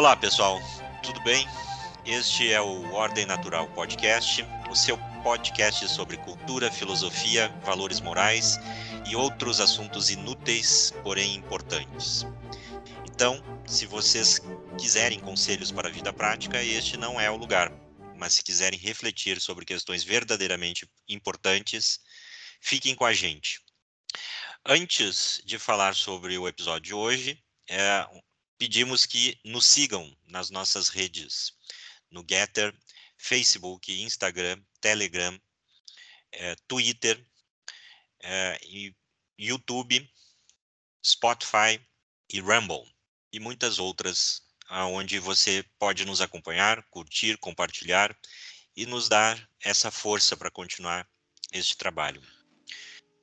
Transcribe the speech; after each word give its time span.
Olá, 0.00 0.16
pessoal. 0.16 0.58
Tudo 1.02 1.22
bem? 1.24 1.46
Este 2.06 2.50
é 2.50 2.58
o 2.58 2.90
Ordem 2.94 3.26
Natural 3.26 3.68
Podcast, 3.68 4.42
o 4.70 4.74
seu 4.74 4.96
podcast 5.22 5.86
sobre 5.90 6.16
cultura, 6.16 6.72
filosofia, 6.72 7.50
valores 7.62 8.00
morais 8.00 8.58
e 9.06 9.14
outros 9.14 9.60
assuntos 9.60 10.08
inúteis, 10.08 10.90
porém 11.02 11.34
importantes. 11.34 12.24
Então, 13.04 13.44
se 13.66 13.84
vocês 13.84 14.40
quiserem 14.78 15.20
conselhos 15.20 15.70
para 15.70 15.88
a 15.88 15.92
vida 15.92 16.14
prática, 16.14 16.64
este 16.64 16.96
não 16.96 17.20
é 17.20 17.30
o 17.30 17.36
lugar. 17.36 17.70
Mas 18.16 18.32
se 18.32 18.42
quiserem 18.42 18.78
refletir 18.78 19.38
sobre 19.38 19.66
questões 19.66 20.02
verdadeiramente 20.02 20.88
importantes, 21.10 22.00
fiquem 22.58 22.94
com 22.94 23.04
a 23.04 23.12
gente. 23.12 23.60
Antes 24.64 25.42
de 25.44 25.58
falar 25.58 25.94
sobre 25.94 26.38
o 26.38 26.48
episódio 26.48 26.84
de 26.84 26.94
hoje, 26.94 27.38
é, 27.68 28.06
pedimos 28.60 29.06
que 29.06 29.40
nos 29.42 29.64
sigam 29.64 30.14
nas 30.26 30.50
nossas 30.50 30.90
redes, 30.90 31.54
no 32.10 32.22
Getter, 32.28 32.78
Facebook, 33.16 33.90
Instagram, 34.02 34.62
Telegram, 34.82 35.40
é, 36.30 36.54
Twitter, 36.68 37.26
é, 38.22 38.60
YouTube, 39.38 40.06
Spotify 41.02 41.80
e 42.30 42.38
Rumble 42.38 42.84
e 43.32 43.40
muitas 43.40 43.78
outras, 43.78 44.42
onde 44.70 45.18
você 45.18 45.64
pode 45.78 46.04
nos 46.04 46.20
acompanhar, 46.20 46.82
curtir, 46.90 47.38
compartilhar 47.38 48.14
e 48.76 48.84
nos 48.84 49.08
dar 49.08 49.48
essa 49.64 49.90
força 49.90 50.36
para 50.36 50.50
continuar 50.50 51.08
este 51.50 51.78
trabalho. 51.78 52.22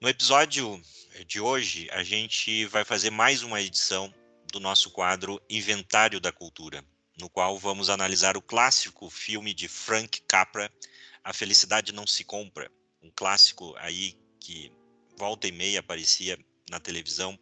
No 0.01 0.09
episódio 0.09 0.81
de 1.27 1.39
hoje, 1.39 1.87
a 1.91 2.03
gente 2.03 2.65
vai 2.65 2.83
fazer 2.83 3.11
mais 3.11 3.43
uma 3.43 3.61
edição 3.61 4.11
do 4.51 4.59
nosso 4.59 4.91
quadro 4.91 5.41
Inventário 5.49 6.19
da 6.19 6.31
Cultura, 6.31 6.83
no 7.19 7.29
qual 7.29 7.57
vamos 7.57 7.89
analisar 7.89 8.37
o 8.37 8.41
clássico 8.41 9.09
filme 9.09 9.53
de 9.53 9.67
Frank 9.67 10.21
Capra, 10.21 10.71
A 11.23 11.33
Felicidade 11.33 11.91
Não 11.91 12.05
Se 12.07 12.23
Compra, 12.23 12.71
um 13.01 13.11
clássico 13.11 13.75
aí 13.77 14.15
que 14.39 14.71
volta 15.17 15.47
e 15.47 15.51
meia 15.51 15.79
aparecia 15.79 16.37
na 16.69 16.79
televisão 16.79 17.37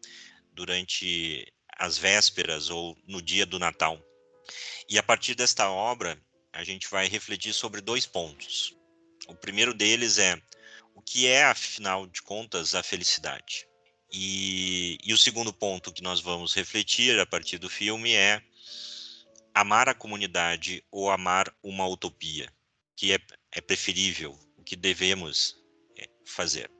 durante 0.53 1.51
as 1.77 1.97
vésperas 1.97 2.69
ou 2.69 2.97
no 3.05 3.21
dia 3.21 3.45
do 3.45 3.59
Natal. 3.59 3.99
E 4.87 4.97
a 4.97 5.03
partir 5.03 5.35
desta 5.35 5.69
obra, 5.69 6.19
a 6.53 6.63
gente 6.63 6.89
vai 6.89 7.07
refletir 7.07 7.53
sobre 7.53 7.81
dois 7.81 8.05
pontos. 8.05 8.73
O 9.27 9.35
primeiro 9.35 9.73
deles 9.73 10.17
é 10.17 10.41
o 10.93 11.01
que 11.01 11.27
é, 11.27 11.43
afinal 11.43 12.07
de 12.07 12.21
contas, 12.21 12.73
a 12.73 12.81
felicidade. 12.81 13.67
E, 14.17 14.97
e 15.03 15.13
o 15.13 15.17
segundo 15.17 15.51
ponto 15.51 15.91
que 15.91 16.01
nós 16.01 16.21
vamos 16.21 16.53
refletir 16.53 17.19
a 17.19 17.25
partir 17.25 17.57
do 17.57 17.69
filme 17.69 18.13
é 18.13 18.41
amar 19.53 19.89
a 19.89 19.93
comunidade 19.93 20.81
ou 20.89 21.11
amar 21.11 21.53
uma 21.61 21.85
utopia, 21.85 22.49
que 22.95 23.11
é, 23.11 23.19
é 23.51 23.59
preferível, 23.59 24.33
o 24.57 24.63
que 24.63 24.77
devemos 24.77 25.57
é, 25.97 26.07
fazer. 26.23 26.71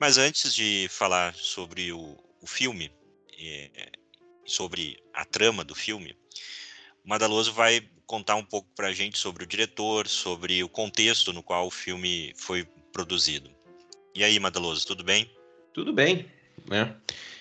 Mas 0.00 0.18
antes 0.18 0.52
de 0.52 0.88
falar 0.90 1.32
sobre 1.32 1.92
o, 1.92 2.18
o 2.42 2.46
filme, 2.48 2.90
é, 3.38 3.92
sobre 4.44 5.00
a 5.14 5.24
trama 5.24 5.62
do 5.62 5.76
filme, 5.76 6.16
o 7.04 7.08
Madaloso 7.08 7.52
vai 7.52 7.88
contar 8.04 8.34
um 8.34 8.44
pouco 8.44 8.68
para 8.74 8.88
a 8.88 8.92
gente 8.92 9.16
sobre 9.16 9.44
o 9.44 9.46
diretor, 9.46 10.08
sobre 10.08 10.64
o 10.64 10.68
contexto 10.68 11.32
no 11.32 11.40
qual 11.40 11.68
o 11.68 11.70
filme 11.70 12.34
foi 12.36 12.64
produzido. 12.92 13.48
E 14.12 14.24
aí, 14.24 14.40
Madaloso, 14.40 14.84
tudo 14.84 15.04
bem? 15.04 15.30
Tudo 15.72 15.92
bem, 15.92 16.28
né? 16.70 16.94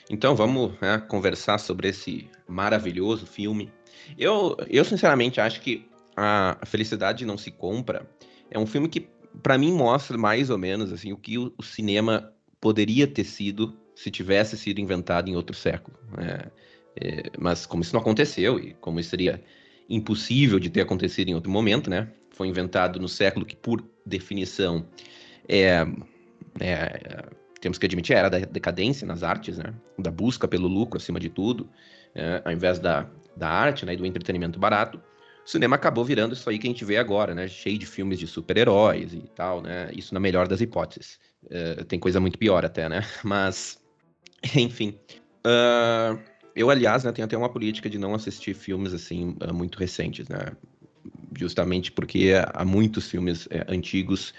Então 0.09 0.35
vamos 0.35 0.73
né, 0.79 0.97
conversar 1.07 1.57
sobre 1.57 1.89
esse 1.89 2.29
maravilhoso 2.47 3.25
filme. 3.25 3.71
Eu, 4.17 4.55
eu 4.69 4.85
sinceramente 4.85 5.41
acho 5.41 5.59
que 5.61 5.85
a 6.15 6.57
Felicidade 6.65 7.25
Não 7.25 7.37
Se 7.37 7.51
Compra 7.51 8.09
é 8.49 8.57
um 8.57 8.65
filme 8.65 8.87
que, 8.87 9.09
para 9.43 9.57
mim, 9.57 9.71
mostra 9.73 10.17
mais 10.17 10.49
ou 10.49 10.57
menos 10.57 10.91
assim 10.91 11.11
o 11.11 11.17
que 11.17 11.37
o, 11.37 11.53
cinema 11.61 12.33
poderia 12.59 13.05
ter 13.05 13.25
sido 13.25 13.77
se 13.95 14.09
tivesse 14.09 14.57
sido 14.57 14.79
inventado 14.79 15.29
em 15.29 15.35
outro 15.35 15.55
século. 15.55 15.97
Né? 16.17 16.39
É, 16.95 17.23
mas 17.37 17.65
como 17.65 17.83
isso 17.83 17.93
não 17.93 18.01
aconteceu 18.01 18.59
e 18.59 18.73
como 18.75 18.99
isso 18.99 19.09
seria 19.09 19.43
impossível 19.89 20.59
de 20.59 20.69
ter 20.69 20.81
acontecido 20.81 21.29
em 21.29 21.35
outro 21.35 21.51
momento, 21.51 21.89
né? 21.89 22.11
Foi 22.31 22.47
inventado 22.47 22.99
no 22.99 23.07
século 23.07 23.45
que, 23.45 23.55
por 23.55 23.83
definição, 24.05 24.85
é, 25.47 25.85
é 26.59 27.25
temos 27.59 27.77
que 27.77 27.85
admitir, 27.85 28.15
era 28.15 28.29
da 28.29 28.39
decadência 28.39 29.05
nas 29.07 29.23
artes, 29.23 29.57
né? 29.57 29.73
Da 29.97 30.11
busca 30.11 30.47
pelo 30.47 30.67
lucro 30.67 30.97
acima 30.97 31.19
de 31.19 31.29
tudo, 31.29 31.69
é, 32.13 32.41
ao 32.45 32.51
invés 32.51 32.79
da, 32.79 33.09
da 33.35 33.49
arte, 33.49 33.85
né? 33.85 33.93
E 33.93 33.97
do 33.97 34.05
entretenimento 34.05 34.59
barato. 34.59 35.01
O 35.45 35.49
cinema 35.49 35.77
acabou 35.77 36.03
virando 36.03 36.33
isso 36.33 36.49
aí 36.49 36.59
que 36.59 36.67
a 36.67 36.69
gente 36.69 36.83
vê 36.83 36.97
agora, 36.97 37.33
né? 37.33 37.47
Cheio 37.47 37.77
de 37.77 37.85
filmes 37.85 38.19
de 38.19 38.27
super-heróis 38.27 39.13
e 39.13 39.21
tal, 39.35 39.61
né? 39.61 39.89
Isso 39.93 40.13
na 40.13 40.19
melhor 40.19 40.47
das 40.47 40.59
hipóteses. 40.59 41.19
É, 41.49 41.83
tem 41.85 41.97
coisa 41.97 42.19
muito 42.19 42.37
pior 42.37 42.65
até, 42.65 42.89
né? 42.89 43.01
Mas, 43.23 43.79
enfim. 44.55 44.99
Uh, 45.45 46.19
eu, 46.55 46.69
aliás, 46.69 47.03
né, 47.03 47.11
tenho 47.11 47.25
até 47.25 47.37
uma 47.37 47.49
política 47.49 47.89
de 47.89 47.97
não 47.97 48.13
assistir 48.13 48.53
filmes, 48.53 48.93
assim, 48.93 49.37
uh, 49.41 49.53
muito 49.53 49.77
recentes, 49.77 50.27
né? 50.27 50.51
Justamente 51.37 51.91
porque 51.91 52.33
há 52.53 52.65
muitos 52.65 53.07
filmes 53.09 53.47
é, 53.49 53.63
antigos 53.69 54.33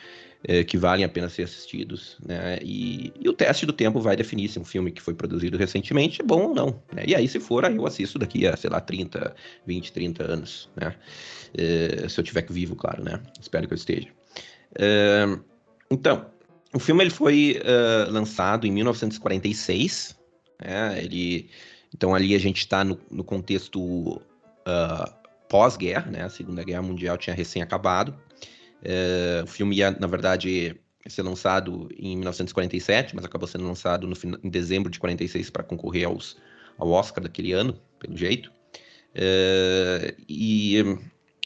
é, 0.44 0.62
que 0.62 0.76
valem 0.76 1.04
a 1.04 1.08
pena 1.08 1.28
ser 1.28 1.42
assistidos, 1.42 2.16
né? 2.24 2.58
E, 2.62 3.12
e, 3.20 3.28
o 3.28 3.32
teste 3.32 3.66
do 3.66 3.72
tempo 3.72 4.00
vai 4.00 4.16
definir 4.16 4.48
se 4.48 4.58
um 4.58 4.64
filme 4.64 4.90
que 4.90 5.02
foi 5.02 5.14
produzido 5.14 5.58
recentemente 5.58 6.22
é 6.22 6.24
bom 6.24 6.48
ou 6.48 6.54
não, 6.54 6.82
né? 6.92 7.04
E 7.06 7.14
aí, 7.14 7.26
se 7.26 7.40
for, 7.40 7.64
aí 7.64 7.76
eu 7.76 7.86
assisto 7.86 8.18
daqui 8.18 8.46
a, 8.46 8.56
sei 8.56 8.70
lá, 8.70 8.80
30, 8.80 9.34
20, 9.66 9.92
30 9.92 10.32
anos, 10.32 10.70
né? 10.76 10.94
É, 11.56 12.08
se 12.08 12.20
eu 12.20 12.22
estiver 12.22 12.46
vivo, 12.48 12.76
claro, 12.76 13.02
né? 13.02 13.20
Espero 13.40 13.66
que 13.66 13.74
eu 13.74 13.78
esteja. 13.78 14.08
É, 14.78 15.24
então, 15.90 16.26
o 16.74 16.78
filme 16.78 17.02
ele 17.02 17.10
foi 17.10 17.60
uh, 17.62 18.10
lançado 18.12 18.66
em 18.66 18.70
1946, 18.72 20.16
né? 20.62 21.02
Ele, 21.02 21.48
então 21.94 22.14
ali 22.14 22.34
a 22.34 22.38
gente 22.38 22.58
está 22.58 22.84
no, 22.84 22.98
no, 23.10 23.24
contexto 23.24 23.80
uh, 23.80 25.12
pós-guerra, 25.48 26.10
né? 26.10 26.22
A 26.22 26.28
Segunda 26.28 26.62
Guerra 26.62 26.82
Mundial 26.82 27.16
tinha 27.16 27.34
recém 27.34 27.62
acabado. 27.62 28.14
É, 28.82 29.42
o 29.44 29.46
filme 29.46 29.76
ia, 29.76 29.90
na 29.90 30.06
verdade, 30.06 30.78
ser 31.06 31.22
lançado 31.22 31.88
em 31.96 32.16
1947, 32.16 33.14
mas 33.14 33.24
acabou 33.24 33.48
sendo 33.48 33.64
lançado 33.64 34.06
no, 34.06 34.14
em 34.42 34.50
dezembro 34.50 34.90
de 34.90 34.98
46 34.98 35.50
para 35.50 35.62
concorrer 35.62 36.06
aos, 36.06 36.36
ao 36.76 36.90
Oscar 36.90 37.22
daquele 37.22 37.52
ano, 37.52 37.80
pelo 37.98 38.16
jeito. 38.16 38.52
É, 39.14 40.14
e, 40.28 40.76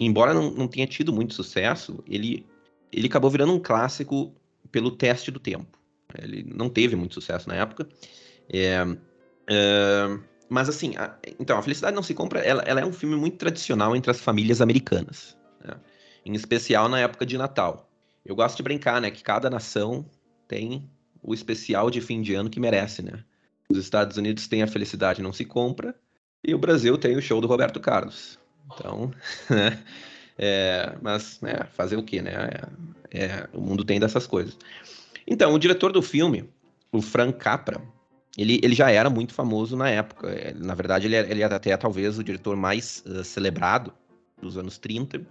embora 0.00 0.34
não, 0.34 0.50
não 0.50 0.68
tenha 0.68 0.86
tido 0.86 1.12
muito 1.12 1.34
sucesso, 1.34 2.02
ele, 2.06 2.46
ele 2.92 3.06
acabou 3.06 3.30
virando 3.30 3.52
um 3.52 3.60
clássico 3.60 4.34
pelo 4.70 4.90
teste 4.90 5.30
do 5.30 5.38
tempo. 5.38 5.78
Ele 6.20 6.42
não 6.54 6.68
teve 6.68 6.96
muito 6.96 7.14
sucesso 7.14 7.48
na 7.48 7.54
época. 7.54 7.88
É, 8.52 8.84
é, 9.48 10.18
mas 10.48 10.68
assim, 10.68 10.94
a, 10.96 11.16
então, 11.38 11.56
A 11.56 11.62
Felicidade 11.62 11.96
Não 11.96 12.02
Se 12.02 12.14
Compra, 12.14 12.40
ela, 12.40 12.62
ela, 12.62 12.80
é 12.80 12.84
um 12.84 12.92
filme 12.92 13.16
muito 13.16 13.38
tradicional 13.38 13.96
entre 13.96 14.10
as 14.10 14.20
famílias 14.20 14.60
americanas. 14.60 15.36
Né? 15.64 15.74
Em 16.24 16.32
especial 16.34 16.88
na 16.88 17.00
época 17.00 17.26
de 17.26 17.36
Natal. 17.36 17.88
Eu 18.24 18.36
gosto 18.36 18.56
de 18.56 18.62
brincar, 18.62 19.00
né, 19.00 19.10
que 19.10 19.22
cada 19.22 19.50
nação 19.50 20.06
tem 20.46 20.88
o 21.22 21.34
especial 21.34 21.90
de 21.90 22.00
fim 22.00 22.22
de 22.22 22.34
ano 22.34 22.50
que 22.50 22.60
merece, 22.60 23.02
né? 23.02 23.24
Os 23.68 23.78
Estados 23.78 24.16
Unidos 24.16 24.46
têm 24.46 24.62
a 24.62 24.66
felicidade 24.66 25.22
não 25.22 25.32
se 25.32 25.44
compra 25.44 25.94
e 26.44 26.54
o 26.54 26.58
Brasil 26.58 26.98
tem 26.98 27.16
o 27.16 27.22
show 27.22 27.40
do 27.40 27.46
Roberto 27.46 27.80
Carlos. 27.80 28.38
Então, 28.66 29.12
né? 29.48 29.82
É, 30.38 30.96
mas, 31.00 31.40
né, 31.40 31.66
fazer 31.74 31.96
o 31.96 32.02
quê, 32.02 32.22
né? 32.22 32.32
É, 33.10 33.24
é, 33.24 33.48
o 33.52 33.60
mundo 33.60 33.84
tem 33.84 34.00
dessas 34.00 34.26
coisas. 34.26 34.56
Então, 35.26 35.52
o 35.54 35.58
diretor 35.58 35.92
do 35.92 36.02
filme, 36.02 36.48
o 36.90 37.00
Frank 37.00 37.38
Capra, 37.38 37.80
ele, 38.36 38.58
ele 38.62 38.74
já 38.74 38.90
era 38.90 39.10
muito 39.10 39.34
famoso 39.34 39.76
na 39.76 39.88
época. 39.88 40.28
É, 40.30 40.54
na 40.54 40.74
verdade, 40.74 41.06
ele, 41.06 41.16
é, 41.16 41.30
ele 41.30 41.42
era 41.42 41.56
até 41.56 41.76
talvez 41.76 42.18
o 42.18 42.24
diretor 42.24 42.56
mais 42.56 43.02
uh, 43.06 43.22
celebrado 43.22 43.92
dos 44.40 44.56
anos 44.56 44.78
30 44.78 45.18
é, 45.18 45.22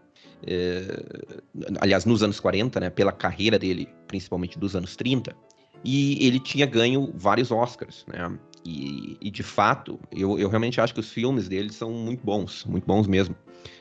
aliás, 1.79 2.05
nos 2.05 2.23
anos 2.23 2.39
40, 2.39 2.79
né, 2.79 2.89
pela 2.89 3.11
carreira 3.11 3.59
dele, 3.59 3.87
principalmente 4.07 4.57
dos 4.57 4.75
anos 4.75 4.95
30, 4.95 5.35
e 5.83 6.25
ele 6.25 6.39
tinha 6.39 6.65
ganho 6.65 7.11
vários 7.15 7.51
Oscars, 7.51 8.05
né? 8.07 8.37
E, 8.63 9.17
e, 9.19 9.31
de 9.31 9.41
fato, 9.41 9.99
eu, 10.11 10.37
eu 10.37 10.47
realmente 10.47 10.79
acho 10.79 10.93
que 10.93 10.99
os 10.99 11.11
filmes 11.11 11.47
dele 11.47 11.73
são 11.73 11.91
muito 11.91 12.23
bons, 12.23 12.63
muito 12.65 12.85
bons 12.85 13.07
mesmo. 13.07 13.35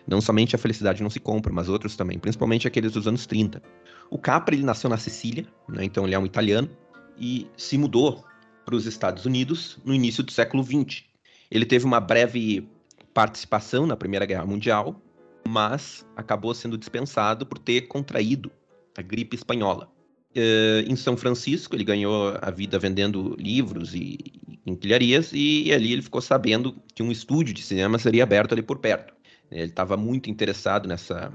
Não 0.07 0.23
somente 0.23 0.57
A 0.57 0.59
Felicidade 0.59 1.03
Não 1.03 1.11
Se 1.11 1.21
Compra, 1.21 1.53
mas 1.53 1.69
outros 1.69 1.97
também, 1.97 2.19
principalmente 2.19 2.67
aqueles 2.67 2.93
dos 2.93 3.07
anos 3.07 3.27
30. 3.27 3.63
O 4.11 4.19
Capra, 4.19 4.55
ele 4.55 4.65
nasceu 4.65 4.89
na 4.89 4.97
Sicília, 4.97 5.47
né? 5.69 5.85
então 5.85 6.07
ele 6.07 6.15
é 6.15 6.19
um 6.19 6.25
italiano, 6.25 6.71
e 7.19 7.47
se 7.57 7.77
mudou 7.77 8.25
para 8.65 8.75
os 8.75 8.87
Estados 8.87 9.27
Unidos 9.27 9.79
no 9.85 9.93
início 9.93 10.23
do 10.23 10.33
século 10.33 10.65
XX. 10.65 11.05
Ele 11.51 11.67
teve 11.67 11.85
uma 11.85 12.01
breve 12.01 12.67
participação 13.13 13.87
na 13.87 13.97
Primeira 13.97 14.25
Guerra 14.25 14.47
Mundial, 14.47 15.01
mas 15.49 16.07
acabou 16.17 16.55
sendo 16.55 16.79
dispensado 16.79 17.47
por 17.47 17.59
ter 17.59 17.83
contraído 17.83 18.51
a 18.97 19.03
gripe 19.03 19.37
espanhola. 19.37 19.91
Uh, 20.37 20.89
em 20.89 20.95
São 20.95 21.17
Francisco, 21.17 21.75
ele 21.75 21.85
ganhou 21.85 22.37
a 22.41 22.51
vida 22.51 22.79
vendendo 22.79 23.35
livros 23.39 23.95
e 23.95 24.19
quinquilharias, 24.65 25.33
e 25.33 25.73
ali 25.73 25.93
ele 25.93 26.03
ficou 26.03 26.21
sabendo 26.21 26.77
que 26.95 27.03
um 27.03 27.11
estúdio 27.11 27.53
de 27.53 27.63
cinema 27.63 27.99
seria 27.99 28.23
aberto 28.23 28.53
ali 28.53 28.63
por 28.63 28.79
perto. 28.79 29.13
Ele 29.51 29.65
estava 29.65 29.97
muito 29.97 30.31
interessado 30.31 30.89
nessa, 30.89 31.33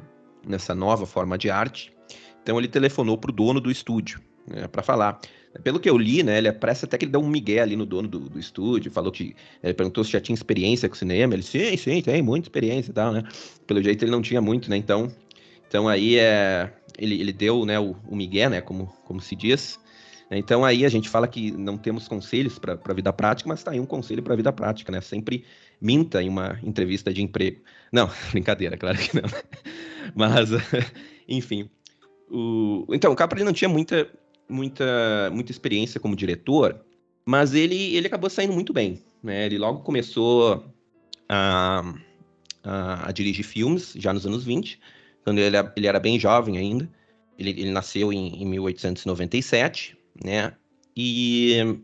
nessa 0.47 0.73
nova 0.73 1.05
forma 1.05 1.37
de 1.37 1.49
arte. 1.49 1.93
Então 2.41 2.57
ele 2.57 2.67
telefonou 2.67 3.17
para 3.17 3.31
o 3.31 3.33
dono 3.33 3.59
do 3.59 3.69
estúdio 3.69 4.21
né, 4.47 4.67
para 4.67 4.83
falar. 4.83 5.19
Pelo 5.63 5.79
que 5.79 5.89
eu 5.89 5.97
li, 5.97 6.21
né, 6.21 6.37
ele 6.37 6.51
parece 6.51 6.83
até 6.83 6.97
que 6.97 7.05
ele 7.05 7.13
deu 7.13 7.21
um 7.21 7.29
migué 7.29 7.59
ali 7.61 7.77
no 7.77 7.85
dono 7.85 8.07
do, 8.07 8.19
do 8.19 8.37
estúdio, 8.37 8.91
falou 8.91 9.11
que 9.11 9.35
ele 9.63 9.73
perguntou 9.73 10.03
se 10.03 10.11
já 10.11 10.19
tinha 10.19 10.33
experiência 10.33 10.89
com 10.89 10.95
cinema, 10.95 11.33
ele 11.33 11.43
sim, 11.43 11.77
sim, 11.77 12.01
tem 12.01 12.21
muita 12.21 12.47
experiência 12.47 12.91
e 12.91 12.93
tal, 12.93 13.13
né? 13.13 13.23
Pelo 13.65 13.81
jeito 13.81 14.03
ele 14.03 14.11
não 14.11 14.21
tinha 14.21 14.41
muito, 14.41 14.69
né? 14.69 14.75
Então, 14.75 15.09
então 15.67 15.87
aí 15.87 16.17
é, 16.17 16.73
ele, 16.97 17.21
ele 17.21 17.31
deu, 17.31 17.65
né, 17.65 17.79
o, 17.79 17.95
o 18.05 18.15
migué, 18.15 18.49
né, 18.49 18.59
como, 18.59 18.87
como 19.05 19.21
se 19.21 19.33
diz. 19.33 19.79
Então 20.29 20.65
aí 20.65 20.83
a 20.85 20.89
gente 20.89 21.07
fala 21.07 21.27
que 21.27 21.51
não 21.51 21.77
temos 21.77 22.07
conselhos 22.07 22.57
para 22.59 22.79
a 22.83 22.93
vida 22.93 23.13
prática, 23.13 23.47
mas 23.47 23.59
está 23.59 23.71
aí 23.71 23.79
um 23.79 23.85
conselho 23.85 24.23
para 24.23 24.33
a 24.33 24.35
vida 24.35 24.51
prática, 24.51 24.91
né? 24.91 24.99
Sempre 24.99 25.45
minta 25.79 26.21
em 26.21 26.29
uma 26.29 26.59
entrevista 26.63 27.13
de 27.13 27.21
emprego. 27.21 27.61
Não, 27.91 28.09
brincadeira, 28.31 28.77
claro 28.77 28.97
que 28.97 29.15
não. 29.15 29.23
Mas, 30.15 30.49
enfim. 31.27 31.69
O... 32.29 32.85
Então, 32.91 33.11
o 33.11 33.15
Capra 33.15 33.37
ele 33.37 33.45
não 33.45 33.53
tinha 33.53 33.69
muita 33.69 34.09
muita, 34.47 35.29
muita 35.31 35.51
experiência 35.51 35.99
como 35.99 36.15
diretor, 36.15 36.79
mas 37.25 37.53
ele, 37.53 37.95
ele 37.95 38.07
acabou 38.07 38.29
saindo 38.29 38.53
muito 38.53 38.71
bem. 38.71 39.01
Né? 39.23 39.45
Ele 39.45 39.57
logo 39.57 39.81
começou 39.81 40.65
a, 41.27 41.93
a, 42.63 43.09
a, 43.09 43.11
dirigir 43.11 43.43
filmes, 43.43 43.93
já 43.95 44.13
nos 44.13 44.25
anos 44.25 44.43
20, 44.43 44.79
quando 45.23 45.39
ele, 45.39 45.57
ele 45.75 45.87
era 45.87 45.99
bem 45.99 46.19
jovem 46.19 46.57
ainda. 46.57 46.89
Ele, 47.37 47.49
ele 47.49 47.71
nasceu 47.71 48.13
em, 48.13 48.41
em 48.41 48.45
1897, 48.45 49.97
né? 50.23 50.53
E, 50.95 51.77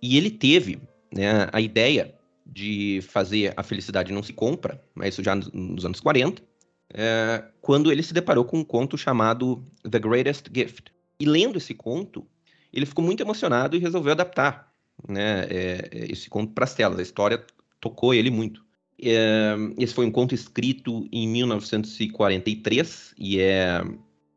e 0.00 0.16
ele 0.16 0.30
teve 0.30 0.80
né, 1.12 1.48
a 1.52 1.60
ideia 1.60 2.14
de 2.46 3.00
fazer 3.02 3.52
A 3.56 3.62
Felicidade 3.62 4.12
Não 4.12 4.22
Se 4.22 4.32
Compra, 4.32 4.82
mas 4.94 5.14
isso 5.14 5.22
já 5.22 5.34
nos, 5.34 5.50
nos 5.52 5.84
anos 5.84 6.00
40, 6.00 6.42
é, 6.94 7.44
quando 7.60 7.90
ele 7.90 8.02
se 8.02 8.14
deparou 8.14 8.44
com 8.44 8.58
um 8.58 8.64
conto 8.64 8.96
chamado 8.96 9.62
The 9.88 9.98
Greatest 9.98 10.46
Gift, 10.54 10.93
e 11.24 11.26
lendo 11.26 11.56
esse 11.56 11.72
conto, 11.72 12.26
ele 12.70 12.84
ficou 12.84 13.02
muito 13.02 13.22
emocionado 13.22 13.74
e 13.76 13.78
resolveu 13.80 14.12
adaptar 14.12 14.70
né, 15.08 15.46
é, 15.48 15.88
é 15.90 16.12
esse 16.12 16.28
conto 16.28 16.52
para 16.52 16.64
as 16.64 16.74
telas. 16.74 16.98
A 16.98 17.02
história 17.02 17.42
tocou 17.80 18.12
ele 18.12 18.30
muito. 18.30 18.62
É, 19.02 19.56
esse 19.78 19.94
foi 19.94 20.04
um 20.04 20.10
conto 20.10 20.34
escrito 20.34 21.08
em 21.10 21.26
1943 21.26 23.14
e 23.18 23.40
é, 23.40 23.82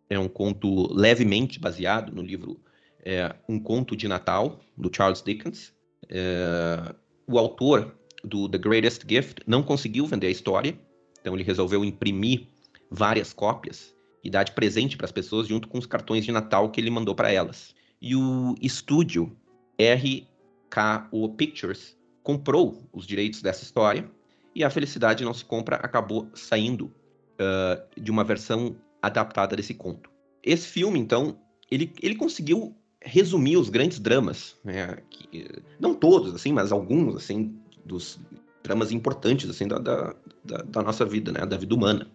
é 0.09 0.17
um 0.17 0.29
conto 0.29 0.93
levemente 0.93 1.59
baseado 1.59 2.13
no 2.15 2.21
livro 2.21 2.59
é, 3.03 3.35
Um 3.47 3.59
Conto 3.59 3.95
de 3.95 4.07
Natal, 4.07 4.61
do 4.77 4.89
Charles 4.93 5.21
Dickens. 5.21 5.73
É, 6.09 6.95
o 7.27 7.37
autor 7.37 7.95
do 8.23 8.47
The 8.47 8.57
Greatest 8.57 9.03
Gift 9.07 9.41
não 9.45 9.61
conseguiu 9.61 10.05
vender 10.07 10.27
a 10.27 10.31
história, 10.31 10.77
então 11.19 11.33
ele 11.33 11.43
resolveu 11.43 11.83
imprimir 11.83 12.47
várias 12.89 13.33
cópias 13.33 13.96
e 14.23 14.29
dar 14.29 14.43
de 14.43 14.51
presente 14.51 14.97
para 14.97 15.05
as 15.05 15.11
pessoas 15.11 15.47
junto 15.47 15.67
com 15.67 15.77
os 15.77 15.85
cartões 15.85 16.25
de 16.25 16.31
Natal 16.31 16.69
que 16.69 16.81
ele 16.81 16.89
mandou 16.89 17.15
para 17.15 17.31
elas. 17.31 17.75
E 18.01 18.15
o 18.15 18.55
estúdio 18.61 19.35
RKO 19.79 21.29
Pictures 21.35 21.97
comprou 22.23 22.83
os 22.91 23.07
direitos 23.07 23.41
dessa 23.41 23.63
história 23.63 24.09
e 24.53 24.63
a 24.63 24.69
Felicidade 24.69 25.23
Não 25.23 25.33
Se 25.33 25.45
Compra 25.45 25.77
acabou 25.77 26.29
saindo 26.33 26.85
uh, 26.85 28.01
de 28.01 28.11
uma 28.11 28.23
versão 28.23 28.75
adaptada 29.01 29.55
desse 29.55 29.73
conto. 29.73 30.09
Esse 30.43 30.67
filme, 30.67 30.99
então, 30.99 31.39
ele, 31.69 31.93
ele 32.01 32.15
conseguiu 32.15 32.75
resumir 33.01 33.57
os 33.57 33.69
grandes 33.69 33.99
dramas, 33.99 34.57
né, 34.63 34.97
que, 35.09 35.47
não 35.79 35.93
todos, 35.93 36.33
assim, 36.33 36.51
mas 36.51 36.71
alguns, 36.71 37.15
assim, 37.15 37.55
dos 37.85 38.19
dramas 38.63 38.91
importantes, 38.91 39.49
assim, 39.49 39.67
da, 39.67 39.77
da, 39.77 40.15
da 40.43 40.81
nossa 40.81 41.05
vida, 41.05 41.31
né, 41.31 41.45
da 41.45 41.57
vida 41.57 41.73
humana. 41.73 42.09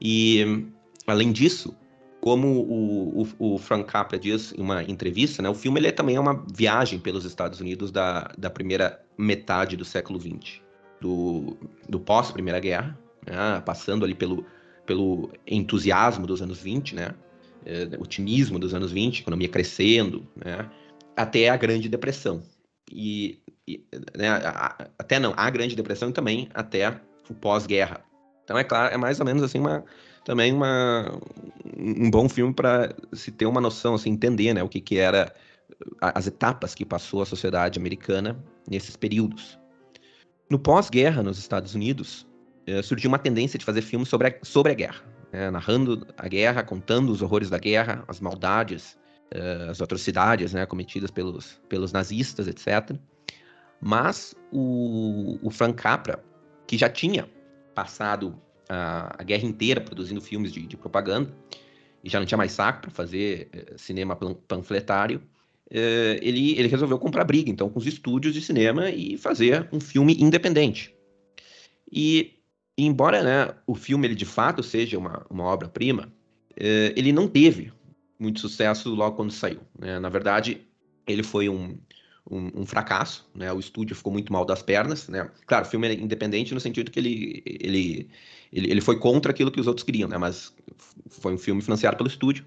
E 0.00 0.68
Além 1.08 1.32
disso, 1.32 1.74
como 2.20 2.46
o, 2.48 3.22
o, 3.22 3.54
o, 3.54 3.58
Frank 3.58 3.90
Capra 3.90 4.18
diz 4.18 4.52
em 4.52 4.60
uma 4.60 4.82
entrevista, 4.82 5.40
né, 5.40 5.48
o 5.48 5.54
filme 5.54 5.80
ele 5.80 5.88
é 5.88 5.92
também 5.92 6.16
é 6.16 6.20
uma 6.20 6.44
viagem 6.52 6.98
pelos 6.98 7.24
Estados 7.24 7.60
Unidos 7.60 7.90
da, 7.90 8.30
da 8.36 8.50
primeira 8.50 9.00
metade 9.16 9.76
do 9.76 9.84
século 9.84 10.20
XX, 10.20 10.60
do, 11.00 11.56
do 11.88 11.98
pós-Primeira 11.98 12.60
Guerra, 12.60 12.98
né, 13.26 13.62
passando 13.64 14.04
ali 14.04 14.14
pelo, 14.14 14.44
pelo 14.84 15.32
entusiasmo 15.46 16.26
dos 16.26 16.42
anos 16.42 16.60
20, 16.60 16.94
né, 16.94 17.14
é, 17.64 17.88
otimismo 17.98 18.58
dos 18.58 18.74
anos 18.74 18.92
20, 18.92 19.20
economia 19.20 19.48
crescendo, 19.48 20.26
né, 20.36 20.68
até 21.16 21.48
a 21.48 21.56
Grande 21.56 21.88
Depressão. 21.88 22.42
E, 22.92 23.38
e 23.66 23.82
né, 24.14 24.28
a, 24.28 24.88
até 24.98 25.18
não, 25.18 25.32
a 25.36 25.48
Grande 25.48 25.74
Depressão 25.74 26.10
e 26.10 26.12
também 26.12 26.48
até 26.52 27.00
o 27.30 27.34
pós-guerra. 27.34 28.04
Então, 28.44 28.58
é 28.58 28.64
claro, 28.64 28.94
é 28.94 28.96
mais 28.96 29.20
ou 29.20 29.26
menos 29.26 29.42
assim 29.42 29.58
uma 29.58 29.84
também 30.28 30.52
uma, 30.52 31.18
um 31.78 32.10
bom 32.10 32.28
filme 32.28 32.52
para 32.52 32.94
se 33.14 33.32
ter 33.32 33.46
uma 33.46 33.62
noção, 33.62 33.94
assim, 33.94 34.10
entender 34.10 34.52
né, 34.52 34.62
o 34.62 34.68
que, 34.68 34.78
que 34.78 34.98
era 34.98 35.34
as 36.02 36.26
etapas 36.26 36.74
que 36.74 36.84
passou 36.84 37.22
a 37.22 37.24
sociedade 37.24 37.78
americana 37.78 38.38
nesses 38.70 38.94
períodos. 38.94 39.58
No 40.50 40.58
pós-guerra, 40.58 41.22
nos 41.22 41.38
Estados 41.38 41.74
Unidos, 41.74 42.26
eh, 42.66 42.82
surgiu 42.82 43.08
uma 43.08 43.18
tendência 43.18 43.58
de 43.58 43.64
fazer 43.64 43.80
filmes 43.80 44.10
sobre 44.10 44.28
a, 44.28 44.34
sobre 44.42 44.72
a 44.72 44.74
guerra, 44.74 45.02
né, 45.32 45.50
narrando 45.50 46.06
a 46.18 46.28
guerra, 46.28 46.62
contando 46.62 47.10
os 47.10 47.22
horrores 47.22 47.48
da 47.48 47.58
guerra, 47.58 48.04
as 48.06 48.20
maldades, 48.20 48.98
eh, 49.30 49.68
as 49.70 49.80
atrocidades 49.80 50.52
né, 50.52 50.66
cometidas 50.66 51.10
pelos, 51.10 51.58
pelos 51.70 51.90
nazistas, 51.90 52.46
etc. 52.46 52.94
Mas 53.80 54.34
o, 54.52 55.38
o 55.42 55.50
Frank 55.50 55.82
Capra, 55.82 56.22
que 56.66 56.76
já 56.76 56.90
tinha 56.90 57.26
passado 57.74 58.38
a, 58.68 59.22
guerra 59.22 59.44
inteira 59.44 59.80
produzindo 59.80 60.20
filmes 60.20 60.52
de, 60.52 60.66
de, 60.66 60.76
propaganda 60.76 61.32
e 62.02 62.08
já 62.08 62.18
não 62.18 62.26
tinha 62.26 62.38
mais 62.38 62.52
saco 62.52 62.82
para 62.82 62.90
fazer 62.90 63.48
eh, 63.52 63.74
cinema 63.76 64.16
panfletário. 64.46 65.22
Eh, 65.70 66.20
ele, 66.22 66.58
ele 66.58 66.68
resolveu 66.68 66.98
comprar 66.98 67.24
briga, 67.24 67.50
então, 67.50 67.68
com 67.68 67.78
os 67.78 67.86
estúdios 67.86 68.34
de 68.34 68.40
cinema 68.40 68.90
e 68.90 69.16
fazer 69.16 69.68
um 69.72 69.80
filme 69.80 70.16
independente. 70.20 70.94
E, 71.90 72.34
embora 72.76 73.22
né, 73.22 73.54
o 73.66 73.74
filme 73.74 74.06
ele 74.06 74.14
de 74.14 74.24
fato 74.26 74.62
seja 74.62 74.96
uma, 74.96 75.26
uma 75.28 75.44
obra-prima, 75.44 76.12
eh, 76.56 76.92
ele 76.96 77.12
não 77.12 77.26
teve 77.26 77.72
muito 78.18 78.40
sucesso 78.40 78.94
logo 78.94 79.16
quando 79.16 79.32
saiu. 79.32 79.60
Né? 79.78 79.98
Na 79.98 80.08
verdade, 80.08 80.66
ele 81.06 81.22
foi 81.22 81.48
um, 81.48 81.78
um, 82.30 82.62
um, 82.62 82.66
fracasso, 82.66 83.28
né? 83.34 83.52
O 83.52 83.58
estúdio 83.58 83.96
ficou 83.96 84.12
muito 84.12 84.32
mal 84.32 84.44
das 84.44 84.62
pernas, 84.62 85.08
né? 85.08 85.30
Claro, 85.46 85.66
o 85.66 85.68
filme 85.68 85.88
é 85.88 85.92
independente 85.94 86.54
no 86.54 86.60
sentido 86.60 86.90
que 86.90 86.98
ele, 86.98 87.42
ele, 87.44 88.10
ele, 88.52 88.70
ele 88.70 88.80
foi 88.80 88.98
contra 88.98 89.30
aquilo 89.30 89.50
que 89.50 89.60
os 89.60 89.66
outros 89.66 89.84
queriam, 89.84 90.08
né? 90.08 90.18
Mas 90.18 90.54
foi 91.08 91.34
um 91.34 91.38
filme 91.38 91.62
financiado 91.62 91.96
pelo 91.96 92.08
estúdio. 92.08 92.44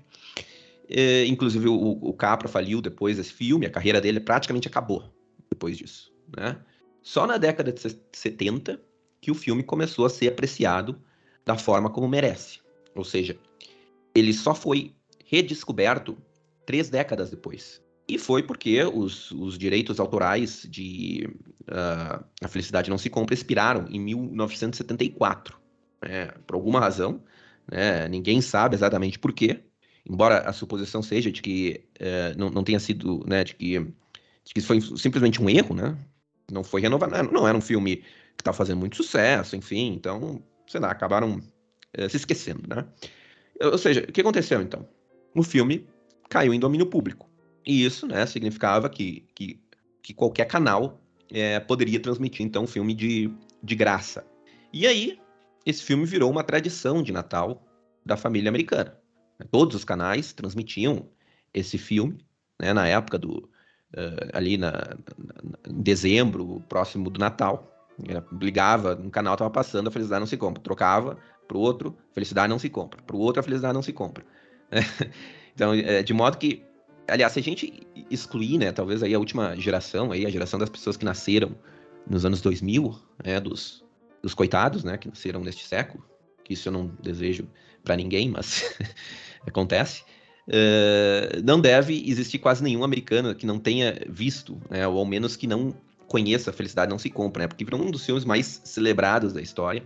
É, 0.89 1.25
inclusive, 1.25 1.67
o, 1.67 1.99
o 2.01 2.13
Capra 2.13 2.47
faliu 2.47 2.81
depois 2.81 3.17
desse 3.17 3.33
filme, 3.33 3.65
a 3.65 3.69
carreira 3.69 4.01
dele 4.01 4.19
praticamente 4.19 4.67
acabou 4.67 5.03
depois 5.49 5.77
disso, 5.77 6.11
né? 6.37 6.57
Só 7.01 7.25
na 7.25 7.37
década 7.37 7.71
de 7.71 7.81
70 8.13 8.79
que 9.19 9.31
o 9.31 9.35
filme 9.35 9.63
começou 9.63 10.05
a 10.05 10.09
ser 10.09 10.27
apreciado 10.27 11.01
da 11.45 11.57
forma 11.57 11.89
como 11.89 12.07
merece. 12.07 12.59
Ou 12.95 13.03
seja, 13.03 13.37
ele 14.13 14.33
só 14.33 14.53
foi 14.53 14.93
redescoberto 15.25 16.17
três 16.65 16.89
décadas 16.89 17.29
depois. 17.29 17.80
E 18.11 18.17
foi 18.17 18.43
porque 18.43 18.83
os, 18.83 19.31
os 19.31 19.57
direitos 19.57 19.97
autorais 19.97 20.67
de 20.69 21.29
uh, 21.61 22.21
A 22.43 22.47
Felicidade 22.49 22.89
Não 22.89 22.97
Se 22.97 23.09
Compra 23.09 23.33
expiraram 23.33 23.85
em 23.89 24.01
1974. 24.01 25.57
Né? 26.01 26.25
Por 26.45 26.55
alguma 26.55 26.81
razão, 26.81 27.23
né? 27.71 28.09
ninguém 28.09 28.41
sabe 28.41 28.75
exatamente 28.75 29.17
por 29.17 29.31
quê, 29.31 29.61
embora 30.05 30.39
a 30.39 30.51
suposição 30.51 31.01
seja 31.01 31.31
de 31.31 31.41
que 31.41 31.85
uh, 32.01 32.37
não, 32.37 32.49
não 32.49 32.65
tenha 32.65 32.81
sido, 32.81 33.23
né, 33.25 33.45
de 33.45 33.55
que, 33.55 33.79
de 33.79 34.53
que 34.53 34.59
isso 34.59 34.67
foi 34.67 34.81
simplesmente 34.81 35.41
um 35.41 35.49
erro, 35.49 35.73
né? 35.73 35.97
Não 36.51 36.65
foi 36.65 36.81
renovado, 36.81 37.31
não 37.31 37.47
era 37.47 37.57
um 37.57 37.61
filme 37.61 37.95
que 37.95 38.41
estava 38.41 38.57
fazendo 38.57 38.79
muito 38.79 38.97
sucesso, 38.97 39.55
enfim, 39.55 39.93
então, 39.93 40.43
sei 40.67 40.81
lá, 40.81 40.91
acabaram 40.91 41.37
uh, 41.37 42.09
se 42.09 42.17
esquecendo, 42.17 42.63
né? 42.67 42.85
Ou 43.61 43.77
seja, 43.77 44.01
o 44.01 44.11
que 44.11 44.19
aconteceu 44.19 44.61
então? 44.61 44.85
O 45.33 45.43
filme 45.43 45.87
caiu 46.27 46.53
em 46.53 46.59
domínio 46.59 46.87
público. 46.87 47.30
E 47.65 47.85
isso 47.85 48.07
né, 48.07 48.25
significava 48.25 48.89
que, 48.89 49.25
que, 49.35 49.59
que 50.01 50.13
qualquer 50.13 50.45
canal 50.45 50.99
é, 51.31 51.59
poderia 51.59 51.99
transmitir, 51.99 52.45
então, 52.45 52.63
um 52.63 52.67
filme 52.67 52.93
de, 52.93 53.31
de 53.63 53.75
graça. 53.75 54.25
E 54.73 54.87
aí, 54.87 55.19
esse 55.65 55.83
filme 55.83 56.05
virou 56.05 56.29
uma 56.29 56.43
tradição 56.43 57.03
de 57.03 57.11
Natal 57.11 57.61
da 58.05 58.17
família 58.17 58.49
americana. 58.49 58.97
Todos 59.51 59.75
os 59.75 59.85
canais 59.85 60.33
transmitiam 60.33 61.07
esse 61.53 61.77
filme, 61.77 62.25
né, 62.59 62.73
na 62.73 62.87
época 62.87 63.17
do. 63.17 63.49
Uh, 63.93 64.29
ali 64.31 64.57
na, 64.57 64.71
na, 64.71 65.59
em 65.69 65.81
dezembro, 65.81 66.63
próximo 66.69 67.09
do 67.09 67.19
Natal. 67.19 67.69
ligava, 68.39 68.95
um 68.95 69.09
canal 69.09 69.33
estava 69.33 69.51
passando, 69.51 69.89
a 69.89 69.91
felicidade 69.91 70.21
não 70.21 70.27
se 70.27 70.37
compra. 70.37 70.63
Trocava 70.63 71.17
para 71.47 71.57
o 71.57 71.59
outro, 71.59 71.97
felicidade 72.13 72.49
não 72.49 72.59
se 72.59 72.69
compra. 72.69 73.01
Para 73.01 73.15
o 73.15 73.19
outro, 73.19 73.41
a 73.41 73.43
felicidade 73.43 73.73
não 73.73 73.81
se 73.81 73.91
compra. 73.91 74.23
então, 75.53 75.73
é, 75.73 76.01
de 76.01 76.13
modo 76.13 76.37
que 76.37 76.63
aliás, 77.07 77.33
se 77.33 77.39
a 77.39 77.43
gente 77.43 77.87
excluir, 78.09 78.57
né, 78.57 78.71
talvez 78.71 79.03
aí 79.03 79.13
a 79.13 79.19
última 79.19 79.55
geração, 79.55 80.11
aí 80.11 80.25
a 80.25 80.29
geração 80.29 80.59
das 80.59 80.69
pessoas 80.69 80.97
que 80.97 81.05
nasceram 81.05 81.55
nos 82.07 82.25
anos 82.25 82.41
2000, 82.41 82.97
né, 83.23 83.39
dos, 83.39 83.83
dos 84.21 84.33
coitados, 84.33 84.83
né, 84.83 84.97
que 84.97 85.07
nasceram 85.07 85.41
neste 85.41 85.65
século, 85.65 86.03
que 86.43 86.53
isso 86.53 86.67
eu 86.67 86.73
não 86.73 86.87
desejo 87.01 87.47
para 87.83 87.95
ninguém, 87.95 88.29
mas 88.29 88.77
acontece. 89.45 90.03
Uh, 90.47 91.41
não 91.43 91.61
deve 91.61 92.03
existir 92.09 92.39
quase 92.39 92.63
nenhum 92.63 92.83
americano 92.83 93.35
que 93.35 93.45
não 93.45 93.59
tenha 93.59 94.01
visto, 94.09 94.59
né, 94.69 94.87
ou 94.87 94.97
ao 94.97 95.05
menos 95.05 95.35
que 95.35 95.47
não 95.47 95.73
conheça 96.07 96.49
a 96.49 96.53
Felicidade 96.53 96.91
Não 96.91 96.99
Se 96.99 97.09
Compra, 97.09 97.43
né, 97.43 97.47
porque 97.47 97.63
virou 97.63 97.81
um 97.81 97.91
dos 97.91 98.05
filmes 98.05 98.25
mais 98.25 98.61
celebrados 98.65 99.31
da 99.31 99.41
história 99.41 99.83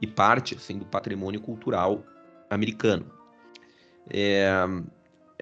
e 0.00 0.06
parte 0.06 0.56
assim, 0.56 0.78
do 0.78 0.84
patrimônio 0.84 1.40
cultural 1.40 2.04
americano. 2.50 3.06
É, 4.10 4.50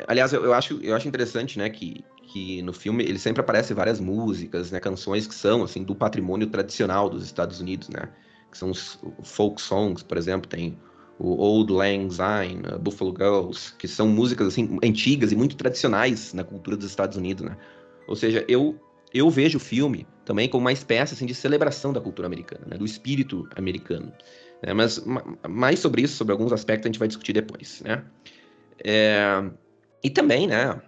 aliás, 0.06 0.32
eu, 0.32 0.44
eu, 0.44 0.54
acho, 0.54 0.78
eu 0.82 0.94
acho 0.94 1.08
interessante 1.08 1.58
né, 1.58 1.68
que, 1.68 2.04
que 2.24 2.62
no 2.62 2.72
filme 2.72 3.04
ele 3.04 3.18
sempre 3.18 3.40
aparece 3.40 3.74
várias 3.74 4.00
músicas, 4.00 4.70
né, 4.70 4.80
canções 4.80 5.26
que 5.26 5.34
são 5.34 5.62
assim 5.62 5.82
do 5.82 5.94
patrimônio 5.94 6.46
tradicional 6.46 7.10
dos 7.10 7.24
Estados 7.24 7.60
Unidos, 7.60 7.88
né, 7.88 8.08
que 8.50 8.58
são 8.58 8.70
os 8.70 8.98
folk 9.22 9.60
songs, 9.60 10.02
por 10.02 10.16
exemplo, 10.16 10.48
tem 10.48 10.78
o 11.18 11.36
Old 11.36 11.72
Lang 11.72 12.12
Syne, 12.12 12.62
uh, 12.72 12.78
Buffalo 12.78 13.14
Girls, 13.16 13.74
que 13.76 13.86
são 13.86 14.08
músicas 14.08 14.48
assim 14.48 14.78
antigas 14.82 15.30
e 15.30 15.36
muito 15.36 15.56
tradicionais 15.56 16.34
na 16.34 16.42
cultura 16.42 16.76
dos 16.76 16.86
Estados 16.86 17.16
Unidos, 17.16 17.44
né? 17.44 17.56
Ou 18.08 18.16
seja, 18.16 18.44
eu 18.48 18.78
eu 19.14 19.28
vejo 19.28 19.58
o 19.58 19.60
filme 19.60 20.06
também 20.24 20.48
como 20.48 20.62
uma 20.64 20.72
espécie 20.72 21.14
assim, 21.14 21.26
de 21.26 21.34
celebração 21.34 21.92
da 21.92 22.00
cultura 22.00 22.26
americana, 22.26 22.66
né? 22.66 22.78
do 22.78 22.84
espírito 22.84 23.46
americano. 23.54 24.12
Né? 24.62 24.72
Mas 24.72 25.04
mais 25.48 25.78
sobre 25.80 26.02
isso, 26.02 26.16
sobre 26.16 26.32
alguns 26.32 26.52
aspectos, 26.52 26.86
a 26.86 26.88
gente 26.88 26.98
vai 26.98 27.08
discutir 27.08 27.34
depois, 27.34 27.82
né? 27.82 28.02
É... 28.82 29.44
E 30.02 30.10
também, 30.10 30.46
né? 30.46 30.80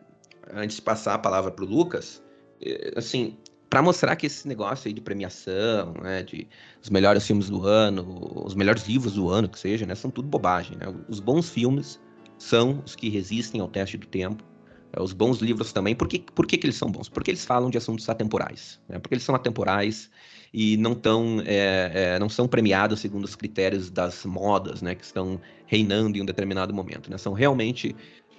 Antes 0.53 0.77
de 0.77 0.83
passar 0.83 1.15
a 1.15 1.19
palavra 1.19 1.51
para 1.51 1.65
o 1.65 1.69
Lucas, 1.69 2.23
é, 2.61 2.93
assim, 2.97 3.37
para 3.71 3.83
mostrar 3.83 4.15
que 4.17 4.27
esse 4.27 4.47
negócio 4.47 4.89
aí 4.89 4.95
de 4.95 5.01
premiação, 5.01 5.95
né, 6.03 6.23
de 6.23 6.47
os 6.83 6.91
melhores 6.91 7.27
filmes 7.27 7.51
do 7.51 7.67
ano, 7.67 8.45
os 8.45 8.55
melhores 8.55 8.87
livros 8.87 9.15
do 9.15 9.29
ano, 9.29 9.49
que 9.49 9.59
seja, 9.59 9.85
né, 9.85 9.95
são 9.95 10.11
tudo 10.11 10.29
bobagem, 10.29 10.77
né? 10.77 10.87
Os 11.09 11.19
bons 11.19 11.51
filmes 11.51 12.01
são 12.39 12.83
os 12.85 12.95
que 12.95 13.09
resistem 13.09 13.61
ao 13.61 13.69
teste 13.69 13.97
do 13.97 14.07
tempo. 14.07 14.45
É, 14.93 15.03
os 15.03 15.13
bons 15.13 15.39
livros 15.39 15.73
também. 15.73 15.95
Por 15.95 16.07
que, 16.07 16.21
por 16.21 16.47
que, 16.47 16.57
que 16.57 16.67
eles 16.67 16.77
são 16.77 16.91
bons? 16.91 17.09
Porque 17.09 17.31
eles 17.31 17.45
falam 17.45 17.69
de 17.69 17.77
assuntos 17.77 18.09
atemporais. 18.09 18.81
Né? 18.89 18.99
Porque 18.99 19.15
eles 19.15 19.25
são 19.25 19.35
atemporais 19.35 20.11
e 20.53 20.77
não, 20.77 20.95
tão, 20.95 21.43
é, 21.45 22.15
é, 22.15 22.19
não 22.19 22.29
são 22.29 22.47
premiados 22.47 23.01
segundo 23.01 23.25
os 23.25 23.35
critérios 23.35 23.91
das 23.91 24.25
modas, 24.25 24.83
né, 24.83 24.95
que 24.95 25.05
estão 25.05 25.41
reinando 25.67 26.17
em 26.17 26.23
um 26.23 26.25
determinado 26.25 26.73
momento. 26.73 27.11
Né? 27.11 27.19
São 27.19 27.33
realmente. 27.33 27.95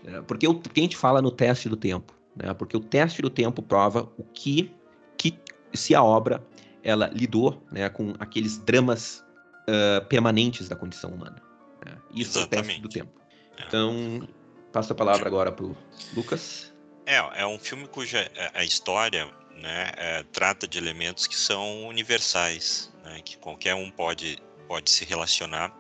É, 0.06 0.22
porque 0.22 0.48
o 0.48 0.60
que 0.60 0.80
a 0.80 0.84
gente 0.84 0.98
fala 0.98 1.22
no 1.22 1.32
teste 1.32 1.68
do 1.68 1.76
tempo? 1.76 2.14
Né? 2.36 2.54
Porque 2.54 2.76
o 2.78 2.80
teste 2.80 3.22
do 3.22 3.30
tempo 3.30 3.62
prova 3.62 4.10
o 4.18 4.24
que 4.24 4.72
que 5.18 5.38
se 5.74 5.96
a 5.96 6.04
obra 6.04 6.46
ela 6.84 7.08
lidou 7.08 7.64
né, 7.72 7.90
com 7.90 8.14
aqueles 8.20 8.58
dramas 8.60 9.24
uh, 9.68 10.06
permanentes 10.06 10.70
da 10.70 10.76
condição 10.76 11.10
humana. 11.12 11.42
Né? 11.84 11.98
Isso 12.14 12.38
Exatamente. 12.38 12.56
é 12.56 12.60
o 12.60 12.64
teste 12.64 12.82
do 12.82 12.90
tempo. 12.90 13.22
É. 13.58 13.64
Então, 13.68 14.28
passo 14.72 14.94
a 14.94 14.96
palavra 14.96 15.28
agora 15.28 15.52
para 15.52 15.66
o 15.66 15.76
Lucas. 16.14 16.74
É, 17.06 17.16
é 17.42 17.48
um 17.48 17.58
filme 17.58 17.88
cuja 17.88 18.20
é, 18.36 18.52
a 18.54 18.64
história 18.64 19.26
né, 19.56 19.92
é, 19.98 20.24
trata 20.32 20.68
de 20.68 20.78
elementos 20.78 21.28
que 21.28 21.36
são 21.36 21.88
universais, 21.88 22.94
né, 23.04 23.22
que 23.24 23.38
qualquer 23.38 23.74
um 23.74 23.90
pode, 23.90 24.38
pode 24.68 24.92
se 24.92 25.06
relacionar, 25.06 25.76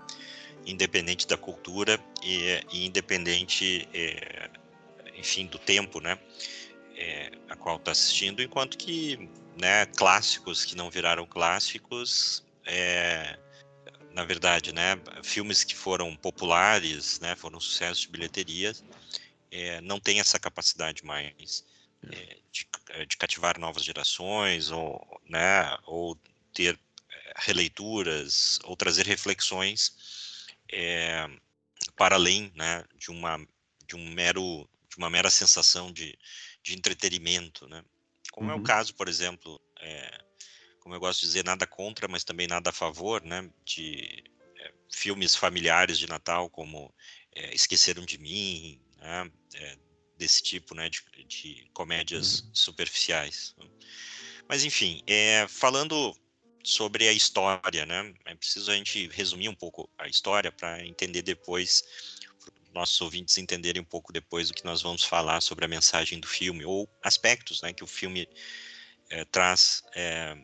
independente 0.66 1.28
da 1.28 1.38
cultura 1.38 2.00
e, 2.24 2.64
e 2.72 2.86
independente, 2.86 3.88
é, 3.94 4.50
enfim, 5.18 5.46
do 5.46 5.60
tempo, 5.60 6.00
né? 6.00 6.18
é, 6.96 7.32
a 7.50 7.56
qual 7.56 7.78
está 7.78 7.92
assistindo, 7.92 8.42
enquanto 8.42 8.78
que 8.78 9.30
né, 9.58 9.86
clássicos 9.86 10.66
que 10.66 10.76
não 10.76 10.90
viraram 10.90 11.26
clássicos, 11.26 12.44
é, 12.66 13.38
na 14.12 14.24
verdade, 14.24 14.74
né, 14.74 15.00
filmes 15.24 15.64
que 15.64 15.76
foram 15.76 16.16
populares, 16.16 17.20
né, 17.20 17.36
foram 17.36 17.60
sucessos 17.60 18.00
de 18.00 18.08
bilheteria, 18.08 18.74
é, 19.52 19.82
não 19.82 20.00
tem 20.00 20.20
essa 20.20 20.40
capacidade 20.40 21.06
mais 21.06 21.66
é, 22.12 22.38
de, 22.52 22.68
é, 22.90 23.06
de, 23.06 23.18
cativar 23.18 23.60
novas 23.60 23.84
gerações 23.84 24.72
ou, 24.72 25.22
né, 25.28 25.78
ou 25.86 26.18
ter 26.54 26.80
é, 27.10 27.34
releituras 27.38 28.60
ou 28.64 28.76
trazer 28.76 29.06
reflexões 29.06 29.96
é, 30.76 31.30
para 31.96 32.16
além 32.16 32.52
né, 32.54 32.84
de 32.98 33.10
uma 33.10 33.40
de 33.88 33.96
um 33.96 34.10
mero 34.12 34.68
de 34.90 34.98
uma 34.98 35.10
mera 35.10 35.30
sensação 35.30 35.92
de, 35.92 36.18
de 36.64 36.74
entretenimento, 36.74 37.68
né? 37.68 37.84
Como 38.32 38.48
uhum. 38.48 38.54
é 38.54 38.56
o 38.56 38.58
uhum. 38.60 38.64
caso, 38.64 38.94
por 38.96 39.08
exemplo, 39.08 39.62
é, 39.80 40.20
como 40.80 40.96
eu 40.96 41.00
gosto 41.00 41.22
de 41.22 41.28
dizer, 41.28 41.44
nada 41.44 41.68
contra, 41.68 42.08
mas 42.08 42.24
também 42.24 42.48
nada 42.48 42.70
a 42.70 42.74
favor, 42.74 43.22
né? 43.24 43.50
De 43.64 44.24
é, 44.58 44.74
filmes 44.92 45.36
familiares 45.36 45.98
de 45.98 46.08
Natal, 46.08 46.50
como 46.50 46.94
Esqueceram 47.52 48.06
de 48.06 48.18
Mim, 48.18 48.82
né? 48.98 49.30
desse 50.18 50.42
tipo, 50.42 50.74
né? 50.74 50.90
De, 50.90 51.04
de 51.28 51.70
comédias 51.74 52.40
uhum. 52.42 52.56
superficiais. 52.56 53.54
Mas 54.48 54.64
enfim, 54.64 55.04
falando 55.50 56.16
sobre 56.66 57.08
a 57.08 57.14
história, 57.14 57.86
né? 57.86 58.14
É 58.26 58.34
preciso 58.34 58.72
a 58.72 58.76
gente 58.76 59.08
resumir 59.10 59.48
um 59.48 59.56
pouco 59.56 59.88
a 60.00 60.08
história 60.08 60.52
para 60.52 60.84
entender 60.84 61.22
depois 61.22 61.84
nossos 62.74 63.00
ouvintes 63.00 63.38
entenderem 63.38 63.82
um 63.82 63.86
pouco 63.86 64.12
depois 64.12 64.50
do 64.50 64.54
que 64.54 64.66
nós 64.66 64.82
vamos 64.82 65.04
falar 65.04 65.40
sobre 65.42 65.64
a 65.64 65.68
mensagem 65.68 66.20
do 66.20 66.28
filme, 66.28 66.66
ou 66.66 66.90
aspectos 67.02 67.62
né, 67.62 67.72
que 67.72 67.84
o 67.84 67.88
filme 67.88 68.28
é, 69.10 69.24
traz 69.26 69.82
é, 69.96 70.36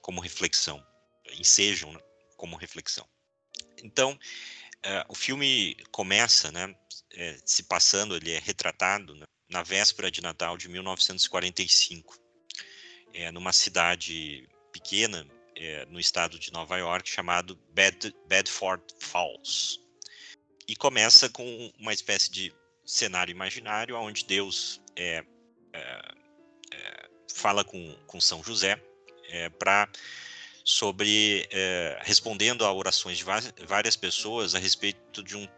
como 0.00 0.20
reflexão, 0.20 0.84
ensejam 1.32 2.00
como 2.36 2.54
reflexão. 2.54 3.08
Então, 3.82 4.16
é, 4.82 5.04
o 5.08 5.14
filme 5.14 5.74
começa 5.90 6.52
né, 6.52 6.72
se 7.44 7.64
passando, 7.64 8.14
ele 8.14 8.30
é 8.30 8.38
retratado 8.38 9.16
né, 9.16 9.24
na 9.48 9.64
véspera 9.64 10.08
de 10.08 10.20
Natal 10.20 10.56
de 10.56 10.68
1945, 10.68 12.16
numa 13.32 13.52
cidade 13.52 14.48
pequena 14.72 15.26
no 15.88 16.00
estado 16.00 16.38
de 16.38 16.52
Nova 16.52 16.76
York 16.78 17.08
chamado 17.08 17.56
Bed 17.72 18.14
Bedford 18.26 18.82
Falls 18.98 19.80
e 20.66 20.76
começa 20.76 21.28
com 21.28 21.72
uma 21.78 21.92
espécie 21.92 22.30
de 22.30 22.54
cenário 22.84 23.30
imaginário 23.30 23.96
onde 23.96 24.24
Deus 24.24 24.80
é, 24.96 25.24
é, 25.72 26.02
é, 26.72 27.08
fala 27.32 27.64
com, 27.64 27.94
com 28.06 28.20
São 28.20 28.42
José 28.42 28.82
é, 29.28 29.48
para 29.48 29.88
sobre 30.64 31.48
é, 31.50 31.98
respondendo 32.02 32.64
a 32.64 32.72
orações 32.72 33.18
de 33.18 33.24
várias 33.66 33.96
pessoas 33.96 34.54
a 34.54 34.58
respeito 34.58 35.22
de 35.22 35.36
um 35.36 35.48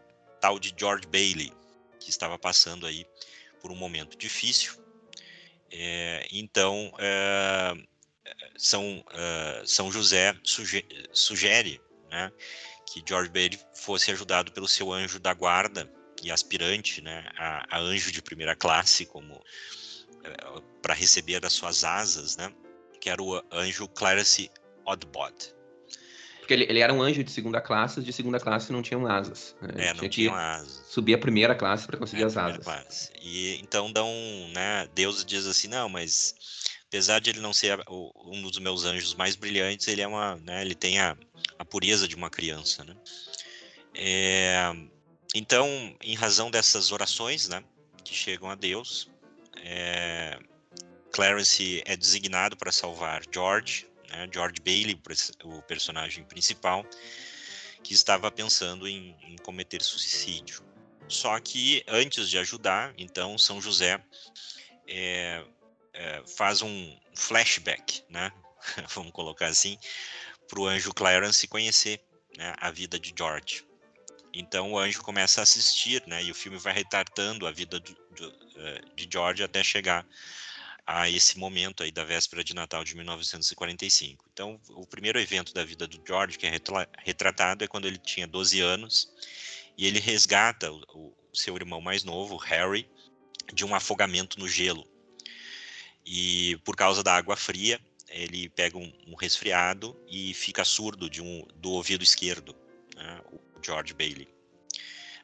tal 0.41 0.59
de 0.59 0.73
George 0.77 1.05
Bailey 1.07 1.53
que 1.99 2.09
estava 2.09 2.37
passando 2.37 2.85
aí 2.87 3.05
por 3.61 3.71
um 3.71 3.75
momento 3.75 4.17
difícil. 4.17 4.73
É, 5.71 6.27
então 6.31 6.91
São 8.57 9.03
São 9.65 9.91
José 9.91 10.35
sugere, 11.11 11.81
né, 12.09 12.31
que 12.85 13.03
George 13.07 13.29
Bailey 13.29 13.59
fosse 13.73 14.11
ajudado 14.11 14.51
pelo 14.51 14.67
seu 14.67 14.91
anjo 14.91 15.19
da 15.19 15.33
guarda 15.33 15.91
e 16.23 16.31
aspirante, 16.31 17.01
né, 17.01 17.25
a, 17.37 17.77
a 17.77 17.79
anjo 17.79 18.11
de 18.11 18.21
primeira 18.21 18.55
classe, 18.55 19.05
como 19.05 19.41
eh, 20.23 20.61
para 20.81 20.93
receber 20.93 21.45
as 21.45 21.53
suas 21.53 21.83
asas, 21.83 22.37
né, 22.37 22.51
que 22.99 23.09
era 23.09 23.21
o 23.21 23.41
anjo 23.51 23.87
Clarence 23.89 24.49
Oddbod. 24.85 25.53
Porque 26.39 26.53
ele, 26.53 26.65
ele, 26.69 26.79
era 26.79 26.93
um 26.93 27.01
anjo 27.01 27.23
de 27.23 27.31
segunda 27.31 27.59
classe, 27.59 28.01
de 28.01 28.13
segunda 28.13 28.39
classe 28.39 28.71
não 28.71 28.83
tinham 28.83 29.07
asas. 29.07 29.55
Né? 29.61 29.87
É, 29.87 29.93
não 29.95 30.07
tinha 30.07 30.31
asas. 30.31 30.85
Subir 30.87 31.15
a 31.15 31.17
primeira 31.17 31.55
classe 31.55 31.87
para 31.87 31.97
conseguir 31.97 32.21
é, 32.21 32.25
as 32.25 32.37
asas. 32.37 32.63
Classe. 32.63 33.11
E 33.19 33.59
então 33.61 33.91
dão, 33.91 34.07
né, 34.53 34.87
Deus 34.93 35.25
diz 35.25 35.47
assim, 35.47 35.67
não, 35.67 35.89
mas 35.89 36.35
apesar 36.95 37.19
de 37.19 37.29
ele 37.29 37.41
não 37.41 37.51
ser 37.51 37.77
um 37.89 38.41
dos 38.41 38.57
meus 38.57 38.85
anjos 38.85 39.13
mais 39.15 39.35
brilhantes, 39.35 39.85
ele 39.89 40.01
é 40.01 40.07
uma, 40.07 40.37
né, 40.37 40.61
ele 40.61 40.73
tem 40.73 40.97
a, 40.97 41.17
a 41.59 41.65
pureza 41.65 42.07
de 42.07 42.15
uma 42.15 42.29
criança, 42.29 42.85
né? 42.85 42.95
É, 43.93 44.71
então, 45.33 45.67
em 46.01 46.15
razão 46.15 46.49
dessas 46.49 46.93
orações, 46.93 47.49
né, 47.49 47.61
que 48.01 48.15
chegam 48.15 48.49
a 48.49 48.55
Deus, 48.55 49.09
é, 49.57 50.39
Clarence 51.11 51.83
é 51.85 51.97
designado 51.97 52.55
para 52.55 52.71
salvar 52.71 53.23
George, 53.29 53.85
né, 54.09 54.29
George 54.33 54.61
Bailey, 54.63 54.97
o 55.43 55.61
personagem 55.63 56.23
principal, 56.23 56.85
que 57.83 57.93
estava 57.93 58.31
pensando 58.31 58.87
em, 58.87 59.17
em 59.21 59.35
cometer 59.35 59.81
suicídio. 59.83 60.63
Só 61.09 61.37
que 61.41 61.83
antes 61.89 62.29
de 62.29 62.37
ajudar, 62.37 62.93
então 62.97 63.37
São 63.37 63.61
José 63.61 64.01
é, 64.87 65.43
é, 65.95 66.23
faz 66.37 66.61
um 66.61 66.97
flashback, 67.15 68.03
né? 68.09 68.31
Vamos 68.93 69.11
colocar 69.11 69.47
assim, 69.47 69.77
para 70.47 70.59
o 70.59 70.67
anjo 70.67 70.93
Clarence 70.93 71.47
conhecer 71.47 72.01
né, 72.37 72.53
a 72.57 72.69
vida 72.69 72.99
de 72.99 73.13
George. 73.17 73.65
Então 74.33 74.73
o 74.73 74.79
anjo 74.79 75.01
começa 75.01 75.41
a 75.41 75.43
assistir, 75.43 76.03
né, 76.05 76.21
e 76.23 76.31
o 76.31 76.35
filme 76.35 76.57
vai 76.57 76.73
retratando 76.73 77.47
a 77.47 77.51
vida 77.51 77.79
do, 77.79 77.93
do, 77.93 78.27
uh, 78.29 78.95
de 78.95 79.07
George 79.09 79.43
até 79.43 79.63
chegar 79.63 80.05
a 80.85 81.09
esse 81.09 81.39
momento 81.39 81.81
aí 81.81 81.91
da 81.91 82.03
véspera 82.03 82.43
de 82.43 82.53
Natal 82.53 82.83
de 82.83 82.95
1945. 82.95 84.25
Então, 84.31 84.59
o 84.69 84.85
primeiro 84.85 85.19
evento 85.19 85.51
da 85.51 85.65
vida 85.65 85.87
do 85.87 85.99
George 86.05 86.37
que 86.37 86.45
é 86.45 86.51
retratado 86.99 87.63
é 87.63 87.67
quando 87.67 87.87
ele 87.87 87.97
tinha 87.97 88.27
12 88.27 88.61
anos 88.61 89.11
e 89.77 89.87
ele 89.87 89.99
resgata 89.99 90.71
o, 90.71 91.11
o 91.31 91.35
seu 91.35 91.55
irmão 91.55 91.81
mais 91.81 92.03
novo, 92.03 92.37
Harry, 92.37 92.87
de 93.51 93.65
um 93.65 93.73
afogamento 93.73 94.39
no 94.39 94.47
gelo. 94.47 94.87
E 96.05 96.57
por 96.63 96.75
causa 96.75 97.01
da 97.03 97.15
água 97.15 97.35
fria, 97.35 97.79
ele 98.09 98.49
pega 98.49 98.77
um, 98.77 98.93
um 99.07 99.15
resfriado 99.15 99.99
e 100.07 100.33
fica 100.33 100.63
surdo 100.63 101.09
de 101.09 101.21
um, 101.21 101.45
do 101.55 101.71
ouvido 101.71 102.03
esquerdo, 102.03 102.55
né, 102.95 103.21
o 103.31 103.39
George 103.63 103.93
Bailey. 103.93 104.27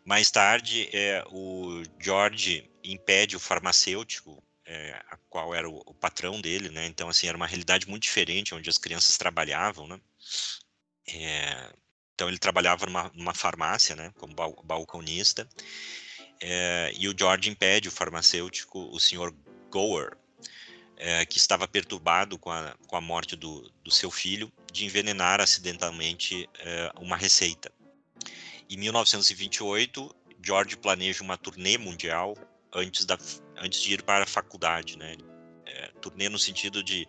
Mais 0.04 0.32
tarde, 0.32 0.90
é, 0.92 1.24
o 1.32 1.84
George 2.00 2.70
impede 2.84 3.36
o 3.36 3.40
farmacêutico, 3.40 4.44
é, 4.66 5.00
a 5.10 5.18
qual 5.30 5.54
era 5.54 5.70
o, 5.70 5.78
o, 5.86 5.94
patrão 5.94 6.42
dele, 6.42 6.70
né? 6.70 6.88
Então, 6.88 7.08
assim, 7.08 7.28
era 7.28 7.38
uma 7.38 7.46
realidade 7.46 7.88
muito 7.88 8.04
diferente, 8.04 8.56
onde 8.56 8.70
as 8.70 8.80
crianças 8.80 9.18
trabalhavam, 9.18 9.88
né? 9.88 10.02
É, 11.08 11.72
então, 12.16 12.30
ele 12.30 12.40
trabalhava 12.40 12.86
numa, 12.88 13.12
numa 13.14 13.34
farmácia, 13.34 13.96
né? 13.96 14.12
Como 14.18 14.34
balconista. 14.64 15.48
É, 16.42 16.92
e 16.96 17.08
o 17.08 17.16
George 17.18 17.50
impede 17.50 17.88
o 17.88 17.92
farmacêutico, 17.92 18.90
o 18.92 19.00
senhor 19.00 19.36
Gower, 19.70 20.18
é, 21.02 21.26
que 21.26 21.40
estava 21.40 21.68
perturbado 21.68 22.38
com 22.38 22.52
a, 22.52 22.76
com 22.88 22.96
a 22.96 23.02
morte 23.02 23.36
do, 23.36 23.68
do 23.84 23.90
seu 23.90 24.12
filho, 24.12 24.52
de 24.72 24.86
envenenar 24.86 25.42
acidentalmente 25.42 26.48
é, 26.60 26.92
uma 27.00 27.18
receita. 27.18 27.72
Em 28.70 28.78
1928, 28.78 30.16
George 30.46 30.78
planeja 30.78 31.24
uma 31.24 31.38
turnê 31.38 31.78
mundial 31.78 32.38
antes, 32.72 33.04
da, 33.04 33.18
antes 33.58 33.82
de 33.82 33.96
ir 33.96 34.04
para 34.04 34.24
a 34.26 34.28
faculdade, 34.28 34.96
né? 34.96 35.18
É, 35.66 35.88
turnê 36.02 36.30
no 36.30 36.38
sentido 36.38 36.84
de 36.84 37.08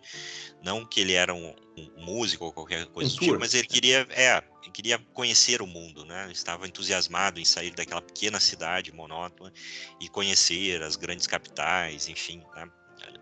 não 0.63 0.85
que 0.85 0.99
ele 0.99 1.13
era 1.13 1.33
um, 1.33 1.53
um 1.77 2.03
músico 2.03 2.45
ou 2.45 2.51
qualquer 2.51 2.87
coisa 2.87 3.11
um 3.11 3.15
do 3.15 3.19
tipo, 3.19 3.39
mas 3.39 3.53
ele 3.53 3.67
queria, 3.67 4.07
é, 4.09 4.41
ele 4.63 4.71
queria 4.71 4.97
conhecer 5.13 5.61
o 5.61 5.67
mundo, 5.67 6.03
né? 6.03 6.23
Ele 6.23 6.33
estava 6.33 6.67
entusiasmado 6.67 7.39
em 7.39 7.45
sair 7.45 7.71
daquela 7.71 8.01
pequena 8.01 8.39
cidade 8.39 8.91
monótona 8.91 9.53
e 9.99 10.09
conhecer 10.09 10.81
as 10.81 10.95
grandes 10.95 11.27
capitais, 11.27 12.07
enfim, 12.07 12.43
né? 12.55 12.67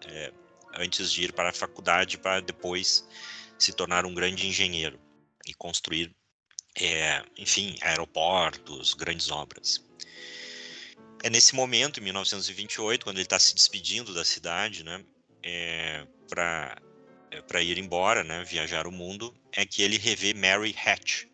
é, 0.08 0.32
antes 0.76 1.12
de 1.12 1.24
ir 1.24 1.34
para 1.34 1.50
a 1.50 1.54
faculdade 1.54 2.18
para 2.18 2.42
depois 2.42 3.08
se 3.58 3.74
tornar 3.74 4.06
um 4.06 4.14
grande 4.14 4.48
engenheiro 4.48 5.00
e 5.46 5.54
construir 5.54 6.16
é, 6.80 7.24
enfim, 7.38 7.76
aeroportos, 7.82 8.94
grandes 8.94 9.30
obras. 9.30 9.84
É 11.24 11.30
nesse 11.30 11.54
momento, 11.54 12.00
em 12.00 12.04
1928, 12.04 13.04
quando 13.04 13.18
ele 13.18 13.26
está 13.26 13.38
se 13.38 13.54
despedindo 13.54 14.14
da 14.14 14.26
cidade, 14.26 14.84
né, 14.84 15.04
é, 15.44 16.08
para 16.30 16.78
é, 17.32 17.42
para 17.42 17.62
ir 17.62 17.78
embora, 17.78 18.24
né, 18.24 18.44
viajar 18.44 18.86
o 18.86 18.92
mundo, 18.92 19.34
é 19.54 19.66
que 19.66 19.82
ele 19.82 19.98
revê 19.98 20.34
Mary 20.34 20.76
Hatch, 20.86 21.26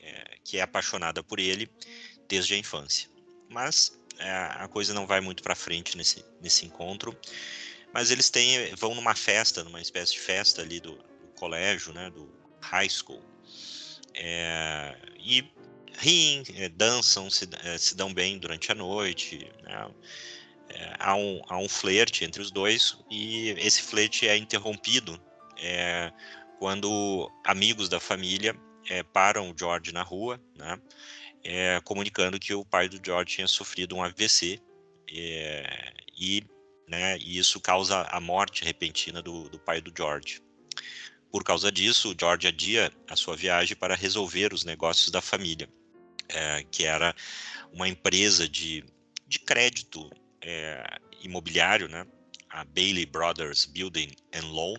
é, 0.00 0.36
que 0.42 0.56
é 0.56 0.62
apaixonada 0.62 1.22
por 1.22 1.38
ele 1.38 1.70
desde 2.26 2.54
a 2.54 2.58
infância. 2.58 3.10
Mas 3.48 3.98
é, 4.18 4.30
a 4.30 4.66
coisa 4.68 4.94
não 4.94 5.06
vai 5.06 5.20
muito 5.20 5.42
para 5.42 5.54
frente 5.54 5.96
nesse, 5.96 6.24
nesse 6.40 6.64
encontro. 6.64 7.16
Mas 7.94 8.10
eles 8.10 8.28
têm, 8.28 8.74
vão 8.74 8.92
numa 8.92 9.14
festa, 9.14 9.62
numa 9.62 9.80
espécie 9.80 10.14
de 10.14 10.18
festa 10.18 10.60
ali 10.60 10.80
do, 10.80 10.96
do 10.96 11.28
colégio, 11.38 11.92
né, 11.92 12.10
do 12.10 12.28
high 12.60 12.88
school, 12.88 13.22
é, 14.12 14.96
e 15.16 15.48
riem, 15.98 16.42
é, 16.56 16.68
dançam, 16.68 17.30
se, 17.30 17.48
é, 17.62 17.78
se, 17.78 17.96
dão 17.96 18.12
bem 18.12 18.36
durante 18.36 18.72
a 18.72 18.74
noite. 18.74 19.48
Né? 19.62 19.90
É, 20.70 20.96
há, 20.98 21.14
um, 21.14 21.40
há 21.46 21.56
um 21.56 21.68
flerte 21.68 22.24
entre 22.24 22.42
os 22.42 22.50
dois 22.50 22.98
e 23.08 23.50
esse 23.50 23.80
flerte 23.80 24.26
é 24.26 24.36
interrompido 24.36 25.20
é, 25.56 26.12
quando 26.58 27.30
amigos 27.44 27.88
da 27.88 28.00
família 28.00 28.56
é, 28.88 29.04
param 29.04 29.50
o 29.50 29.54
George 29.56 29.92
na 29.92 30.02
rua, 30.02 30.40
né? 30.56 30.80
comunicando 31.84 32.40
que 32.40 32.54
o 32.54 32.64
pai 32.64 32.88
do 32.88 32.98
George 33.04 33.34
tinha 33.34 33.46
sofrido 33.46 33.94
um 33.94 34.02
AVC 34.02 34.58
e, 35.06 36.42
né, 36.86 37.18
e 37.18 37.38
isso 37.38 37.60
causa 37.60 38.02
a 38.02 38.20
morte 38.20 38.64
repentina 38.64 39.22
do, 39.22 39.48
do 39.48 39.58
pai 39.58 39.80
do 39.80 39.92
George. 39.96 40.42
Por 41.30 41.42
causa 41.42 41.72
disso, 41.72 42.14
George 42.18 42.46
adia 42.46 42.92
a 43.08 43.16
sua 43.16 43.36
viagem 43.36 43.76
para 43.76 43.94
resolver 43.94 44.52
os 44.52 44.64
negócios 44.64 45.10
da 45.10 45.20
família, 45.20 45.68
é, 46.28 46.64
que 46.70 46.84
era 46.84 47.14
uma 47.72 47.88
empresa 47.88 48.48
de, 48.48 48.84
de 49.26 49.38
crédito 49.40 50.08
é, 50.40 50.98
imobiliário, 51.22 51.88
né? 51.88 52.06
a 52.54 52.64
Bailey 52.64 53.04
Brothers 53.04 53.66
Building 53.66 54.12
and 54.32 54.46
Loan, 54.46 54.76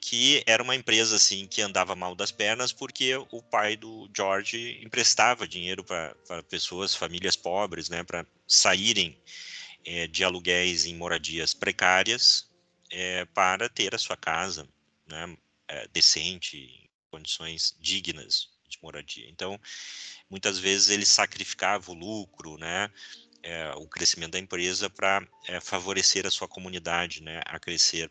que 0.00 0.42
era 0.46 0.62
uma 0.62 0.74
empresa 0.74 1.16
assim 1.16 1.46
que 1.46 1.60
andava 1.60 1.94
mal 1.94 2.14
das 2.14 2.32
pernas 2.32 2.72
porque 2.72 3.14
o 3.30 3.42
pai 3.42 3.76
do 3.76 4.08
George 4.16 4.80
emprestava 4.82 5.46
dinheiro 5.46 5.84
para 5.84 6.42
pessoas, 6.48 6.94
famílias 6.94 7.36
pobres, 7.36 7.90
né, 7.90 8.02
para 8.02 8.24
saírem 8.46 9.20
é, 9.86 10.08
de 10.08 10.24
aluguéis 10.24 10.84
em 10.84 10.96
moradias 10.96 11.54
precárias 11.54 12.50
é, 12.90 13.24
para 13.26 13.68
ter 13.68 13.94
a 13.94 13.98
sua 13.98 14.16
casa, 14.16 14.68
né, 15.06 15.36
é, 15.68 15.86
decente, 15.88 16.90
condições 17.08 17.76
dignas 17.80 18.48
de 18.68 18.78
moradia. 18.82 19.28
Então, 19.30 19.58
muitas 20.28 20.58
vezes 20.58 20.88
ele 20.88 21.06
sacrificava 21.06 21.92
o 21.92 21.94
lucro, 21.94 22.58
né, 22.58 22.90
é, 23.42 23.70
o 23.76 23.86
crescimento 23.86 24.32
da 24.32 24.40
empresa 24.40 24.90
para 24.90 25.26
é, 25.46 25.60
favorecer 25.60 26.26
a 26.26 26.30
sua 26.30 26.48
comunidade, 26.48 27.22
né, 27.22 27.40
a 27.46 27.58
crescer 27.60 28.10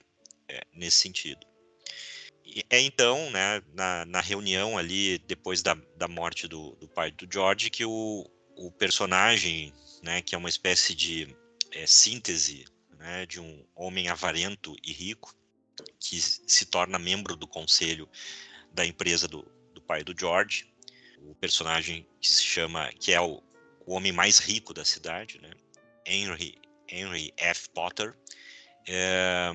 nesse 0.72 0.98
sentido. 0.98 1.46
É 2.70 2.80
então, 2.80 3.32
né, 3.32 3.62
na, 3.74 4.06
na, 4.06 4.22
reunião 4.22 4.78
ali, 4.78 5.18
depois 5.18 5.64
da, 5.64 5.74
da 5.98 6.08
morte 6.08 6.48
do, 6.48 6.76
do 6.76 6.88
pai 6.88 7.10
do 7.10 7.28
George, 7.30 7.72
que 7.72 7.84
o, 7.84 8.30
o 8.56 8.72
personagem, 8.72 9.74
né, 10.04 10.22
que 10.22 10.36
é 10.36 10.38
uma 10.38 10.48
espécie 10.48 10.94
de 10.94 11.36
síntese 11.86 12.66
né, 12.98 13.26
de 13.26 13.40
um 13.40 13.66
homem 13.76 14.08
avarento 14.10 14.76
e 14.84 14.92
rico, 14.92 15.36
que 16.00 16.20
se 16.22 16.66
torna 16.66 16.98
membro 16.98 17.36
do 17.36 17.48
conselho 17.48 18.08
da 18.72 18.86
empresa 18.86 19.28
do, 19.28 19.44
do 19.74 19.82
pai 19.82 20.04
do 20.04 20.18
George, 20.18 20.74
o 21.22 21.36
personagem 21.36 22.08
que 22.22 22.30
se 22.30 22.44
chama, 22.44 22.92
que 22.94 23.12
é 23.12 23.20
o, 23.20 23.42
o 23.86 23.94
homem 23.94 24.12
mais 24.12 24.40
rico 24.40 24.74
da 24.74 24.86
cidade, 24.86 25.40
né? 25.42 25.52
Henry, 26.06 26.56
Henry 26.88 27.34
F. 27.36 27.70
Potter, 27.70 28.16
é, 28.88 29.52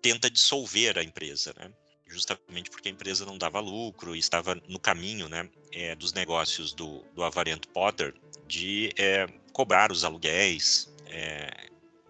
tenta 0.00 0.30
dissolver 0.30 0.96
a 0.98 1.02
empresa, 1.02 1.52
né? 1.58 1.72
justamente 2.08 2.70
porque 2.70 2.88
a 2.88 2.92
empresa 2.92 3.26
não 3.26 3.36
dava 3.36 3.60
lucro 3.60 4.16
e 4.16 4.18
estava 4.18 4.54
no 4.66 4.78
caminho 4.78 5.28
né, 5.28 5.48
é, 5.72 5.94
dos 5.94 6.12
negócios 6.12 6.72
do, 6.72 7.04
do 7.14 7.22
avarento 7.22 7.68
Potter 7.68 8.14
de 8.46 8.92
é, 8.96 9.26
cobrar 9.52 9.92
os 9.92 10.04
aluguéis 10.04 10.90
é, 11.06 11.50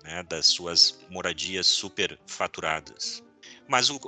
né, 0.09 0.23
das 0.23 0.47
suas 0.47 0.99
moradias 1.11 1.67
superfaturadas. 1.67 3.23
Mas 3.69 3.91
uh, 3.91 3.99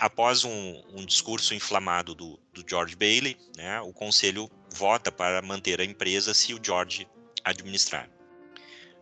após 0.00 0.44
um, 0.44 0.82
um, 0.94 1.04
discurso 1.04 1.54
inflamado 1.54 2.14
do, 2.14 2.40
do 2.54 2.64
George 2.66 2.96
Bailey, 2.96 3.36
né, 3.54 3.78
o 3.82 3.92
conselho 3.92 4.48
vota 4.72 5.12
para 5.12 5.42
manter 5.42 5.78
a 5.78 5.84
empresa 5.84 6.32
se 6.32 6.54
o 6.54 6.60
George 6.62 7.06
administrar. 7.44 8.08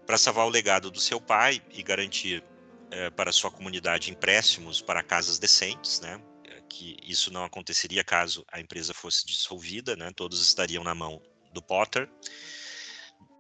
Para 0.05 0.19
salvar 0.19 0.47
o 0.47 0.51
legado 0.51 0.91
do 0.91 0.99
seu 0.99 1.21
pai 1.21 1.63
e 1.71 1.81
garantir 1.81 2.43
uh, 2.43 3.13
para 3.15 3.31
sua 3.31 3.53
comunidade 3.53 4.11
empréstimos 4.11 4.83
para 4.83 5.05
casas 5.05 5.39
decentes, 5.39 6.01
né, 6.01 6.21
que 6.69 6.97
isso 7.05 7.33
não 7.33 7.45
aconteceria 7.45 8.03
caso 8.03 8.45
a 8.51 8.61
empresa 8.61 8.93
fosse 8.93 9.25
dissolvida, 9.25 9.95
né, 9.95 10.11
todos 10.15 10.43
estariam 10.43 10.83
na 10.83 10.95
mão 10.95 11.23
do 11.53 11.63
Potter. 11.63 12.11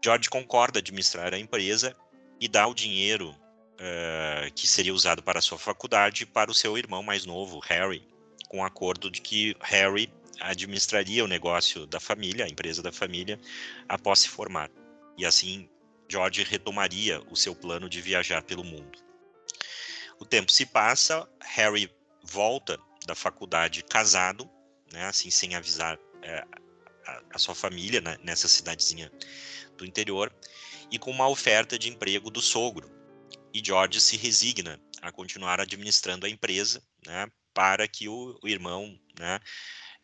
George 0.02 0.30
concorda 0.30 0.78
administrar 0.78 1.34
a 1.34 1.38
empresa 1.38 1.96
e 2.40 2.48
dá 2.48 2.66
o 2.66 2.74
dinheiro 2.74 3.30
uh, 3.30 4.52
que 4.54 4.66
seria 4.66 4.94
usado 4.94 5.22
para 5.22 5.38
a 5.38 5.42
sua 5.42 5.58
faculdade 5.58 6.26
para 6.26 6.50
o 6.50 6.54
seu 6.54 6.76
irmão 6.76 7.02
mais 7.02 7.24
novo, 7.24 7.58
Harry, 7.60 8.06
com 8.48 8.60
o 8.60 8.64
acordo 8.64 9.10
de 9.10 9.20
que 9.20 9.56
Harry 9.60 10.12
administraria 10.40 11.24
o 11.24 11.28
negócio 11.28 11.86
da 11.86 11.98
família, 11.98 12.44
a 12.44 12.48
empresa 12.48 12.82
da 12.82 12.92
família, 12.92 13.38
após 13.88 14.20
se 14.20 14.28
formar. 14.28 14.70
E 15.16 15.26
assim, 15.26 15.68
George 16.08 16.42
retomaria 16.44 17.20
o 17.30 17.36
seu 17.36 17.54
plano 17.54 17.88
de 17.88 18.00
viajar 18.00 18.42
pelo 18.42 18.64
mundo. 18.64 18.98
O 20.18 20.24
tempo 20.24 20.50
se 20.50 20.66
passa, 20.66 21.28
Harry 21.40 21.90
volta 22.22 22.78
da 23.06 23.14
faculdade 23.14 23.82
casado, 23.82 24.48
né, 24.92 25.06
assim 25.06 25.30
sem 25.30 25.54
avisar 25.54 25.98
é, 26.22 26.44
a, 27.06 27.22
a, 27.34 27.38
sua 27.38 27.54
família 27.54 28.00
né, 28.00 28.18
nessa 28.22 28.48
cidadezinha 28.48 29.10
do 29.76 29.84
interior, 29.84 30.32
e 30.90 30.98
com 30.98 31.10
uma 31.10 31.28
oferta 31.28 31.78
de 31.78 31.88
emprego 31.88 32.30
do 32.30 32.40
sogro, 32.40 32.90
e 33.52 33.62
George 33.64 34.00
se 34.00 34.16
resigna 34.16 34.80
a 35.00 35.12
continuar 35.12 35.60
administrando 35.60 36.26
a 36.26 36.28
empresa, 36.28 36.82
né, 37.06 37.26
para 37.54 37.88
que 37.88 38.08
o, 38.08 38.38
o 38.42 38.48
irmão, 38.48 38.98
né, 39.18 39.40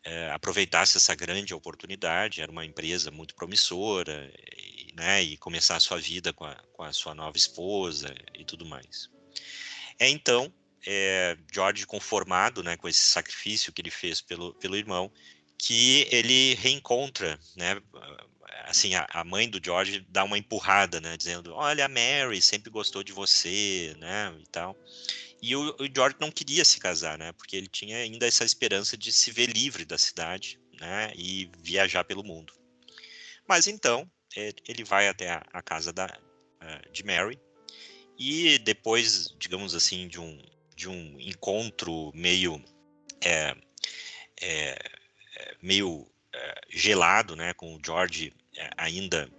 é, 0.04 0.30
aproveitasse 0.30 0.96
essa 0.96 1.14
grande 1.14 1.54
oportunidade. 1.54 2.40
Era 2.40 2.52
uma 2.52 2.64
empresa 2.64 3.10
muito 3.10 3.34
promissora, 3.34 4.30
e, 4.56 4.92
né, 4.94 5.22
e 5.22 5.36
começar 5.36 5.76
a 5.76 5.80
sua 5.80 5.98
vida 5.98 6.32
com 6.32 6.44
a, 6.44 6.54
com 6.72 6.82
a 6.82 6.92
sua 6.92 7.14
nova 7.14 7.36
esposa 7.36 8.14
e 8.34 8.44
tudo 8.44 8.66
mais. 8.66 9.08
É 9.98 10.08
então 10.08 10.52
é, 10.86 11.36
George 11.52 11.86
conformado, 11.86 12.62
né, 12.62 12.76
com 12.76 12.88
esse 12.88 13.00
sacrifício 13.00 13.72
que 13.72 13.80
ele 13.80 13.90
fez 13.90 14.20
pelo, 14.20 14.54
pelo 14.54 14.76
irmão, 14.76 15.10
que 15.58 16.06
ele 16.10 16.54
reencontra, 16.54 17.38
né, 17.56 17.80
assim, 18.64 18.94
a, 18.94 19.07
a, 19.11 19.24
mãe 19.24 19.48
do 19.48 19.61
George 19.62 20.04
dá 20.09 20.24
uma 20.24 20.38
empurrada, 20.38 21.00
né, 21.00 21.16
dizendo, 21.16 21.54
olha, 21.54 21.85
a 21.85 21.88
Mary 21.88 22.40
sempre 22.40 22.70
gostou 22.70 23.02
de 23.02 23.12
você, 23.12 23.94
né, 23.98 24.35
e 24.40 24.46
tal. 24.48 24.76
E 25.42 25.54
o, 25.54 25.76
o, 25.78 25.87
George 25.94 26.16
não 26.20 26.30
queria 26.30 26.64
se 26.64 26.78
casar, 26.78 27.18
né, 27.18 27.33
porque 27.33 27.57
ele 27.57 27.66
tinha 27.66 27.98
ainda 27.98 28.26
essa 28.26 28.44
esperança 28.44 28.96
de 28.96 29.12
se 29.12 29.30
ver 29.30 29.46
livre 29.46 29.85
da 29.85 29.98
cidade, 29.98 30.61
né, 30.80 31.12
e 31.14 31.50
viajar 31.59 32.04
pelo 32.04 32.24
mundo. 32.24 32.52
Mas 33.46 33.66
então, 33.66 34.11
é, 34.37 34.52
ele 34.68 34.85
vai 34.85 35.09
até 35.09 35.30
a, 35.30 35.42
a 35.52 35.62
casa 35.62 35.92
da, 35.92 36.07
uh, 36.07 36.92
de 36.92 37.04
Mary, 37.04 37.38
e 38.18 38.59
depois, 38.59 39.35
digamos 39.38 39.74
assim, 39.74 40.09
de 40.09 40.20
um, 40.20 40.40
de 40.76 40.88
um 40.88 41.20
encontro 41.20 42.12
meio 42.14 42.62
é, 43.20 43.57
é, 44.40 44.78
meio 45.62 46.07
gelado, 46.70 47.36
né, 47.36 47.54
com 47.54 47.74
o 47.74 47.80
George 47.84 48.32
é, 48.56 48.70
ainda 48.76 49.30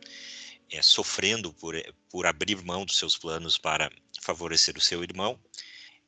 é, 0.71 0.81
sofrendo 0.81 1.53
por, 1.53 1.75
por 2.09 2.25
abrir 2.25 2.61
mão 2.63 2.85
dos 2.85 2.97
seus 2.97 3.17
planos 3.17 3.57
para 3.57 3.91
favorecer 4.21 4.77
o 4.77 4.81
seu 4.81 5.03
irmão, 5.03 5.39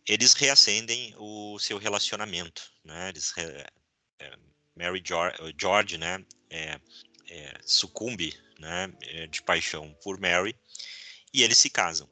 eles 0.08 0.34
reacendem 0.34 1.14
o 1.18 1.60
seu 1.60 1.78
relacionamento, 1.78 2.72
né? 2.84 3.10
Eles, 3.10 3.34
Mary 4.76 5.04
George, 5.06 5.38
George 5.60 5.98
né, 5.98 6.24
sucumbe, 7.66 8.34
né, 8.58 8.88
de 9.30 9.42
paixão 9.44 9.94
por 10.02 10.20
Mary 10.20 10.56
e 11.34 11.44
eles 11.44 11.58
se 11.58 11.70
casam. 11.70 12.10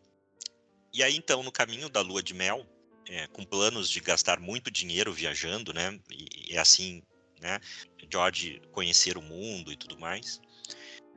E 0.94 1.02
aí 1.02 1.16
então 1.16 1.42
no 1.42 1.52
caminho 1.52 1.90
da 1.90 2.02
lua 2.02 2.22
de 2.22 2.34
mel 2.34 2.68
é, 3.08 3.28
com 3.28 3.44
planos 3.44 3.90
de 3.90 4.00
gastar 4.00 4.40
muito 4.40 4.72
dinheiro 4.72 5.14
viajando, 5.14 5.74
né? 5.74 6.00
E, 6.12 6.54
e 6.54 6.58
assim, 6.58 7.04
né? 7.42 7.60
George 8.12 8.62
conhecer 8.72 9.18
o 9.18 9.22
mundo 9.22 9.72
e 9.72 9.76
tudo 9.76 10.00
mais. 10.00 10.40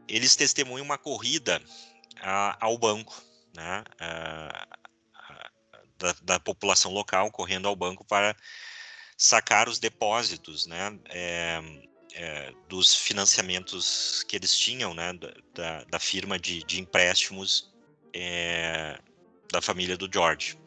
Eles 0.07 0.35
testemunham 0.37 0.85
uma 0.85 0.99
corrida 0.99 1.63
a, 2.21 2.57
ao 2.65 2.79
banco, 2.79 3.23
né? 3.55 3.85
A, 4.01 4.69
a, 5.15 5.51
da, 5.99 6.15
da, 6.23 6.41
população 6.41 6.93
local 6.93 7.31
correndo 7.31 7.69
ao 7.69 7.77
banco 7.77 8.05
para 8.05 8.35
sacar 9.17 9.69
os 9.69 9.79
depósitos, 9.79 10.67
né? 10.67 10.99
É, 11.11 11.61
é, 12.15 12.53
dos 12.69 12.95
financiamentos 12.95 14.25
que 14.25 14.37
eles 14.37 14.57
tinham, 14.57 14.95
né? 14.95 15.13
Da, 15.55 15.85
da 15.85 15.99
firma 15.99 16.39
de, 16.39 16.63
de 16.65 16.81
empréstimos 16.81 17.71
é, 18.15 18.99
da 19.53 19.61
família 19.61 19.97
do 19.97 20.09
George 20.13 20.59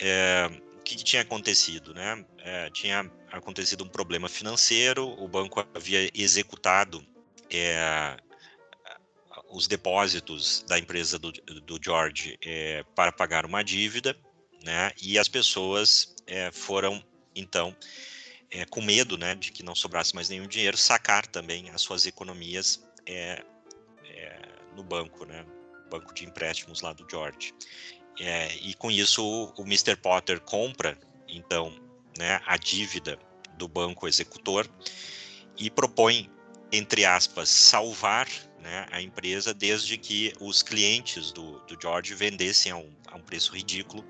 é, 0.00 0.48
que, 0.88 0.96
que, 0.96 1.04
tinha 1.04 1.22
acontecido, 1.22 1.92
né? 1.92 2.24
É, 2.38 2.70
tinha 2.70 3.10
acontecido 3.30 3.84
um 3.84 3.88
problema 3.88 4.28
financeiro, 4.28 5.06
o 5.22 5.28
banco 5.28 5.60
havia 5.74 6.10
executado 6.14 7.04
é, 7.50 8.16
os 9.50 9.66
depósitos 9.66 10.64
da 10.66 10.78
empresa 10.78 11.18
do, 11.18 11.30
do 11.30 11.78
George 11.82 12.38
é, 12.42 12.82
para 12.94 13.12
pagar 13.12 13.44
uma 13.44 13.62
dívida, 13.62 14.16
né? 14.64 14.90
E 15.02 15.18
as 15.18 15.28
pessoas 15.28 16.14
é, 16.26 16.50
foram 16.50 17.04
então 17.34 17.76
é, 18.50 18.64
com 18.64 18.80
medo, 18.80 19.18
né, 19.18 19.34
de 19.34 19.52
que 19.52 19.62
não 19.62 19.74
sobrasse 19.74 20.14
mais 20.14 20.30
nenhum 20.30 20.46
dinheiro, 20.46 20.76
sacar 20.76 21.26
também 21.26 21.68
as 21.70 21.82
suas 21.82 22.06
economias 22.06 22.82
no 24.76 24.84
banco, 24.84 25.24
né? 25.24 25.44
Banco 25.90 26.12
de 26.14 26.24
empréstimos 26.24 26.82
lá 26.82 26.92
do 26.92 27.06
George. 27.10 27.54
É, 28.20 28.54
e 28.56 28.74
com 28.74 28.90
isso 28.90 29.24
o, 29.24 29.62
o 29.62 29.62
Mr. 29.62 29.96
Potter 29.96 30.40
compra, 30.40 30.98
então, 31.28 31.72
né, 32.16 32.40
a 32.46 32.56
dívida 32.56 33.18
do 33.56 33.68
banco 33.68 34.08
executor 34.08 34.68
e 35.56 35.70
propõe, 35.70 36.30
entre 36.72 37.04
aspas, 37.04 37.48
salvar 37.48 38.28
né, 38.60 38.86
a 38.90 39.00
empresa 39.00 39.54
desde 39.54 39.96
que 39.96 40.32
os 40.40 40.62
clientes 40.62 41.32
do, 41.32 41.60
do 41.60 41.80
George 41.80 42.14
vendessem 42.14 42.72
a 42.72 42.76
um, 42.76 42.90
a 43.06 43.16
um, 43.16 43.22
preço 43.22 43.52
ridículo 43.54 44.04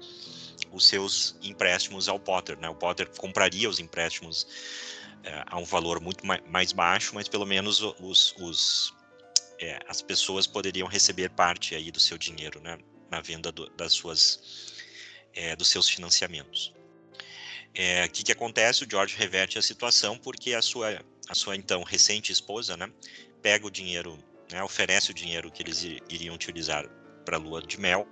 os 0.72 0.86
seus 0.86 1.36
empréstimos 1.42 2.08
ao 2.08 2.18
Potter. 2.18 2.58
Né? 2.58 2.68
O 2.68 2.74
Potter 2.74 3.08
compraria 3.16 3.68
os 3.68 3.78
empréstimos 3.78 4.46
é, 5.24 5.42
a 5.46 5.58
um 5.58 5.64
valor 5.64 6.00
muito 6.00 6.24
mais, 6.26 6.72
baixo, 6.72 7.14
mas 7.14 7.28
pelo 7.28 7.46
menos 7.46 7.80
os, 8.00 8.34
os 8.38 8.94
é, 9.60 9.78
as 9.88 10.00
pessoas 10.00 10.46
poderiam 10.46 10.86
receber 10.86 11.30
parte 11.30 11.74
aí 11.74 11.90
do 11.90 11.98
seu 11.98 12.16
dinheiro, 12.16 12.60
né? 12.60 12.78
Na 13.10 13.20
venda 13.20 13.50
do, 13.50 13.68
das 13.70 13.92
suas, 13.92 14.74
é, 15.34 15.56
dos 15.56 15.68
seus 15.68 15.88
financiamentos. 15.88 16.74
É, 17.74 18.04
o 18.04 18.10
que, 18.10 18.24
que 18.24 18.32
acontece? 18.32 18.84
O 18.84 18.90
George 18.90 19.16
reverte 19.16 19.58
a 19.58 19.62
situação 19.62 20.18
porque 20.18 20.54
a 20.54 20.62
sua, 20.62 21.04
a 21.28 21.34
sua 21.34 21.56
então 21.56 21.82
recente 21.82 22.32
esposa, 22.32 22.76
né, 22.76 22.90
pega 23.42 23.66
o 23.66 23.70
dinheiro, 23.70 24.18
né, 24.50 24.62
oferece 24.62 25.10
o 25.10 25.14
dinheiro 25.14 25.50
que 25.50 25.62
eles 25.62 25.82
iriam 26.08 26.34
utilizar 26.34 26.88
para 27.24 27.36
a 27.36 27.40
lua 27.40 27.62
de 27.62 27.78
mel 27.78 28.06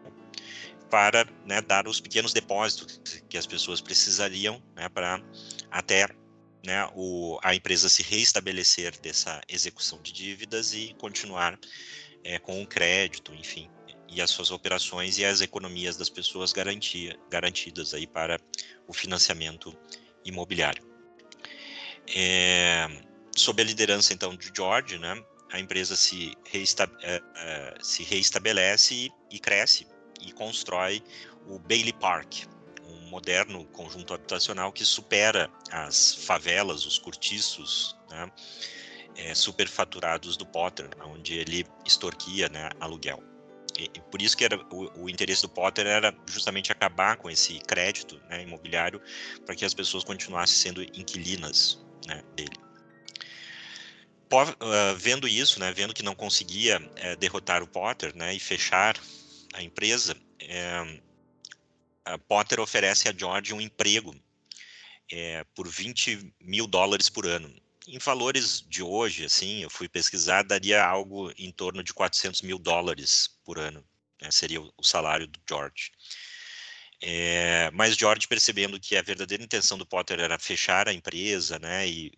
para 0.90 1.26
né, 1.44 1.60
dar 1.60 1.88
os 1.88 2.00
pequenos 2.00 2.32
depósitos 2.32 3.00
que 3.28 3.36
as 3.36 3.46
pessoas 3.46 3.80
precisariam 3.80 4.62
né, 4.74 4.88
para 4.88 5.20
até 5.70 6.06
né, 6.64 6.88
o, 6.94 7.38
a 7.42 7.54
empresa 7.54 7.88
se 7.88 8.02
reestabelecer 8.02 8.98
dessa 9.00 9.40
execução 9.48 10.00
de 10.02 10.12
dívidas 10.12 10.74
e 10.74 10.94
continuar 10.98 11.58
é, 12.24 12.38
com 12.38 12.62
o 12.62 12.66
crédito, 12.66 13.34
enfim, 13.34 13.70
e 14.08 14.20
as 14.20 14.30
suas 14.30 14.50
operações 14.50 15.18
e 15.18 15.24
as 15.24 15.40
economias 15.40 15.96
das 15.96 16.08
pessoas 16.08 16.52
garantia, 16.52 17.18
garantidas 17.30 17.94
aí 17.94 18.06
para 18.06 18.38
o 18.86 18.92
financiamento 18.92 19.76
imobiliário. 20.24 20.84
É, 22.14 22.88
sob 23.34 23.60
a 23.62 23.64
liderança 23.64 24.12
então 24.12 24.36
de 24.36 24.50
George, 24.54 24.98
né, 24.98 25.22
a 25.52 25.60
empresa 25.60 25.96
se, 25.96 26.32
é, 27.02 27.22
é, 27.36 27.74
se 27.82 28.02
reestabelece 28.02 29.10
e, 29.30 29.38
cresce 29.38 29.86
e 30.20 30.32
constrói 30.32 31.02
o 31.46 31.58
Bailey 31.58 31.92
Park, 31.92 32.44
um 32.84 33.08
moderno 33.08 33.64
conjunto 33.66 34.14
habitacional 34.14 34.72
que 34.72 34.84
supera 34.84 35.50
as 35.70 36.14
favelas, 36.14 36.86
os 36.86 36.98
cortiços, 36.98 37.96
né, 38.10 38.30
é, 39.16 39.34
superfaturados 39.34 40.36
do 40.36 40.46
Potter, 40.46 40.90
onde 41.04 41.34
ele 41.34 41.66
extorquia 41.84 42.48
né, 42.48 42.70
aluguel. 42.80 43.35
E, 43.78 43.88
por 44.10 44.22
isso 44.22 44.36
que 44.36 44.44
era, 44.44 44.58
o, 44.70 45.04
o, 45.04 45.10
interesse 45.10 45.42
do 45.42 45.48
Potter 45.48 45.86
era 45.86 46.16
justamente 46.26 46.72
acabar 46.72 47.16
com 47.16 47.28
esse 47.28 47.58
crédito 47.60 48.20
né, 48.28 48.42
imobiliário 48.42 49.00
para 49.44 49.54
que 49.54 49.64
as 49.64 49.74
pessoas 49.74 50.04
continuassem 50.04 50.56
sendo 50.56 50.82
inquilinas 50.82 51.78
né, 52.06 52.22
dele. 52.34 52.56
uh, 54.52 54.96
vendo 54.96 55.28
isso, 55.28 55.60
né, 55.60 55.72
vendo 55.72 55.94
que 55.94 56.02
não 56.02 56.14
conseguia 56.14 56.80
uh, 56.80 57.16
derrotar 57.18 57.62
o 57.62 57.66
Potter 57.66 58.16
né, 58.16 58.34
e 58.34 58.40
fechar 58.40 58.96
a 59.52 59.62
empresa, 59.62 60.14
uh, 60.14 61.02
a 62.04 62.18
Potter 62.18 62.60
oferece 62.60 63.08
a 63.08 63.14
George 63.16 63.52
um 63.52 63.60
emprego 63.60 64.14
eh, 65.10 65.44
por 65.54 65.68
20 65.68 66.34
mil 66.40 66.66
dólares 66.66 67.08
por 67.08 67.26
ano 67.26 67.52
em 67.86 67.98
valores 67.98 68.60
de 68.60 68.82
hoje, 68.82 69.24
assim, 69.24 69.62
eu 69.62 69.70
fui 69.70 69.88
pesquisar, 69.88 70.42
daria 70.42 70.84
algo 70.84 71.32
em 71.38 71.52
torno 71.52 71.82
de 71.82 71.94
400 71.94 72.42
mil 72.42 72.58
dólares 72.58 73.38
por 73.44 73.58
ano, 73.58 73.84
né, 74.20 74.30
seria 74.30 74.60
o 74.60 74.82
salário 74.82 75.26
do 75.26 75.40
George. 75.48 75.92
É, 77.00 77.70
mas 77.72 77.94
George, 77.96 78.26
percebendo 78.26 78.80
que 78.80 78.96
a 78.96 79.02
verdadeira 79.02 79.44
intenção 79.44 79.76
do 79.76 79.86
Potter 79.86 80.18
era 80.20 80.38
fechar 80.38 80.88
a 80.88 80.92
empresa, 80.92 81.58
né, 81.58 81.86
e, 81.86 82.12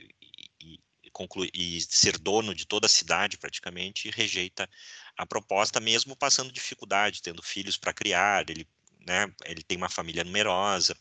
e, 0.60 0.80
concluir, 1.12 1.50
e 1.52 1.80
ser 1.80 2.16
dono 2.16 2.54
de 2.54 2.66
toda 2.66 2.86
a 2.86 2.90
cidade 2.90 3.36
praticamente, 3.36 4.10
rejeita 4.10 4.68
a 5.16 5.26
proposta, 5.26 5.80
mesmo 5.80 6.16
passando 6.16 6.52
dificuldade, 6.52 7.22
tendo 7.22 7.42
filhos 7.42 7.76
para 7.76 7.92
criar, 7.92 8.48
ele, 8.48 8.66
né, 9.06 9.32
ele 9.44 9.62
tem 9.62 9.76
uma 9.76 9.88
família 9.88 10.24
numerosa, 10.24 10.96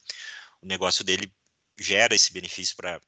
o 0.62 0.66
negócio 0.66 1.04
dele 1.04 1.32
gera 1.80 2.16
esse 2.16 2.34
benefício 2.34 2.76
para 2.76 3.00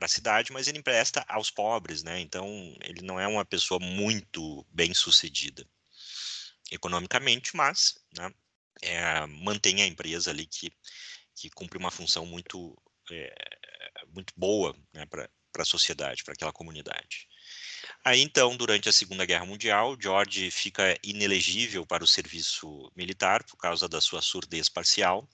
a 0.00 0.08
cidade, 0.08 0.52
mas 0.52 0.66
ele 0.66 0.78
empresta 0.78 1.24
aos 1.28 1.50
pobres, 1.50 2.02
né? 2.02 2.18
Então, 2.20 2.46
ele 2.82 3.02
não 3.02 3.20
é 3.20 3.26
uma 3.26 3.44
pessoa 3.44 3.78
muito 3.78 4.66
bem 4.70 4.94
sucedida 4.94 5.66
economicamente, 6.70 7.54
mas 7.54 7.98
né, 8.16 8.32
é, 8.80 9.26
mantém 9.26 9.82
a 9.82 9.86
empresa 9.86 10.30
ali 10.30 10.46
que, 10.46 10.72
que 11.34 11.50
cumpre 11.50 11.76
uma 11.76 11.90
função 11.90 12.24
muito, 12.24 12.80
é, 13.10 13.34
muito 14.08 14.32
boa 14.36 14.74
né, 14.94 15.04
para 15.06 15.28
a 15.58 15.64
sociedade, 15.64 16.24
para 16.24 16.32
aquela 16.32 16.52
comunidade. 16.52 17.28
Aí, 18.04 18.20
então, 18.20 18.56
durante 18.56 18.88
a 18.88 18.92
Segunda 18.92 19.26
Guerra 19.26 19.44
Mundial, 19.44 19.96
George 20.00 20.50
fica 20.50 20.96
inelegível 21.02 21.84
para 21.84 22.04
o 22.04 22.06
serviço 22.06 22.90
militar 22.96 23.42
por 23.44 23.56
causa 23.56 23.88
da 23.88 24.00
sua 24.00 24.22
surdez 24.22 24.68
parcial 24.68 25.28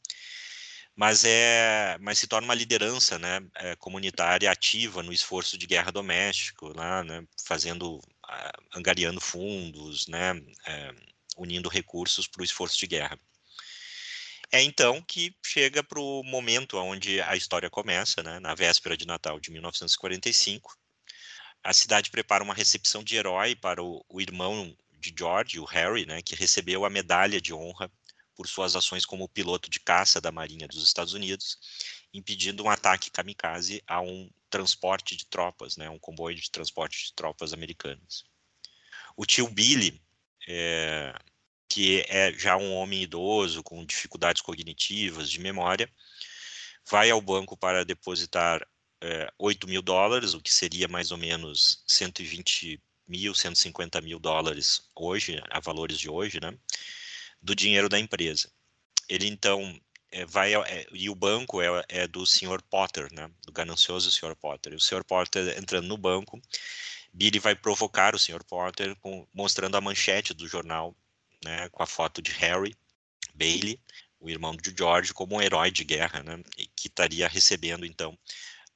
mas 0.96 1.24
é 1.24 1.98
mas 2.00 2.18
se 2.18 2.26
torna 2.26 2.48
uma 2.48 2.54
liderança 2.54 3.18
né, 3.18 3.40
é, 3.56 3.76
comunitária 3.76 4.50
ativa 4.50 5.02
no 5.02 5.12
esforço 5.12 5.59
de 5.59 5.66
guerra 5.66 5.92
doméstico, 5.92 6.72
lá, 6.74 7.04
né, 7.04 7.22
fazendo, 7.46 7.96
uh, 7.98 8.62
angariando 8.74 9.20
fundos, 9.20 10.06
né, 10.09 10.32
é, 10.66 10.94
unindo 11.37 11.68
recursos 11.68 12.26
para 12.26 12.40
o 12.40 12.44
esforço 12.44 12.78
de 12.78 12.87
guerra. 12.87 13.20
É 14.50 14.62
então 14.62 15.02
que 15.02 15.35
chega 15.44 15.82
para 15.82 16.00
o 16.00 16.22
momento 16.24 16.78
onde 16.78 17.20
a 17.20 17.37
história 17.37 17.68
começa, 17.68 18.22
né, 18.22 18.38
na 18.40 18.54
véspera 18.54 18.96
de 18.96 19.06
Natal 19.06 19.38
de 19.38 19.50
1945. 19.50 20.76
A 21.62 21.72
cidade 21.72 22.11
prepara 22.11 22.44
uma 22.44 22.54
recepção 22.54 23.02
de 23.02 23.16
herói 23.16 23.56
para 23.56 23.82
o, 23.82 24.04
o 24.09 24.20
irmão 24.20 24.74
de 24.98 25.12
George, 25.16 25.59
o 25.61 25.64
Harry, 25.64 26.06
né, 26.06 26.22
que 26.22 26.35
recebeu 26.35 26.85
a 26.85 26.90
medalha 26.90 27.40
de 27.40 27.52
honra 27.52 27.90
por 28.37 28.46
suas 28.46 28.77
ações 28.77 29.07
como 29.07 29.29
piloto 29.29 29.70
de 29.70 29.81
caça 29.81 30.20
da 30.20 30.31
Marinha 30.31 30.68
dos 30.68 30.85
Estados 30.85 31.14
Unidos, 31.14 31.59
impedindo 32.12 32.62
um 32.62 32.70
ataque 32.70 33.11
kamikaze 33.11 33.83
a 33.87 34.01
um 34.01 34.31
transporte 34.51 35.16
de 35.16 35.27
tropas, 35.27 35.77
né, 35.77 35.88
um 35.88 35.99
comboio 35.99 36.37
de 36.37 36.51
transporte 36.51 37.07
de 37.07 37.14
tropas 37.14 37.53
americanas. 37.53 38.25
O 39.16 39.25
tio 39.25 39.49
Billy, 39.49 40.01
é, 40.46 41.14
que 41.68 42.05
é 42.09 42.33
já 42.33 42.57
um 42.57 42.75
homem 42.75 43.03
idoso 43.03 43.62
com 43.62 43.85
dificuldades 43.85 44.42
cognitivas 44.42 45.31
de 45.31 45.40
memória, 45.40 45.90
vai 46.88 47.11
ao 47.11 47.20
banco 47.20 47.57
para 47.57 47.85
depositar 47.85 48.66
é, 49.01 49.33
8 49.38 49.66
mil 49.66 49.83
dólares, 49.83 50.35
o 50.35 50.40
que 50.40 50.53
seria 50.53 50.87
mais 50.87 51.11
ou 51.11 51.18
menos 51.18 51.83
120 51.87 52.81
mil, 53.09 53.35
150 53.35 54.01
mil 54.01 54.18
dólares 54.18 54.83
hoje, 54.94 55.40
a 55.51 55.61
valores 55.61 55.99
de 55.99 56.09
hoje, 56.09 56.40
né, 56.40 56.57
do 57.46 57.54
dinheiro 57.54 57.88
da 57.88 57.98
empresa. 57.98 58.50
Ele 59.09 59.28
então 59.28 59.80
é, 60.11 60.26
vai 60.26 60.54
é, 60.54 60.87
e 60.92 61.09
o 61.09 61.14
banco 61.14 61.62
é, 61.62 61.85
é, 61.88 62.09
do 62.09 62.26
Sr. 62.26 62.61
Potter, 62.68 63.09
né, 63.14 63.30
do 63.46 63.52
ganancioso 63.52 64.11
Sr. 64.11 64.35
Potter. 64.35 64.72
E 64.72 64.76
o 64.76 64.80
Sr. 64.80 65.04
Potter 65.04 65.56
entrando 65.56 65.87
no 65.87 65.96
banco, 65.96 66.40
Billy 67.12 67.38
vai 67.38 67.54
provocar 67.54 68.14
o 68.16 68.18
Sr. 68.18 68.42
Potter 68.44 68.96
com, 68.96 69.26
mostrando 69.32 69.76
a 69.76 69.80
manchete 69.80 70.35
do 70.35 70.48
jornal, 70.48 70.94
né, 71.44 71.68
com 71.70 71.82
a 71.82 71.87
foto 71.87 72.20
de 72.20 72.32
Harry 72.32 72.74
Bailey, 73.32 73.78
o 74.18 74.28
irmão 74.28 74.56
de 74.56 74.74
George, 74.76 75.14
como 75.14 75.37
um 75.37 75.40
herói 75.40 75.70
de 75.70 75.85
guerra, 75.85 76.24
né, 76.24 76.42
que 76.74 76.88
estaria 76.88 77.28
recebendo 77.28 77.87
então 77.87 78.18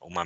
uma 0.01 0.25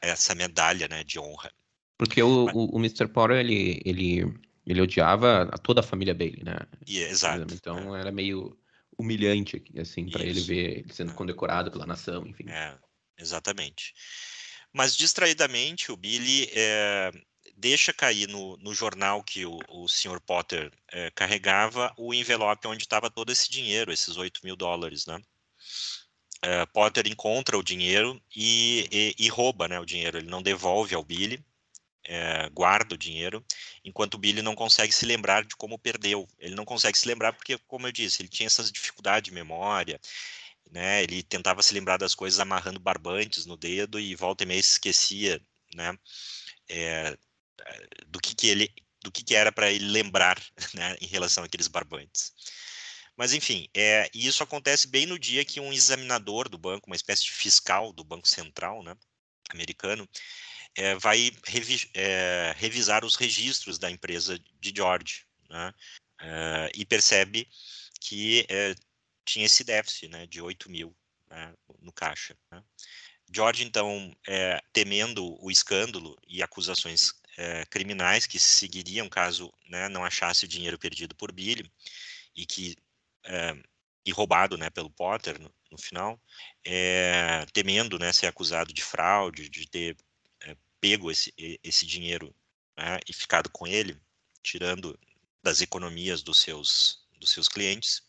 essa 0.00 0.34
medalha, 0.34 0.88
né, 0.88 1.04
de 1.04 1.18
honra. 1.18 1.52
Porque 1.98 2.22
o, 2.22 2.46
o, 2.46 2.76
o 2.76 2.78
Mr. 2.78 3.06
Potter 3.08 3.36
ele, 3.36 3.82
ele 3.84 4.24
ele 4.66 4.80
odiava 4.80 5.48
a 5.52 5.58
toda 5.58 5.80
a 5.80 5.84
família 5.84 6.14
Bailey, 6.14 6.42
né? 6.42 6.56
Yeah, 6.88 7.12
exato. 7.12 7.54
Então 7.54 7.94
é. 7.96 8.00
era 8.00 8.10
meio 8.10 8.56
humilhante, 8.96 9.62
assim, 9.78 10.08
para 10.08 10.24
ele 10.24 10.40
ver 10.40 10.78
ele 10.78 10.92
sendo 10.92 11.12
é. 11.12 11.14
condecorado 11.14 11.70
pela 11.70 11.86
nação, 11.86 12.26
enfim. 12.26 12.48
É, 12.48 12.74
exatamente. 13.18 13.92
Mas 14.72 14.96
distraidamente 14.96 15.92
o 15.92 15.96
Billy 15.96 16.48
é, 16.52 17.12
deixa 17.56 17.92
cair 17.92 18.28
no, 18.28 18.56
no 18.56 18.74
jornal 18.74 19.22
que 19.22 19.44
o, 19.44 19.58
o 19.68 19.88
Sr. 19.88 20.20
Potter 20.20 20.72
é, 20.90 21.10
carregava 21.10 21.92
o 21.96 22.12
envelope 22.12 22.66
onde 22.66 22.82
estava 22.82 23.10
todo 23.10 23.30
esse 23.30 23.50
dinheiro, 23.50 23.92
esses 23.92 24.16
8 24.16 24.40
mil 24.44 24.56
dólares, 24.56 25.06
né? 25.06 25.20
É, 26.42 26.66
Potter 26.66 27.06
encontra 27.06 27.56
o 27.56 27.62
dinheiro 27.62 28.20
e, 28.34 28.86
e, 28.92 29.14
e, 29.18 29.28
rouba 29.28 29.66
né, 29.66 29.80
o 29.80 29.86
dinheiro, 29.86 30.18
ele 30.18 30.28
não 30.28 30.42
devolve 30.42 30.94
ao 30.94 31.02
Billy, 31.02 31.42
é, 32.06 32.48
guarda 32.50 32.94
o 32.94 32.98
dinheiro, 32.98 33.44
enquanto 33.84 34.14
o 34.14 34.18
Billy 34.18 34.42
não 34.42 34.54
consegue 34.54 34.92
se 34.92 35.06
lembrar 35.06 35.44
de 35.44 35.56
como 35.56 35.78
perdeu. 35.78 36.28
Ele 36.38 36.54
não 36.54 36.64
consegue 36.64 36.98
se 36.98 37.08
lembrar 37.08 37.32
porque, 37.32 37.58
como 37.66 37.86
eu 37.86 37.92
disse, 37.92 38.22
ele 38.22 38.28
tinha 38.28 38.46
essas 38.46 38.70
dificuldades 38.70 39.28
de 39.28 39.34
memória, 39.34 40.00
né? 40.70 41.02
Ele 41.02 41.22
tentava 41.22 41.62
se 41.62 41.74
lembrar 41.74 41.96
das 41.96 42.14
coisas 42.14 42.40
amarrando 42.40 42.80
barbantes 42.80 43.46
no 43.46 43.56
dedo 43.56 43.98
e 43.98 44.14
volta 44.14 44.44
e 44.44 44.46
meia 44.46 44.62
se 44.62 44.72
esquecia, 44.72 45.40
né? 45.74 45.96
É, 46.68 47.16
do 48.06 48.20
que, 48.20 48.34
que 48.34 48.48
ele, 48.48 48.74
do 49.02 49.10
que, 49.12 49.24
que 49.24 49.34
era 49.34 49.52
para 49.52 49.70
ele 49.70 49.86
lembrar, 49.86 50.42
né? 50.74 50.96
Em 51.00 51.06
relação 51.06 51.44
àqueles 51.44 51.68
barbantes. 51.68 52.32
Mas 53.16 53.32
enfim, 53.32 53.68
é, 53.74 54.10
isso 54.12 54.42
acontece 54.42 54.88
bem 54.88 55.06
no 55.06 55.18
dia 55.18 55.44
que 55.44 55.60
um 55.60 55.72
examinador 55.72 56.48
do 56.48 56.58
banco, 56.58 56.88
uma 56.88 56.96
espécie 56.96 57.24
de 57.24 57.30
fiscal 57.30 57.92
do 57.92 58.02
Banco 58.02 58.26
Central, 58.26 58.82
né, 58.82 58.96
americano, 59.50 60.08
é, 60.76 60.94
vai 60.96 61.30
revi 61.46 61.88
é, 61.94 62.54
revisar 62.56 63.04
os 63.04 63.16
registros 63.16 63.78
da 63.78 63.90
empresa 63.90 64.38
de 64.60 64.72
George, 64.74 65.24
né? 65.48 65.72
é, 66.20 66.70
e 66.74 66.84
percebe 66.84 67.48
que 68.00 68.46
tinha 69.24 69.46
esse 69.46 69.64
déficit 69.64 70.08
né, 70.08 70.26
de 70.26 70.40
8 70.40 70.70
mil 70.70 70.94
né, 71.30 71.54
no 71.80 71.92
caixa. 71.92 72.36
Né? 72.50 72.62
George, 73.32 73.64
então, 73.64 74.14
temendo 74.72 75.42
o 75.42 75.50
escândalo 75.50 76.16
e 76.28 76.42
acusações 76.42 77.14
criminais 77.70 78.26
que 78.26 78.38
seguiriam 78.38 79.08
caso 79.08 79.50
né, 79.66 79.88
não 79.88 80.04
achasse 80.04 80.44
o 80.44 80.48
dinheiro 80.48 80.78
perdido 80.78 81.14
por 81.14 81.32
Billy 81.32 81.72
e 82.36 82.44
que 82.44 82.76
e 84.04 84.12
roubado 84.12 84.58
né, 84.58 84.68
pelo 84.70 84.90
Potter 84.90 85.40
no, 85.40 85.50
no 85.70 85.78
final, 85.78 86.20
é, 86.64 87.44
temendo 87.52 87.98
né, 87.98 88.12
ser 88.12 88.26
acusado 88.26 88.72
de 88.72 88.82
fraude, 88.82 89.48
de 89.48 89.66
ter 89.66 89.96
pego 90.84 91.10
esse, 91.10 91.32
esse 91.62 91.86
dinheiro 91.86 92.36
né, 92.76 92.98
e 93.08 93.12
ficado 93.14 93.48
com 93.48 93.66
ele, 93.66 93.98
tirando 94.42 94.98
das 95.42 95.62
economias 95.62 96.22
dos 96.22 96.38
seus, 96.38 97.06
dos 97.18 97.30
seus 97.30 97.48
clientes. 97.48 98.02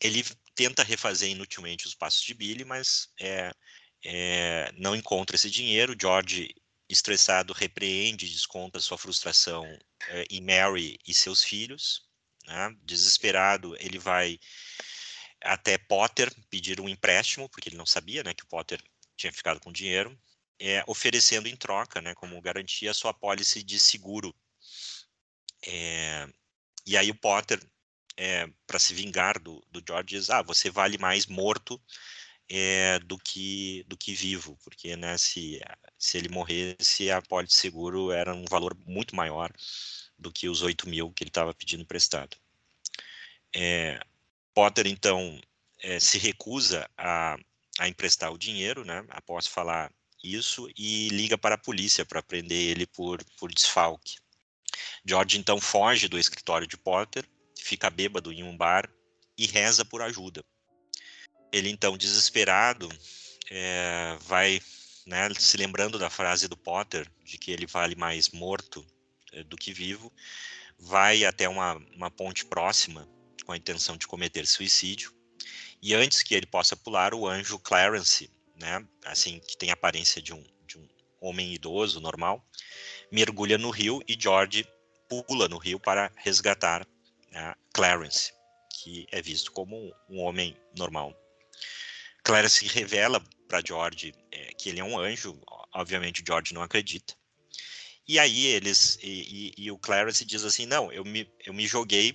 Ele 0.00 0.24
tenta 0.54 0.84
refazer 0.84 1.28
inutilmente 1.28 1.84
os 1.84 1.96
passos 1.96 2.22
de 2.22 2.32
Billy, 2.32 2.64
mas 2.64 3.08
é, 3.20 3.52
é, 4.04 4.70
não 4.76 4.94
encontra 4.94 5.34
esse 5.34 5.50
dinheiro. 5.50 5.96
George, 6.00 6.54
estressado, 6.88 7.52
repreende, 7.52 8.30
desconta 8.30 8.78
sua 8.78 8.96
frustração 8.96 9.66
é, 10.10 10.26
em 10.30 10.40
Mary 10.40 10.96
e 11.04 11.12
seus 11.12 11.42
filhos. 11.42 12.08
Né? 12.46 12.76
Desesperado, 12.84 13.74
ele 13.80 13.98
vai 13.98 14.38
até 15.42 15.76
Potter 15.76 16.32
pedir 16.48 16.80
um 16.80 16.88
empréstimo, 16.88 17.48
porque 17.48 17.68
ele 17.68 17.76
não 17.76 17.86
sabia 17.86 18.22
né, 18.22 18.32
que 18.32 18.44
o 18.44 18.48
Potter 18.48 18.80
tinha 19.16 19.32
ficado 19.32 19.58
com 19.58 19.72
dinheiro 19.72 20.16
é, 20.58 20.82
oferecendo 20.86 21.48
em 21.48 21.56
troca, 21.56 22.00
né, 22.00 22.14
como 22.14 22.40
garantia, 22.40 22.90
a 22.90 22.94
sua 22.94 23.14
pólice 23.14 23.62
de 23.62 23.78
seguro. 23.78 24.34
É, 25.66 26.28
e 26.86 26.96
aí 26.96 27.10
o 27.10 27.14
Potter, 27.14 27.60
é, 28.16 28.48
para 28.66 28.78
se 28.78 28.92
vingar 28.94 29.38
do, 29.40 29.64
do 29.70 29.82
George, 29.86 30.06
diz, 30.06 30.30
ah, 30.30 30.42
você 30.42 30.70
vale 30.70 30.98
mais 30.98 31.26
morto 31.26 31.80
do, 33.04 33.18
que, 33.18 33.84
do 33.86 33.96
que 33.96 34.14
vivo, 34.14 34.58
porque 34.64 34.96
né, 34.96 35.18
se, 35.18 35.60
se 35.98 36.16
ele 36.16 36.30
morresse, 36.30 37.10
a 37.10 37.20
pólice 37.20 37.54
de 37.54 37.60
seguro 37.60 38.10
era 38.10 38.34
um 38.34 38.46
valor 38.46 38.74
muito 38.86 39.14
maior 39.14 39.52
do 40.18 40.32
que 40.32 40.48
os 40.48 40.62
8 40.62 40.88
mil 40.88 41.12
que 41.12 41.22
ele 41.22 41.30
estava 41.30 41.52
pedindo 41.52 41.82
emprestado. 41.82 42.38
Potter, 44.54 44.86
então, 44.86 45.38
se 46.00 46.16
recusa 46.18 46.88
a, 46.96 47.36
a 47.78 47.86
emprestar 47.86 48.32
o 48.32 48.38
dinheiro, 48.38 48.82
né, 48.82 49.04
após 49.10 49.46
falar 49.46 49.92
isso 50.22 50.68
e 50.76 51.08
liga 51.08 51.38
para 51.38 51.54
a 51.54 51.58
polícia 51.58 52.04
para 52.04 52.22
prender 52.22 52.70
ele 52.70 52.86
por, 52.86 53.24
por 53.36 53.52
desfalque. 53.52 54.16
George 55.04 55.38
então 55.38 55.60
foge 55.60 56.08
do 56.08 56.18
escritório 56.18 56.66
de 56.66 56.76
Potter, 56.76 57.24
fica 57.58 57.90
bêbado 57.90 58.32
em 58.32 58.42
um 58.42 58.56
bar 58.56 58.90
e 59.36 59.46
reza 59.46 59.84
por 59.84 60.02
ajuda. 60.02 60.44
Ele 61.52 61.70
então, 61.70 61.96
desesperado, 61.96 62.88
é, 63.50 64.16
vai 64.20 64.60
né, 65.06 65.32
se 65.34 65.56
lembrando 65.56 65.98
da 65.98 66.10
frase 66.10 66.46
do 66.48 66.56
Potter, 66.56 67.10
de 67.24 67.38
que 67.38 67.50
ele 67.50 67.66
vale 67.66 67.94
mais 67.94 68.28
morto 68.28 68.84
é, 69.32 69.42
do 69.42 69.56
que 69.56 69.72
vivo, 69.72 70.12
vai 70.78 71.24
até 71.24 71.48
uma, 71.48 71.76
uma 71.94 72.10
ponte 72.10 72.44
próxima 72.44 73.08
com 73.44 73.52
a 73.52 73.56
intenção 73.56 73.96
de 73.96 74.06
cometer 74.06 74.46
suicídio. 74.46 75.14
E 75.80 75.94
antes 75.94 76.22
que 76.22 76.34
ele 76.34 76.46
possa 76.46 76.76
pular, 76.76 77.14
o 77.14 77.26
anjo 77.26 77.58
Clarence 77.58 78.30
né, 78.58 78.86
assim, 79.04 79.40
que 79.40 79.56
tem 79.56 79.70
a 79.70 79.74
aparência 79.74 80.20
de 80.20 80.32
um, 80.32 80.44
de 80.66 80.78
um 80.78 80.88
homem 81.20 81.52
idoso, 81.52 82.00
normal, 82.00 82.44
mergulha 83.10 83.58
no 83.58 83.70
rio 83.70 84.00
e 84.06 84.16
George 84.18 84.66
pula 85.08 85.48
no 85.48 85.58
rio 85.58 85.80
para 85.80 86.12
resgatar 86.16 86.86
né, 87.30 87.54
Clarence, 87.72 88.32
que 88.70 89.06
é 89.10 89.22
visto 89.22 89.52
como 89.52 89.94
um 90.08 90.20
homem 90.20 90.56
normal. 90.76 91.14
Clarence 92.22 92.66
revela 92.66 93.22
para 93.48 93.62
George 93.66 94.12
é, 94.30 94.52
que 94.52 94.68
ele 94.68 94.80
é 94.80 94.84
um 94.84 94.98
anjo, 94.98 95.40
obviamente 95.72 96.22
George 96.26 96.52
não 96.52 96.62
acredita. 96.62 97.14
E 98.06 98.18
aí 98.18 98.46
eles 98.46 98.98
e, 99.02 99.52
e, 99.58 99.64
e 99.64 99.70
o 99.70 99.78
Clarence 99.78 100.24
diz 100.24 100.44
assim, 100.44 100.66
não, 100.66 100.90
eu 100.92 101.04
me, 101.04 101.30
eu 101.44 101.52
me 101.52 101.66
joguei 101.66 102.14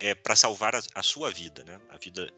é, 0.00 0.14
para 0.14 0.36
salvar 0.36 0.74
a, 0.74 0.82
a, 0.94 1.02
sua 1.02 1.30
vida, 1.30 1.62
né? 1.64 1.80
A 1.90 1.98
vida 1.98 2.32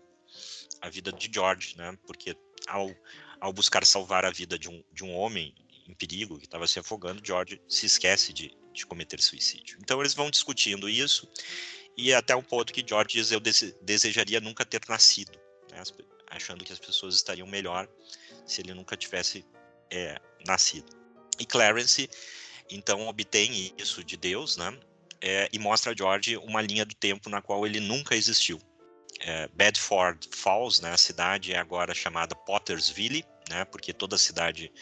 a 0.80 0.88
vida 0.90 1.12
de 1.12 1.30
George, 1.32 1.76
né? 1.76 1.96
Porque 2.06 2.36
ao 2.66 2.94
ao 3.40 3.52
buscar 3.52 3.84
salvar 3.84 4.24
a 4.24 4.30
vida 4.30 4.58
de 4.58 4.68
um, 4.68 4.82
de 4.92 5.04
um 5.04 5.14
homem 5.14 5.54
em 5.88 5.94
perigo 5.94 6.38
que 6.38 6.46
estava 6.46 6.66
se 6.66 6.78
afogando, 6.78 7.24
George 7.24 7.60
se 7.68 7.86
esquece 7.86 8.32
de, 8.32 8.56
de 8.72 8.86
cometer 8.86 9.20
suicídio. 9.20 9.78
Então 9.80 10.00
eles 10.00 10.14
vão 10.14 10.30
discutindo 10.30 10.88
isso 10.88 11.28
e 11.96 12.12
até 12.12 12.34
um 12.34 12.42
ponto 12.42 12.72
que 12.72 12.84
George 12.86 13.14
diz 13.14 13.30
eu 13.30 13.40
desejaria 13.40 14.40
nunca 14.40 14.64
ter 14.64 14.80
nascido, 14.88 15.38
né, 15.70 15.82
achando 16.28 16.64
que 16.64 16.72
as 16.72 16.78
pessoas 16.78 17.14
estariam 17.14 17.46
melhor 17.46 17.88
se 18.44 18.60
ele 18.60 18.74
nunca 18.74 18.96
tivesse 18.96 19.44
é, 19.90 20.20
nascido. 20.46 20.90
E 21.38 21.46
Clarence 21.46 22.08
então 22.70 23.06
obtém 23.06 23.72
isso 23.78 24.02
de 24.02 24.16
Deus, 24.16 24.56
né? 24.56 24.76
É, 25.20 25.48
e 25.52 25.58
mostra 25.58 25.92
a 25.92 25.94
George 25.96 26.36
uma 26.36 26.60
linha 26.60 26.84
do 26.84 26.94
tempo 26.94 27.30
na 27.30 27.40
qual 27.40 27.66
ele 27.66 27.80
nunca 27.80 28.14
existiu. 28.14 28.60
É, 29.20 29.48
Bedford 29.48 30.28
Falls, 30.32 30.80
né, 30.80 30.92
a 30.92 30.96
cidade 30.96 31.52
é 31.52 31.58
agora 31.58 31.94
chamada 31.94 32.34
Pottersville, 32.34 33.24
né, 33.48 33.64
porque 33.64 33.92
toda 33.92 34.16
a 34.16 34.18
cidade 34.18 34.72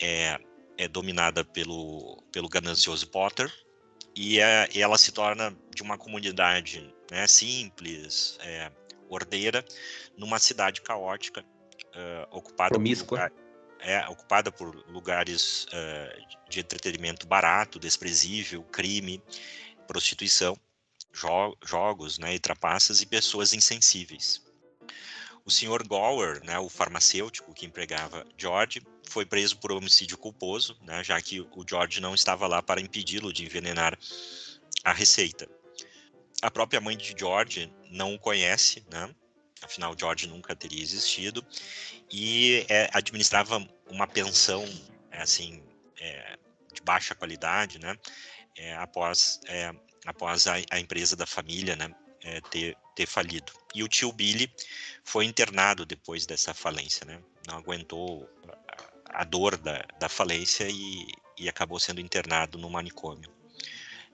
é, 0.00 0.38
é 0.78 0.88
dominada 0.88 1.44
pelo, 1.44 2.22
pelo 2.32 2.48
ganancioso 2.48 3.08
Potter, 3.08 3.52
e, 4.14 4.40
é, 4.40 4.68
e 4.74 4.82
ela 4.82 4.98
se 4.98 5.12
torna 5.12 5.56
de 5.74 5.82
uma 5.82 5.96
comunidade 5.96 6.92
né, 7.10 7.26
simples, 7.26 8.38
é, 8.40 8.70
ordeira, 9.08 9.64
numa 10.16 10.38
cidade 10.38 10.80
caótica, 10.80 11.44
uh, 11.94 12.36
ocupada 12.36 12.78
por 12.78 13.32
é 13.82 14.06
ocupada 14.08 14.52
por 14.52 14.74
lugares 14.88 15.64
uh, 15.64 16.50
de 16.50 16.60
entretenimento 16.60 17.26
barato, 17.26 17.78
desprezível, 17.78 18.62
crime, 18.64 19.22
prostituição, 19.86 20.54
jo 21.12 21.56
jogos, 21.64 22.18
né, 22.18 22.34
e 22.34 22.38
trapaças 22.38 23.00
e 23.00 23.06
pessoas 23.06 23.52
insensíveis. 23.52 24.42
O 25.44 25.50
Sr. 25.50 25.86
Gower, 25.86 26.44
né, 26.44 26.58
o 26.58 26.68
farmacêutico 26.68 27.54
que 27.54 27.66
empregava 27.66 28.26
George, 28.36 28.82
foi 29.08 29.26
preso 29.26 29.56
por 29.58 29.72
homicídio 29.72 30.16
culposo, 30.16 30.78
né, 30.82 31.02
já 31.02 31.20
que 31.20 31.40
o 31.40 31.64
George 31.68 32.00
não 32.00 32.14
estava 32.14 32.46
lá 32.46 32.62
para 32.62 32.80
impedi-lo 32.80 33.32
de 33.32 33.44
envenenar 33.44 33.98
a 34.84 34.92
receita. 34.92 35.48
A 36.42 36.50
própria 36.50 36.80
mãe 36.80 36.96
de 36.96 37.14
George 37.18 37.72
não 37.90 38.14
o 38.14 38.18
conhece, 38.18 38.84
né, 38.90 39.12
afinal 39.62 39.94
George 39.98 40.26
nunca 40.26 40.54
teria 40.54 40.82
existido, 40.82 41.44
e 42.10 42.64
é, 42.68 42.88
administrava 42.92 43.66
uma 43.88 44.06
pensão, 44.06 44.64
é, 45.10 45.22
assim, 45.22 45.62
é, 45.98 46.36
de 46.72 46.80
baixa 46.82 47.14
qualidade, 47.14 47.78
né, 47.78 47.96
é, 48.56 48.74
após, 48.76 49.40
é, 49.46 49.74
após 50.06 50.46
a, 50.46 50.54
a, 50.70 50.80
empresa 50.80 51.16
da 51.16 51.26
família, 51.26 51.76
né, 51.76 51.94
é, 52.22 52.40
ter, 52.40 52.76
ter 52.94 53.06
falido. 53.06 53.52
E 53.74 53.82
o 53.82 53.88
tio 53.88 54.12
Billy 54.12 54.52
foi 55.04 55.24
internado 55.24 55.84
depois 55.84 56.26
dessa 56.26 56.54
falência, 56.54 57.04
né, 57.06 57.20
não 57.46 57.58
aguentou 57.58 58.28
a, 59.06 59.24
dor 59.24 59.56
da, 59.56 59.84
da 59.98 60.08
falência 60.08 60.68
e, 60.68 61.06
e 61.38 61.48
acabou 61.48 61.78
sendo 61.78 62.00
internado 62.00 62.58
no 62.58 62.70
manicômio. 62.70 63.30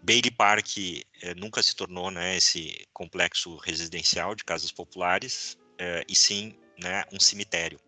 Bailey 0.02 0.30
Park 0.30 0.76
eh, 0.78 1.34
nunca 1.34 1.62
se 1.62 1.74
tornou 1.74 2.10
né, 2.10 2.36
esse 2.36 2.86
complexo 2.92 3.56
residencial 3.56 4.34
de 4.34 4.44
casas 4.44 4.70
populares, 4.70 5.58
eh, 5.78 6.04
e 6.08 6.14
sim 6.14 6.56
né, 6.78 7.02
um 7.12 7.18
cemitério, 7.18 7.80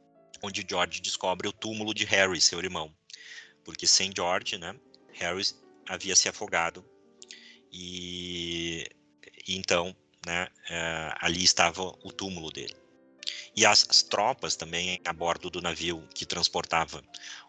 onde 0.43 0.67
George 0.69 1.01
descobre 1.01 1.47
o 1.47 1.53
túmulo 1.53 1.95
de 1.95 2.05
Harry, 2.05 2.41
seu 2.41 2.59
irmão. 2.59 2.93
Porque 3.65 3.87
sem 3.87 4.11
George, 4.15 4.59
né, 4.59 4.75
Harry 5.13 5.45
havia 5.87 6.17
se 6.17 6.29
afogado 6.29 6.85
e, 7.73 8.87
então 9.47 9.95
né, 10.27 10.49
eh, 10.69 11.15
ali 11.21 11.43
estava 11.43 11.83
o 11.83 12.13
túmulo 12.13 12.51
dele. 12.51 12.77
E 13.57 13.65
as, 13.67 13.87
as 13.89 14.03
tropas 14.03 14.57
também 14.57 15.01
a 15.05 15.13
bordo 15.13 15.51
do 15.51 15.61
navio 15.61 16.07
que 16.15 16.27
transportava 16.27 17.03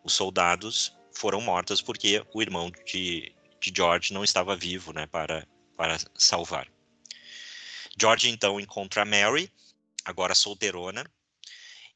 os 0.04 0.14
soldados 0.14 0.94
foram 1.12 1.42
mortas 1.42 1.82
porque 1.82 2.24
o 2.34 2.42
irmão 2.42 2.72
de, 2.86 3.34
de 3.60 3.74
George 3.76 4.14
não 4.14 4.24
estava 4.24 4.56
vivo, 4.56 4.94
né, 4.94 5.06
para, 5.08 5.48
para 5.76 5.98
salvar. 6.16 6.68
George 8.00 8.30
então 8.30 8.60
encontra 8.60 9.04
Mary, 9.04 9.52
agora 10.06 10.34
solteirona, 10.34 11.06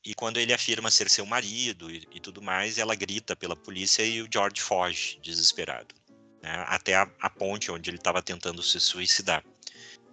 e 0.05 0.13
quando 0.13 0.37
ele 0.37 0.53
afirma 0.53 0.91
ser 0.91 1.09
seu 1.09 1.25
marido 1.25 1.89
e, 1.89 2.05
e 2.11 2.19
tudo 2.19 2.41
mais, 2.41 2.77
ela 2.77 2.93
grita 2.93 3.35
pela 3.35 3.55
polícia 3.55 4.03
e 4.03 4.21
o 4.21 4.27
George 4.31 4.61
foge, 4.61 5.17
desesperado, 5.21 5.95
né, 6.43 6.65
até 6.67 6.95
a, 6.95 7.07
a, 7.21 7.29
ponte 7.29 7.71
onde 7.71 7.89
ele 7.89 7.97
estava 7.97 8.21
tentando 8.21 8.61
se 8.61 8.79
suicidar. 8.79 9.43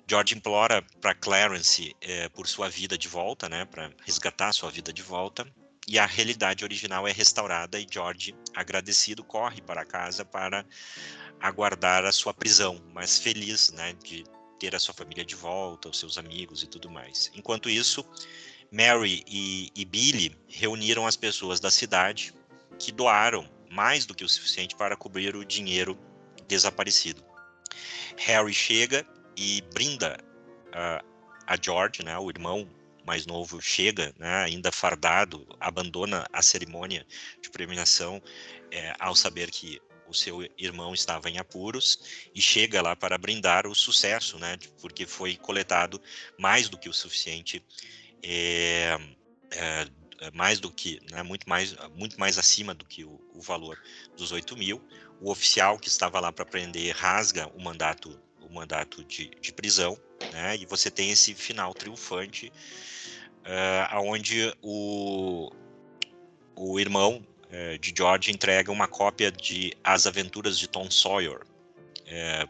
George 0.09 0.35
implora 0.35 0.83
para 1.01 1.15
Clarence 1.15 1.95
é, 2.01 2.29
por 2.29 2.47
sua 2.47 2.69
vida 2.69 2.97
de 2.97 3.09
volta, 3.09 3.49
né, 3.49 3.65
para 3.65 3.91
resgatar 4.07 4.53
sua 4.53 4.71
vida 4.71 4.93
de 4.93 5.03
volta, 5.03 5.47
e 5.89 5.99
a 5.99 6.07
realidade 6.07 6.63
original 6.63 7.07
é 7.07 7.13
restaurada 7.13 7.81
e 7.81 7.87
George, 7.91 8.35
agradecido, 8.55 9.25
corre 9.25 9.61
para 9.61 9.85
casa 9.85 10.25
para 10.25 10.65
aguardar 11.41 12.05
a 12.05 12.13
sua 12.13 12.33
prisão, 12.33 12.81
mas 12.95 13.19
feliz, 13.19 13.73
né, 13.73 13.95
de 14.05 14.25
ter 14.59 14.77
a 14.77 14.79
sua 14.79 14.95
família 14.95 15.25
de 15.25 15.35
volta, 15.35 15.89
os 15.89 15.99
seus 15.99 16.17
amigos 16.17 16.63
e 16.63 16.67
tudo 16.67 16.89
mais. 16.91 17.31
Enquanto 17.35 17.69
isso, 17.69 18.05
Mary 18.71 19.25
e, 19.27 19.71
e 19.75 19.85
Billy 19.85 20.37
reuniram 20.49 21.07
as 21.07 21.17
pessoas 21.17 21.59
da 21.59 21.71
cidade 21.71 22.33
que 22.79 22.93
doaram 22.93 23.49
mais 23.71 24.05
do 24.07 24.15
que 24.15 24.25
o 24.25 24.29
suficiente 24.29 24.77
para 24.77 24.97
cobrir 24.97 25.35
o 25.35 25.45
dinheiro 25.45 25.99
desaparecido. 26.51 27.25
Harry 28.19 28.53
chega 28.53 29.07
e 29.37 29.63
brinda 29.73 30.19
uh, 30.69 31.07
a 31.47 31.57
George, 31.61 32.05
né, 32.05 32.19
o 32.19 32.29
irmão 32.29 32.69
mais 33.07 33.25
novo, 33.25 33.61
chega, 33.61 34.13
né, 34.19 34.43
ainda 34.43 34.71
fardado, 34.71 35.47
abandona 35.59 36.27
a 36.33 36.43
cerimônia 36.43 37.07
de 37.41 37.51
premiação 37.51 38.21
é, 38.71 38.93
ao 38.99 39.15
saber 39.15 39.51
que 39.51 39.81
o 40.07 40.15
seu 40.15 40.43
irmão 40.59 40.93
estava 40.93 41.31
em 41.31 41.39
apuros 41.39 42.29
e 42.35 42.43
chega 42.43 42.83
lá 42.83 42.97
para 42.97 43.17
brindar 43.17 43.67
o 43.67 43.75
sucesso, 43.75 44.41
né? 44.41 44.59
Porque 44.81 45.07
foi 45.07 45.37
coletado 45.37 46.03
mais 46.37 46.69
do 46.69 46.77
que 46.77 46.89
o 46.89 46.93
suficiente, 46.93 47.65
é, 48.21 48.99
é, 49.53 49.87
mais 50.35 50.59
do 50.59 50.71
que, 50.71 51.01
né, 51.13 51.23
muito 51.23 51.49
mais, 51.49 51.77
muito 51.95 52.19
mais 52.19 52.39
acima 52.39 52.75
do 52.75 52.85
que 52.85 53.05
o, 53.05 53.21
o 53.33 53.41
valor 53.41 53.81
dos 54.17 54.33
8 54.33 54.57
mil. 54.57 54.83
O 55.21 55.31
oficial 55.31 55.79
que 55.79 55.89
estava 55.89 56.19
lá 56.19 56.33
para 56.33 56.47
prender 56.47 56.95
rasga 56.97 57.47
o 57.55 57.61
mandato, 57.63 58.19
o 58.41 58.53
mandato 58.53 59.05
de, 59.05 59.31
de 59.41 59.53
prisão, 59.53 59.99
né? 60.33 60.57
E 60.57 60.67
você 60.67 60.91
tem 60.91 61.11
esse 61.11 61.35
final 61.35 61.75
triunfante, 61.75 62.53
uh, 63.41 63.87
aonde 63.91 64.55
o 64.63 65.51
o 66.57 66.79
irmão 66.79 67.25
é, 67.51 67.79
de 67.79 67.93
George 67.97 68.31
entrega 68.31 68.71
uma 68.71 68.87
cópia 68.87 69.33
de 69.33 69.73
As 69.83 70.07
Aventuras 70.07 70.59
de 70.59 70.69
Tom 70.69 70.91
Sawyer, 70.91 71.41
é, 72.07 72.47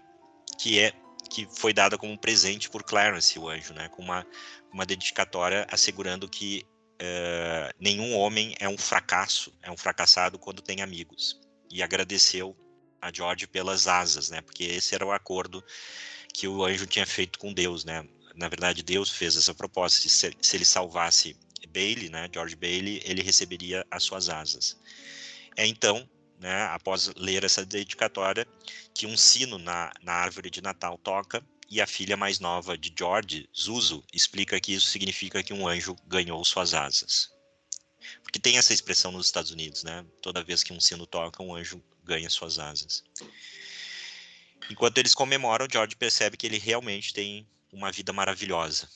que 0.59 0.81
é 0.81 0.93
que 1.31 1.47
foi 1.49 1.73
dada 1.73 1.97
como 1.97 2.19
presente 2.19 2.69
por 2.69 2.83
Clarence, 2.83 3.39
o 3.39 3.49
anjo, 3.49 3.73
né, 3.73 3.89
com 3.91 4.03
uma, 4.03 4.27
uma 4.73 4.85
dedicatória 4.85 5.65
assegurando 5.71 6.29
que 6.29 6.67
é, 6.99 7.73
nenhum 7.79 8.17
homem 8.17 8.55
é 8.59 8.69
um 8.69 8.77
fracasso, 8.77 9.53
é 9.63 9.71
um 9.71 9.77
fracassado 9.77 10.41
quando 10.41 10.61
tem 10.61 10.83
amigos. 10.83 11.41
E 11.71 11.85
agradeceu 11.85 12.57
a 13.01 13.13
George 13.13 13.47
pelas 13.47 13.87
asas, 13.87 14.31
né, 14.31 14.41
porque 14.41 14.65
esse 14.65 14.95
era 14.95 15.07
o 15.07 15.13
acordo 15.13 15.65
que 16.33 16.47
o 16.47 16.65
anjo 16.65 16.87
tinha 16.87 17.07
feito 17.07 17.39
com 17.39 17.53
Deus, 17.53 17.85
né. 17.85 18.07
Na 18.35 18.49
verdade, 18.49 18.83
Deus 18.83 19.11
fez 19.11 19.37
essa 19.37 19.55
proposta, 19.55 20.09
se, 20.09 20.37
se 20.41 20.57
ele 20.57 20.65
salvasse 20.65 21.37
Bailey, 21.69 22.09
né, 22.09 22.29
George 22.33 22.57
Bailey, 22.57 23.03
ele 23.05 23.23
receberia 23.23 23.87
as 23.91 24.03
suas 24.03 24.29
asas. 24.29 24.77
É 25.57 25.67
então, 25.67 26.09
né, 26.39 26.63
após 26.65 27.13
ler 27.17 27.45
essa 27.45 27.65
dedicatória, 27.65 28.47
que 28.95 29.07
um 29.07 29.17
sino 29.17 29.59
na, 29.59 29.93
na 30.03 30.15
árvore 30.15 30.51
de 30.51 30.63
Natal 30.63 30.99
toca 30.99 31.45
e 31.69 31.81
a 31.81 31.87
filha 31.87 32.17
mais 32.17 32.41
nova 32.41 32.77
de 32.77 32.93
George, 32.97 33.49
Zuzu, 33.57 34.03
explica 34.13 34.61
que 34.61 34.73
isso 34.73 34.89
significa 34.89 35.43
que 35.43 35.53
um 35.53 35.69
anjo 35.69 35.95
ganhou 36.07 36.45
suas 36.45 36.75
asas. 36.75 37.31
Porque 38.23 38.41
tem 38.41 38.59
essa 38.59 38.73
expressão 38.73 39.13
nos 39.13 39.27
Estados 39.27 39.51
Unidos, 39.51 39.85
né? 39.85 40.05
Toda 40.23 40.43
vez 40.43 40.65
que 40.65 40.73
um 40.73 40.81
sino 40.81 41.07
toca, 41.07 41.43
um 41.43 41.55
anjo 41.55 41.83
ganha 42.11 42.29
suas 42.29 42.59
asas. 42.59 43.05
Enquanto 44.69 44.99
eles 44.99 45.15
comemoram, 45.15 45.69
George 45.71 45.95
percebe 45.95 46.37
que 46.37 46.47
ele 46.47 46.59
realmente 46.59 47.15
tem 47.15 47.47
uma 47.73 47.93
vida 47.93 48.13
maravilhosa. 48.13 48.89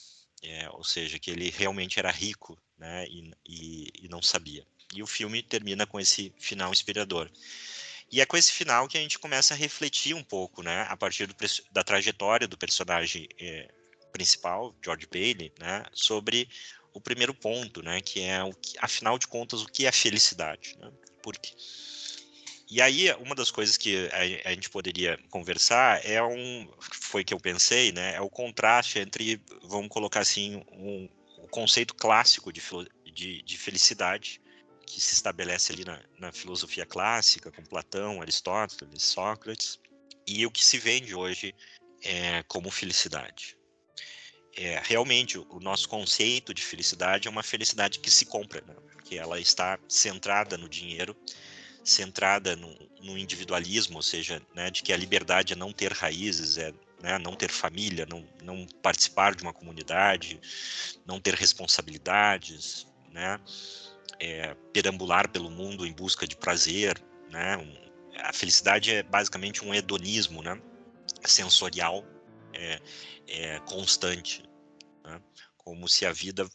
É, 0.43 0.69
ou 0.71 0.85
seja, 0.85 1.19
que 1.19 1.31
ele 1.31 1.49
realmente 1.49 1.99
era 1.99 2.11
rico 2.11 2.59
né, 2.77 3.07
e, 3.07 3.31
e, 3.49 3.89
e 4.03 4.09
não 4.09 4.21
sabia. 4.21 4.67
E 4.93 5.03
o 5.03 5.07
filme 5.07 5.43
termina 5.43 5.87
com 5.87 5.99
esse 5.99 6.35
final 6.39 6.71
inspirador. 6.71 7.31
E 8.13 8.21
é 8.21 8.27
com 8.27 8.37
esse 8.37 8.53
final 8.53 8.87
que 8.87 8.99
a 8.99 9.01
gente 9.01 9.19
começa 9.19 9.55
a 9.55 9.57
refletir 9.57 10.15
um 10.15 10.23
pouco, 10.23 10.63
né, 10.63 10.87
a 10.89 10.97
partir 10.97 11.27
do, 11.27 11.35
da 11.71 11.83
trajetória 11.83 12.47
do 12.47 12.59
personagem 12.59 13.27
é, 13.41 13.73
principal, 14.13 14.75
George 14.85 15.07
Bailey, 15.07 15.51
né, 15.59 15.85
sobre 15.93 16.47
o 16.93 17.01
primeiro 17.01 17.33
ponto, 17.33 17.83
né, 17.83 18.01
que 18.03 18.21
é, 18.21 18.43
o 18.45 18.53
que, 18.53 18.77
afinal 18.79 19.19
de 19.19 19.27
contas, 19.27 19.63
o 19.63 19.67
que 19.67 19.87
é 19.87 19.93
felicidade. 19.93 20.77
Né? 20.79 20.93
Porque... 21.23 21.55
E 22.75 22.83
aí, 22.83 23.09
uma 23.21 23.37
das 23.37 23.53
coisas 23.53 23.77
que 23.77 24.09
a, 24.09 24.49
a, 24.49 24.53
gente 24.53 24.69
poderia 24.69 25.17
conversar 25.31 26.05
é 26.05 26.21
um, 26.21 26.69
foi 26.81 27.23
que 27.23 27.33
eu 27.33 27.39
pensei, 27.39 27.93
né, 27.93 28.17
é 28.17 28.21
o 28.21 28.29
contraste 28.29 28.99
entre, 28.99 29.41
vamos 29.63 29.89
colocar 29.89 30.19
assim, 30.19 30.61
um, 30.73 31.09
conceito 31.53 31.95
clássico 31.95 32.53
de, 32.53 32.61
de, 33.13 33.43
de 33.43 33.59
felicidade 33.59 34.43
que 34.89 35.01
se 35.01 35.15
estabelece 35.15 35.71
ali 35.71 35.85
na, 35.85 36.03
na, 36.19 36.33
filosofia 36.33 36.85
clássica, 36.85 37.49
com 37.53 37.63
Platão, 37.63 38.21
Aristóteles, 38.21 39.05
Sócrates, 39.05 39.79
e 40.27 40.45
o 40.45 40.51
que 40.51 40.65
se 40.65 40.77
vende 40.77 41.15
hoje 41.15 41.55
é, 42.03 42.43
como 42.49 42.73
felicidade. 42.73 43.57
É, 44.57 44.83
realmente, 44.85 45.39
o 45.39 45.61
nosso 45.61 45.89
conceito 45.89 46.53
de 46.53 46.63
felicidade 46.63 47.29
é 47.29 47.31
uma 47.31 47.45
felicidade 47.45 48.01
que 48.01 48.11
se 48.11 48.27
compra, 48.27 48.63
né? 48.67 48.75
porque 48.91 49.17
ela 49.17 49.39
está 49.39 49.79
centrada 49.89 50.59
no 50.59 50.69
dinheiro, 50.69 51.17
centrada 51.85 52.57
no, 52.57 52.75
no 53.03 53.19
individualismo, 53.19 53.97
ou 53.97 54.03
seja, 54.03 54.41
né, 54.55 54.71
de 54.71 54.83
que 54.83 54.93
a 54.93 54.97
liberdade 54.97 55.53
é 55.53 55.57
não 55.57 55.73
ter 55.73 55.93
raízes, 55.93 56.59
é 56.59 56.73
né? 57.05 57.19
Não 57.19 57.37
ter 57.37 57.51
família, 57.51 58.07
não, 58.07 58.27
não 58.43 58.67
participar 58.83 59.35
de 59.35 59.43
uma 59.43 59.53
comunidade, 59.53 60.41
não 61.05 61.21
ter 61.21 61.35
responsabilidades, 61.35 62.87
né? 63.13 63.39
É, 64.19 64.55
perambular 64.73 65.29
pelo 65.29 65.51
mundo 65.51 65.87
em 65.87 65.93
busca 65.93 66.27
de 66.27 66.35
prazer, 66.35 66.99
né? 67.31 67.59
Um, 67.59 67.85
a 68.21 68.33
felicidade 68.33 68.91
é 68.91 69.03
basicamente 69.03 69.63
um 69.63 69.75
hedonismo, 69.75 70.43
né? 70.43 70.59
Sensorial, 71.27 72.03
é, 72.55 72.81
é 73.29 73.61
constante, 73.61 74.43
né? 75.05 75.21
como 75.59 75.87
se 75.89 76.07
a 76.07 76.13
vida, 76.13 76.49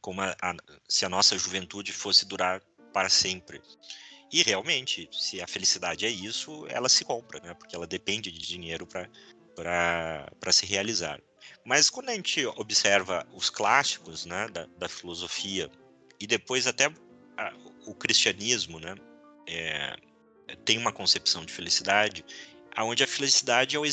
como 0.00 0.20
a, 0.20 0.34
a, 0.42 0.54
se 0.88 1.04
a 1.04 1.08
nossa 1.08 1.38
juventude 1.38 1.92
fosse 1.92 2.26
durar 2.26 2.60
para 2.92 3.08
sempre. 3.08 3.62
E 4.32 4.42
realmente, 4.42 5.08
se 5.12 5.42
a 5.42 5.46
felicidade 5.46 6.06
é 6.06 6.08
isso, 6.08 6.66
ela 6.68 6.88
se 6.88 7.04
compra, 7.04 7.38
né? 7.40 7.52
Porque 7.54 7.76
ela 7.76 7.86
depende 7.86 8.30
de 8.30 8.40
dinheiro 8.40 8.86
para 8.86 10.52
se 10.52 10.64
realizar. 10.64 11.20
Mas 11.64 11.90
quando 11.90 12.08
a 12.08 12.14
gente 12.14 12.46
observa 12.46 13.26
os 13.32 13.50
clássicos 13.50 14.24
né, 14.24 14.48
da, 14.48 14.66
da 14.78 14.88
filosofia 14.88 15.70
e 16.18 16.26
depois 16.26 16.66
até 16.66 16.86
a, 17.36 17.52
o 17.86 17.94
cristianismo, 17.94 18.80
né, 18.80 18.94
é, 19.46 19.96
tem 20.64 20.78
uma 20.78 20.92
concepção 20.92 21.44
de 21.44 21.52
felicidade 21.52 22.24
aonde 22.74 23.04
a 23.04 23.06
felicidade 23.06 23.76
é 23.76 23.78
o, 23.78 23.84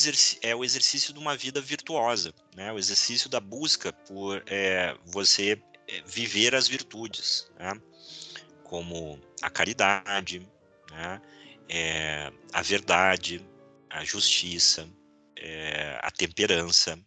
é 0.42 0.56
o, 0.56 0.64
exercício 0.64 1.14
de 1.14 1.20
uma 1.20 1.36
vida 1.36 1.60
virtuosa, 1.60 2.34
né? 2.56 2.72
o 2.72 2.78
exercício 2.78 3.30
da 3.30 3.40
busca 3.40 3.92
por 3.92 4.42
é, 4.48 4.96
você 5.06 5.62
é, 5.88 6.02
viver 6.06 6.56
as 6.56 6.68
virtudes, 6.68 7.52
né? 7.60 7.74
Como 8.70 9.20
a 9.42 9.50
caridade, 9.50 10.48
né? 10.92 11.20
é, 11.68 12.32
a 12.54 12.62
verdade, 12.62 13.44
a 13.90 14.06
justiça, 14.06 14.88
é, 15.36 16.00
a 16.04 16.12
temperança, 16.12 16.98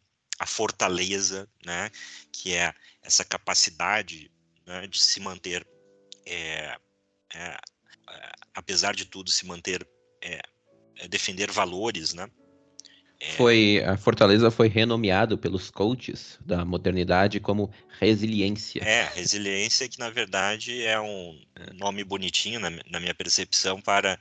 a 0.41 0.47
fortaleza, 0.47 1.49
né? 1.65 1.89
que 2.33 2.53
é 2.53 2.75
essa 3.01 3.25
capacidade 3.25 4.29
né, 4.67 4.89
de 4.89 5.01
se 5.01 5.21
manter, 5.21 5.65
é, 6.27 6.77
é, 7.33 7.57
apesar 8.55 8.93
de 8.97 9.05
tudo, 9.05 9.31
se 9.31 9.47
manter 9.47 9.89
é, 10.21 10.43
defender 11.09 11.53
valores, 11.53 12.13
né? 12.13 12.29
Foi 13.37 13.83
a 13.85 13.97
Fortaleza 13.97 14.51
foi 14.51 14.69
renomeado 14.69 15.39
pelos 15.39 15.71
coaches 15.71 16.39
da 16.41 16.65
modernidade 16.65 17.39
como 17.39 17.73
resiliência. 18.01 18.83
É, 18.83 19.05
resiliência 19.15 19.89
que 19.89 19.99
na 19.99 20.11
verdade 20.11 20.83
é 20.85 21.01
um 21.01 21.41
nome 21.75 22.03
bonitinho 22.03 22.59
na, 22.59 22.71
na 22.91 22.99
minha 22.99 23.15
percepção 23.15 23.81
para, 23.81 24.19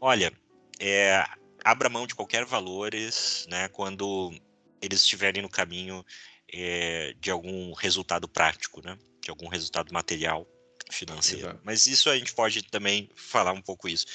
olha, 0.00 0.32
é, 0.80 1.24
abra 1.64 1.88
mão 1.88 2.06
de 2.06 2.14
qualquer 2.14 2.44
valores, 2.44 3.46
né? 3.50 3.68
Quando 3.68 4.32
eles 4.80 5.00
estiverem 5.00 5.42
no 5.42 5.48
caminho 5.48 6.04
é, 6.52 7.14
de 7.20 7.30
algum 7.30 7.72
resultado 7.74 8.26
prático, 8.26 8.80
né? 8.82 8.96
De 9.22 9.30
algum 9.30 9.48
resultado 9.48 9.92
material 9.92 10.46
financeiro. 10.90 11.48
Exato. 11.48 11.60
Mas 11.64 11.86
isso 11.86 12.08
a 12.08 12.16
gente 12.16 12.32
pode 12.32 12.62
também 12.62 13.10
falar 13.14 13.52
um 13.52 13.60
pouco 13.60 13.88
isso. 13.88 14.06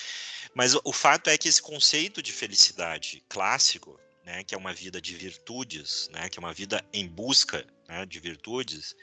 Mas 0.56 0.76
o 0.84 0.92
fato 0.92 1.30
é 1.30 1.38
que 1.38 1.48
esse 1.48 1.62
conceito 1.62 2.22
de 2.22 2.32
felicidade 2.32 3.24
clássico, 3.30 4.00
né, 4.24 4.44
que 4.44 4.56
é 4.56 4.58
uma 4.58 4.74
vida 4.74 5.02
de 5.02 5.16
virtudes, 5.16 6.10
né, 6.10 6.30
que 6.30 6.40
é 6.40 6.42
uma 6.42 6.54
vida 6.54 6.84
em 6.94 7.08
busca 7.08 7.66
né, 7.88 8.06
de 8.06 8.20
virtudes, 8.20 8.96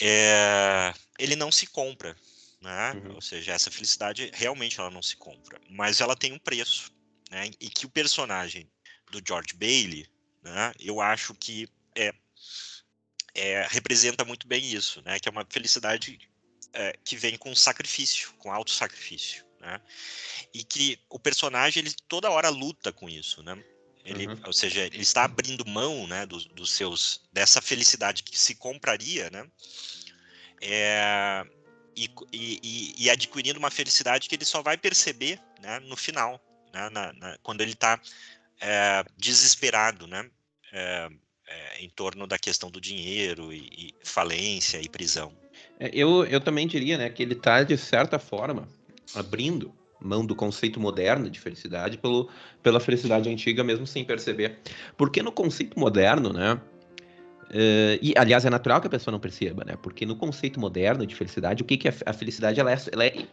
é, 0.00 0.92
ele 1.18 1.36
não 1.36 1.50
se 1.50 1.66
compra. 1.66 2.16
Né? 2.60 2.92
Uhum. 2.92 3.14
Ou 3.14 3.20
seja, 3.20 3.52
essa 3.52 3.70
felicidade 3.70 4.30
realmente 4.34 4.80
ela 4.80 4.90
não 4.90 5.02
se 5.02 5.16
compra, 5.16 5.60
mas 5.70 6.00
ela 6.00 6.16
tem 6.16 6.32
um 6.32 6.38
preço. 6.38 6.92
Né? 7.30 7.50
E 7.60 7.68
que 7.68 7.86
o 7.86 7.90
personagem 7.90 8.70
do 9.10 9.22
George 9.26 9.54
Bailey, 9.54 10.06
né, 10.42 10.72
eu 10.80 11.00
acho 11.00 11.34
que 11.34 11.68
é, 11.94 12.12
é, 13.34 13.66
representa 13.70 14.24
muito 14.24 14.46
bem 14.48 14.64
isso, 14.64 15.02
né? 15.02 15.18
que 15.20 15.28
é 15.28 15.32
uma 15.32 15.46
felicidade 15.48 16.18
é, 16.72 16.96
que 17.04 17.16
vem 17.16 17.36
com 17.36 17.54
sacrifício, 17.54 18.32
com 18.38 18.52
alto 18.52 18.72
sacrifício 18.72 19.48
né? 19.60 19.80
E 20.54 20.64
que 20.64 20.98
o 21.08 21.18
personagem 21.18 21.82
ele 21.82 21.94
toda 22.08 22.30
hora 22.30 22.48
luta 22.48 22.92
com 22.92 23.08
isso, 23.08 23.42
né? 23.42 23.62
Ele, 24.08 24.26
uhum. 24.26 24.40
ou 24.46 24.52
seja, 24.52 24.80
ele 24.80 25.02
está 25.02 25.24
abrindo 25.24 25.66
mão, 25.66 26.06
né, 26.06 26.24
dos, 26.24 26.46
dos 26.46 26.72
seus 26.72 27.20
dessa 27.32 27.60
felicidade 27.60 28.22
que 28.22 28.38
se 28.38 28.54
compraria, 28.54 29.28
né? 29.30 29.46
É, 30.60 31.44
e, 31.94 32.10
e, 32.32 32.94
e, 32.96 33.10
adquirindo 33.10 33.58
uma 33.58 33.70
felicidade 33.70 34.28
que 34.28 34.34
ele 34.34 34.44
só 34.44 34.62
vai 34.62 34.76
perceber, 34.76 35.38
né, 35.60 35.78
no 35.80 35.96
final, 35.96 36.40
né, 36.72 36.88
na, 36.90 37.12
na, 37.12 37.38
quando 37.42 37.60
ele 37.60 37.72
está 37.72 38.00
é, 38.60 39.04
desesperado, 39.16 40.06
né? 40.06 40.28
É, 40.72 41.08
é, 41.46 41.82
em 41.82 41.88
torno 41.88 42.26
da 42.26 42.38
questão 42.38 42.70
do 42.70 42.80
dinheiro 42.80 43.52
e, 43.52 43.68
e 43.72 43.94
falência 44.04 44.80
e 44.80 44.88
prisão. 44.88 45.34
É, 45.80 45.90
eu, 45.92 46.24
eu 46.26 46.40
também 46.40 46.66
diria, 46.66 46.98
né, 46.98 47.08
que 47.08 47.22
ele 47.22 47.32
está 47.34 47.62
de 47.62 47.76
certa 47.76 48.18
forma 48.18 48.68
abrindo 49.14 49.74
mão 50.00 50.24
do 50.24 50.34
conceito 50.34 50.78
moderno 50.80 51.28
de 51.30 51.40
felicidade 51.40 51.98
pelo, 51.98 52.28
pela 52.62 52.80
felicidade 52.80 53.28
antiga, 53.28 53.64
mesmo 53.64 53.86
sem 53.86 54.04
perceber. 54.04 54.58
Porque 54.96 55.22
no 55.22 55.32
conceito 55.32 55.78
moderno, 55.78 56.32
né? 56.32 56.60
Uh, 57.50 57.96
e, 58.02 58.12
aliás, 58.16 58.44
é 58.44 58.50
natural 58.50 58.80
que 58.80 58.86
a 58.86 58.90
pessoa 58.90 59.12
não 59.12 59.18
perceba, 59.18 59.64
né? 59.64 59.74
Porque 59.82 60.04
no 60.04 60.16
conceito 60.16 60.60
moderno 60.60 61.06
de 61.06 61.14
felicidade, 61.14 61.62
o 61.62 61.66
que, 61.66 61.76
que 61.76 61.88
é 61.88 61.94
a 62.04 62.12
felicidade? 62.12 62.60
Ela 62.60 62.72
é, 62.72 62.78
ela 62.92 63.04
é, 63.04 63.26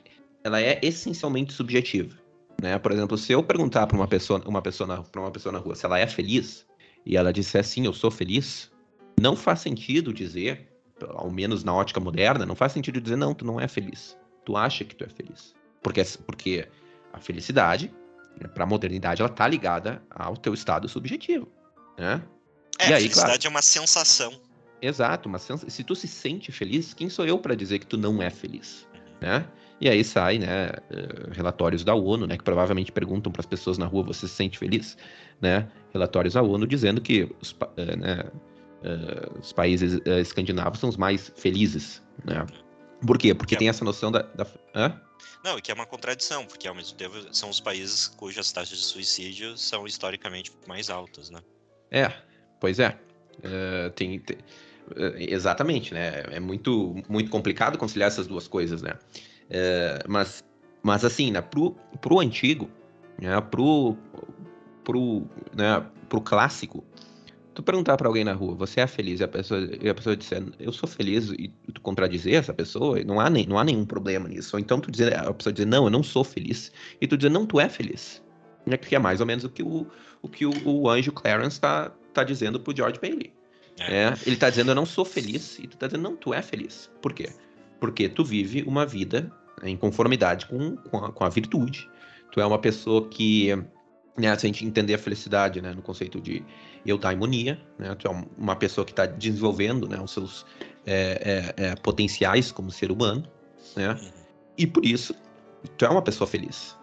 ela 0.44 0.62
é 0.62 0.80
essencialmente 0.82 1.54
subjetiva. 1.54 2.16
Né? 2.62 2.78
Por 2.78 2.92
exemplo, 2.92 3.18
se 3.18 3.34
eu 3.34 3.44
perguntar 3.44 3.88
para 3.88 3.98
uma 3.98 4.08
pessoa, 4.08 4.42
uma 4.46 4.62
pessoa 4.62 5.04
para 5.04 5.22
uma 5.22 5.32
pessoa 5.32 5.52
na 5.52 5.60
rua 5.60 5.76
se 5.76 5.86
ela 5.86 6.00
é 6.00 6.08
feliz 6.08 6.66
e 7.06 7.18
ela 7.18 7.34
disser 7.34 7.64
sim, 7.64 7.86
eu 7.86 7.94
sou 7.94 8.10
feliz, 8.10 8.72
não 9.20 9.36
faz 9.36 9.60
sentido 9.60 10.14
dizer, 10.14 10.68
ao 11.10 11.30
menos 11.30 11.64
na 11.64 11.74
ótica 11.74 12.00
moderna, 12.00 12.46
não 12.46 12.56
faz 12.56 12.72
sentido 12.72 13.02
dizer 13.02 13.16
não, 13.16 13.34
tu 13.34 13.44
não 13.44 13.60
é 13.60 13.68
feliz. 13.68 14.18
Tu 14.46 14.56
acha 14.56 14.84
que 14.84 14.96
tu 14.96 15.04
é 15.04 15.10
feliz. 15.10 15.55
Porque, 15.86 16.04
porque 16.26 16.68
a 17.14 17.20
felicidade, 17.20 17.94
né, 18.42 18.48
para 18.48 18.64
a 18.64 18.68
modernidade, 18.68 19.22
ela 19.22 19.30
tá 19.30 19.48
ligada 19.48 20.02
ao 20.10 20.36
teu 20.36 20.52
estado 20.52 20.90
subjetivo, 20.90 21.48
né? 21.96 22.24
É, 22.80 22.90
e 22.90 22.94
aí, 22.94 22.94
a 22.94 22.98
felicidade 23.02 23.28
claro, 23.28 23.46
é 23.46 23.50
uma 23.50 23.62
sensação. 23.62 24.34
Exato, 24.82 25.30
uma 25.30 25.38
sens... 25.38 25.64
se 25.68 25.84
tu 25.84 25.96
se 25.96 26.08
sente 26.08 26.52
feliz, 26.52 26.96
quem 26.96 27.08
sou 27.08 27.24
eu 27.28 27.38
para 27.38 27.54
dizer 27.54 27.78
que 27.78 27.86
tu 27.86 27.98
não 27.98 28.20
é 28.20 28.32
feliz, 28.32 28.88
né? 29.22 29.48
E 29.80 29.88
aí 29.88 30.04
sai, 30.04 30.40
né, 30.40 30.72
eh, 30.90 31.30
relatórios 31.34 31.84
da 31.84 31.94
ONU, 31.94 32.26
né, 32.26 32.36
que 32.36 32.44
provavelmente 32.44 32.92
perguntam 32.92 33.32
para 33.32 33.42
as 33.42 33.46
pessoas 33.46 33.78
na 33.78 33.86
rua, 33.86 34.06
você 34.06 34.28
se 34.28 34.34
sente 34.34 34.58
feliz, 34.58 34.98
né? 35.40 35.70
Relatórios 35.94 36.34
da 36.34 36.42
ONU 36.42 36.66
dizendo 36.66 37.00
que 37.00 37.30
os, 37.40 37.56
eh, 37.78 37.96
né, 37.96 38.24
eh, 38.84 39.30
os 39.40 39.54
países 39.54 40.02
escandinavos 40.04 40.80
são 40.80 40.90
os 40.90 40.98
mais 40.98 41.32
felizes, 41.36 42.02
né? 42.24 42.44
Por 43.06 43.18
quê? 43.18 43.34
Porque 43.34 43.56
é. 43.56 43.58
tem 43.58 43.70
essa 43.70 43.84
noção 43.84 44.12
da, 44.12 44.22
da... 44.22 44.46
Hã? 44.74 45.02
Não, 45.44 45.58
e 45.58 45.62
que 45.62 45.72
é 45.72 45.74
uma 45.74 45.86
contradição, 45.86 46.46
porque 46.46 46.68
ao 46.68 46.74
mesmo 46.74 46.98
tempo 46.98 47.16
são 47.32 47.50
os 47.50 47.60
países 47.60 48.08
cujas 48.08 48.52
taxas 48.52 48.80
de 48.80 48.84
suicídio 48.84 49.58
são 49.58 49.86
historicamente 49.86 50.52
mais 50.68 50.90
altas, 50.90 51.30
né? 51.30 51.40
É, 51.92 52.12
pois 52.60 52.80
é. 52.80 52.98
Uh, 53.40 53.90
tem, 53.92 54.20
tem 54.20 54.38
uh, 54.38 55.16
exatamente, 55.18 55.94
né? 55.94 56.24
É 56.32 56.40
muito, 56.40 56.96
muito 57.08 57.30
complicado 57.30 57.78
conciliar 57.78 58.08
essas 58.08 58.26
duas 58.26 58.48
coisas, 58.48 58.82
né? 58.82 58.98
Uh, 59.46 60.10
mas, 60.10 60.44
mas 60.82 61.06
assim, 61.06 61.32
né? 61.32 61.42
Pro, 61.42 61.76
pro 62.02 62.20
antigo, 62.20 62.70
né? 63.22 63.40
Pro, 63.42 63.96
pro, 64.84 65.28
né? 65.56 65.86
pro 66.10 66.22
clássico, 66.22 66.84
tu 67.56 67.64
perguntar 67.64 67.96
para 67.96 68.08
alguém 68.08 68.24
na 68.24 68.34
rua, 68.34 68.54
você 68.54 68.82
é 68.82 68.88
feliz? 68.88 69.22
E 69.22 69.24
a 69.24 69.28
pessoa, 69.28 69.70
e 69.82 69.90
a 69.90 69.96
pessoa 69.96 70.16
disser, 70.16 70.44
eu 70.60 70.72
sou 70.74 70.88
feliz, 70.88 71.30
e 71.32 71.48
tu 71.74 71.80
contradizer 71.82 72.36
essa 72.36 72.54
pessoa, 72.54 73.02
não 73.04 73.20
há, 73.20 73.30
nem, 73.30 73.46
não 73.46 73.58
há 73.58 73.64
nenhum 73.64 73.86
problema 73.86 74.28
nisso. 74.28 74.56
Ou 74.56 74.60
então 74.60 74.80
tu 74.80 74.92
dizer, 74.92 75.18
a 75.18 75.34
pessoa 75.34 75.54
dizer, 75.54 75.66
não, 75.66 75.86
eu 75.86 75.90
não 75.90 76.04
sou 76.04 76.24
feliz. 76.24 76.72
E 77.00 77.08
tu 77.08 77.18
dizer, 77.18 77.30
não, 77.30 77.46
tu 77.46 77.60
é 77.60 77.70
feliz. 77.70 78.22
É 78.68 78.78
que 78.78 78.96
é 78.96 79.00
mais 79.00 79.22
ou 79.22 79.26
menos 79.26 79.46
o 79.46 79.50
que 79.50 79.64
o, 79.64 79.88
o, 80.22 80.28
que 80.28 80.46
o, 80.46 80.52
o 80.68 80.90
anjo 80.90 81.12
Clarence 81.12 81.56
está 81.56 81.92
tá 82.14 82.24
dizendo 82.24 82.60
pro 82.60 82.76
George 82.76 83.00
Bailey. 83.00 83.34
É. 83.80 84.04
é. 84.04 84.14
ele 84.26 84.36
tá 84.36 84.50
dizendo, 84.50 84.72
eu 84.72 84.76
não 84.76 84.86
sou 84.86 85.06
feliz, 85.06 85.58
e 85.60 85.68
tu 85.68 85.78
tá 85.78 85.88
dizendo, 85.88 86.04
não, 86.04 86.16
tu 86.16 86.34
é 86.34 86.42
feliz. 86.42 86.92
Por 87.02 87.14
quê? 87.14 87.30
Porque 87.80 88.10
tu 88.10 88.26
vive 88.26 88.64
uma 88.64 88.86
vida 88.86 89.32
em 89.64 89.78
conformidade 89.78 90.46
com, 90.48 90.76
com, 90.76 90.98
a, 90.98 91.12
com 91.12 91.24
a 91.24 91.30
virtude. 91.30 91.90
Tu 92.32 92.42
é 92.42 92.46
uma 92.46 92.60
pessoa 92.60 93.08
que 93.08 93.52
né, 94.18 94.38
se 94.38 94.46
a 94.46 94.48
gente 94.48 94.66
entender 94.66 94.94
a 94.94 94.98
felicidade, 94.98 95.62
né, 95.62 95.74
no 95.74 95.82
conceito 95.82 96.22
de 96.22 96.44
eudaimonia, 96.86 97.60
né, 97.78 97.94
tu 97.96 98.08
é 98.08 98.26
uma 98.38 98.56
pessoa 98.56 98.86
que 98.86 98.92
está 98.92 99.06
desenvolvendo, 99.06 99.88
né, 99.88 100.00
os 100.00 100.12
seus 100.12 100.46
é, 100.86 101.54
é, 101.58 101.64
é, 101.66 101.76
potenciais 101.76 102.52
como 102.52 102.72
ser 102.72 102.92
humano, 102.92 103.30
né, 103.76 103.92
uhum. 103.92 104.12
e 104.58 104.66
por 104.66 104.86
isso 104.86 105.16
tu 105.78 105.86
é 105.86 105.90
uma 105.90 106.02
pessoa 106.02 106.28
feliz. 106.28 106.78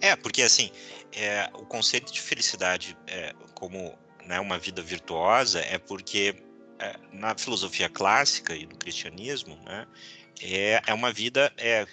É, 0.00 0.16
porque 0.16 0.42
assim, 0.42 0.70
é, 1.12 1.48
o 1.54 1.64
conceito 1.64 2.12
de 2.12 2.20
felicidade 2.20 2.96
é, 3.06 3.32
como 3.54 3.96
né, 4.26 4.40
uma 4.40 4.58
vida 4.58 4.82
virtuosa 4.82 5.60
é 5.60 5.78
porque 5.78 6.34
é, 6.78 6.96
na 7.12 7.36
filosofia 7.36 7.88
clássica 7.88 8.54
e 8.54 8.66
no 8.66 8.76
cristianismo, 8.76 9.56
né, 9.64 9.86
é, 10.42 10.82
é 10.86 10.94
uma 10.94 11.12
vida 11.12 11.52
é, 11.56 11.86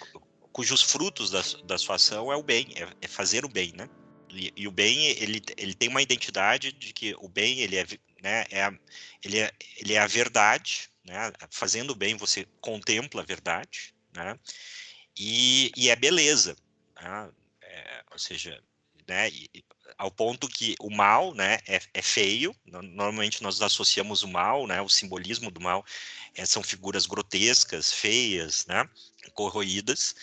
cujos 0.52 0.82
frutos 0.82 1.30
da, 1.30 1.42
da 1.64 1.78
sua 1.78 1.96
ação 1.96 2.32
é 2.32 2.36
o 2.36 2.42
bem, 2.42 2.68
é, 2.76 2.86
é 3.00 3.08
fazer 3.08 3.44
o 3.44 3.48
bem, 3.48 3.72
né? 3.76 3.88
E, 4.34 4.52
e, 4.56 4.68
o 4.68 4.70
bem 4.70 5.04
ele, 5.06 5.42
ele 5.56 5.74
tem 5.74 5.88
uma 5.88 6.02
identidade 6.02 6.72
de 6.72 6.92
que 6.92 7.14
o 7.18 7.28
bem 7.28 7.60
ele 7.60 7.76
é, 7.76 7.86
né, 8.22 8.44
é, 8.50 8.72
ele 9.22 9.38
é, 9.38 9.50
ele 9.78 9.94
é 9.94 9.98
a 9.98 10.06
verdade, 10.06 10.88
né? 11.04 11.32
Fazendo 11.50 11.90
o 11.90 11.94
bem 11.94 12.16
você 12.16 12.46
contempla 12.60 13.22
a 13.22 13.24
verdade, 13.24 13.94
né? 14.14 14.38
E, 15.16 15.70
e 15.76 15.90
é 15.90 15.96
beleza, 15.96 16.56
né? 17.00 17.30
É, 17.62 18.04
ou 18.10 18.18
seja, 18.18 18.62
né? 19.06 19.28
E, 19.30 19.48
ao 19.98 20.10
ponto 20.10 20.48
que 20.48 20.74
o 20.80 20.90
mal, 20.90 21.34
né, 21.34 21.58
é, 21.66 21.80
é, 21.92 22.02
feio. 22.02 22.54
Normalmente 22.64 23.42
nós 23.42 23.60
associamos 23.60 24.22
o 24.22 24.28
mal, 24.28 24.66
né, 24.66 24.80
o 24.80 24.88
simbolismo 24.88 25.50
do 25.50 25.60
mal, 25.60 25.84
é, 26.34 26.44
são 26.44 26.62
figuras 26.62 27.06
grotescas, 27.06 27.92
feias, 27.92 28.66
né, 28.66 28.88
corroídas, 29.34 30.14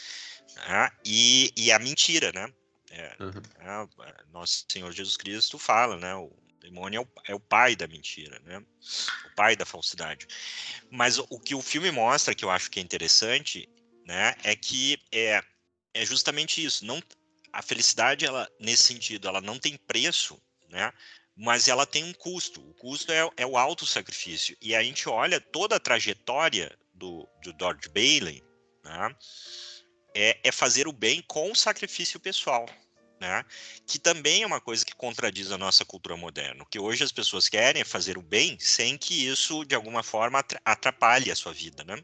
né, 0.55 0.89
e, 1.05 1.51
e 1.55 1.71
a 1.71 1.79
mentira, 1.79 2.31
né. 2.33 2.51
É, 2.91 3.15
uhum. 3.19 3.41
é, 3.59 4.23
nosso 4.31 4.65
Senhor 4.69 4.91
Jesus 4.91 5.15
Cristo 5.15 5.57
fala, 5.57 5.97
né, 5.97 6.13
o 6.13 6.29
demônio 6.59 6.97
é 6.97 7.01
o, 7.01 7.07
é 7.31 7.35
o, 7.35 7.39
pai 7.39 7.75
da 7.75 7.87
mentira, 7.87 8.37
né, 8.39 8.59
o 8.59 9.35
pai 9.35 9.55
da 9.55 9.65
falsidade. 9.65 10.27
Mas 10.89 11.17
o, 11.17 11.39
que 11.39 11.55
o 11.55 11.61
filme 11.61 11.89
mostra, 11.89 12.35
que 12.35 12.43
eu 12.43 12.51
acho 12.51 12.69
que 12.69 12.79
é 12.79 12.83
interessante, 12.83 13.67
né, 14.05 14.35
é 14.43 14.55
que 14.55 15.01
é, 15.11 15.41
é 15.93 16.05
justamente 16.05 16.63
isso. 16.63 16.85
Não, 16.85 17.01
a 17.53 17.61
felicidade, 17.61 18.25
ela, 18.25 18.49
nesse 18.59 18.83
sentido, 18.83 19.27
ela 19.27 19.41
não 19.41 19.59
tem 19.59 19.77
preço, 19.77 20.41
né? 20.69 20.91
Mas 21.35 21.67
ela 21.67 21.85
tem 21.85 22.03
um 22.03 22.13
custo. 22.13 22.61
O 22.61 22.73
custo 22.73 23.11
é, 23.11 23.29
é 23.37 23.45
o 23.45 23.57
alto 23.57 23.85
sacrifício. 23.85 24.55
E 24.61 24.75
a 24.75 24.83
gente 24.83 25.07
olha 25.09 25.39
toda 25.39 25.75
a 25.75 25.79
trajetória 25.79 26.77
do, 26.93 27.27
do 27.43 27.53
George 27.57 27.89
Bailey, 27.89 28.43
né? 28.83 29.15
É, 30.13 30.39
é 30.43 30.51
fazer 30.51 30.87
o 30.87 30.93
bem 30.93 31.23
com 31.27 31.53
sacrifício 31.55 32.19
pessoal. 32.19 32.67
Né? 33.19 33.45
Que 33.85 33.99
também 33.99 34.41
é 34.41 34.47
uma 34.47 34.59
coisa 34.59 34.83
que 34.83 34.95
contradiz 34.95 35.51
a 35.51 35.57
nossa 35.57 35.85
cultura 35.85 36.17
moderna. 36.17 36.63
O 36.63 36.65
que 36.65 36.79
hoje 36.79 37.03
as 37.03 37.11
pessoas 37.11 37.47
querem 37.47 37.83
é 37.83 37.85
fazer 37.85 38.17
o 38.17 38.21
bem 38.21 38.57
sem 38.59 38.97
que 38.97 39.27
isso, 39.27 39.63
de 39.63 39.75
alguma 39.75 40.01
forma, 40.01 40.43
atrapalhe 40.65 41.29
a 41.29 41.35
sua 41.35 41.53
vida, 41.53 41.83
né? 41.83 42.03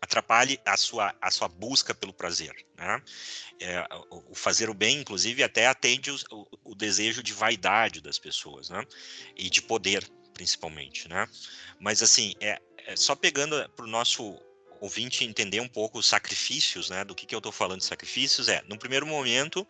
Atrapalhe 0.00 0.58
a 0.66 0.76
sua, 0.76 1.14
a 1.22 1.30
sua 1.30 1.46
busca 1.46 1.94
pelo 1.94 2.12
prazer, 2.12 2.52
né? 2.76 3.00
É, 3.60 3.86
o 4.10 4.34
fazer 4.34 4.68
o 4.68 4.74
bem, 4.74 4.98
inclusive, 4.98 5.44
até 5.44 5.68
atende 5.68 6.10
o, 6.10 6.16
o, 6.32 6.72
o 6.72 6.74
desejo 6.74 7.22
de 7.22 7.32
vaidade 7.32 8.00
das 8.00 8.18
pessoas, 8.18 8.68
né? 8.68 8.84
E 9.36 9.48
de 9.48 9.62
poder, 9.62 10.04
principalmente, 10.34 11.08
né? 11.08 11.28
Mas, 11.78 12.02
assim, 12.02 12.34
é, 12.40 12.60
é 12.78 12.96
só 12.96 13.14
pegando 13.14 13.68
para 13.70 13.84
o 13.84 13.88
nosso 13.88 14.36
ouvinte 14.80 15.24
entender 15.24 15.60
um 15.60 15.68
pouco 15.68 15.98
os 15.98 16.06
sacrifícios, 16.06 16.90
né? 16.90 17.04
Do 17.04 17.14
que, 17.14 17.26
que 17.26 17.34
eu 17.34 17.38
estou 17.38 17.52
falando 17.52 17.80
de 17.80 17.86
sacrifícios, 17.86 18.48
é, 18.48 18.62
no 18.68 18.78
primeiro 18.78 19.06
momento, 19.06 19.66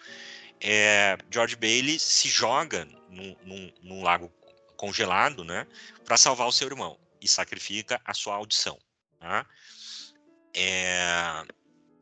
é, 0.60 1.16
George 1.30 1.56
Bailey 1.56 1.98
se 1.98 2.28
joga 2.28 2.86
num, 3.10 3.36
num, 3.44 3.72
num 3.82 4.02
lago 4.02 4.32
congelado, 4.76 5.44
né, 5.44 5.66
para 6.04 6.16
salvar 6.16 6.46
o 6.46 6.52
seu 6.52 6.68
irmão 6.68 6.98
e 7.20 7.28
sacrifica 7.28 8.00
a 8.04 8.14
sua 8.14 8.34
audição. 8.34 8.78
Tá? 9.18 9.46
É, 10.54 11.44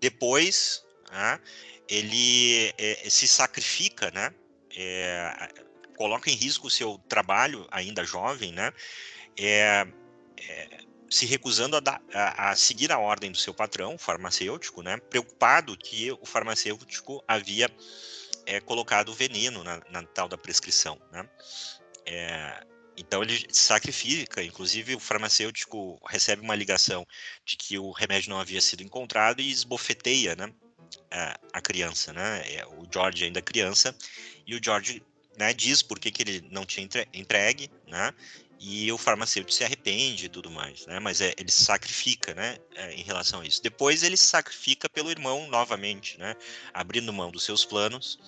depois, 0.01 0.85
tá? 1.07 1.41
ele 1.89 2.73
é, 2.77 3.09
se 3.09 3.27
sacrifica, 3.29 4.11
né, 4.11 4.35
é, 4.77 5.49
coloca 5.97 6.31
em 6.31 6.35
risco 6.35 6.67
o 6.67 6.71
seu 6.71 6.99
trabalho 7.09 7.67
ainda 7.71 8.05
jovem, 8.05 8.53
né, 8.53 8.73
é, 9.37 9.87
é, 10.37 10.79
se 11.11 11.27
recusando 11.27 11.77
a, 11.77 12.01
a, 12.13 12.51
a, 12.51 12.57
seguir 12.57 12.91
a 12.93 12.99
ordem 12.99 13.31
do 13.31 13.39
seu 13.39 13.55
patrão, 13.55 13.97
farmacêutico, 13.99 14.83
né, 14.83 14.97
preocupado 14.97 15.77
que 15.77 16.11
o 16.13 16.27
farmacêutico 16.27 17.23
havia 17.27 17.71
é 18.47 18.61
colocado 18.61 19.15
veneno 19.15 19.65
na, 19.65 19.81
na 19.91 20.03
tal 20.03 20.29
da 20.29 20.37
prescrição, 20.37 21.01
né? 21.11 21.29
É, 22.07 22.63
então 22.97 23.23
ele 23.23 23.47
sacrifica, 23.51 24.43
inclusive 24.43 24.95
o 24.95 25.01
farmacêutico 25.01 25.99
recebe 26.07 26.43
uma 26.43 26.55
ligação 26.55 27.07
de 27.45 27.57
que 27.57 27.79
o 27.79 27.91
remédio 27.91 28.31
não 28.31 28.39
havia 28.39 28.61
sido 28.61 28.83
encontrado 28.83 29.41
e 29.41 29.51
esbofeteia, 29.51 30.37
né, 30.37 30.53
a, 31.11 31.39
a 31.55 31.61
criança, 31.61 32.13
né? 32.13 32.43
É, 32.53 32.67
o 32.67 32.87
George 32.93 33.25
ainda 33.25 33.43
criança 33.43 33.97
e 34.47 34.55
o 34.55 34.61
George 34.63 35.03
né, 35.39 35.53
diz 35.53 35.83
por 35.83 35.99
que, 35.99 36.11
que 36.11 36.23
ele 36.23 36.49
não 36.51 36.65
tinha 36.65 36.89
entregue, 37.13 37.71
né? 37.87 38.13
E 38.67 38.91
o 38.91 38.97
farmacêutico 38.97 39.53
se 39.53 39.63
arrepende 39.63 40.25
e 40.25 40.29
tudo 40.31 40.51
mais, 40.51 40.87
né? 40.87 40.99
Mas 40.99 41.21
é, 41.21 41.35
ele 41.37 41.51
sacrifica, 41.53 42.33
né? 42.33 42.57
É, 42.75 42.95
em 42.95 43.03
relação 43.03 43.43
a 43.43 43.47
isso. 43.47 43.63
Depois 43.63 44.03
ele 44.03 44.17
sacrifica 44.17 44.89
pelo 44.89 45.11
irmão 45.11 45.47
novamente, 45.49 46.19
né? 46.19 46.35
Abrindo 46.73 47.13
mão 47.13 47.31
dos 47.31 47.45
seus 47.45 47.63
planos 47.63 48.19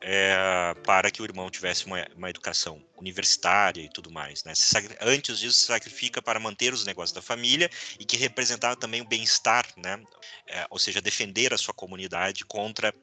é, 0.00 0.72
para 0.84 1.10
que 1.10 1.20
o 1.20 1.24
irmão 1.24 1.50
tivesse 1.50 1.84
uma, 1.86 2.06
uma 2.16 2.30
educação 2.30 2.80
universitária 2.96 3.82
e 3.82 3.88
tudo 3.88 4.08
mais, 4.08 4.44
né? 4.44 4.52
Antes 5.00 5.40
disso, 5.40 5.58
se 5.58 5.66
sacrifica 5.66 6.22
para 6.22 6.38
manter 6.38 6.72
os 6.72 6.86
negócios 6.86 7.12
da 7.12 7.20
família 7.20 7.68
e 7.98 8.04
que 8.04 8.16
representava 8.16 8.76
também 8.76 9.00
o 9.00 9.08
bem-estar, 9.08 9.66
né? 9.76 10.00
É, 10.46 10.64
ou 10.70 10.78
seja, 10.78 11.00
defender 11.00 11.52
a 11.52 11.58
sua 11.58 11.74
comunidade 11.74 12.44
contra 12.44 12.94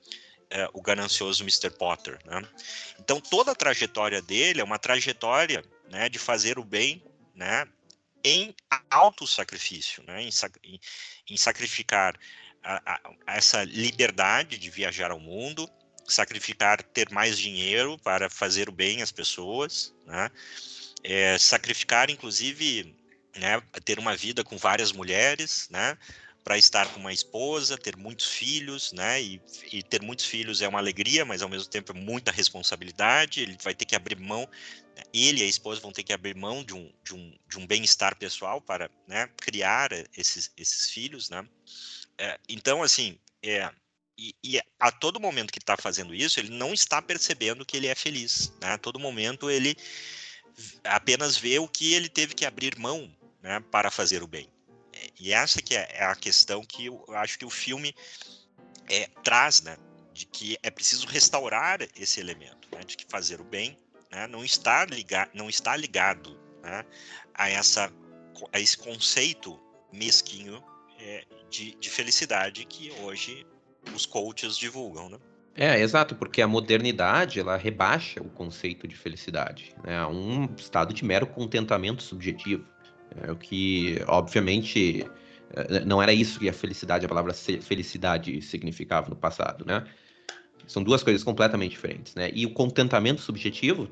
é, 0.49 0.67
o 0.73 0.81
ganancioso 0.81 1.43
Mr. 1.43 1.69
Potter. 1.71 2.19
Né? 2.25 2.41
Então, 2.99 3.19
toda 3.19 3.51
a 3.51 3.55
trajetória 3.55 4.21
dele 4.21 4.61
é 4.61 4.63
uma 4.63 4.79
trajetória 4.79 5.63
né, 5.89 6.09
de 6.09 6.19
fazer 6.19 6.57
o 6.59 6.63
bem 6.63 7.03
né, 7.35 7.67
em 8.23 8.53
alto 8.89 9.25
sacrifício, 9.25 10.03
né, 10.03 10.21
em, 10.23 10.79
em, 11.29 11.37
sacrificar 11.37 12.17
a, 12.63 12.93
a, 12.93 13.13
essa 13.27 13.63
liberdade 13.63 14.57
de 14.57 14.69
viajar 14.69 15.11
ao 15.11 15.19
mundo, 15.19 15.69
sacrificar 16.05 16.81
ter 16.81 17.09
mais 17.11 17.37
dinheiro 17.37 17.97
para 17.99 18.29
fazer 18.29 18.67
o 18.67 18.71
bem 18.71 19.01
às 19.01 19.11
pessoas, 19.11 19.93
né? 20.05 20.29
É, 21.01 21.37
sacrificar, 21.37 22.09
inclusive, 22.09 22.93
né, 23.37 23.61
ter 23.85 23.99
uma 23.99 24.15
vida 24.15 24.43
com 24.43 24.57
várias 24.57 24.91
mulheres, 24.91 25.69
né? 25.69 25.97
para 26.43 26.57
estar 26.57 26.87
com 26.87 26.99
uma 26.99 27.13
esposa, 27.13 27.77
ter 27.77 27.95
muitos 27.95 28.25
filhos, 28.25 28.91
né? 28.93 29.21
E, 29.21 29.41
e, 29.71 29.83
ter 29.83 30.01
muitos 30.01 30.25
filhos 30.25 30.61
é 30.61 30.67
uma 30.67 30.79
alegria, 30.79 31.23
mas 31.25 31.41
ao 31.41 31.49
mesmo 31.49 31.69
tempo 31.69 31.91
é 31.91 31.95
muita 31.95 32.31
responsabilidade. 32.31 33.41
Ele 33.41 33.57
vai 33.61 33.75
ter 33.75 33.85
que 33.85 33.95
abrir 33.95 34.17
mão? 34.17 34.49
Ele 35.13 35.41
e 35.41 35.43
a 35.43 35.47
esposa 35.47 35.81
vão 35.81 35.91
ter 35.91 36.03
que 36.03 36.13
abrir 36.13 36.35
mão 36.35 36.63
de 36.63 36.73
um, 36.73 36.91
de 37.03 37.15
um, 37.15 37.37
de 37.47 37.57
um 37.57 37.65
bem-estar 37.67 38.15
pessoal 38.17 38.61
para 38.61 38.89
né, 39.07 39.29
criar 39.37 39.91
esses, 40.15 40.51
esses 40.57 40.89
filhos, 40.89 41.29
né? 41.29 41.47
É, 42.17 42.39
então, 42.49 42.83
assim, 42.83 43.17
é, 43.41 43.71
e, 44.17 44.35
e, 44.43 44.61
a 44.79 44.91
todo 44.91 45.19
momento 45.19 45.51
que 45.53 45.59
está 45.59 45.77
fazendo 45.77 46.13
isso, 46.13 46.39
ele 46.39 46.49
não 46.49 46.73
está 46.73 47.01
percebendo 47.01 47.65
que 47.65 47.77
ele 47.77 47.87
é 47.87 47.95
feliz. 47.95 48.51
Né? 48.61 48.73
A 48.73 48.77
todo 48.77 48.99
momento 48.99 49.49
ele 49.49 49.77
apenas 50.83 51.37
vê 51.37 51.57
o 51.57 51.67
que 51.67 51.93
ele 51.93 52.09
teve 52.09 52.33
que 52.33 52.45
abrir 52.45 52.77
mão 52.77 53.09
né, 53.41 53.61
para 53.71 53.89
fazer 53.89 54.21
o 54.21 54.27
bem 54.27 54.49
e 55.19 55.33
essa 55.33 55.61
que 55.61 55.75
é, 55.75 55.87
é 55.93 56.03
a 56.05 56.15
questão 56.15 56.63
que 56.63 56.87
eu 56.87 57.05
acho 57.09 57.37
que 57.37 57.45
o 57.45 57.49
filme 57.49 57.93
é, 58.89 59.07
traz, 59.23 59.61
né? 59.61 59.77
De 60.13 60.25
que 60.25 60.57
é 60.63 60.69
preciso 60.69 61.07
restaurar 61.07 61.81
esse 61.95 62.19
elemento, 62.19 62.67
né, 62.73 62.83
de 62.83 62.97
que 62.97 63.05
fazer 63.05 63.39
o 63.39 63.43
bem 63.43 63.77
né, 64.11 64.27
não, 64.27 64.43
está 64.43 64.85
ligado, 64.85 65.29
não 65.33 65.49
está 65.49 65.75
ligado 65.75 66.37
né, 66.63 66.83
a, 67.33 67.49
essa, 67.49 67.91
a 68.51 68.59
esse 68.59 68.77
conceito 68.77 69.59
mesquinho 69.91 70.63
é, 70.99 71.25
de, 71.49 71.75
de 71.75 71.89
felicidade 71.89 72.65
que 72.65 72.91
hoje 73.01 73.45
os 73.95 74.05
coaches 74.05 74.57
divulgam, 74.57 75.09
né? 75.09 75.17
É, 75.55 75.79
exato, 75.81 76.15
porque 76.15 76.41
a 76.41 76.47
modernidade 76.47 77.39
ela 77.39 77.57
rebaixa 77.57 78.21
o 78.21 78.29
conceito 78.29 78.87
de 78.87 78.95
felicidade 78.95 79.75
né, 79.83 79.97
a 79.97 80.07
um 80.07 80.47
estado 80.55 80.93
de 80.93 81.03
mero 81.03 81.27
contentamento 81.27 82.01
subjetivo. 82.01 82.65
É 83.23 83.31
o 83.31 83.35
que, 83.35 84.01
obviamente, 84.07 85.05
é, 85.53 85.83
não 85.83 86.01
era 86.01 86.13
isso 86.13 86.39
que 86.39 86.47
a 86.47 86.53
felicidade, 86.53 87.05
a 87.05 87.09
palavra 87.09 87.33
felicidade 87.33 88.41
significava 88.41 89.09
no 89.09 89.15
passado, 89.15 89.65
né? 89.65 89.85
São 90.69 90.83
duas 90.83 91.01
coisas 91.01 91.23
completamente 91.23 91.71
diferentes, 91.71 92.13
né? 92.13 92.29
E 92.31 92.45
o 92.45 92.53
contentamento 92.53 93.21
subjetivo, 93.21 93.89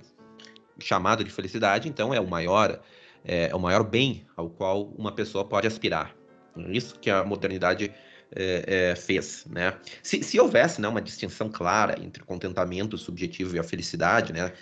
chamado 0.79 1.23
de 1.23 1.31
felicidade, 1.31 1.89
então, 1.89 2.13
é 2.13 2.19
o 2.19 2.27
maior, 2.27 2.79
é, 3.25 3.49
é 3.49 3.55
o 3.55 3.59
maior 3.59 3.83
bem 3.83 4.27
ao 4.35 4.47
qual 4.47 4.83
uma 4.95 5.11
pessoa 5.11 5.43
pode 5.43 5.65
aspirar. 5.65 6.15
É 6.55 6.71
isso 6.71 6.99
que 6.99 7.09
a 7.09 7.23
modernidade 7.23 7.91
é, 8.31 8.91
é, 8.91 8.95
fez, 8.95 9.43
né? 9.49 9.75
Se, 10.03 10.21
se, 10.21 10.39
houvesse 10.39 10.79
né, 10.79 10.87
uma 10.87 11.01
distinção 11.01 11.49
clara 11.49 11.99
entre 11.99 12.21
o 12.21 12.25
contentamento 12.27 12.95
subjetivo 12.95 13.55
e 13.55 13.59
a 13.59 13.63
felicidade, 13.63 14.31
né? 14.31 14.53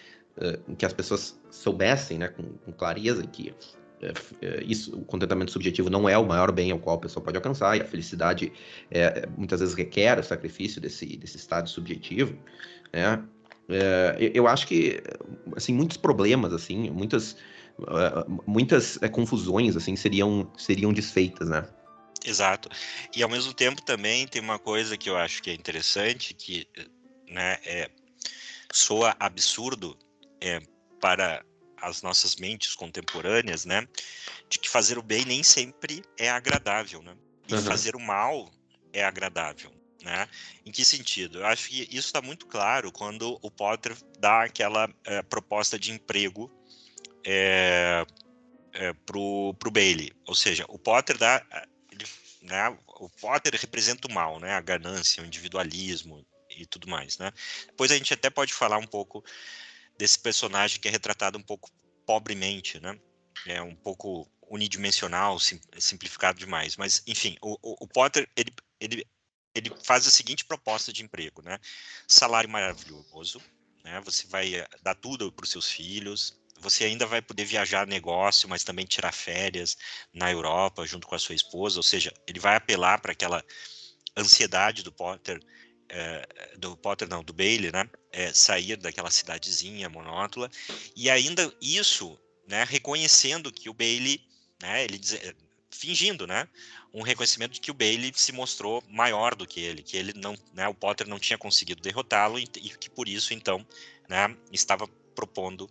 que 0.77 0.85
as 0.85 0.91
pessoas 0.91 1.39
soubessem, 1.49 2.17
né, 2.17 2.27
com, 2.27 2.43
com 2.43 2.73
clareza 2.73 3.25
que 3.25 3.49
é, 3.49 3.53
é, 3.53 3.84
isso, 4.65 4.95
o 4.95 5.05
contentamento 5.05 5.51
subjetivo 5.51 5.89
não 5.89 6.07
é 6.07 6.17
o 6.17 6.25
maior 6.25 6.51
bem 6.51 6.71
ao 6.71 6.79
qual 6.79 6.97
a 6.97 6.99
pessoa 6.99 7.23
pode 7.23 7.37
alcançar, 7.37 7.77
e 7.77 7.81
a 7.81 7.85
felicidade 7.85 8.51
é, 8.91 9.27
muitas 9.37 9.59
vezes 9.59 9.75
requer 9.75 10.19
o 10.19 10.23
sacrifício 10.23 10.81
desse, 10.81 11.17
desse 11.17 11.37
estado 11.37 11.69
subjetivo, 11.69 12.37
né? 12.93 13.23
É, 13.67 14.31
eu 14.33 14.47
acho 14.47 14.67
que, 14.67 15.01
assim, 15.55 15.73
muitos 15.73 15.97
problemas, 15.97 16.53
assim, 16.53 16.89
muitas, 16.91 17.35
muitas 18.45 18.97
confusões, 19.11 19.75
assim, 19.75 19.95
seriam, 19.95 20.51
seriam 20.57 20.93
desfeitas, 20.93 21.49
né? 21.49 21.67
Exato. 22.23 22.69
E 23.15 23.23
ao 23.23 23.29
mesmo 23.29 23.53
tempo 23.53 23.81
também 23.81 24.27
tem 24.27 24.41
uma 24.41 24.59
coisa 24.59 24.97
que 24.97 25.09
eu 25.09 25.17
acho 25.17 25.41
que 25.41 25.49
é 25.49 25.53
interessante, 25.53 26.33
que, 26.33 26.67
né, 27.29 27.57
é, 27.65 27.89
soa 28.71 29.15
absurdo 29.19 29.97
é, 30.41 30.59
para 30.99 31.43
as 31.77 32.01
nossas 32.01 32.35
mentes 32.35 32.75
contemporâneas, 32.75 33.65
né? 33.65 33.87
De 34.49 34.59
que 34.59 34.69
fazer 34.69 34.97
o 34.97 35.03
bem 35.03 35.25
nem 35.25 35.43
sempre 35.43 36.03
é 36.17 36.29
agradável, 36.29 37.01
né? 37.01 37.15
E 37.47 37.53
uhum. 37.53 37.61
fazer 37.61 37.95
o 37.95 37.99
mal 37.99 38.51
é 38.91 39.03
agradável, 39.03 39.71
né? 40.03 40.27
Em 40.65 40.71
que 40.71 40.83
sentido? 40.83 41.39
Eu 41.39 41.45
acho 41.45 41.69
que 41.69 41.83
isso 41.83 42.07
está 42.07 42.21
muito 42.21 42.45
claro 42.47 42.91
quando 42.91 43.37
o 43.41 43.51
Potter 43.51 43.95
dá 44.19 44.43
aquela 44.43 44.89
é, 45.05 45.21
proposta 45.21 45.77
de 45.77 45.91
emprego 45.91 46.51
é, 47.25 48.05
é, 48.73 48.93
pro, 49.05 49.53
pro 49.59 49.71
Bailey. 49.71 50.11
Ou 50.25 50.35
seja, 50.35 50.65
o 50.69 50.79
Potter 50.79 51.17
dá. 51.17 51.43
Ele, 51.91 52.05
né, 52.41 52.77
o 52.87 53.09
Potter 53.09 53.53
representa 53.59 54.07
o 54.07 54.13
mal, 54.13 54.39
né? 54.39 54.53
A 54.53 54.61
ganância, 54.61 55.21
o 55.21 55.25
individualismo 55.25 56.25
e 56.49 56.65
tudo 56.65 56.87
mais, 56.87 57.17
né? 57.17 57.31
Depois 57.67 57.91
a 57.91 57.97
gente 57.97 58.13
até 58.13 58.29
pode 58.29 58.53
falar 58.53 58.77
um 58.77 58.87
pouco 58.87 59.23
desse 59.97 60.19
personagem 60.19 60.79
que 60.79 60.87
é 60.87 60.91
retratado 60.91 61.37
um 61.37 61.43
pouco 61.43 61.69
pobremente, 62.05 62.79
né? 62.79 62.99
É 63.45 63.61
um 63.61 63.75
pouco 63.75 64.29
unidimensional, 64.49 65.39
sim, 65.39 65.59
simplificado 65.77 66.39
demais. 66.39 66.77
Mas, 66.77 67.03
enfim, 67.07 67.37
o, 67.41 67.57
o, 67.61 67.75
o, 67.81 67.87
Potter, 67.87 68.29
ele, 68.35 68.53
ele, 68.79 69.05
ele 69.53 69.71
faz 69.83 70.07
a 70.07 70.11
seguinte 70.11 70.45
proposta 70.45 70.93
de 70.93 71.03
emprego, 71.03 71.41
né? 71.41 71.59
Salário 72.07 72.49
maravilhoso, 72.49 73.41
né? 73.83 74.01
Você 74.01 74.27
vai 74.27 74.55
eh, 74.55 74.67
dar 74.81 74.95
tudo 74.95 75.31
para 75.31 75.43
os 75.43 75.49
seus 75.49 75.69
filhos, 75.69 76.37
você 76.59 76.85
ainda 76.85 77.05
vai 77.05 77.21
poder 77.21 77.45
viajar 77.45 77.85
negócio, 77.85 78.47
mas 78.47 78.63
também 78.63 78.85
tirar 78.85 79.11
férias 79.11 79.77
na 80.13 80.31
Europa 80.31 80.85
junto 80.85 81.07
com 81.07 81.15
a 81.15 81.19
sua 81.19 81.35
esposa, 81.35 81.77
ou 81.77 81.83
seja, 81.83 82.13
ele 82.27 82.39
vai 82.39 82.55
apelar 82.55 82.99
para 83.01 83.11
aquela 83.11 83.43
ansiedade 84.17 84.81
do 84.81 84.91
Potter 84.91 85.39
é, 85.89 86.55
do 86.57 86.75
Potter, 86.77 87.07
não, 87.07 87.23
do 87.23 87.33
Bailey, 87.33 87.71
né? 87.71 87.89
É, 88.11 88.33
sair 88.33 88.75
daquela 88.75 89.11
cidadezinha 89.11 89.89
monótona. 89.89 90.49
E 90.95 91.09
ainda 91.09 91.51
isso, 91.61 92.17
né? 92.47 92.65
Reconhecendo 92.67 93.51
que 93.51 93.69
o 93.69 93.73
Bailey, 93.73 94.21
né? 94.61 94.83
Ele 94.83 94.97
diz, 94.97 95.13
eh, 95.13 95.33
fingindo, 95.69 96.25
né? 96.25 96.47
Um 96.93 97.01
reconhecimento 97.01 97.53
de 97.53 97.59
que 97.59 97.71
o 97.71 97.73
Bailey 97.73 98.11
se 98.15 98.31
mostrou 98.31 98.83
maior 98.89 99.35
do 99.35 99.45
que 99.45 99.59
ele, 99.59 99.83
que 99.83 99.97
ele 99.97 100.13
não, 100.15 100.35
né? 100.53 100.67
O 100.67 100.73
Potter 100.73 101.07
não 101.07 101.19
tinha 101.19 101.37
conseguido 101.37 101.81
derrotá-lo 101.81 102.39
e, 102.39 102.43
e 102.43 102.69
que 102.69 102.89
por 102.89 103.07
isso, 103.07 103.33
então, 103.33 103.65
né? 104.09 104.35
Estava 104.51 104.87
propondo 105.13 105.69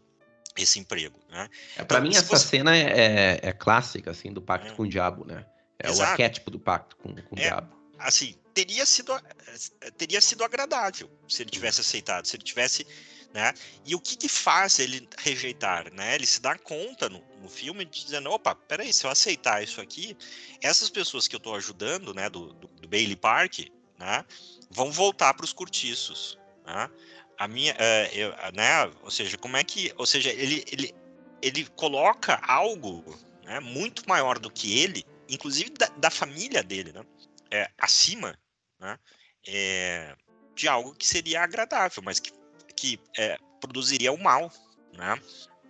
esse 0.57 0.79
emprego, 0.79 1.19
né? 1.29 1.49
É, 1.77 1.85
para 1.85 1.99
então, 1.99 2.11
mim 2.11 2.17
essa 2.17 2.37
você... 2.37 2.47
cena 2.47 2.77
é, 2.77 3.41
é, 3.43 3.53
clássica, 3.53 4.11
assim, 4.11 4.33
do 4.33 4.41
pacto 4.41 4.73
é. 4.73 4.75
com 4.77 4.85
o 4.85 4.89
diabo, 4.89 5.25
né? 5.25 5.45
É 5.79 5.89
Exato. 5.89 6.09
o 6.09 6.13
arquétipo 6.13 6.51
do 6.51 6.59
pacto 6.59 6.97
com, 6.97 7.15
com 7.15 7.37
o 7.37 7.39
é, 7.39 7.43
diabo. 7.43 7.84
Assim, 7.99 8.35
teria 8.55 8.87
sido, 8.87 9.13
eh, 9.13 9.91
teria 9.93 10.21
sido 10.21 10.45
agradável 10.45 11.11
se 11.29 11.43
ele 11.43 11.51
tivesse 11.51 11.81
aceitado, 11.81 12.27
se 12.27 12.37
ele 12.37 12.45
tivesse, 12.45 12.87
né? 13.33 13.53
E 13.85 13.95
o 13.95 14.01
que, 14.01 14.17
que 14.17 14.29
faz 14.29 14.79
ele 14.79 15.09
rejeitar, 15.19 15.93
né? 15.93 16.15
Ele 16.15 16.27
se 16.27 16.41
dá 16.41 16.57
conta 16.57 17.09
no, 17.09 17.23
no 17.43 17.49
filme 17.49 17.85
dizendo, 17.85 18.31
opa, 18.31 18.55
peraí, 18.55 18.93
se 18.93 19.05
eu 19.05 19.11
aceitar 19.11 19.63
isso 19.63 19.81
aqui, 19.81 20.17
essas 20.63 20.89
pessoas 20.89 21.27
que 21.27 21.35
eu 21.35 21.39
estou 21.39 21.55
ajudando, 21.55 22.15
né, 22.15 22.31
do, 22.31 22.53
do, 22.55 22.69
do, 22.69 22.89
Bailey 22.89 23.17
Park, 23.17 23.59
né, 23.99 24.25
vão 24.71 24.91
voltar 24.91 25.35
para 25.35 25.45
os 25.45 25.53
cortiços, 25.53 26.39
né? 26.65 26.89
A 27.37 27.49
minha, 27.49 27.75
uh, 27.75 28.15
eu, 28.15 28.31
né? 28.53 28.91
Ou 29.03 29.11
seja, 29.11 29.37
como 29.37 29.57
é 29.57 29.65
que, 29.65 29.93
ou 29.99 30.07
seja, 30.07 30.31
ele, 30.31 30.65
ele, 30.71 30.95
ele 31.43 31.67
coloca 31.77 32.41
algo, 32.47 33.05
né, 33.43 33.59
muito 33.59 34.09
maior 34.09 34.39
do 34.39 34.51
que 34.51 34.79
ele, 34.79 35.05
inclusive 35.29 35.71
da, 35.71 35.87
da 35.97 36.11
família 36.11 36.63
dele, 36.63 36.93
né? 36.93 37.05
É, 37.51 37.71
acima 37.79 38.37
né? 38.85 38.99
É, 39.47 40.17
de 40.55 40.69
algo 40.69 40.95
que 40.95 41.07
seria 41.07 41.43
agradável, 41.43 42.03
mas 42.05 42.21
que, 42.21 42.31
que 42.77 43.01
é, 43.19 43.37
produziria 43.61 44.13
o 44.13 44.23
mal, 44.23 44.53
né? 44.93 45.19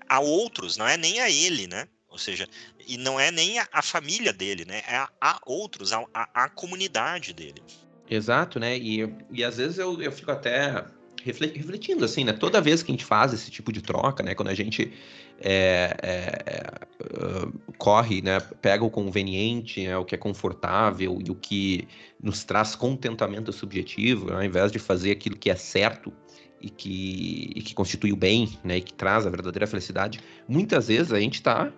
A 0.08 0.20
outros, 0.20 0.76
não 0.76 0.86
é 0.86 0.96
nem 0.96 1.20
a 1.20 1.30
ele, 1.30 1.66
né? 1.66 1.88
Ou 2.08 2.18
seja, 2.18 2.46
e 2.86 2.96
não 2.96 3.18
é 3.18 3.30
nem 3.30 3.58
a, 3.58 3.68
a 3.72 3.82
família 3.82 4.32
dele, 4.32 4.64
né? 4.64 4.82
É 4.86 4.96
a, 4.96 5.08
a 5.20 5.40
outros, 5.46 5.92
a, 5.92 6.04
a, 6.12 6.48
comunidade 6.48 7.32
dele. 7.32 7.62
Exato, 8.08 8.60
né? 8.60 8.76
E, 8.76 9.00
e 9.30 9.42
às 9.42 9.56
vezes 9.56 9.78
eu, 9.78 10.00
eu 10.00 10.12
fico 10.12 10.30
até 10.30 10.84
refletindo, 11.22 12.04
assim, 12.04 12.22
né? 12.22 12.34
Toda 12.34 12.60
vez 12.60 12.82
que 12.82 12.92
a 12.92 12.94
gente 12.94 13.04
faz 13.04 13.32
esse 13.32 13.50
tipo 13.50 13.72
de 13.72 13.80
troca, 13.80 14.22
né? 14.22 14.34
Quando 14.34 14.48
a 14.48 14.54
gente 14.54 14.92
é, 15.40 15.96
é, 16.02 16.72
uh, 17.02 17.72
corre, 17.78 18.22
né? 18.22 18.40
Pega 18.40 18.84
o 18.84 18.90
conveniente, 18.90 19.86
né, 19.86 19.96
o 19.96 20.04
que 20.04 20.14
é 20.14 20.18
confortável 20.18 21.18
e 21.24 21.30
o 21.30 21.34
que 21.34 21.88
nos 22.22 22.44
traz 22.44 22.74
contentamento 22.74 23.52
subjetivo, 23.52 24.32
ao 24.32 24.42
invés 24.42 24.70
de 24.72 24.78
fazer 24.78 25.12
aquilo 25.12 25.36
que 25.36 25.50
é 25.50 25.56
certo 25.56 26.12
e 26.60 26.70
que, 26.70 27.52
e 27.54 27.62
que 27.62 27.74
constitui 27.74 28.12
o 28.12 28.16
bem, 28.16 28.58
né? 28.64 28.78
E 28.78 28.80
que 28.80 28.94
traz 28.94 29.26
a 29.26 29.30
verdadeira 29.30 29.66
felicidade. 29.66 30.20
Muitas 30.48 30.88
vezes 30.88 31.12
a 31.12 31.20
gente 31.20 31.34
está, 31.34 31.72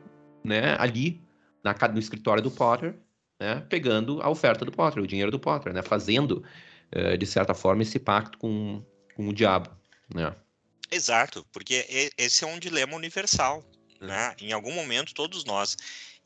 né? 0.45 0.77
Ali 0.79 1.21
na, 1.65 1.75
no 1.93 1.99
escritório 1.99 2.43
do 2.43 2.51
Potter, 2.51 2.95
né? 3.41 3.65
Pegando 3.69 4.21
a 4.23 4.29
oferta 4.29 4.65
do 4.65 4.73
Potter, 4.73 5.03
o 5.03 5.07
dinheiro 5.07 5.31
do 5.31 5.41
Potter, 5.41 5.73
né? 5.73 5.83
Fazendo 5.83 6.45
uh, 6.95 7.19
de 7.19 7.27
certa 7.27 7.55
forma 7.55 7.83
esse 7.83 7.99
pacto 7.99 8.39
com 8.39 8.83
com 9.17 9.29
o 9.29 9.33
diabo, 9.33 9.71
né? 10.15 10.37
Exato, 10.91 11.47
porque 11.53 12.13
esse 12.17 12.45
é 12.45 12.47
um 12.47 12.59
dilema 12.59 12.95
universal, 12.95 13.65
né? 14.01 14.35
Em 14.41 14.53
algum 14.53 14.73
momento 14.73 15.15
todos 15.15 15.45
nós. 15.45 15.77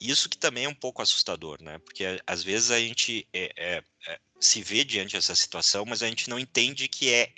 Isso 0.01 0.29
que 0.29 0.39
também 0.39 0.65
é 0.65 0.69
um 0.69 0.75
pouco 0.75 1.03
assustador, 1.03 1.63
né? 1.63 1.79
Porque 1.79 2.05
às 2.27 2.43
vezes 2.43 2.71
a 2.71 2.79
gente 2.79 3.27
é, 3.33 3.53
é, 3.57 3.85
é, 4.07 4.21
se 4.41 4.63
vê 4.63 4.83
diante 4.83 5.15
dessa 5.15 5.35
situação, 5.35 5.85
mas 5.87 6.03
a 6.03 6.09
gente 6.09 6.29
não 6.31 6.39
entende 6.39 6.89
que 6.89 7.13
é 7.13 7.33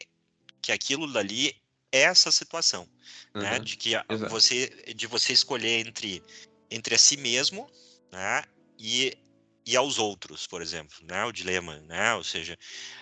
que 0.60 0.70
aquilo 0.70 1.12
dali 1.12 1.56
é 1.90 2.02
essa 2.02 2.30
situação, 2.30 2.88
uhum. 3.34 3.42
né? 3.42 3.58
De 3.58 3.76
que 3.76 3.94
a, 3.94 4.04
você 4.28 4.68
de 4.94 5.06
você 5.06 5.32
escolher 5.32 5.86
entre 5.86 6.22
entre 6.70 6.94
a 6.94 6.98
si 6.98 7.16
mesmo, 7.16 7.70
né? 8.10 8.44
E 8.78 9.16
e 9.64 9.76
aos 9.76 9.98
outros, 9.98 10.46
por 10.46 10.60
exemplo, 10.60 10.96
né? 11.02 11.24
O 11.24 11.32
dilema, 11.32 11.78
né? 11.80 12.14
Ou 12.14 12.24
seja, 12.24 12.58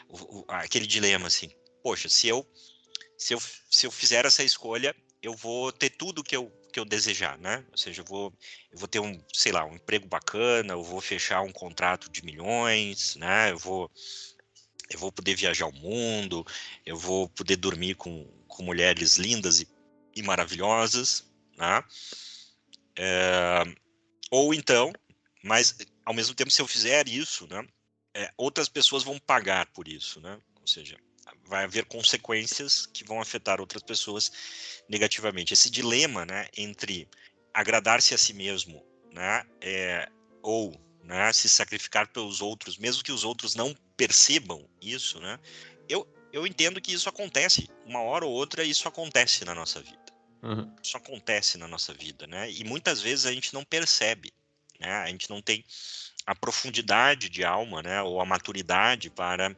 o, 0.09 0.41
o, 0.41 0.45
aquele 0.49 0.87
dilema 0.87 1.27
assim, 1.27 1.51
poxa, 1.83 2.09
se 2.09 2.29
eu 2.29 2.47
se 3.21 3.35
eu, 3.35 3.41
se 3.71 3.87
eu 3.87 3.91
fizer 3.91 4.25
essa 4.25 4.43
escolha, 4.43 4.97
eu 5.23 5.37
vou 5.37 5.71
ter 5.71 5.91
tudo 5.91 6.25
que 6.25 6.35
eu, 6.35 6.51
que 6.73 6.81
eu 6.81 6.87
desejar, 6.87 7.37
né? 7.37 7.63
Ou 7.71 7.77
seja, 7.77 8.01
eu 8.01 8.05
vou, 8.07 8.33
eu 8.73 8.79
vou 8.79 8.89
ter 8.89 8.99
um, 8.99 9.23
sei 9.31 9.53
lá, 9.53 9.63
um 9.63 9.75
emprego 9.75 10.09
bacana, 10.09 10.73
eu 10.73 10.83
vou 10.83 11.03
fechar 11.03 11.43
um 11.43 11.53
contrato 11.53 12.11
de 12.11 12.25
milhões, 12.25 13.17
né? 13.17 13.51
Eu 13.51 13.59
vou, 13.59 13.91
eu 14.89 14.99
vou 14.99 15.13
poder 15.13 15.35
viajar 15.35 15.67
o 15.67 15.73
mundo, 15.73 16.47
eu 16.87 16.97
vou 16.97 17.29
poder 17.29 17.57
dormir 17.57 17.95
com, 17.95 18.27
com 18.49 18.63
mulheres 18.63 19.19
lindas 19.19 19.61
e, 19.61 19.69
e 20.17 20.23
maravilhosas, 20.23 21.31
né? 21.59 21.85
É, 22.97 23.65
ou 24.31 24.55
então, 24.55 24.95
mas 25.45 25.77
ao 26.07 26.15
mesmo 26.15 26.35
tempo, 26.35 26.51
se 26.51 26.63
eu 26.63 26.67
fizer 26.67 27.07
isso, 27.07 27.47
né? 27.49 27.69
É, 28.15 28.33
outras 28.39 28.69
pessoas 28.69 29.05
vão 29.05 29.19
pagar 29.19 29.67
por 29.67 29.87
isso, 29.87 30.23
né? 30.23 30.41
Ou 30.59 30.67
seja, 30.67 30.99
vai 31.51 31.65
haver 31.65 31.85
consequências 31.85 32.87
que 32.87 33.03
vão 33.03 33.21
afetar 33.21 33.61
outras 33.61 33.83
pessoas 33.83 34.31
negativamente. 34.89 35.53
Esse 35.53 35.69
dilema, 35.69 36.25
né, 36.25 36.47
entre 36.57 37.09
agradar-se 37.53 38.15
a 38.15 38.19
si 38.19 38.33
mesmo, 38.33 38.87
né, 39.13 39.45
é, 39.61 40.09
ou 40.41 40.73
né, 41.03 41.33
se 41.33 41.49
sacrificar 41.49 42.07
pelos 42.13 42.41
outros, 42.41 42.79
mesmo 42.79 43.03
que 43.03 43.11
os 43.11 43.25
outros 43.25 43.57
não 43.57 43.75
percebam 43.97 44.65
isso, 44.81 45.19
né, 45.19 45.41
eu, 45.89 46.07
eu 46.33 46.47
entendo 46.47 46.81
que 46.81 46.93
isso 46.93 47.09
acontece, 47.09 47.69
uma 47.85 48.01
hora 48.01 48.25
ou 48.25 48.33
outra 48.33 48.63
isso 48.63 48.87
acontece 48.87 49.45
na 49.45 49.53
nossa 49.53 49.83
vida. 49.83 49.99
Uhum. 50.43 50.73
Isso 50.81 50.97
acontece 50.97 51.59
na 51.59 51.67
nossa 51.67 51.93
vida, 51.93 52.29
né, 52.29 52.49
e 52.49 52.63
muitas 52.63 53.03
vezes 53.03 53.27
a 53.27 53.33
gente 53.33 53.53
não 53.53 53.65
percebe, 53.65 54.33
né, 54.79 54.93
a 54.99 55.09
gente 55.09 55.29
não 55.29 55.43
tem 55.43 55.65
a 56.25 56.35
profundidade 56.35 57.29
de 57.29 57.45
alma, 57.45 57.83
né, 57.83 58.01
ou 58.03 58.21
a 58.21 58.25
maturidade 58.25 59.11
para 59.11 59.55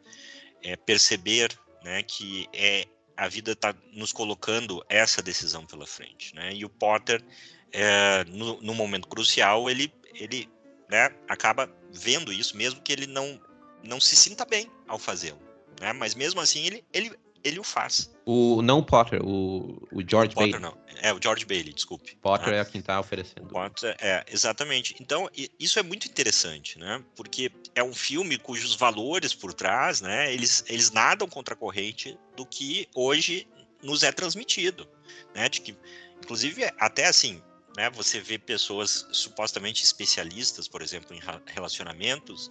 é, 0.62 0.74
perceber 0.74 1.50
né, 1.84 2.02
que 2.02 2.48
é 2.52 2.86
a 3.16 3.28
vida 3.28 3.52
está 3.52 3.74
nos 3.92 4.12
colocando 4.12 4.84
essa 4.88 5.22
decisão 5.22 5.66
pela 5.66 5.86
frente, 5.86 6.34
né? 6.34 6.52
E 6.54 6.64
o 6.64 6.68
Potter, 6.68 7.22
é, 7.70 8.24
no, 8.24 8.60
no, 8.60 8.74
momento 8.74 9.06
crucial, 9.06 9.70
ele, 9.70 9.92
ele 10.14 10.48
né, 10.90 11.10
acaba 11.28 11.72
vendo 11.92 12.32
isso, 12.32 12.56
mesmo 12.56 12.80
que 12.80 12.92
ele 12.92 13.06
não, 13.06 13.40
não 13.84 14.00
se 14.00 14.16
sinta 14.16 14.44
bem 14.44 14.70
ao 14.88 14.98
fazê-lo, 14.98 15.40
né? 15.80 15.92
Mas 15.92 16.14
mesmo 16.14 16.40
assim 16.40 16.64
ele, 16.64 16.84
ele, 16.92 17.12
ele 17.44 17.58
o 17.58 17.64
faz. 17.64 18.10
O 18.24 18.62
não 18.62 18.82
Potter, 18.82 19.20
o, 19.22 19.86
o 19.92 20.02
George 20.08 20.32
o 20.32 20.34
Potter, 20.34 20.52
Bailey. 20.52 20.60
Não. 20.60 20.76
É, 21.00 21.12
o 21.12 21.20
George 21.20 21.44
Bailey, 21.44 21.72
desculpe. 21.72 22.16
Potter 22.16 22.50
né? 22.50 22.58
é 22.60 22.64
quem 22.64 22.80
está 22.80 22.98
oferecendo. 23.00 23.48
Potter, 23.48 23.96
é, 24.00 24.24
exatamente. 24.28 24.94
Então, 25.00 25.28
isso 25.58 25.78
é 25.78 25.82
muito 25.82 26.06
interessante, 26.06 26.78
né? 26.78 27.02
Porque 27.16 27.50
é 27.74 27.82
um 27.82 27.92
filme 27.92 28.38
cujos 28.38 28.74
valores 28.74 29.34
por 29.34 29.52
trás, 29.52 30.00
né? 30.00 30.32
Eles, 30.32 30.64
eles 30.68 30.90
nadam 30.90 31.28
contra 31.28 31.54
a 31.54 31.56
corrente 31.56 32.16
do 32.36 32.46
que 32.46 32.88
hoje 32.94 33.48
nos 33.82 34.02
é 34.02 34.12
transmitido, 34.12 34.88
né? 35.34 35.48
De 35.48 35.60
que, 35.60 35.76
inclusive, 36.22 36.64
até 36.78 37.06
assim, 37.06 37.42
né? 37.76 37.90
Você 37.90 38.20
vê 38.20 38.38
pessoas 38.38 39.06
supostamente 39.12 39.82
especialistas, 39.82 40.68
por 40.68 40.82
exemplo, 40.82 41.16
em 41.16 41.20
relacionamentos, 41.46 42.50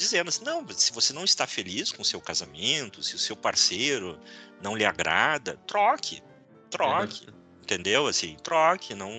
dizendo 0.00 0.28
assim, 0.28 0.42
não, 0.42 0.66
se 0.70 0.92
você 0.92 1.12
não 1.12 1.24
está 1.24 1.46
feliz 1.46 1.92
com 1.92 2.00
o 2.00 2.04
seu 2.04 2.20
casamento, 2.22 3.02
se 3.02 3.14
o 3.14 3.18
seu 3.18 3.36
parceiro 3.36 4.18
não 4.62 4.74
lhe 4.74 4.84
agrada, 4.84 5.58
troque, 5.66 6.22
troque, 6.70 7.28
uhum. 7.28 7.34
entendeu? 7.62 8.06
Assim, 8.06 8.34
troque, 8.42 8.94
não, 8.94 9.10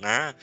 né? 0.00 0.34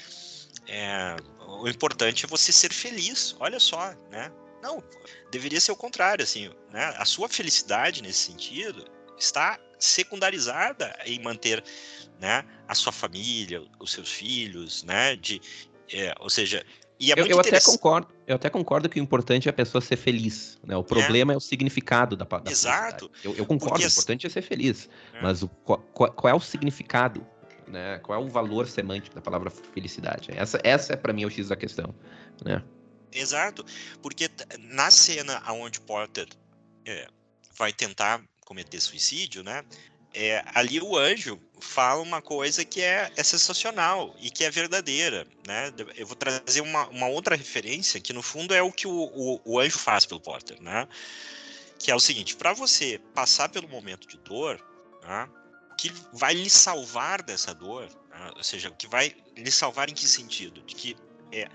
É, 0.68 1.16
o 1.40 1.68
importante 1.68 2.24
é 2.24 2.28
você 2.28 2.52
ser 2.52 2.72
feliz, 2.72 3.36
olha 3.40 3.60
só, 3.60 3.96
né? 4.12 4.32
Não, 4.62 4.84
deveria 5.32 5.60
ser 5.60 5.72
o 5.72 5.76
contrário, 5.76 6.24
assim, 6.24 6.52
né? 6.72 6.94
A 6.96 7.06
sua 7.06 7.28
felicidade 7.28 8.04
nesse 8.04 8.32
sentido 8.32 8.86
está 9.18 9.60
secundarizada 9.80 10.96
em 11.04 11.20
manter, 11.20 11.64
né, 12.20 12.46
a 12.68 12.76
sua 12.76 12.92
família, 12.92 13.64
os 13.80 13.92
seus 13.92 14.12
filhos, 14.12 14.84
né? 14.84 15.16
De, 15.16 15.42
é, 15.92 16.14
ou 16.20 16.30
seja, 16.30 16.64
e 17.00 17.14
é 17.14 17.16
eu, 17.18 17.26
eu 17.26 17.40
até 17.40 17.62
concordo, 17.62 18.08
eu 18.28 18.36
até 18.36 18.50
concordo 18.50 18.90
que 18.90 19.00
o 19.00 19.04
importante 19.04 19.48
é 19.48 19.52
a 19.52 19.54
pessoa 19.54 19.82
ser 19.82 19.96
feliz. 19.96 20.60
Né? 20.64 20.76
O 20.76 20.84
problema 20.84 21.32
é, 21.32 21.36
é 21.36 21.38
o 21.38 21.40
significado 21.40 22.18
da, 22.18 22.26
da 22.26 22.52
Exato. 22.52 23.10
Eu, 23.24 23.36
eu, 23.36 23.46
concordo, 23.46 23.76
Porque... 23.76 23.86
o 23.86 23.90
importante 23.90 24.28
é 24.28 24.30
ser 24.30 24.42
feliz. 24.42 24.90
É. 25.14 25.22
Mas 25.22 25.42
o, 25.42 25.48
qual, 25.48 25.80
qual, 25.94 26.30
é 26.30 26.36
o 26.36 26.42
significado? 26.42 27.26
Né? 27.66 28.00
Qual 28.00 28.20
é 28.20 28.24
o 28.24 28.28
valor 28.28 28.68
semântico 28.68 29.16
da 29.16 29.22
palavra 29.22 29.50
felicidade? 29.50 30.30
Essa, 30.32 30.60
essa 30.62 30.94
é 30.94 30.96
para 30.98 31.14
mim 31.14 31.24
o 31.24 31.30
X 31.30 31.48
da 31.48 31.56
questão. 31.56 31.96
Né? 32.44 32.62
Exato. 33.14 33.66
Porque 34.02 34.30
na 34.60 34.92
cena 34.92 35.42
onde 35.54 35.80
Porter 35.80 36.28
é, 36.86 37.08
vai 37.58 37.72
tentar 37.72 38.22
cometer 38.46 38.80
suicídio, 38.82 39.42
né? 39.44 39.64
É, 40.14 40.44
ali 40.54 40.82
o 40.82 40.98
anjo 40.98 41.40
fala 41.60 42.02
uma 42.02 42.22
coisa 42.22 42.66
que 42.66 42.82
é, 42.82 43.12
é, 43.16 43.24
sensacional 43.24 44.16
e 44.20 44.30
que 44.30 44.44
é 44.44 44.50
verdadeira, 44.50 45.28
né? 45.46 45.72
Eu 45.96 46.08
vou 46.08 46.16
trazer 46.16 46.62
uma, 46.62 46.88
uma 46.88 47.08
outra 47.08 47.36
referência 47.36 48.00
que 48.00 48.14
no 48.14 48.22
fundo 48.22 48.54
é 48.54 48.62
o 48.62 48.72
que 48.72 48.88
o, 48.88 48.92
o, 48.92 49.42
o 49.46 49.60
anjo 49.60 49.78
faz 49.78 50.06
pelo 50.06 50.20
Potter, 50.20 50.62
né? 50.62 50.88
Que 51.78 51.92
é 51.92 51.96
o 51.96 52.00
seguinte: 52.00 52.36
para 52.36 52.54
você 52.54 53.00
passar 53.14 53.50
pelo 53.50 53.68
momento 53.68 54.08
de 54.08 54.18
dor, 54.18 54.60
né? 55.04 55.30
o 55.72 55.76
que 55.76 55.92
vai 56.14 56.34
lhe 56.34 56.50
salvar 56.50 57.22
dessa 57.22 57.54
dor, 57.54 57.88
né? 58.10 58.32
ou 58.36 58.44
seja, 58.44 58.70
o 58.70 58.76
que 58.76 58.88
vai 58.88 59.16
lhe 59.38 59.52
salvar 59.52 59.90
em 59.90 59.94
que 59.94 60.08
sentido? 60.08 60.62
De 60.64 60.74
que 60.74 60.98
é, 61.32 61.48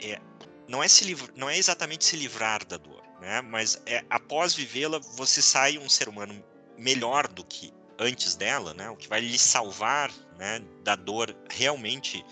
é 0.00 0.20
não 0.68 0.82
é 0.82 0.88
se 0.88 1.16
não 1.36 1.48
é 1.48 1.56
exatamente 1.56 2.04
se 2.04 2.16
livrar 2.16 2.64
da 2.64 2.76
dor, 2.76 3.02
né? 3.20 3.40
Mas 3.42 3.80
é 3.86 4.04
após 4.10 4.54
vivê-la 4.54 4.98
você 4.98 5.40
sai 5.40 5.78
um 5.78 5.88
ser 5.88 6.08
humano 6.08 6.42
melhor 6.76 7.28
do 7.28 7.44
que 7.44 7.72
antes 8.00 8.34
dela, 8.34 8.72
né, 8.72 8.88
o 8.88 8.96
que 8.96 9.06
vai 9.06 9.20
lhe 9.20 9.38
salvar 9.38 10.10
né, 10.38 10.60
da 10.82 10.96
dor 10.96 11.36
realmente 11.50 12.24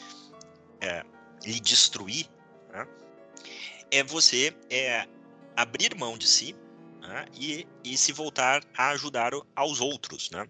é, 0.81 1.05
lhe 1.45 1.61
destruir, 1.61 2.27
né, 2.73 2.89
é 3.91 4.03
você 4.03 4.57
é, 4.71 5.07
abrir 5.55 5.95
mão 5.95 6.17
de 6.17 6.27
si 6.27 6.57
né, 7.03 7.27
e, 7.35 7.69
e 7.85 7.99
se 7.99 8.13
voltar 8.13 8.65
a 8.75 8.89
ajudar 8.91 9.33
aos 9.55 9.81
outros, 9.81 10.31
né, 10.31 10.49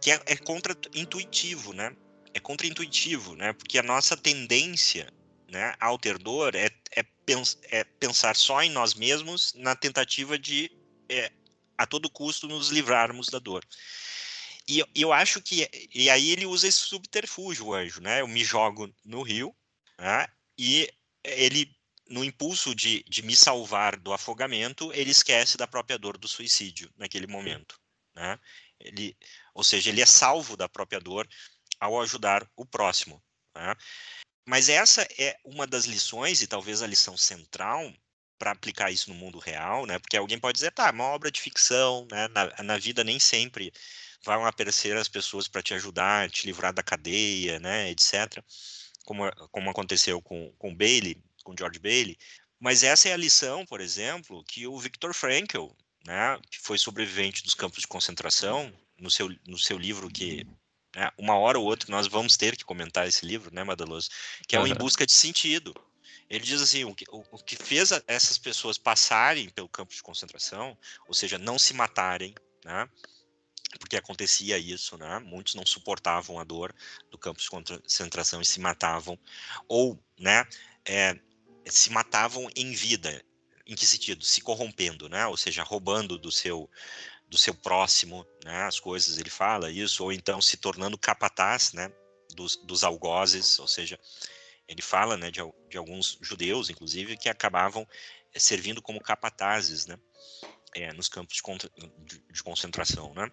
que 0.00 0.10
é, 0.10 0.20
é 0.26 0.36
contra-intuitivo, 0.36 1.72
né, 1.72 1.94
é 2.34 2.40
contra-intuitivo, 2.40 3.36
né, 3.36 3.52
porque 3.52 3.78
a 3.78 3.82
nossa 3.82 4.16
tendência 4.16 5.08
né, 5.48 5.74
ao 5.78 5.96
ter 5.98 6.18
dor 6.18 6.56
é, 6.56 6.68
é, 6.96 7.04
pens 7.24 7.58
é 7.70 7.84
pensar 7.84 8.34
só 8.34 8.60
em 8.60 8.70
nós 8.70 8.94
mesmos 8.94 9.52
na 9.54 9.76
tentativa 9.76 10.36
de 10.36 10.68
é, 11.08 11.30
a 11.78 11.86
todo 11.86 12.10
custo 12.10 12.48
nos 12.48 12.70
livrarmos 12.70 13.28
da 13.28 13.38
dor. 13.38 13.62
E 14.68 14.84
eu 14.94 15.12
acho 15.12 15.40
que. 15.40 15.68
E 15.94 16.08
aí 16.08 16.30
ele 16.30 16.46
usa 16.46 16.68
esse 16.68 16.78
subterfúgio, 16.78 17.66
o 17.66 17.74
anjo, 17.74 18.00
né? 18.00 18.20
Eu 18.20 18.28
me 18.28 18.44
jogo 18.44 18.94
no 19.04 19.22
rio, 19.22 19.54
né? 19.98 20.26
E 20.58 20.88
ele, 21.24 21.74
no 22.08 22.24
impulso 22.24 22.74
de, 22.74 23.02
de 23.04 23.22
me 23.22 23.34
salvar 23.34 23.96
do 23.98 24.12
afogamento, 24.12 24.92
ele 24.92 25.10
esquece 25.10 25.56
da 25.56 25.66
própria 25.66 25.98
dor 25.98 26.16
do 26.18 26.28
suicídio 26.28 26.92
naquele 26.96 27.26
momento, 27.26 27.80
né? 28.14 28.38
Ele, 28.78 29.16
ou 29.54 29.62
seja, 29.64 29.90
ele 29.90 30.02
é 30.02 30.06
salvo 30.06 30.56
da 30.56 30.68
própria 30.68 31.00
dor 31.00 31.28
ao 31.78 32.00
ajudar 32.00 32.48
o 32.56 32.64
próximo. 32.64 33.22
Né? 33.54 33.74
Mas 34.46 34.68
essa 34.68 35.06
é 35.18 35.36
uma 35.44 35.66
das 35.66 35.84
lições, 35.84 36.42
e 36.42 36.46
talvez 36.46 36.82
a 36.82 36.86
lição 36.86 37.16
central, 37.16 37.92
para 38.38 38.50
aplicar 38.50 38.90
isso 38.90 39.08
no 39.08 39.14
mundo 39.14 39.38
real, 39.38 39.86
né? 39.86 40.00
Porque 40.00 40.16
alguém 40.16 40.38
pode 40.38 40.56
dizer, 40.56 40.72
tá, 40.72 40.90
uma 40.90 41.04
obra 41.04 41.30
de 41.30 41.40
ficção, 41.40 42.08
né? 42.10 42.26
Na, 42.28 42.62
na 42.62 42.78
vida 42.78 43.04
nem 43.04 43.20
sempre 43.20 43.72
vão 44.24 44.46
aparecer 44.46 44.96
as 44.96 45.08
pessoas 45.08 45.48
para 45.48 45.62
te 45.62 45.74
ajudar, 45.74 46.30
te 46.30 46.46
livrar 46.46 46.72
da 46.72 46.82
cadeia, 46.82 47.58
né, 47.58 47.90
etc. 47.90 48.42
Como, 49.04 49.30
como 49.50 49.70
aconteceu 49.70 50.22
com, 50.22 50.52
com 50.58 50.74
Bailey, 50.74 51.22
com 51.42 51.54
George 51.58 51.78
Bailey. 51.78 52.16
Mas 52.60 52.82
essa 52.82 53.08
é 53.08 53.12
a 53.12 53.16
lição, 53.16 53.66
por 53.66 53.80
exemplo, 53.80 54.44
que 54.44 54.66
o 54.66 54.78
Viktor 54.78 55.12
Frankl, 55.12 55.66
né, 56.06 56.38
que 56.50 56.60
foi 56.60 56.78
sobrevivente 56.78 57.42
dos 57.42 57.54
campos 57.54 57.80
de 57.80 57.88
concentração, 57.88 58.72
no 58.98 59.10
seu, 59.10 59.28
no 59.46 59.58
seu 59.58 59.76
livro 59.76 60.08
que 60.08 60.46
né, 60.94 61.10
uma 61.18 61.36
hora 61.36 61.58
ou 61.58 61.64
outra 61.64 61.90
nós 61.90 62.06
vamos 62.06 62.36
ter 62.36 62.56
que 62.56 62.64
comentar 62.64 63.08
esse 63.08 63.26
livro, 63.26 63.52
né, 63.52 63.64
Madaloso, 63.64 64.08
que 64.46 64.54
é 64.54 64.60
o 64.60 64.66
Em 64.66 64.74
Busca 64.74 65.04
de 65.04 65.12
Sentido. 65.12 65.74
Ele 66.30 66.44
diz 66.44 66.62
assim, 66.62 66.84
o 66.84 66.94
que, 66.94 67.04
o, 67.10 67.24
o 67.32 67.38
que 67.38 67.56
fez 67.56 67.92
a, 67.92 68.02
essas 68.06 68.38
pessoas 68.38 68.78
passarem 68.78 69.50
pelo 69.50 69.68
campo 69.68 69.92
de 69.92 70.02
concentração, 70.02 70.78
ou 71.08 71.14
seja, 71.14 71.38
não 71.38 71.58
se 71.58 71.74
matarem, 71.74 72.34
né, 72.64 72.88
porque 73.78 73.96
acontecia 73.96 74.58
isso, 74.58 74.96
né? 74.96 75.18
Muitos 75.20 75.54
não 75.54 75.66
suportavam 75.66 76.38
a 76.38 76.44
dor 76.44 76.74
do 77.10 77.18
campo 77.18 77.40
de 77.40 77.48
concentração 77.48 78.40
e 78.40 78.44
se 78.46 78.60
matavam, 78.60 79.18
ou, 79.68 79.98
né, 80.18 80.46
é, 80.84 81.18
se 81.66 81.90
matavam 81.90 82.48
em 82.56 82.72
vida. 82.72 83.24
Em 83.66 83.74
que 83.74 83.86
sentido? 83.86 84.24
Se 84.24 84.40
corrompendo, 84.40 85.08
né? 85.08 85.26
Ou 85.26 85.36
seja, 85.36 85.62
roubando 85.62 86.18
do 86.18 86.30
seu 86.30 86.68
do 87.28 87.38
seu 87.38 87.54
próximo, 87.54 88.26
né? 88.44 88.64
As 88.64 88.78
coisas, 88.78 89.16
ele 89.16 89.30
fala 89.30 89.70
isso, 89.70 90.04
ou 90.04 90.12
então 90.12 90.40
se 90.42 90.58
tornando 90.58 90.98
capataz, 90.98 91.72
né? 91.72 91.90
Dos, 92.34 92.56
dos 92.56 92.84
algozes, 92.84 93.58
ou 93.58 93.66
seja, 93.66 93.98
ele 94.68 94.82
fala, 94.82 95.16
né, 95.16 95.30
de, 95.30 95.40
de 95.68 95.76
alguns 95.76 96.18
judeus, 96.20 96.70
inclusive, 96.70 97.16
que 97.16 97.28
acabavam 97.28 97.86
eh, 98.34 98.38
servindo 98.38 98.80
como 98.80 99.00
capatazes, 99.00 99.86
né? 99.86 99.98
É, 100.74 100.92
nos 100.92 101.08
campos 101.08 101.36
de, 101.36 101.70
de, 102.04 102.18
de 102.30 102.42
concentração, 102.42 103.12
né? 103.14 103.30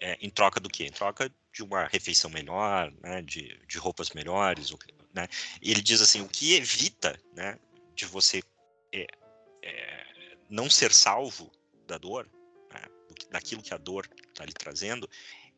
É, 0.00 0.18
em 0.20 0.30
troca 0.30 0.60
do 0.60 0.68
quê? 0.68 0.84
Em 0.84 0.92
troca 0.92 1.32
de 1.52 1.62
uma 1.62 1.86
refeição 1.86 2.30
melhor, 2.30 2.92
né? 3.02 3.22
de, 3.22 3.58
de 3.66 3.78
roupas 3.78 4.10
melhores, 4.10 4.72
né? 5.14 5.28
E 5.60 5.70
ele 5.70 5.82
diz 5.82 6.00
assim, 6.00 6.20
o 6.20 6.28
que 6.28 6.54
evita, 6.54 7.18
né? 7.34 7.58
De 7.94 8.04
você 8.04 8.42
é, 8.92 9.06
é 9.62 10.36
não 10.48 10.68
ser 10.68 10.92
salvo 10.92 11.50
da 11.86 11.98
dor, 11.98 12.28
né? 12.72 12.80
daquilo 13.30 13.62
que 13.62 13.74
a 13.74 13.78
dor 13.78 14.08
está 14.28 14.44
lhe 14.44 14.52
trazendo, 14.52 15.08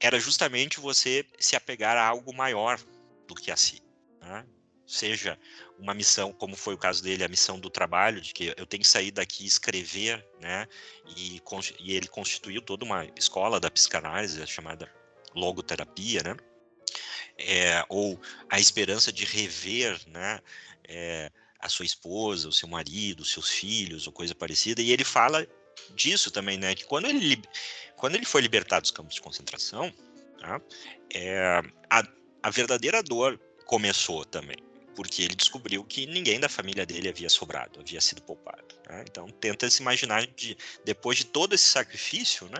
era 0.00 0.18
justamente 0.18 0.80
você 0.80 1.26
se 1.38 1.56
apegar 1.56 1.96
a 1.96 2.06
algo 2.06 2.34
maior 2.34 2.78
do 3.26 3.34
que 3.34 3.50
a 3.50 3.56
si. 3.56 3.82
Né? 4.20 4.46
Seja 4.86 5.38
uma 5.78 5.94
missão, 5.94 6.32
como 6.32 6.56
foi 6.56 6.74
o 6.74 6.78
caso 6.78 7.02
dele, 7.02 7.24
a 7.24 7.28
missão 7.28 7.58
do 7.58 7.70
trabalho, 7.70 8.20
de 8.20 8.32
que 8.32 8.54
eu 8.56 8.66
tenho 8.66 8.82
que 8.82 8.88
sair 8.88 9.10
daqui 9.10 9.44
e 9.44 9.46
escrever, 9.46 10.24
né? 10.40 10.66
E, 11.16 11.40
e 11.80 11.96
ele 11.96 12.06
constituiu 12.06 12.60
toda 12.60 12.84
uma 12.84 13.06
escola 13.16 13.58
da 13.58 13.70
psicanálise, 13.70 14.46
chamada 14.46 14.90
logoterapia, 15.34 16.22
né? 16.22 16.36
É, 17.36 17.84
ou 17.88 18.20
a 18.48 18.60
esperança 18.60 19.12
de 19.12 19.24
rever, 19.24 20.00
né? 20.06 20.40
É, 20.86 21.30
a 21.58 21.68
sua 21.68 21.86
esposa, 21.86 22.48
o 22.48 22.52
seu 22.52 22.68
marido, 22.68 23.20
os 23.20 23.32
seus 23.32 23.48
filhos, 23.48 24.06
ou 24.06 24.12
coisa 24.12 24.34
parecida. 24.34 24.82
E 24.82 24.92
ele 24.92 25.04
fala 25.04 25.46
disso 25.94 26.30
também, 26.30 26.58
né? 26.58 26.74
Que 26.74 26.84
quando 26.84 27.06
ele, 27.06 27.42
quando 27.96 28.14
ele 28.14 28.26
foi 28.26 28.42
libertado 28.42 28.82
dos 28.82 28.90
campos 28.90 29.14
de 29.14 29.22
concentração, 29.22 29.92
tá? 30.38 30.60
é, 31.12 31.62
a, 31.90 32.06
a 32.42 32.50
verdadeira 32.50 33.02
dor 33.02 33.40
começou 33.66 34.24
também 34.26 34.58
porque 34.94 35.22
ele 35.22 35.34
descobriu 35.34 35.84
que 35.84 36.06
ninguém 36.06 36.40
da 36.40 36.48
família 36.48 36.86
dele 36.86 37.08
havia 37.08 37.28
sobrado, 37.28 37.80
havia 37.80 38.00
sido 38.00 38.22
poupado. 38.22 38.74
Né? 38.88 39.04
Então, 39.08 39.28
tenta 39.28 39.68
se 39.68 39.82
imaginar 39.82 40.26
de 40.26 40.56
depois 40.84 41.18
de 41.18 41.26
todo 41.26 41.54
esse 41.54 41.64
sacrifício, 41.64 42.48
né, 42.48 42.58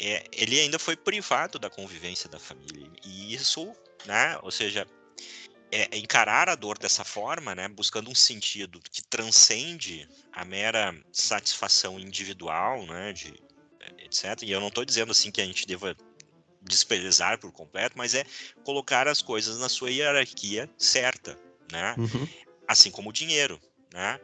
é, 0.00 0.24
ele 0.32 0.58
ainda 0.58 0.78
foi 0.78 0.96
privado 0.96 1.58
da 1.58 1.68
convivência 1.68 2.28
da 2.28 2.38
família. 2.38 2.90
E 3.04 3.34
isso, 3.34 3.72
né, 4.06 4.38
ou 4.42 4.50
seja, 4.50 4.86
é, 5.70 5.96
encarar 5.96 6.48
a 6.48 6.54
dor 6.54 6.78
dessa 6.78 7.04
forma, 7.04 7.54
né, 7.54 7.68
buscando 7.68 8.10
um 8.10 8.14
sentido 8.14 8.80
que 8.90 9.02
transcende 9.02 10.08
a 10.32 10.44
mera 10.44 10.94
satisfação 11.12 11.98
individual, 11.98 12.84
né, 12.86 13.12
de, 13.12 13.34
etc. 13.98 14.42
E 14.42 14.50
eu 14.50 14.60
não 14.60 14.68
estou 14.68 14.84
dizendo 14.84 15.12
assim 15.12 15.30
que 15.30 15.40
a 15.40 15.46
gente 15.46 15.66
deva 15.66 15.96
desprezar 16.62 17.38
por 17.38 17.52
completo, 17.52 17.96
mas 17.96 18.14
é 18.14 18.24
colocar 18.64 19.08
as 19.08 19.22
coisas 19.22 19.58
na 19.58 19.68
sua 19.68 19.90
hierarquia 19.90 20.68
certa, 20.76 21.38
né? 21.70 21.94
Uhum. 21.98 22.28
Assim 22.66 22.90
como 22.90 23.10
o 23.10 23.12
dinheiro, 23.12 23.60
né? 23.92 24.20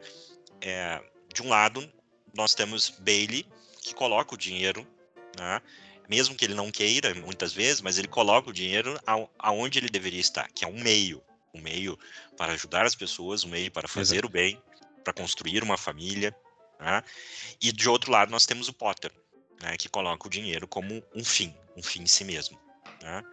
É, 0.61 1.01
de 1.33 1.41
um 1.41 1.49
lado, 1.49 1.87
nós 2.33 2.53
temos 2.53 2.89
Bailey, 2.99 3.45
que 3.81 3.93
coloca 3.93 4.33
o 4.35 4.37
dinheiro, 4.37 4.87
né? 5.37 5.61
mesmo 6.09 6.35
que 6.35 6.45
ele 6.45 6.53
não 6.53 6.71
queira, 6.71 7.13
muitas 7.15 7.53
vezes, 7.53 7.81
mas 7.81 7.97
ele 7.97 8.07
coloca 8.07 8.49
o 8.49 8.53
dinheiro 8.53 8.99
aonde 9.37 9.79
ele 9.79 9.89
deveria 9.89 10.19
estar, 10.19 10.49
que 10.51 10.63
é 10.63 10.67
um 10.67 10.79
meio, 10.81 11.21
um 11.53 11.61
meio 11.61 11.99
para 12.37 12.53
ajudar 12.53 12.85
as 12.85 12.95
pessoas, 12.95 13.43
um 13.43 13.49
meio 13.49 13.69
para 13.69 13.87
fazer 13.87 14.15
Exato. 14.15 14.27
o 14.27 14.31
bem, 14.31 14.61
para 15.03 15.13
construir 15.13 15.63
uma 15.63 15.77
família, 15.77 16.35
Né? 16.79 17.03
E 17.61 17.71
de 17.71 17.89
outro 17.89 18.11
lado 18.11 18.29
nós 18.29 18.45
temos 18.45 18.67
o 18.67 18.73
Potter, 18.73 19.11
né, 19.61 19.75
que 19.77 19.89
coloca 19.89 20.27
o 20.27 20.29
dinheiro 20.29 20.67
como 20.67 21.03
um 21.15 21.25
fim, 21.25 21.53
um 21.75 21.81
fim 21.81 22.03
em 22.03 22.07
si 22.07 22.23
mesmo. 22.23 22.59
Né? 23.01 23.23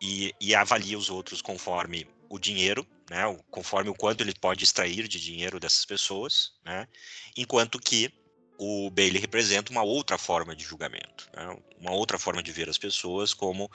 E, 0.00 0.34
e, 0.40 0.54
avalia 0.54 0.98
os 0.98 1.08
outros 1.08 1.40
conforme 1.40 2.06
o 2.28 2.38
dinheiro, 2.38 2.86
né, 3.10 3.22
conforme 3.50 3.90
o 3.90 3.94
quanto 3.94 4.22
ele 4.22 4.34
pode 4.34 4.64
extrair 4.64 5.06
de 5.08 5.20
dinheiro 5.20 5.60
dessas 5.60 5.84
pessoas, 5.84 6.52
né, 6.64 6.86
enquanto 7.36 7.78
que 7.78 8.12
o 8.58 8.90
Bailey 8.90 9.20
representa 9.20 9.70
uma 9.70 9.82
outra 9.82 10.16
forma 10.16 10.56
de 10.56 10.64
julgamento, 10.64 11.28
né, 11.34 11.56
uma 11.78 11.92
outra 11.92 12.18
forma 12.18 12.42
de 12.42 12.50
ver 12.50 12.68
as 12.68 12.78
pessoas 12.78 13.34
como 13.34 13.70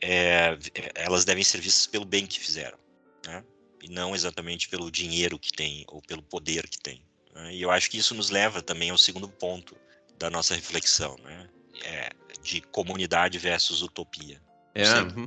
é, 0.00 0.56
elas 0.94 1.24
devem 1.24 1.44
ser 1.44 1.60
vistas 1.60 1.86
pelo 1.86 2.04
bem 2.04 2.26
que 2.26 2.40
fizeram, 2.40 2.78
né, 3.26 3.44
e 3.82 3.88
não 3.88 4.14
exatamente 4.14 4.68
pelo 4.68 4.90
dinheiro 4.90 5.38
que 5.38 5.52
tem 5.52 5.84
ou 5.88 6.00
pelo 6.02 6.22
poder 6.22 6.68
que 6.68 6.78
tem. 6.78 7.04
Né, 7.34 7.54
e 7.54 7.62
eu 7.62 7.70
acho 7.70 7.90
que 7.90 7.98
isso 7.98 8.14
nos 8.14 8.30
leva 8.30 8.62
também 8.62 8.90
ao 8.90 8.98
segundo 8.98 9.28
ponto 9.28 9.76
da 10.18 10.30
nossa 10.30 10.54
reflexão, 10.54 11.16
né, 11.18 11.48
é, 11.82 12.10
de 12.42 12.60
comunidade 12.60 13.38
versus 13.38 13.82
utopia. 13.82 14.40
É, 14.74 15.00
uhum. 15.00 15.26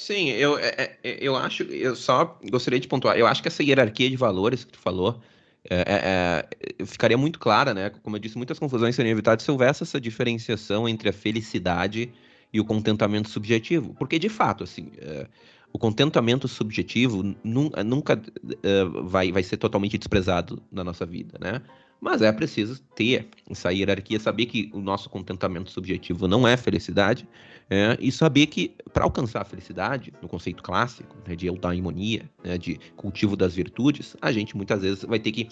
Sim, 0.00 0.28
eu, 0.28 0.56
é, 0.60 0.96
é, 1.02 1.18
eu 1.20 1.34
acho, 1.34 1.64
eu 1.64 1.96
só 1.96 2.38
gostaria 2.48 2.78
de 2.78 2.86
pontuar, 2.86 3.18
eu 3.18 3.26
acho 3.26 3.42
que 3.42 3.48
essa 3.48 3.64
hierarquia 3.64 4.08
de 4.08 4.16
valores 4.16 4.62
que 4.62 4.70
tu 4.70 4.78
falou 4.78 5.20
é, 5.68 6.46
é, 6.80 6.86
ficaria 6.86 7.18
muito 7.18 7.40
clara, 7.40 7.74
né? 7.74 7.90
Como 7.90 8.14
eu 8.14 8.20
disse, 8.20 8.36
muitas 8.36 8.60
confusões 8.60 8.94
seriam 8.94 9.10
evitadas 9.10 9.42
se 9.42 9.50
houvesse 9.50 9.82
essa 9.82 10.00
diferenciação 10.00 10.88
entre 10.88 11.08
a 11.08 11.12
felicidade 11.12 12.12
e 12.52 12.60
o 12.60 12.64
contentamento 12.64 13.28
subjetivo. 13.28 13.92
Porque, 13.94 14.20
de 14.20 14.28
fato, 14.28 14.62
assim, 14.62 14.92
é, 14.98 15.26
o 15.72 15.78
contentamento 15.80 16.46
subjetivo 16.46 17.34
nunca, 17.42 17.82
nunca 17.82 18.22
é, 18.62 18.84
vai, 19.02 19.32
vai 19.32 19.42
ser 19.42 19.56
totalmente 19.56 19.98
desprezado 19.98 20.62
na 20.70 20.84
nossa 20.84 21.04
vida, 21.04 21.38
né? 21.40 21.60
Mas 22.00 22.22
é 22.22 22.30
preciso 22.30 22.80
ter 22.94 23.28
essa 23.50 23.72
hierarquia, 23.72 24.20
saber 24.20 24.46
que 24.46 24.70
o 24.72 24.80
nosso 24.80 25.10
contentamento 25.10 25.70
subjetivo 25.70 26.28
não 26.28 26.46
é 26.46 26.56
felicidade, 26.56 27.28
é, 27.68 27.96
e 28.00 28.10
saber 28.12 28.46
que 28.46 28.74
para 28.92 29.04
alcançar 29.04 29.42
a 29.42 29.44
felicidade, 29.44 30.12
no 30.22 30.28
conceito 30.28 30.62
clássico 30.62 31.16
né, 31.26 31.34
de 31.34 31.46
eudaimonia, 31.46 32.28
né, 32.42 32.56
de 32.56 32.78
cultivo 32.96 33.36
das 33.36 33.54
virtudes, 33.54 34.16
a 34.22 34.30
gente 34.32 34.56
muitas 34.56 34.80
vezes 34.80 35.04
vai 35.04 35.18
ter 35.18 35.32
que 35.32 35.48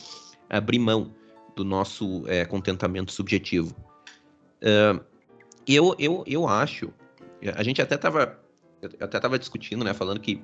abrir 0.49 0.79
mão 0.79 1.13
do 1.55 1.65
nosso 1.65 2.25
é, 2.27 2.45
contentamento 2.45 3.13
subjetivo. 3.13 3.75
É, 4.61 4.99
eu, 5.67 5.95
eu, 5.99 6.23
eu 6.27 6.49
acho, 6.49 6.93
a 7.55 7.63
gente 7.63 7.83
até 7.83 7.97
estava 7.97 8.39
até 9.01 9.19
tava 9.19 9.39
discutindo, 9.39 9.85
né, 9.85 9.93
falando 9.93 10.21
que 10.21 10.41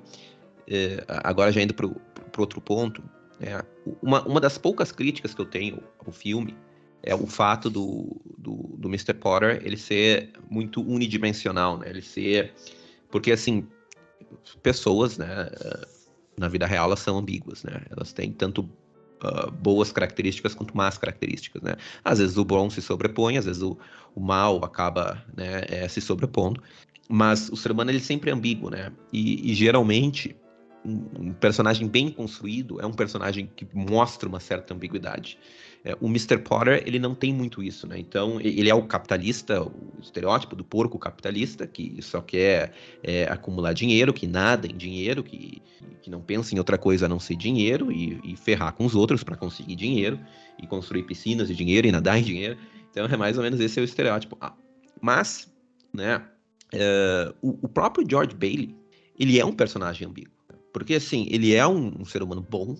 é, 0.67 1.03
agora 1.07 1.51
já 1.51 1.61
indo 1.61 1.73
para 1.73 1.87
outro 2.37 2.59
ponto, 2.59 3.03
é, 3.41 3.63
uma, 4.01 4.23
uma 4.23 4.39
das 4.39 4.57
poucas 4.57 4.91
críticas 4.91 5.33
que 5.33 5.41
eu 5.41 5.45
tenho 5.45 5.81
ao 6.05 6.11
filme 6.11 6.55
é 7.01 7.13
o 7.13 7.27
fato 7.27 7.69
do, 7.69 8.21
do, 8.37 8.53
do 8.77 8.87
Mr. 8.87 9.13
Potter 9.13 9.61
ele 9.63 9.77
ser 9.77 10.31
muito 10.49 10.81
unidimensional, 10.81 11.77
né? 11.77 11.89
Ele 11.89 12.01
ser... 12.01 12.53
Porque, 13.11 13.31
assim, 13.31 13.67
pessoas, 14.61 15.17
né, 15.17 15.49
na 16.37 16.47
vida 16.47 16.65
real, 16.65 16.85
elas 16.85 16.99
são 16.99 17.17
ambíguas, 17.17 17.63
né? 17.63 17.81
Elas 17.89 18.13
têm 18.13 18.31
tanto 18.31 18.61
uh, 19.23 19.51
boas 19.51 19.91
características 19.91 20.55
quanto 20.55 20.75
más 20.75 20.97
características, 20.97 21.61
né? 21.61 21.75
Às 22.03 22.19
vezes 22.19 22.37
o 22.37 22.45
bom 22.45 22.69
se 22.69 22.81
sobrepõe, 22.81 23.37
às 23.37 23.45
vezes 23.45 23.61
o, 23.61 23.77
o 24.15 24.21
mal 24.21 24.63
acaba 24.63 25.23
né, 25.35 25.63
é, 25.67 25.87
se 25.87 26.01
sobrepondo, 26.01 26.61
mas 27.09 27.49
o 27.49 27.55
ser 27.55 27.71
humano 27.71 27.91
ele 27.91 27.99
sempre 27.99 28.29
é 28.29 28.33
ambíguo, 28.33 28.69
né? 28.69 28.91
E, 29.11 29.51
e 29.51 29.53
geralmente 29.53 30.35
um, 30.85 31.33
personagem 31.33 31.87
bem 31.87 32.09
construído 32.09 32.81
é 32.81 32.85
um 32.85 32.91
personagem 32.91 33.49
que 33.55 33.67
mostra 33.73 34.27
uma 34.27 34.39
certa 34.39 34.73
ambiguidade. 34.73 35.37
É, 35.85 35.95
o 35.99 36.07
Mr. 36.07 36.37
Potter, 36.37 36.81
ele 36.85 36.97
não 36.97 37.13
tem 37.13 37.33
muito 37.33 37.61
isso, 37.61 37.85
né? 37.85 37.99
Então, 37.99 38.39
ele 38.39 38.69
é 38.69 38.73
o 38.73 38.83
capitalista, 38.83 39.61
o 39.61 39.99
estereótipo 40.01 40.55
do 40.55 40.63
porco 40.63 40.97
capitalista, 40.97 41.67
que 41.67 42.01
só 42.01 42.21
quer 42.21 42.71
é, 43.03 43.25
acumular 43.25 43.73
dinheiro, 43.73 44.13
que 44.13 44.25
nada 44.25 44.65
em 44.65 44.75
dinheiro, 44.77 45.23
que, 45.23 45.61
que 46.01 46.09
não 46.09 46.21
pensa 46.21 46.55
em 46.55 46.57
outra 46.57 46.77
coisa 46.77 47.05
a 47.05 47.09
não 47.09 47.19
ser 47.19 47.35
dinheiro 47.35 47.91
e, 47.91 48.19
e 48.23 48.35
ferrar 48.37 48.73
com 48.73 48.85
os 48.85 48.95
outros 48.95 49.23
para 49.23 49.35
conseguir 49.35 49.75
dinheiro, 49.75 50.19
e 50.57 50.67
construir 50.67 51.03
piscinas 51.03 51.49
de 51.49 51.55
dinheiro 51.55 51.87
e 51.87 51.91
nadar 51.91 52.17
em 52.17 52.23
dinheiro. 52.23 52.57
Então, 52.89 53.05
é 53.05 53.17
mais 53.17 53.37
ou 53.37 53.43
menos 53.43 53.59
esse 53.59 53.79
é 53.79 53.81
o 53.81 53.85
estereótipo. 53.85 54.37
Ah, 54.39 54.53
mas, 55.01 55.51
né, 55.93 56.23
é, 56.71 57.33
o, 57.41 57.65
o 57.65 57.67
próprio 57.67 58.05
George 58.09 58.35
Bailey, 58.35 58.75
ele 59.19 59.39
é 59.39 59.45
um 59.45 59.51
personagem 59.51 60.07
ambíguo. 60.07 60.32
Porque, 60.73 60.95
assim, 60.95 61.27
ele 61.29 61.53
é 61.53 61.65
um, 61.65 62.01
um 62.01 62.05
ser 62.05 62.23
humano 62.23 62.41
bom, 62.41 62.75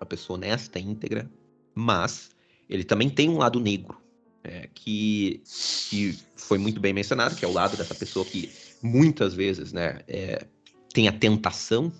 uma 0.00 0.06
pessoa 0.06 0.36
honesta, 0.36 0.78
íntegra, 0.78 1.30
mas 1.74 2.30
ele 2.68 2.84
também 2.84 3.08
tem 3.08 3.28
um 3.28 3.38
lado 3.38 3.60
negro, 3.60 3.96
é, 4.42 4.68
que, 4.74 5.40
que 5.88 6.18
foi 6.36 6.58
muito 6.58 6.80
bem 6.80 6.92
mencionado, 6.92 7.36
que 7.36 7.44
é 7.44 7.48
o 7.48 7.52
lado 7.52 7.76
dessa 7.76 7.94
pessoa 7.94 8.24
que 8.24 8.50
muitas 8.82 9.32
vezes 9.34 9.72
né, 9.72 10.00
é, 10.08 10.46
tem 10.92 11.08
a 11.08 11.12
tentação, 11.12 11.92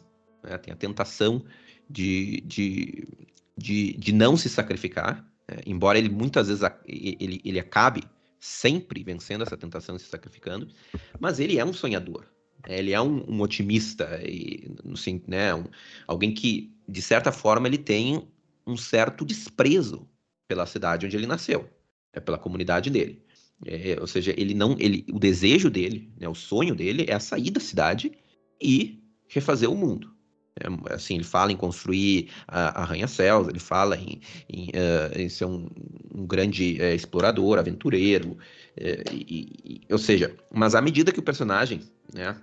né, 0.42 0.58
tem 0.58 0.72
a 0.74 0.76
tentação 0.76 1.44
de, 1.88 2.40
de, 2.42 3.08
de, 3.56 3.92
de 3.96 4.12
não 4.12 4.36
se 4.36 4.48
sacrificar, 4.48 5.24
é, 5.48 5.60
embora 5.64 5.98
ele 5.98 6.08
muitas 6.08 6.48
vezes 6.48 6.62
ele, 6.86 7.40
ele 7.44 7.60
acabe 7.60 8.02
sempre 8.40 9.02
vencendo 9.02 9.42
essa 9.42 9.56
tentação 9.56 9.96
e 9.96 10.00
se 10.00 10.06
sacrificando, 10.06 10.68
mas 11.18 11.38
ele 11.38 11.58
é 11.58 11.64
um 11.64 11.72
sonhador. 11.72 12.24
É, 12.66 12.78
ele 12.78 12.92
é 12.92 13.00
um, 13.00 13.24
um 13.28 13.40
otimista, 13.40 14.20
e, 14.24 14.68
assim, 14.92 15.22
né, 15.26 15.54
um, 15.54 15.64
alguém 16.06 16.34
que, 16.34 16.74
de 16.88 17.00
certa 17.00 17.30
forma, 17.32 17.68
ele 17.68 17.78
tem 17.78 18.26
um 18.66 18.76
certo 18.76 19.24
desprezo 19.24 20.08
pela 20.48 20.66
cidade 20.66 21.06
onde 21.06 21.16
ele 21.16 21.26
nasceu, 21.26 21.68
é 22.12 22.20
pela 22.20 22.38
comunidade 22.38 22.90
dele. 22.90 23.24
É, 23.64 23.96
ou 24.00 24.06
seja, 24.06 24.34
ele 24.36 24.52
não, 24.52 24.76
ele, 24.78 25.06
o 25.12 25.18
desejo 25.18 25.70
dele, 25.70 26.12
né, 26.20 26.28
o 26.28 26.34
sonho 26.34 26.74
dele 26.74 27.06
é 27.08 27.18
sair 27.18 27.50
da 27.50 27.60
cidade 27.60 28.12
e 28.60 29.02
refazer 29.28 29.70
o 29.70 29.74
mundo. 29.74 30.14
É, 30.58 30.94
assim, 30.94 31.14
ele 31.14 31.24
fala 31.24 31.52
em 31.52 31.56
construir 31.56 32.30
arranha-céus, 32.48 33.48
ele 33.48 33.58
fala 33.58 33.96
em, 33.96 34.20
em, 34.48 34.68
uh, 34.68 35.18
em 35.18 35.28
ser 35.28 35.44
um, 35.44 35.68
um 36.14 36.26
grande 36.26 36.78
uh, 36.80 36.94
explorador, 36.94 37.58
aventureiro, 37.58 38.32
uh, 38.32 39.12
e, 39.12 39.80
e, 39.88 39.92
ou 39.92 39.98
seja, 39.98 40.34
mas 40.52 40.74
à 40.74 40.80
medida 40.80 41.12
que 41.12 41.20
o 41.20 41.22
personagem, 41.22 41.80
né, 42.12 42.36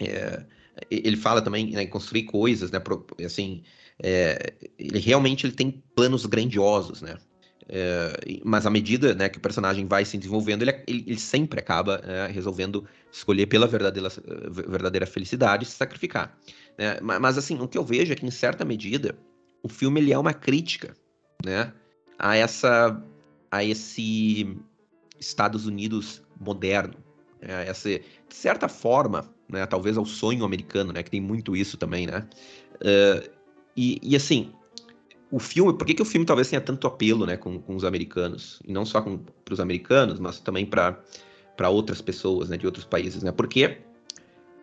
é, 0.00 0.44
ele 0.90 1.16
fala 1.16 1.40
também 1.40 1.70
né, 1.70 1.82
em 1.82 1.88
construir 1.88 2.24
coisas, 2.24 2.70
né? 2.70 2.80
Assim, 3.24 3.62
é, 4.02 4.52
ele 4.78 4.98
realmente 4.98 5.46
ele 5.46 5.54
tem 5.54 5.82
planos 5.94 6.26
grandiosos, 6.26 7.02
né? 7.02 7.16
É, 7.68 8.12
mas 8.44 8.64
à 8.64 8.70
medida 8.70 9.12
né, 9.14 9.28
que 9.28 9.38
o 9.38 9.40
personagem 9.40 9.86
vai 9.86 10.04
se 10.04 10.16
desenvolvendo, 10.16 10.62
ele, 10.62 10.70
ele, 10.86 11.04
ele 11.06 11.18
sempre 11.18 11.58
acaba 11.58 11.98
né, 11.98 12.28
resolvendo 12.28 12.86
escolher 13.10 13.46
pela 13.46 13.66
verdadeira, 13.66 14.08
verdadeira 14.48 15.06
felicidade 15.06 15.64
e 15.64 15.66
se 15.66 15.72
sacrificar. 15.72 16.38
Né? 16.78 16.98
Mas, 17.00 17.36
assim, 17.36 17.58
o 17.58 17.66
que 17.66 17.76
eu 17.76 17.84
vejo 17.84 18.12
é 18.12 18.16
que, 18.16 18.24
em 18.24 18.30
certa 18.30 18.64
medida, 18.64 19.18
o 19.62 19.68
filme 19.68 20.00
ele 20.00 20.12
é 20.12 20.18
uma 20.18 20.32
crítica 20.32 20.94
né, 21.44 21.72
a, 22.18 22.36
essa, 22.36 23.02
a 23.50 23.64
esse 23.64 24.56
Estados 25.18 25.66
Unidos 25.66 26.22
moderno. 26.38 26.94
Né, 27.40 27.66
essa, 27.66 27.88
de 28.28 28.34
certa 28.34 28.68
forma, 28.68 29.28
né? 29.48 29.64
Talvez 29.66 29.96
ao 29.96 30.04
sonho 30.04 30.44
americano, 30.44 30.92
né? 30.92 31.02
Que 31.02 31.10
tem 31.10 31.20
muito 31.20 31.56
isso 31.56 31.76
também, 31.76 32.06
né? 32.06 32.26
Uh, 32.76 33.36
e, 33.76 34.00
e, 34.02 34.16
assim, 34.16 34.52
o 35.30 35.38
filme, 35.38 35.76
por 35.76 35.86
que, 35.86 35.94
que 35.94 36.02
o 36.02 36.04
filme 36.04 36.24
talvez 36.24 36.48
tenha 36.48 36.60
tanto 36.60 36.86
apelo, 36.86 37.26
né, 37.26 37.36
com, 37.36 37.60
com 37.60 37.76
os 37.76 37.84
americanos? 37.84 38.60
E 38.64 38.72
não 38.72 38.86
só 38.86 39.00
para 39.00 39.52
os 39.52 39.60
americanos, 39.60 40.18
mas 40.18 40.40
também 40.40 40.64
para 40.64 40.98
outras 41.68 42.00
pessoas, 42.00 42.48
né, 42.48 42.56
de 42.56 42.66
outros 42.66 42.84
países, 42.84 43.22
né? 43.22 43.30
Porque, 43.32 43.78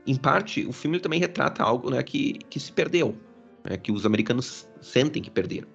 em 0.07 0.15
parte, 0.15 0.65
o 0.65 0.73
filme 0.73 0.99
também 0.99 1.19
retrata 1.19 1.61
algo, 1.63 1.89
né, 1.91 2.01
que, 2.01 2.39
que 2.49 2.59
se 2.59 2.71
perdeu, 2.71 3.15
né, 3.63 3.77
que 3.77 3.91
os 3.91 4.05
americanos 4.05 4.67
sentem 4.81 5.21
que 5.21 5.29
perderam. 5.29 5.67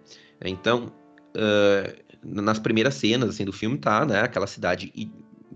Então, 0.44 0.92
uh, 1.36 2.08
nas 2.22 2.58
primeiras 2.58 2.94
cenas, 2.94 3.30
assim, 3.30 3.44
do 3.44 3.52
filme 3.52 3.78
tá, 3.78 4.04
né, 4.04 4.22
aquela 4.22 4.46
cidade, 4.46 4.92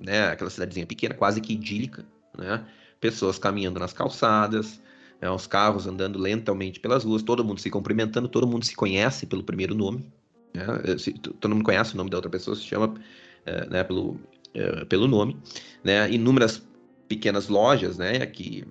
né, 0.01 0.29
aquela 0.29 0.51
cidadezinha 0.51 0.87
pequena, 0.87 1.15
quase 1.15 1.41
que 1.41 1.55
idílica, 1.55 2.07
né? 2.37 2.65
pessoas 3.01 3.39
caminhando 3.39 3.81
nas 3.81 3.93
calçadas, 3.93 4.81
né, 5.21 5.31
os 5.31 5.47
carros 5.47 5.87
andando 5.87 6.19
lentamente 6.19 6.81
pelas 6.81 7.05
ruas, 7.05 7.23
todo 7.23 7.45
mundo 7.45 7.61
se 7.61 7.71
cumprimentando, 7.71 8.29
todo 8.29 8.47
mundo 8.47 8.65
se 8.65 8.75
conhece 8.75 9.27
pelo 9.27 9.43
primeiro 9.43 9.75
nome. 9.75 10.07
Né? 10.55 10.65
Eh, 10.85 10.99
se, 10.99 11.13
todo 11.13 11.55
mundo 11.55 11.65
conhece 11.65 11.95
o 11.95 11.97
nome 11.97 12.11
da 12.11 12.17
outra 12.17 12.31
pessoa, 12.31 12.57
se 12.57 12.63
chama 12.63 12.95
é, 13.45 13.67
né, 13.67 13.85
pelo, 13.85 14.21
é, 14.55 14.85
pelo 14.85 15.09
nome. 15.09 15.37
Né? 15.83 16.11
Inúmeras 16.11 16.63
pequenas 17.09 17.49
lojas 17.49 17.99
né, 17.99 18.25
que 18.27 18.65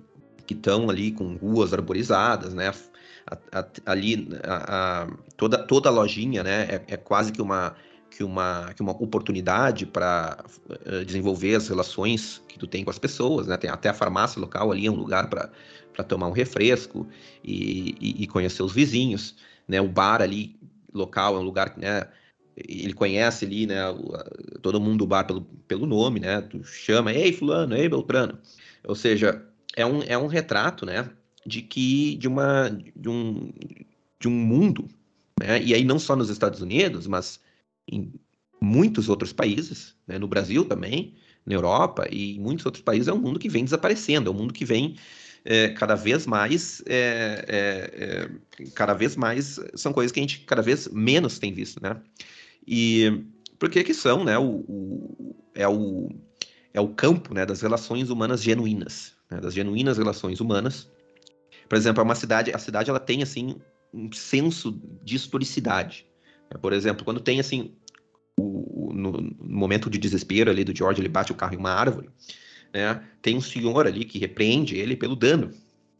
estão 0.48 0.90
ali 0.90 1.12
com 1.12 1.36
ruas 1.36 1.72
arborizadas, 1.72 2.52
né? 2.52 2.72
A, 3.26 3.60
a, 3.60 3.66
ali 3.86 4.28
a, 4.44 5.06
toda, 5.36 5.58
toda 5.58 5.88
a 5.88 5.92
lojinha 5.92 6.42
né, 6.42 6.64
é, 6.64 6.82
é 6.88 6.96
quase 6.96 7.32
que 7.32 7.40
uma 7.40 7.74
que 8.16 8.22
uma, 8.22 8.72
que 8.74 8.82
uma 8.82 8.92
oportunidade 8.92 9.86
para 9.86 10.44
uh, 10.68 10.78
eh, 10.84 11.04
desenvolver 11.04 11.54
as 11.54 11.68
relações 11.68 12.42
que 12.46 12.58
tu 12.58 12.66
tem 12.66 12.84
com 12.84 12.90
as 12.90 12.98
pessoas, 12.98 13.46
né? 13.46 13.56
Tem 13.56 13.70
até 13.70 13.88
a 13.88 13.94
farmácia 13.94 14.40
local 14.40 14.70
ali, 14.70 14.86
é 14.86 14.90
um 14.90 14.96
lugar 14.96 15.28
para 15.28 16.04
tomar 16.04 16.28
um 16.28 16.32
refresco 16.32 17.08
e, 17.42 17.94
e, 18.00 18.22
e, 18.24 18.26
conhecer 18.26 18.62
os 18.62 18.72
vizinhos, 18.72 19.34
né? 19.66 19.80
O 19.80 19.88
bar 19.88 20.20
ali 20.20 20.56
local 20.92 21.36
é 21.36 21.38
um 21.38 21.42
lugar, 21.42 21.74
né? 21.78 22.06
ele 22.54 22.92
conhece 22.92 23.46
ali, 23.46 23.66
né, 23.66 23.80
todo 24.60 24.78
mundo 24.78 24.98
do 24.98 25.06
bar 25.06 25.24
pelo, 25.24 25.40
pelo 25.66 25.86
nome, 25.86 26.20
né, 26.20 26.42
tu 26.42 26.62
chama, 26.62 27.10
ei 27.10 27.32
fulano, 27.32 27.74
ei 27.74 27.88
Beltrano, 27.88 28.38
ou 28.84 28.94
seja, 28.94 29.42
é 29.74 29.86
um, 29.86 30.02
é 30.02 30.18
um 30.18 30.26
retrato, 30.26 30.84
né, 30.84 31.08
de 31.46 31.62
que, 31.62 32.14
de 32.16 32.28
uma, 32.28 32.68
de 32.94 33.08
um, 33.08 33.50
de 34.20 34.28
um 34.28 34.32
mundo, 34.32 34.86
né, 35.40 35.62
e 35.62 35.72
aí 35.72 35.82
não 35.82 35.98
só 35.98 36.14
nos 36.14 36.28
Estados 36.28 36.60
Unidos, 36.60 37.06
mas 37.06 37.40
em 37.88 38.12
muitos 38.60 39.08
outros 39.08 39.32
países, 39.32 39.94
né, 40.06 40.18
no 40.18 40.28
Brasil 40.28 40.64
também, 40.64 41.14
na 41.44 41.54
Europa 41.54 42.06
e 42.10 42.36
em 42.36 42.40
muitos 42.40 42.64
outros 42.64 42.82
países, 42.82 43.08
é 43.08 43.12
um 43.12 43.20
mundo 43.20 43.38
que 43.38 43.48
vem 43.48 43.64
desaparecendo, 43.64 44.30
é 44.30 44.32
um 44.32 44.36
mundo 44.36 44.54
que 44.54 44.64
vem 44.64 44.96
é, 45.44 45.70
cada 45.70 45.94
vez 45.94 46.26
mais, 46.26 46.82
é, 46.86 47.44
é, 47.48 48.04
é, 48.62 48.70
cada 48.74 48.94
vez 48.94 49.16
mais, 49.16 49.58
são 49.74 49.92
coisas 49.92 50.12
que 50.12 50.20
a 50.20 50.22
gente 50.22 50.40
cada 50.40 50.62
vez 50.62 50.88
menos 50.88 51.38
tem 51.38 51.52
visto, 51.52 51.82
né? 51.82 52.00
E 52.66 53.24
por 53.58 53.68
que 53.68 53.82
que 53.82 53.94
são, 53.94 54.22
né? 54.22 54.38
O, 54.38 54.64
o, 54.68 55.36
é, 55.54 55.66
o, 55.66 56.10
é 56.72 56.80
o 56.80 56.88
campo 56.88 57.34
né, 57.34 57.44
das 57.44 57.60
relações 57.60 58.10
humanas 58.10 58.42
genuínas, 58.42 59.14
né, 59.30 59.40
das 59.40 59.54
genuínas 59.54 59.98
relações 59.98 60.40
humanas. 60.40 60.88
Por 61.68 61.76
exemplo, 61.76 62.00
é 62.00 62.04
uma 62.04 62.14
cidade, 62.14 62.52
a 62.52 62.58
cidade 62.58 62.90
ela 62.90 63.00
tem 63.00 63.22
assim 63.22 63.56
um 63.92 64.10
senso 64.12 64.80
de 65.02 65.16
historicidade. 65.16 66.06
Por 66.60 66.72
exemplo, 66.72 67.04
quando 67.04 67.20
tem 67.20 67.40
assim 67.40 67.74
o, 68.36 68.92
no, 68.92 69.12
no, 69.12 69.36
momento 69.40 69.88
de 69.88 69.98
desespero 69.98 70.50
ali 70.50 70.64
do 70.64 70.76
George, 70.76 71.00
ele 71.00 71.08
bate 71.08 71.32
o 71.32 71.34
carro 71.34 71.54
em 71.54 71.58
uma 71.58 71.72
árvore 71.72 72.08
né, 72.72 73.02
tem 73.20 73.36
um 73.36 73.40
senhor 73.40 73.86
ali 73.86 74.04
que 74.04 74.18
repreende 74.18 74.76
ele 74.76 74.96
pelo 74.96 75.14
dano 75.14 75.50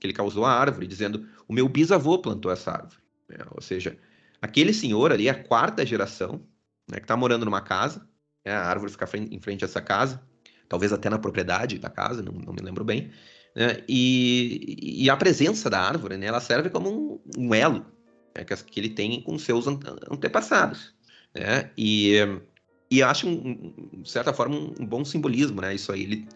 que 0.01 0.07
ele 0.07 0.15
causou 0.15 0.45
à 0.45 0.53
árvore, 0.53 0.87
dizendo: 0.87 1.29
o 1.47 1.53
meu 1.53 1.69
bisavô 1.69 2.19
plantou 2.19 2.51
essa 2.51 2.73
árvore. 2.73 3.01
Né? 3.29 3.37
Ou 3.53 3.63
seja, 3.63 3.97
aquele 4.41 4.73
senhor 4.73 5.13
ali 5.13 5.29
é 5.29 5.31
a 5.31 5.45
quarta 5.45 5.87
geração 5.87 6.43
né, 6.91 6.97
que 6.97 7.05
está 7.05 7.17
morando 7.17 7.45
numa 7.45 7.61
casa, 7.61 8.05
né, 8.45 8.53
a 8.53 8.67
árvore 8.67 8.91
fica 8.91 9.09
em 9.17 9.39
frente 9.39 9.65
a 9.65 9.67
essa 9.67 9.81
casa, 9.81 10.21
talvez 10.69 10.93
até 10.93 11.09
na 11.09 11.19
propriedade 11.19 11.79
da 11.79 11.89
casa, 11.89 12.21
não, 12.21 12.33
não 12.33 12.53
me 12.53 12.63
lembro 12.63 12.85
bem. 12.85 13.13
Né, 13.55 13.85
e, 13.89 15.05
e, 15.05 15.11
a 15.11 15.17
presença 15.17 15.71
da 15.71 15.81
árvore, 15.81 16.17
né, 16.17 16.27
ela 16.27 16.41
serve 16.41 16.71
como 16.71 16.91
um, 16.91 17.47
um 17.47 17.55
elo 17.55 17.87
que, 18.35 18.65
que, 18.65 18.81
ele 18.81 18.91
tem 18.91 19.21
com 19.21 19.39
seus 19.39 19.67
antepassados. 19.67 20.95
Né, 21.35 21.71
e, 21.77 22.17
e 22.93 23.03
acho, 23.03 23.27
de 23.27 24.11
certa 24.11 24.35
forma, 24.35 24.55
um, 24.55 24.87
bom 24.87 25.03
simbolismo, 25.03 25.63
né? 25.63 25.75
Isso 25.75 25.91
aí. 25.91 26.03
Ele, 26.03 26.29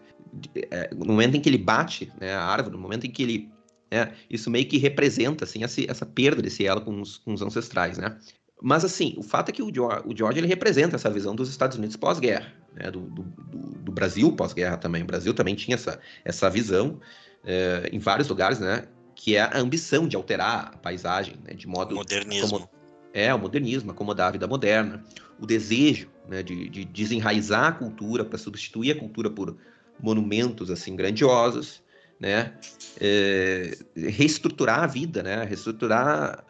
é, 0.71 0.89
no 0.91 1.05
momento 1.05 1.37
em 1.37 1.39
que 1.39 1.47
ele 1.47 1.57
bate 1.59 2.11
né, 2.19 2.33
a 2.33 2.43
árvore, 2.43 2.75
no 2.75 2.81
momento 2.81 3.05
em 3.05 3.11
que 3.11 3.21
ele. 3.21 3.51
É, 3.91 4.11
isso 4.27 4.49
meio 4.49 4.67
que 4.67 4.77
representa 4.77 5.45
assim, 5.45 5.61
essa 5.63 6.05
perda 6.05 6.41
desse 6.41 6.65
elo 6.65 6.81
com 6.81 6.99
os, 6.99 7.17
com 7.17 7.31
os, 7.31 7.43
ancestrais, 7.43 7.99
né? 7.99 8.17
Mas 8.59 8.83
assim, 8.83 9.13
o 9.17 9.23
fato 9.23 9.49
é 9.49 9.51
que 9.51 9.61
o 9.61 9.73
George, 9.73 10.01
o 10.07 10.17
George 10.17 10.39
ele 10.39 10.47
representa 10.47 10.95
essa 10.95 11.11
visão 11.11 11.35
dos 11.35 11.47
Estados 11.47 11.77
Unidos 11.77 11.95
pós-guerra, 11.95 12.51
né? 12.73 12.89
do, 12.89 13.01
do, 13.01 13.23
do, 13.23 13.91
Brasil 13.91 14.31
pós-guerra 14.31 14.77
também. 14.77 15.03
O 15.03 15.05
Brasil 15.05 15.33
também 15.33 15.53
tinha 15.53 15.75
essa, 15.75 15.99
essa 16.25 16.49
visão 16.49 16.99
é, 17.45 17.87
em 17.93 17.99
vários 17.99 18.27
lugares, 18.27 18.59
né? 18.59 18.87
Que 19.19 19.35
é 19.35 19.41
a 19.41 19.57
ambição 19.57 20.07
de 20.07 20.15
alterar 20.15 20.71
a 20.73 20.77
paisagem, 20.77 21.35
né? 21.43 21.53
De 21.53 21.67
modo 21.67 21.95
modernismo. 21.95 22.49
Como, 22.49 22.69
é 23.13 23.33
o 23.33 23.39
modernismo, 23.39 23.91
acomodar 23.91 24.27
a 24.27 24.31
vida 24.31 24.47
moderna, 24.47 25.03
o 25.39 25.45
desejo 25.45 26.07
né, 26.27 26.43
de, 26.43 26.69
de 26.69 26.85
desenraizar 26.85 27.65
a 27.65 27.71
cultura 27.71 28.23
para 28.23 28.37
substituir 28.37 28.91
a 28.91 28.99
cultura 28.99 29.29
por 29.29 29.57
monumentos 29.99 30.69
assim 30.69 30.95
grandiosos, 30.95 31.81
né? 32.19 32.53
É, 32.99 33.77
reestruturar 33.95 34.83
a 34.83 34.87
vida, 34.87 35.23
né? 35.23 35.43
Reestruturar 35.43 36.43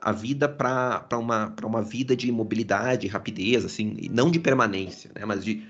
a 0.00 0.12
vida 0.12 0.48
para 0.48 1.06
uma, 1.12 1.54
uma 1.64 1.82
vida 1.82 2.16
de 2.16 2.30
mobilidade, 2.30 3.06
rapidez, 3.08 3.64
assim, 3.64 4.08
não 4.10 4.30
de 4.30 4.38
permanência, 4.38 5.10
né? 5.14 5.24
Mas 5.24 5.44
de 5.44 5.66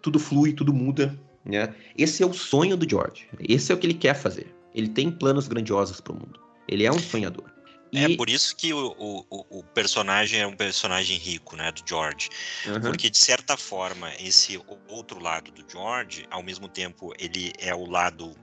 tudo 0.00 0.18
flui, 0.18 0.52
tudo 0.52 0.72
muda, 0.72 1.18
né? 1.44 1.74
Esse 1.96 2.22
é 2.22 2.26
o 2.26 2.32
sonho 2.32 2.76
do 2.76 2.88
George. 2.88 3.28
Esse 3.40 3.72
é 3.72 3.74
o 3.74 3.78
que 3.78 3.86
ele 3.86 3.94
quer 3.94 4.14
fazer. 4.14 4.54
Ele 4.78 4.88
tem 4.88 5.10
planos 5.10 5.48
grandiosos 5.48 6.00
para 6.00 6.12
o 6.12 6.16
mundo. 6.16 6.40
Ele 6.68 6.84
é 6.84 6.92
um 6.92 7.00
sonhador. 7.00 7.50
É 7.92 7.98
e... 7.98 8.12
É 8.12 8.16
por 8.16 8.30
isso 8.30 8.54
que 8.54 8.72
o, 8.72 8.94
o, 8.96 9.58
o, 9.58 9.64
personagem 9.64 10.40
é 10.40 10.46
um 10.46 10.54
personagem 10.54 11.18
rico, 11.18 11.56
né, 11.56 11.72
do 11.72 11.82
George. 11.84 12.28
Uhum. 12.64 12.80
Porque, 12.82 13.10
de 13.10 13.18
certa 13.18 13.56
forma, 13.56 14.14
esse 14.20 14.60
outro 14.88 15.20
lado 15.20 15.50
do 15.50 15.64
George, 15.68 16.24
ao 16.30 16.44
mesmo 16.44 16.68
tempo, 16.68 17.12
ele 17.18 17.52
é 17.58 17.74
o 17.74 17.90
lado 17.90 18.36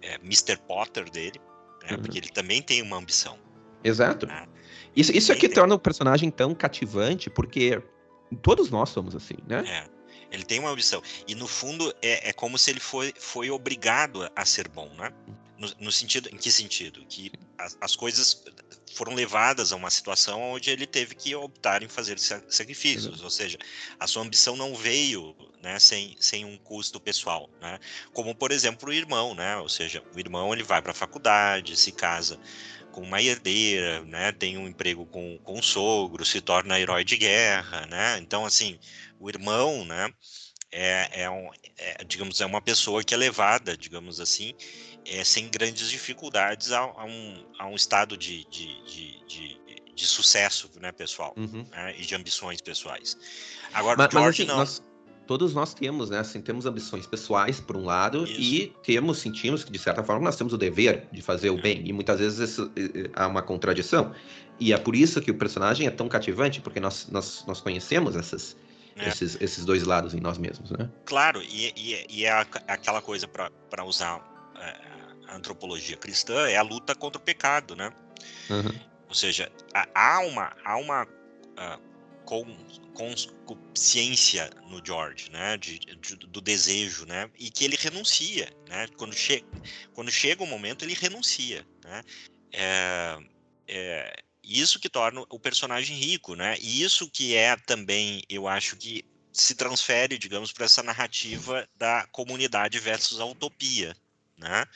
é, 0.00 0.14
Mr. 0.22 0.56
Potter 0.68 1.10
dele, 1.10 1.40
né, 1.82 1.96
uhum. 1.96 2.02
porque 2.02 2.18
ele 2.18 2.28
também 2.28 2.62
tem 2.62 2.80
uma 2.80 2.96
ambição. 2.98 3.36
Exato. 3.82 4.28
Né? 4.28 4.46
Isso, 4.94 5.10
isso 5.10 5.32
aqui 5.32 5.48
tem... 5.48 5.56
torna 5.56 5.74
o 5.74 5.78
personagem 5.78 6.30
tão 6.30 6.54
cativante, 6.54 7.28
porque 7.28 7.82
todos 8.42 8.70
nós 8.70 8.90
somos 8.90 9.16
assim, 9.16 9.38
né? 9.48 9.64
É. 9.66 10.01
Ele 10.32 10.44
tem 10.44 10.58
uma 10.58 10.70
ambição. 10.70 11.02
E 11.28 11.34
no 11.34 11.46
fundo 11.46 11.94
é, 12.02 12.30
é 12.30 12.32
como 12.32 12.58
se 12.58 12.70
ele 12.70 12.80
foi, 12.80 13.12
foi 13.18 13.50
obrigado 13.50 14.28
a 14.34 14.44
ser 14.44 14.66
bom, 14.68 14.88
né? 14.94 15.12
No, 15.58 15.70
no, 15.78 15.92
sentido, 15.92 16.28
em 16.32 16.36
que 16.36 16.50
sentido? 16.50 17.04
Que 17.08 17.30
as, 17.56 17.76
as, 17.80 17.94
coisas 17.94 18.42
foram 18.94 19.14
levadas 19.14 19.72
a 19.72 19.76
uma 19.76 19.90
situação 19.90 20.40
onde 20.40 20.70
ele 20.70 20.86
teve 20.86 21.14
que 21.14 21.34
optar 21.36 21.82
em 21.82 21.88
fazer 21.88 22.18
sacrifícios, 22.18 23.22
ou 23.22 23.30
seja, 23.30 23.58
a 24.00 24.06
sua 24.06 24.22
ambição 24.22 24.56
não 24.56 24.74
veio, 24.74 25.36
né, 25.62 25.78
sem, 25.78 26.16
sem 26.18 26.44
um 26.44 26.58
custo 26.58 26.98
pessoal, 26.98 27.48
né? 27.60 27.78
Como 28.12 28.34
por 28.34 28.50
exemplo 28.50 28.90
o 28.90 28.92
irmão, 28.92 29.34
né? 29.34 29.56
Ou 29.58 29.68
seja, 29.68 30.02
o 30.14 30.18
irmão 30.18 30.52
ele 30.52 30.64
vai 30.64 30.82
para 30.82 30.90
a 30.90 30.94
faculdade, 30.94 31.76
se 31.76 31.92
casa 31.92 32.38
com 32.90 33.00
uma 33.00 33.22
herdeira, 33.22 34.04
né? 34.04 34.32
Tem 34.32 34.58
um 34.58 34.68
emprego 34.68 35.06
com, 35.06 35.38
com 35.38 35.58
um 35.58 35.62
sogro, 35.62 36.24
se 36.24 36.40
torna 36.40 36.78
herói 36.78 37.04
de 37.04 37.16
guerra, 37.16 37.86
né? 37.86 38.18
Então 38.18 38.44
assim, 38.44 38.78
o 39.22 39.30
irmão, 39.30 39.84
né? 39.84 40.12
É, 40.74 41.22
é, 41.24 41.30
um, 41.30 41.48
é, 41.78 42.04
digamos, 42.04 42.40
é 42.40 42.46
uma 42.46 42.60
pessoa 42.60 43.04
que 43.04 43.14
é 43.14 43.16
levada, 43.16 43.76
digamos 43.76 44.20
assim, 44.20 44.54
é, 45.04 45.22
sem 45.22 45.48
grandes 45.48 45.90
dificuldades 45.90 46.72
a, 46.72 46.80
a, 46.80 47.04
um, 47.04 47.46
a 47.58 47.66
um 47.66 47.74
estado 47.74 48.16
de, 48.16 48.44
de, 48.46 48.82
de, 48.84 49.26
de, 49.26 49.60
de 49.94 50.06
sucesso 50.06 50.70
né, 50.80 50.90
pessoal 50.90 51.34
uhum. 51.36 51.66
né, 51.70 51.94
e 51.98 52.02
de 52.02 52.14
ambições 52.14 52.60
pessoais. 52.62 53.16
Agora, 53.74 53.98
mas, 53.98 54.10
George 54.10 54.24
mas, 54.24 54.40
assim, 54.40 54.44
não. 54.46 54.56
Nós, 54.56 54.82
todos 55.26 55.54
nós 55.54 55.74
temos, 55.74 56.10
né? 56.10 56.18
Assim, 56.18 56.40
temos 56.40 56.66
ambições 56.66 57.06
pessoais, 57.06 57.60
por 57.60 57.76
um 57.76 57.84
lado, 57.84 58.24
Isso. 58.24 58.40
e 58.40 58.72
temos, 58.82 59.18
sentimos 59.18 59.62
que, 59.62 59.70
de 59.70 59.78
certa 59.78 60.02
forma, 60.02 60.24
nós 60.24 60.36
temos 60.36 60.52
o 60.52 60.58
dever 60.58 61.06
de 61.12 61.22
fazer 61.22 61.50
o 61.50 61.58
é. 61.58 61.62
bem. 61.62 61.86
E 61.86 61.92
muitas 61.92 62.18
vezes 62.18 62.50
isso, 62.50 62.72
há 63.14 63.26
uma 63.26 63.42
contradição. 63.42 64.14
E 64.58 64.72
é 64.72 64.78
por 64.78 64.96
isso 64.96 65.20
que 65.20 65.30
o 65.30 65.34
personagem 65.34 65.86
é 65.86 65.90
tão 65.90 66.08
cativante, 66.08 66.60
porque 66.60 66.80
nós, 66.80 67.08
nós, 67.10 67.44
nós 67.46 67.60
conhecemos 67.60 68.16
essas, 68.16 68.56
é. 68.96 69.08
esses, 69.08 69.36
esses 69.40 69.64
dois 69.64 69.84
lados 69.84 70.14
em 70.14 70.20
nós 70.20 70.38
mesmos, 70.38 70.70
né? 70.70 70.90
Claro, 71.04 71.42
e, 71.42 71.72
e, 71.76 72.06
e 72.08 72.24
é 72.24 72.32
aquela 72.66 73.00
coisa 73.00 73.26
para 73.26 73.84
usar 73.84 74.20
é, 74.56 75.34
antropologia 75.34 75.96
cristã 75.96 76.48
é 76.48 76.56
a 76.56 76.62
luta 76.62 76.94
contra 76.94 77.20
o 77.20 77.24
pecado, 77.24 77.74
né? 77.74 77.92
Uhum. 78.50 78.92
Ou 79.08 79.14
seja, 79.14 79.50
há 79.94 80.20
uma, 80.20 80.52
há 80.64 80.76
uma 80.76 81.06
consciência 83.44 84.50
no 84.68 84.80
George, 84.84 85.30
né, 85.30 85.56
de, 85.58 85.78
de, 85.78 86.16
do 86.16 86.40
desejo, 86.40 87.04
né, 87.04 87.28
e 87.38 87.50
que 87.50 87.64
ele 87.64 87.76
renuncia, 87.78 88.48
né, 88.68 88.86
quando, 88.96 89.14
che 89.14 89.44
quando 89.92 90.10
chega 90.10 90.42
o 90.42 90.46
momento 90.46 90.84
ele 90.84 90.94
renuncia, 90.94 91.66
né, 91.84 92.02
é, 92.52 93.18
é 93.68 94.14
isso 94.42 94.78
que 94.78 94.88
torna 94.88 95.24
o 95.30 95.38
personagem 95.38 95.96
rico, 95.96 96.34
né, 96.34 96.56
e 96.60 96.82
isso 96.82 97.10
que 97.10 97.34
é 97.34 97.56
também, 97.56 98.22
eu 98.28 98.48
acho 98.48 98.76
que 98.76 99.04
se 99.32 99.54
transfere, 99.54 100.18
digamos, 100.18 100.52
para 100.52 100.66
essa 100.66 100.82
narrativa 100.82 101.66
da 101.74 102.06
comunidade 102.12 102.78
versus 102.78 103.20
a 103.20 103.24
utopia, 103.24 103.96
né, 104.36 104.66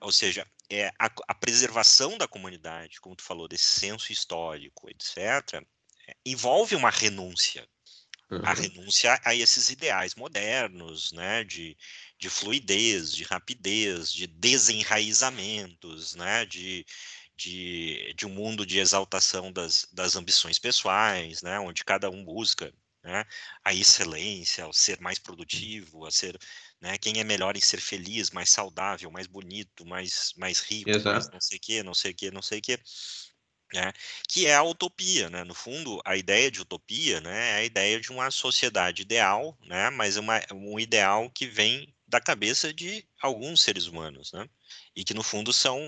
ou 0.00 0.12
seja, 0.12 0.46
é, 0.68 0.88
a, 0.98 1.10
a, 1.28 1.34
preservação 1.34 2.18
da 2.18 2.26
comunidade, 2.26 3.00
como 3.00 3.16
tu 3.16 3.22
falou, 3.22 3.46
desse 3.48 3.80
senso 3.80 4.12
histórico, 4.12 4.88
etc., 4.90 5.62
é, 6.06 6.16
envolve 6.24 6.74
uma 6.74 6.90
renúncia. 6.90 7.66
Uhum. 8.30 8.40
A 8.42 8.54
renúncia 8.54 9.20
a 9.24 9.34
esses 9.34 9.70
ideais 9.70 10.14
modernos, 10.14 11.12
né, 11.12 11.44
de, 11.44 11.76
de 12.18 12.30
fluidez, 12.30 13.12
de 13.12 13.22
rapidez, 13.24 14.12
de 14.12 14.26
desenraizamentos, 14.26 16.14
né, 16.14 16.44
de, 16.46 16.86
de, 17.36 18.14
de 18.14 18.26
um 18.26 18.30
mundo 18.30 18.64
de 18.64 18.78
exaltação 18.78 19.52
das, 19.52 19.86
das 19.92 20.16
ambições 20.16 20.58
pessoais, 20.58 21.42
né, 21.42 21.58
onde 21.58 21.84
cada 21.84 22.10
um 22.10 22.24
busca 22.24 22.72
né, 23.02 23.24
a 23.64 23.74
excelência, 23.74 24.66
o 24.66 24.72
ser 24.72 25.00
mais 25.00 25.18
produtivo, 25.18 26.06
a 26.06 26.10
ser 26.10 26.38
né? 26.84 26.98
Quem 26.98 27.18
é 27.18 27.24
melhor 27.24 27.56
em 27.56 27.60
ser 27.60 27.80
feliz, 27.80 28.30
mais 28.30 28.50
saudável, 28.50 29.10
mais 29.10 29.26
bonito, 29.26 29.86
mais, 29.86 30.34
mais 30.36 30.60
rico, 30.60 30.90
mais 31.02 31.30
não 31.30 31.40
sei 31.40 31.56
o 31.56 31.60
que, 31.60 31.82
não 31.82 31.94
sei 31.94 32.10
o 32.10 32.14
que, 32.14 32.30
não 32.30 32.42
sei 32.42 32.58
o 32.58 32.62
que. 32.62 32.78
Né? 33.72 33.90
Que 34.28 34.46
é 34.46 34.54
a 34.54 34.62
utopia, 34.62 35.30
né? 35.30 35.44
No 35.44 35.54
fundo, 35.54 35.98
a 36.04 36.14
ideia 36.14 36.50
de 36.50 36.60
utopia, 36.60 37.22
né, 37.22 37.52
é 37.52 37.54
a 37.54 37.64
ideia 37.64 37.98
de 37.98 38.12
uma 38.12 38.30
sociedade 38.30 39.00
ideal, 39.00 39.56
né, 39.62 39.88
mas 39.88 40.18
uma, 40.18 40.42
um 40.52 40.78
ideal 40.78 41.30
que 41.30 41.46
vem 41.46 41.92
da 42.06 42.20
cabeça 42.20 42.70
de 42.70 43.08
alguns 43.18 43.62
seres 43.62 43.86
humanos, 43.86 44.30
né? 44.34 44.46
E 44.94 45.02
que 45.02 45.14
no 45.14 45.22
fundo 45.22 45.54
são 45.54 45.80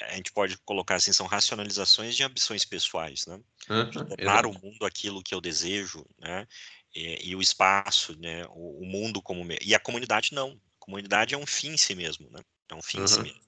a 0.00 0.14
gente 0.14 0.32
pode 0.32 0.56
colocar 0.58 0.96
assim, 0.96 1.12
são 1.12 1.26
racionalizações 1.26 2.16
de 2.16 2.22
ambições 2.22 2.64
pessoais, 2.64 3.26
né? 3.26 3.40
Uhum, 3.68 3.90
tornar 3.90 4.46
o 4.46 4.52
mundo 4.52 4.84
aquilo 4.86 5.22
que 5.22 5.34
eu 5.34 5.40
desejo, 5.40 6.04
né? 6.18 6.46
E, 6.94 7.30
e 7.30 7.36
o 7.36 7.42
espaço, 7.42 8.18
né? 8.18 8.44
O, 8.50 8.82
o, 8.82 8.86
mundo 8.86 9.20
como 9.22 9.46
e 9.60 9.74
a 9.74 9.80
comunidade 9.80 10.32
não. 10.32 10.50
A 10.50 10.84
comunidade 10.84 11.34
é 11.34 11.38
um 11.38 11.46
fim 11.46 11.72
em 11.72 11.76
si 11.76 11.94
mesmo, 11.94 12.30
né? 12.30 12.40
É 12.68 12.74
um 12.74 12.82
fim 12.82 12.98
uhum. 12.98 13.04
em 13.04 13.08
si 13.08 13.22
mesmo. 13.22 13.40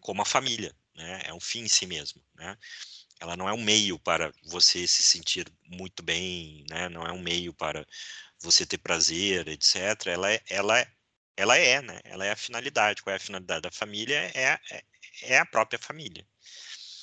Como 0.00 0.20
a 0.20 0.26
família, 0.26 0.74
né? 0.94 1.22
É 1.24 1.34
um 1.34 1.40
fim 1.40 1.60
em 1.60 1.68
si 1.68 1.86
mesmo, 1.86 2.22
né? 2.34 2.56
Ela 3.20 3.36
não 3.36 3.48
é 3.48 3.52
um 3.52 3.62
meio 3.62 3.98
para 3.98 4.32
você 4.44 4.86
se 4.86 5.02
sentir 5.02 5.46
muito 5.64 6.02
bem, 6.02 6.64
né? 6.68 6.88
Não 6.88 7.06
é 7.06 7.12
um 7.12 7.20
meio 7.20 7.52
para 7.52 7.86
você 8.40 8.66
ter 8.66 8.78
prazer, 8.78 9.48
etc. 9.48 10.06
Ela 10.06 10.32
é, 10.32 10.40
ela 10.48 10.78
é, 10.78 10.88
ela 11.36 11.56
é, 11.56 11.82
né? 11.82 12.00
Ela 12.04 12.26
é 12.26 12.30
a 12.30 12.36
finalidade. 12.36 13.02
Qual 13.02 13.12
é 13.12 13.16
a 13.16 13.20
finalidade 13.20 13.62
da 13.62 13.70
família? 13.70 14.30
É, 14.34 14.58
é, 14.70 14.84
é 15.22 15.38
a 15.38 15.46
própria 15.46 15.78
família. 15.78 16.26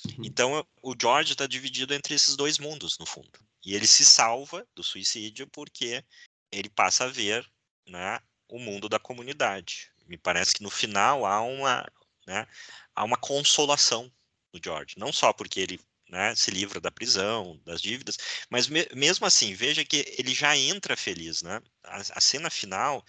Uhum. 0.06 0.26
Então, 0.26 0.68
o 0.82 0.96
George 1.00 1.34
está 1.34 1.48
dividido 1.48 1.94
entre 1.94 2.14
esses 2.14 2.36
dois 2.36 2.58
mundos, 2.58 2.98
no 2.98 3.06
fundo. 3.06 3.40
E 3.64 3.74
ele 3.74 3.88
se 3.88 4.06
salva 4.06 4.66
do 4.76 4.84
suicídio 4.84 5.48
porque 5.48 6.04
ele 6.52 6.70
passa 6.70 7.06
a 7.06 7.08
ver 7.08 7.46
né, 7.88 8.20
o 8.48 8.60
mundo 8.60 8.88
da 8.88 9.00
comunidade. 9.00 9.92
Me 10.08 10.18
parece 10.18 10.54
que 10.54 10.64
no 10.64 10.70
final 10.70 11.26
há 11.26 11.42
uma, 11.42 11.86
né, 12.28 12.48
há 12.96 13.04
uma 13.04 13.18
consolação 13.18 14.12
do 14.54 14.60
George. 14.64 14.96
Não 14.98 15.12
só 15.12 15.34
porque 15.34 15.60
ele 15.60 15.80
né, 16.10 16.36
se 16.36 16.52
livra 16.52 16.80
da 16.80 16.92
prisão, 16.92 17.60
das 17.66 17.82
dívidas, 17.82 18.18
mas 18.50 18.68
me, 18.68 18.88
mesmo 18.94 19.26
assim, 19.26 19.56
veja 19.56 19.84
que 19.84 20.06
ele 20.18 20.34
já 20.34 20.56
entra 20.56 20.96
feliz. 20.96 21.42
Né? 21.42 21.60
A, 21.84 21.98
a 21.98 22.22
cena 22.22 22.50
final 22.50 23.04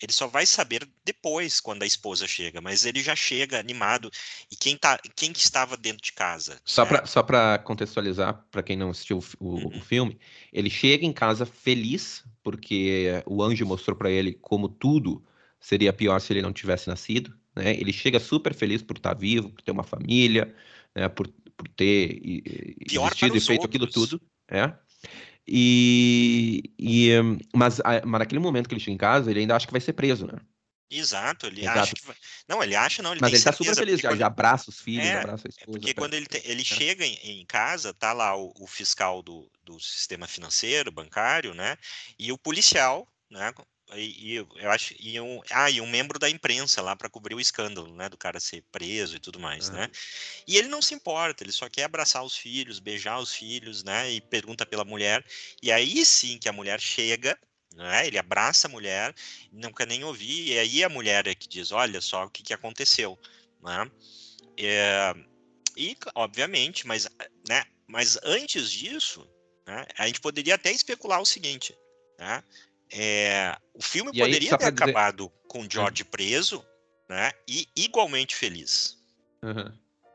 ele 0.00 0.12
só 0.12 0.26
vai 0.26 0.44
saber 0.44 0.86
depois, 1.04 1.60
quando 1.60 1.82
a 1.82 1.86
esposa 1.86 2.26
chega, 2.26 2.60
mas 2.60 2.84
ele 2.84 3.02
já 3.02 3.16
chega 3.16 3.58
animado. 3.58 4.10
E 4.50 4.56
quem, 4.56 4.76
tá, 4.76 4.98
quem 5.14 5.32
estava 5.32 5.76
dentro 5.76 6.02
de 6.02 6.12
casa? 6.12 6.60
Só 6.64 6.84
né? 6.84 6.88
para 6.88 7.06
só 7.06 7.24
contextualizar, 7.64 8.44
para 8.50 8.62
quem 8.62 8.76
não 8.76 8.90
assistiu 8.90 9.18
o, 9.38 9.54
uhum. 9.54 9.78
o, 9.78 9.80
filme, 9.80 10.18
ele 10.52 10.68
chega 10.68 11.06
em 11.06 11.12
casa 11.12 11.46
feliz, 11.46 12.24
porque 12.42 13.22
o 13.26 13.42
anjo 13.42 13.64
mostrou 13.64 13.96
para 13.96 14.10
ele 14.10 14.34
como 14.34 14.68
tudo 14.68 15.24
seria 15.58 15.92
pior 15.92 16.20
se 16.20 16.32
ele 16.32 16.42
não 16.42 16.52
tivesse 16.52 16.88
nascido. 16.88 17.34
Né? 17.54 17.72
Ele 17.72 17.92
chega 17.92 18.20
super 18.20 18.54
feliz 18.54 18.82
por 18.82 18.96
estar 18.96 19.14
vivo, 19.14 19.50
por 19.50 19.62
ter 19.62 19.70
uma 19.70 19.82
família, 19.82 20.54
né? 20.94 21.08
por, 21.08 21.26
por 21.56 21.68
ter 21.68 22.20
pior 22.86 23.08
existido 23.08 23.36
e 23.36 23.40
feito 23.40 23.62
outros. 23.62 23.64
aquilo 23.64 23.86
tudo. 23.86 24.20
É. 24.48 24.72
E, 25.48 26.72
e 26.78 27.10
mas, 27.54 27.80
mas 28.04 28.18
naquele 28.18 28.40
momento 28.40 28.68
que 28.68 28.74
ele 28.74 28.80
chega 28.80 28.94
em 28.94 28.98
casa, 28.98 29.30
ele 29.30 29.40
ainda 29.40 29.54
acha 29.54 29.66
que 29.66 29.72
vai 29.72 29.80
ser 29.80 29.92
preso, 29.92 30.26
né? 30.26 30.38
Exato, 30.88 31.46
ele 31.46 31.62
Exato. 31.62 31.78
acha 31.80 31.94
que 31.94 32.06
vai... 32.06 32.16
Não, 32.48 32.62
ele 32.62 32.76
acha 32.76 33.02
não, 33.02 33.12
ele 33.12 33.20
Mas 33.20 33.32
ele 33.32 33.42
tá 33.42 33.52
super 33.52 33.74
feliz, 33.74 34.00
já, 34.00 34.10
quando... 34.10 34.18
já 34.20 34.26
abraça 34.26 34.70
os 34.70 34.80
filhos, 34.80 35.04
é, 35.04 35.18
abraça 35.18 35.48
a 35.48 35.50
esposa. 35.50 35.78
Porque 35.78 35.94
quando 35.94 36.14
ele, 36.14 36.26
te... 36.26 36.40
ele 36.44 36.62
é. 36.62 36.64
chega 36.64 37.04
em, 37.04 37.40
em, 37.40 37.44
casa, 37.44 37.92
tá 37.92 38.12
lá 38.12 38.36
o, 38.36 38.52
o 38.60 38.66
fiscal 38.66 39.20
do, 39.20 39.50
do 39.64 39.80
sistema 39.80 40.28
financeiro, 40.28 40.92
bancário, 40.92 41.54
né? 41.54 41.76
E 42.16 42.30
o 42.30 42.38
policial, 42.38 43.06
né? 43.28 43.52
E, 43.94 44.32
e, 44.32 44.34
eu 44.36 44.70
acho 44.70 44.94
e 44.98 45.20
um, 45.20 45.40
ah, 45.50 45.70
e 45.70 45.80
um 45.80 45.86
membro 45.86 46.18
da 46.18 46.28
imprensa 46.28 46.82
lá 46.82 46.96
para 46.96 47.08
cobrir 47.08 47.34
o 47.34 47.40
escândalo, 47.40 47.94
né, 47.94 48.08
do 48.08 48.16
cara 48.16 48.40
ser 48.40 48.64
preso 48.72 49.16
e 49.16 49.20
tudo 49.20 49.38
mais, 49.38 49.68
uhum. 49.68 49.76
né? 49.76 49.90
E 50.46 50.56
ele 50.56 50.66
não 50.68 50.82
se 50.82 50.94
importa, 50.94 51.44
ele 51.44 51.52
só 51.52 51.68
quer 51.68 51.84
abraçar 51.84 52.24
os 52.24 52.36
filhos, 52.36 52.80
beijar 52.80 53.20
os 53.20 53.32
filhos, 53.32 53.84
né? 53.84 54.10
E 54.10 54.20
pergunta 54.20 54.66
pela 54.66 54.84
mulher. 54.84 55.24
E 55.62 55.70
aí 55.70 56.04
sim 56.04 56.36
que 56.38 56.48
a 56.48 56.52
mulher 56.52 56.80
chega, 56.80 57.38
né? 57.74 58.06
Ele 58.06 58.18
abraça 58.18 58.66
a 58.66 58.70
mulher, 58.70 59.14
não 59.52 59.72
quer 59.72 59.86
nem 59.86 60.02
ouvir. 60.02 60.48
E 60.48 60.58
aí 60.58 60.82
a 60.82 60.88
mulher 60.88 61.26
é 61.28 61.34
que 61.34 61.48
diz, 61.48 61.70
olha 61.70 62.00
só 62.00 62.24
o 62.24 62.30
que, 62.30 62.42
que 62.42 62.54
aconteceu, 62.54 63.16
né? 63.62 63.88
É, 64.58 65.14
e 65.76 65.96
obviamente, 66.14 66.86
mas, 66.86 67.06
né? 67.48 67.64
Mas 67.86 68.18
antes 68.24 68.72
disso, 68.72 69.28
né, 69.66 69.86
a 69.96 70.06
gente 70.06 70.20
poderia 70.20 70.54
até 70.56 70.72
especular 70.72 71.20
o 71.20 71.26
seguinte, 71.26 71.76
né? 72.18 72.42
É, 72.90 73.56
o 73.74 73.82
filme 73.82 74.10
e 74.14 74.20
poderia 74.20 74.52
aí, 74.52 74.58
ter 74.58 74.66
acabado 74.66 75.26
dizer... 75.26 75.48
com 75.48 75.68
George 75.68 76.02
uhum. 76.02 76.10
preso, 76.10 76.64
né? 77.08 77.32
E 77.48 77.68
igualmente 77.76 78.34
feliz. 78.34 78.96
Uhum. 79.42 79.72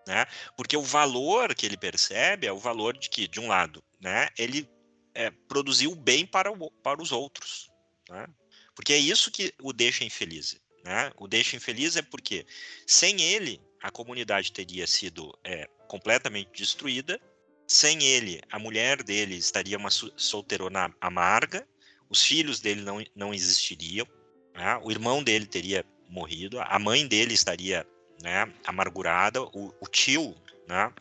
Né? 0.08 0.26
Porque 0.58 0.76
o 0.76 0.82
valor 0.82 1.54
que 1.54 1.66
ele 1.66 1.78
percebe 1.78 2.48
é 2.48 2.52
o 2.52 2.58
valor 2.58 2.98
de 2.98 3.10
que, 3.10 3.28
de 3.28 3.40
um 3.40 3.48
lado, 3.48 3.84
né, 4.00 4.30
ele 4.38 4.68
é, 5.14 5.30
produziu 5.30 5.94
bem 5.96 6.26
para, 6.26 6.52
o, 6.52 6.72
para 6.72 7.02
os 7.02 7.12
outros. 7.12 7.70
Né? 8.10 8.28
Porque 8.76 8.94
é 8.94 8.98
isso 8.98 9.32
que 9.32 9.54
o 9.62 9.72
deixa 9.72 10.04
infeliz. 10.04 10.60
Né? 10.84 11.12
O 11.18 11.28
deixa 11.28 11.56
infeliz 11.56 11.96
é 11.96 12.02
porque, 12.02 12.46
sem 12.88 13.22
ele, 13.22 13.62
a 13.82 13.92
comunidade 13.92 14.52
teria 14.52 14.88
sido 14.88 15.38
é, 15.44 15.68
completamente 15.88 16.52
destruída. 16.52 17.20
Sem 17.68 18.04
ele, 18.04 18.42
a 18.52 18.60
mulher 18.60 19.02
dele 19.02 19.36
estaria 19.36 19.78
uma 19.78 19.90
solteirona 19.90 20.94
amarga, 21.00 21.66
os 22.12 22.22
filhos 22.24 22.60
dele 22.60 22.82
não, 22.82 23.02
não 23.16 23.34
existiriam, 23.34 24.06
né? 24.54 24.78
o 24.84 24.92
irmão 24.92 25.24
dele 25.24 25.46
teria 25.46 25.86
morrido, 26.10 26.60
a 26.60 26.78
mãe 26.78 27.08
dele 27.08 27.34
estaria 27.34 27.88
né, 28.22 28.54
amargurada, 28.66 29.42
o, 29.42 29.74
o 29.80 29.88
tio 29.88 30.36
né, 30.68 30.94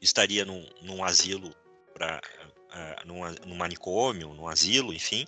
estaria 0.00 0.46
num, 0.46 0.66
num 0.80 1.04
asilo, 1.04 1.54
pra, 1.92 2.18
uh, 2.70 3.06
num, 3.06 3.20
num 3.46 3.56
manicômio, 3.56 4.32
num 4.32 4.48
asilo, 4.48 4.94
enfim. 4.94 5.26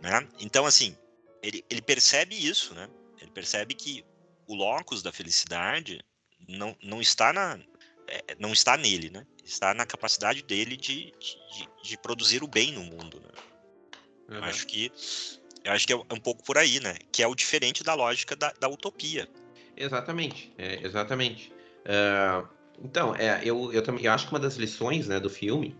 Né? 0.00 0.28
Então, 0.40 0.66
assim, 0.66 0.96
ele, 1.40 1.64
ele 1.70 1.80
percebe 1.80 2.34
isso, 2.34 2.74
né? 2.74 2.90
ele 3.20 3.30
percebe 3.30 3.74
que 3.74 4.04
o 4.48 4.56
locus 4.56 5.04
da 5.04 5.12
felicidade 5.12 6.04
não, 6.48 6.76
não 6.82 7.00
está 7.00 7.32
na 7.32 7.60
é, 8.08 8.34
não 8.36 8.52
está 8.52 8.76
nele, 8.76 9.08
né? 9.10 9.24
Está 9.44 9.72
na 9.72 9.86
capacidade 9.86 10.42
dele 10.42 10.76
de, 10.76 11.12
de, 11.12 11.68
de 11.84 11.96
produzir 11.96 12.42
o 12.42 12.48
bem 12.48 12.72
no 12.72 12.82
mundo, 12.82 13.20
né? 13.20 13.30
Uhum. 14.32 14.44
Acho 14.44 14.66
que 14.66 14.90
eu 15.64 15.72
acho 15.72 15.86
que 15.86 15.92
é 15.92 15.96
um 15.96 16.20
pouco 16.20 16.42
por 16.42 16.58
aí, 16.58 16.80
né? 16.80 16.96
Que 17.12 17.22
é 17.22 17.26
o 17.26 17.34
diferente 17.34 17.84
da 17.84 17.94
lógica 17.94 18.34
da, 18.34 18.52
da 18.58 18.68
utopia. 18.68 19.28
Exatamente, 19.76 20.52
é, 20.58 20.84
exatamente. 20.84 21.52
Uh, 21.86 22.46
então, 22.82 23.14
é, 23.14 23.40
eu, 23.44 23.72
eu 23.72 23.82
também 23.82 24.04
eu 24.04 24.12
acho 24.12 24.26
que 24.26 24.32
uma 24.32 24.40
das 24.40 24.56
lições 24.56 25.06
né, 25.06 25.20
do 25.20 25.30
filme 25.30 25.76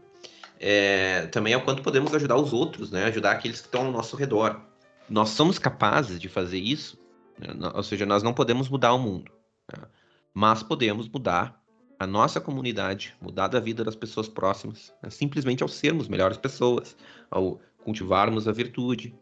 é, 0.60 1.26
também 1.26 1.52
é 1.52 1.56
o 1.56 1.64
quanto 1.64 1.82
podemos 1.82 2.14
ajudar 2.14 2.36
os 2.36 2.52
outros, 2.52 2.90
né? 2.92 3.04
Ajudar 3.06 3.32
aqueles 3.32 3.60
que 3.60 3.66
estão 3.66 3.86
ao 3.86 3.92
nosso 3.92 4.14
redor. 4.16 4.60
Nós 5.08 5.30
somos 5.30 5.58
capazes 5.58 6.20
de 6.20 6.28
fazer 6.28 6.58
isso, 6.58 6.96
né? 7.38 7.48
ou 7.74 7.82
seja, 7.82 8.06
nós 8.06 8.22
não 8.22 8.32
podemos 8.32 8.68
mudar 8.68 8.94
o 8.94 8.98
mundo, 8.98 9.32
né? 9.70 9.84
mas 10.32 10.62
podemos 10.62 11.08
mudar 11.08 11.60
a 11.98 12.06
nossa 12.06 12.40
comunidade, 12.40 13.14
mudar 13.20 13.54
a 13.54 13.60
vida 13.60 13.82
das 13.84 13.96
pessoas 13.96 14.28
próximas, 14.28 14.92
né? 15.02 15.10
simplesmente 15.10 15.62
ao 15.62 15.68
sermos 15.68 16.06
melhores 16.06 16.36
pessoas, 16.36 16.96
ao 17.30 17.60
cultivarmos 17.84 18.48
a 18.48 18.52
virtude. 18.52 19.14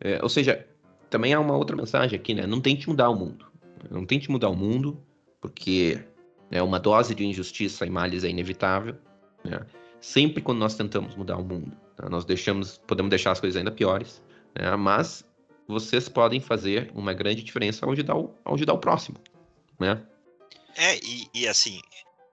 É, 0.00 0.20
ou 0.22 0.28
seja, 0.28 0.66
também 1.10 1.32
há 1.32 1.40
uma 1.40 1.56
outra 1.56 1.76
mensagem 1.76 2.18
aqui, 2.18 2.34
né? 2.34 2.46
Não 2.46 2.60
tente 2.60 2.88
mudar 2.88 3.08
o 3.08 3.14
mundo. 3.14 3.46
Não 3.90 4.04
tente 4.04 4.30
mudar 4.30 4.48
o 4.48 4.56
mundo, 4.56 5.00
porque 5.40 6.00
né, 6.50 6.62
uma 6.62 6.78
dose 6.78 7.14
de 7.14 7.24
injustiça 7.24 7.86
e 7.86 7.90
males 7.90 8.24
é 8.24 8.28
inevitável. 8.28 8.96
Né? 9.44 9.60
Sempre 10.00 10.42
quando 10.42 10.58
nós 10.58 10.74
tentamos 10.74 11.14
mudar 11.14 11.36
o 11.36 11.44
mundo, 11.44 11.76
né, 11.98 12.08
nós 12.10 12.24
deixamos, 12.24 12.78
podemos 12.86 13.10
deixar 13.10 13.32
as 13.32 13.40
coisas 13.40 13.56
ainda 13.56 13.70
piores. 13.70 14.22
Né? 14.54 14.74
Mas 14.76 15.24
vocês 15.68 16.08
podem 16.08 16.40
fazer 16.40 16.90
uma 16.94 17.12
grande 17.12 17.42
diferença 17.42 17.84
ao 17.84 17.92
ajudar 17.92 18.16
o, 18.16 18.34
ao 18.44 18.54
ajudar 18.54 18.74
o 18.74 18.78
próximo, 18.78 19.16
né? 19.78 20.02
É, 20.76 20.96
e, 20.96 21.28
e 21.34 21.48
assim, 21.48 21.80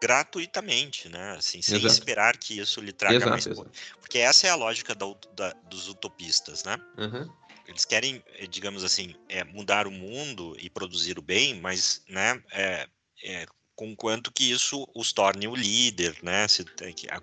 gratuitamente, 0.03 1.07
né? 1.07 1.37
Assim, 1.37 1.61
sem 1.61 1.77
exato. 1.77 1.93
esperar 1.93 2.35
que 2.35 2.59
isso 2.59 2.81
lhe 2.81 2.91
traga 2.91 3.15
exato, 3.15 3.29
mais. 3.29 3.47
Exato. 3.47 3.71
Porque 4.01 4.19
essa 4.19 4.47
é 4.47 4.49
a 4.49 4.55
lógica 4.55 4.93
da, 4.93 5.05
da, 5.33 5.53
dos 5.69 5.87
utopistas, 5.87 6.65
né? 6.65 6.75
Uhum. 6.97 7.31
Eles 7.65 7.85
querem, 7.85 8.21
eh, 8.37 8.45
digamos 8.45 8.83
assim, 8.83 9.15
é, 9.29 9.45
mudar 9.45 9.87
o 9.87 9.91
mundo 9.91 10.57
e 10.59 10.69
produzir 10.69 11.17
o 11.17 11.21
bem, 11.21 11.61
mas, 11.61 12.03
né? 12.09 12.43
É, 12.51 12.85
é, 13.23 13.45
com 13.77 13.95
quanto 13.95 14.29
que 14.29 14.51
isso 14.51 14.85
os 14.93 15.13
torne 15.13 15.47
o 15.47 15.55
líder, 15.55 16.17
né? 16.21 16.49
Se, 16.49 16.65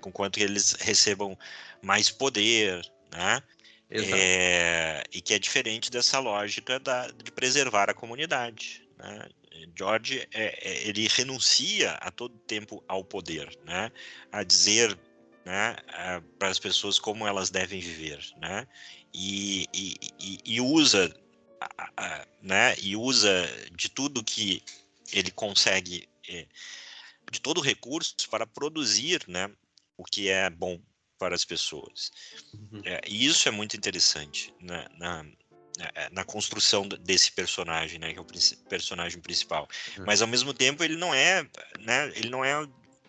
com 0.01 0.11
quanto 0.11 0.39
que 0.39 0.45
eles 0.45 0.73
recebam 0.81 1.39
mais 1.83 2.11
poder, 2.11 2.81
né? 3.13 3.43
É, 3.91 5.05
e 5.13 5.21
que 5.21 5.35
é 5.35 5.39
diferente 5.39 5.91
dessa 5.91 6.19
lógica 6.19 6.81
da, 6.81 7.09
de 7.09 7.31
preservar 7.31 7.91
a 7.91 7.95
comunidade. 7.95 8.89
Né? 8.97 9.29
George 9.77 10.27
é, 10.33 10.69
é, 10.69 10.89
ele 10.89 11.09
renuncia 11.09 11.93
a 11.93 12.11
todo 12.11 12.39
tempo 12.41 12.83
ao 12.87 13.05
poder, 13.05 13.57
né? 13.65 13.91
A 14.31 14.43
dizer, 14.43 14.99
né, 15.45 15.77
para 16.39 16.49
as 16.49 16.59
pessoas 16.59 16.99
como 16.99 17.27
elas 17.27 17.51
devem 17.51 17.81
viver, 17.81 18.25
né? 18.41 18.67
E, 19.13 19.67
e, 19.75 20.39
e 20.45 20.61
usa, 20.61 21.15
né? 22.43 22.77
E 22.79 22.97
usa 22.97 23.47
de 23.75 23.89
tudo 23.89 24.25
que 24.25 24.63
ele 25.13 25.31
consegue, 25.31 26.09
é, 26.29 26.47
de 27.31 27.41
todo 27.41 27.61
recurso 27.61 28.15
para 28.31 28.47
produzir, 28.47 29.25
né? 29.27 29.51
O 29.97 30.05
que 30.05 30.29
é 30.29 30.49
bom 30.49 30.81
para 31.21 31.35
as 31.35 31.45
pessoas. 31.45 32.11
Uhum. 32.55 32.81
É, 32.85 33.01
e 33.07 33.27
isso 33.27 33.47
é 33.47 33.53
muito 33.53 33.77
interessante 33.77 34.55
né, 34.59 34.87
na, 34.97 35.23
na 36.13 36.25
construção 36.25 36.87
desse 36.87 37.33
personagem, 37.33 37.99
né, 37.99 38.13
que 38.13 38.19
é 38.19 38.23
o 38.23 38.27
personagem 38.69 39.21
principal. 39.21 39.69
Uhum. 39.97 40.05
Mas 40.07 40.23
ao 40.23 40.29
mesmo 40.29 40.53
tempo 40.53 40.83
ele 40.85 40.97
não 40.97 41.15
é, 41.15 41.47
né, 41.81 42.13
ele 42.15 42.29
não 42.29 42.45
é 42.45 42.67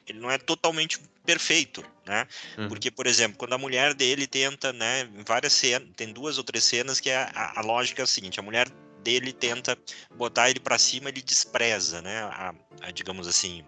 ele 0.07 0.19
não 0.19 0.29
é 0.29 0.37
totalmente 0.37 0.99
perfeito, 1.25 1.83
né? 2.05 2.27
Uhum. 2.57 2.67
Porque, 2.67 2.89
por 2.89 3.07
exemplo, 3.07 3.37
quando 3.37 3.53
a 3.53 3.57
mulher 3.57 3.93
dele 3.93 4.27
tenta, 4.27 4.73
né, 4.73 5.07
várias 5.25 5.53
cenas, 5.53 5.87
tem 5.95 6.11
duas 6.11 6.37
ou 6.37 6.43
três 6.43 6.63
cenas 6.63 6.99
que 6.99 7.11
a, 7.11 7.31
a, 7.33 7.59
a 7.59 7.61
lógica 7.63 8.01
é 8.01 8.03
a 8.03 8.07
seguinte, 8.07 8.39
a 8.39 8.43
mulher 8.43 8.67
dele 9.03 9.31
tenta 9.31 9.77
botar 10.15 10.49
ele 10.49 10.59
para 10.59 10.77
cima, 10.77 11.09
ele 11.09 11.21
despreza, 11.21 12.01
né, 12.01 12.23
a, 12.23 12.53
a, 12.81 12.91
digamos 12.91 13.27
assim, 13.27 13.63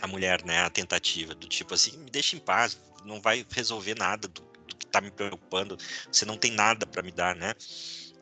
a 0.00 0.06
mulher, 0.06 0.44
né, 0.44 0.60
a 0.60 0.70
tentativa 0.70 1.34
do 1.34 1.46
tipo 1.46 1.74
assim, 1.74 1.96
me 1.98 2.10
deixa 2.10 2.36
em 2.36 2.40
paz, 2.40 2.78
não 3.04 3.20
vai 3.20 3.46
resolver 3.50 3.94
nada 3.94 4.26
do, 4.26 4.40
do 4.40 4.76
que 4.76 4.86
tá 4.86 5.00
me 5.00 5.10
preocupando, 5.10 5.78
você 6.10 6.24
não 6.24 6.36
tem 6.36 6.50
nada 6.50 6.86
para 6.86 7.02
me 7.02 7.12
dar, 7.12 7.36
né? 7.36 7.54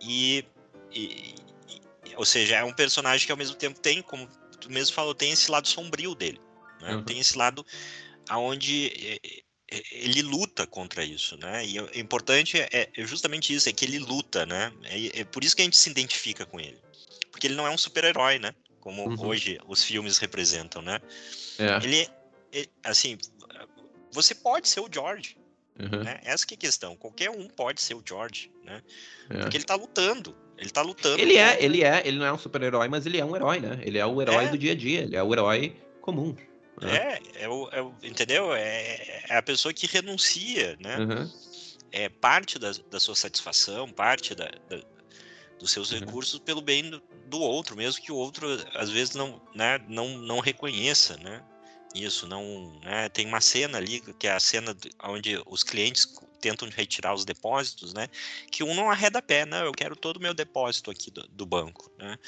E, 0.03 0.45
e, 0.93 1.35
e, 2.05 2.17
ou 2.17 2.25
seja, 2.25 2.57
é 2.57 2.65
um 2.65 2.73
personagem 2.73 3.25
que 3.25 3.33
ao 3.33 3.39
mesmo 3.39 3.57
tempo 3.57 3.81
tem, 3.81 4.03
como 4.03 4.29
tu 4.61 4.71
mesmo 4.71 4.95
falou, 4.95 5.15
tem 5.15 5.33
esse 5.33 5.51
lado 5.51 5.69
sombrio 5.69 6.15
dele, 6.15 6.41
né? 6.81 6.97
Uhum. 6.97 7.05
Tem 7.05 7.19
esse 7.19 7.39
lado 7.39 7.65
aonde 8.29 9.21
ele 9.91 10.23
luta 10.23 10.67
contra 10.67 11.05
isso, 11.05 11.37
né? 11.39 11.67
E 11.67 11.81
o 11.81 11.89
importante 11.95 12.61
é, 12.61 12.91
é 12.95 13.07
justamente 13.07 13.55
isso, 13.55 13.69
é 13.69 13.73
que 13.73 13.85
ele 13.85 13.99
luta, 13.99 14.45
né? 14.45 14.73
É, 14.85 15.21
é, 15.21 15.25
por 15.25 15.43
isso 15.43 15.57
que 15.57 15.63
a 15.63 15.65
gente 15.65 15.77
se 15.77 15.91
identifica 15.91 16.45
com 16.45 16.61
ele, 16.61 16.79
porque 17.31 17.47
ele 17.47 17.55
não 17.55 17.67
é 17.67 17.71
um 17.71 17.79
super-herói, 17.79 18.39
né? 18.39 18.55
Como 18.81 19.09
uhum. 19.09 19.27
hoje 19.27 19.59
os 19.67 19.83
filmes 19.83 20.19
representam, 20.19 20.83
né? 20.83 21.01
É. 21.59 21.77
Ele, 21.77 22.09
ele, 22.53 22.71
assim, 22.85 23.17
você 24.11 24.35
pode 24.35 24.69
ser 24.69 24.81
o 24.81 24.89
George, 24.93 25.37
uhum. 25.79 26.03
né? 26.03 26.21
Essa 26.25 26.47
que 26.47 26.55
é 26.55 26.57
a 26.57 26.61
questão. 26.61 26.97
Qualquer 26.97 27.31
um 27.31 27.49
pode 27.49 27.81
ser 27.81 27.95
o 27.95 28.03
George, 28.07 28.51
né? 28.65 28.83
É. 29.31 29.41
Porque 29.41 29.57
ele 29.57 29.65
tá 29.65 29.75
lutando. 29.75 30.37
Ele 30.59 30.71
tá 30.71 30.83
lutando. 30.83 31.21
Ele 31.21 31.37
é, 31.37 31.63
ele 31.63 31.83
é, 31.83 32.03
ele 32.07 32.19
não 32.19 32.27
é 32.27 32.33
um 32.33 32.39
super-herói, 32.39 32.89
mas 32.89 33.07
ele 33.07 33.19
é 33.19 33.25
um 33.25 33.35
herói, 33.35 33.61
né? 33.61 33.81
Ele 33.83 33.99
é 33.99 34.07
o 34.07 34.21
herói 34.21 34.45
é. 34.45 34.49
do 34.49 34.59
dia 34.59 34.73
a 34.73 34.77
dia, 34.77 35.01
ele 35.01 35.17
é 35.17 35.23
o 35.23 35.33
herói 35.33 35.77
comum. 36.01 36.37
Né? 36.81 36.97
É, 36.97 37.45
é 37.45 37.49
o, 37.49 37.69
é 37.71 37.83
o, 37.83 37.95
entendeu? 38.03 38.55
É, 38.55 39.25
é, 39.29 39.37
a 39.37 39.43
pessoa 39.43 39.73
que 39.73 39.87
renuncia, 39.87 40.77
né? 40.81 40.99
Uhum. 40.99 41.31
É 41.91 42.09
parte 42.09 42.59
da, 42.59 42.73
da 42.91 42.99
sua 42.99 43.15
satisfação, 43.15 43.89
parte 43.89 44.35
da, 44.35 44.51
da 44.69 44.81
dos 45.63 45.71
seus 45.71 45.93
uhum. 45.93 46.01
recursos 46.01 46.41
pelo 46.41 46.61
bem 46.61 46.91
do, 46.91 47.01
do, 47.27 47.41
outro, 47.41 47.77
mesmo 47.77 48.03
que 48.03 48.11
o 48.11 48.17
outro 48.17 48.49
às 48.75 48.91
vezes 48.91 49.15
não, 49.15 49.41
né, 49.55 49.81
não, 49.89 50.19
não 50.19 50.41
reconheça, 50.41 51.17
né? 51.19 51.43
Isso 51.95 52.27
não, 52.27 52.73
né? 52.81 53.09
Tem 53.11 53.27
uma 53.27 53.41
cena 53.41 53.79
ali 53.79 54.01
que 54.19 54.27
é 54.27 54.33
a 54.33 54.41
cena 54.41 54.77
onde 55.05 55.41
os 55.47 55.63
clientes 55.63 56.07
tentam 56.41 56.69
retirar 56.69 57.15
os 57.15 57.25
depósitos, 57.25 57.93
né? 57.93 58.09
Que 58.51 58.65
um 58.65 58.75
não 58.75 58.91
arreda 58.91 59.23
pé, 59.23 59.45
não, 59.45 59.65
eu 59.65 59.73
quero 59.73 59.95
todo 59.95 60.17
o 60.17 60.21
meu 60.21 60.35
depósito 60.35 60.91
aqui 60.91 61.11
do, 61.11 61.27
do 61.29 61.47
banco, 61.47 61.91
né? 61.99 62.19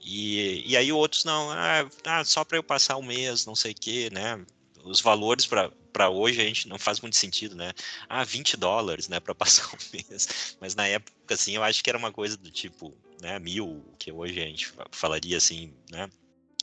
E, 0.00 0.62
e 0.66 0.76
aí 0.76 0.92
outros 0.92 1.24
não, 1.24 1.50
ah, 1.50 1.88
ah 2.04 2.24
só 2.24 2.44
para 2.44 2.56
eu 2.56 2.62
passar 2.62 2.96
um 2.96 3.02
mês, 3.02 3.44
não 3.44 3.56
sei 3.56 3.72
o 3.72 3.74
quê, 3.74 4.08
né? 4.12 4.44
Os 4.84 5.00
valores 5.00 5.46
para 5.46 6.08
hoje 6.08 6.40
a 6.40 6.44
gente 6.44 6.68
não 6.68 6.78
faz 6.78 7.00
muito 7.00 7.16
sentido, 7.16 7.56
né? 7.56 7.72
Ah, 8.08 8.24
20 8.24 8.56
dólares, 8.56 9.08
né, 9.08 9.18
para 9.18 9.34
passar 9.36 9.68
um 9.68 9.78
mês. 9.92 10.56
Mas 10.60 10.74
na 10.74 10.86
época, 10.86 11.34
assim, 11.34 11.56
eu 11.56 11.64
acho 11.64 11.82
que 11.82 11.90
era 11.90 11.98
uma 11.98 12.12
coisa 12.12 12.36
do 12.36 12.50
tipo, 12.50 12.96
né, 13.20 13.38
mil, 13.38 13.84
que 13.98 14.12
hoje 14.12 14.40
a 14.40 14.46
gente 14.46 14.72
falaria 14.92 15.36
assim, 15.36 15.74
né? 15.90 16.08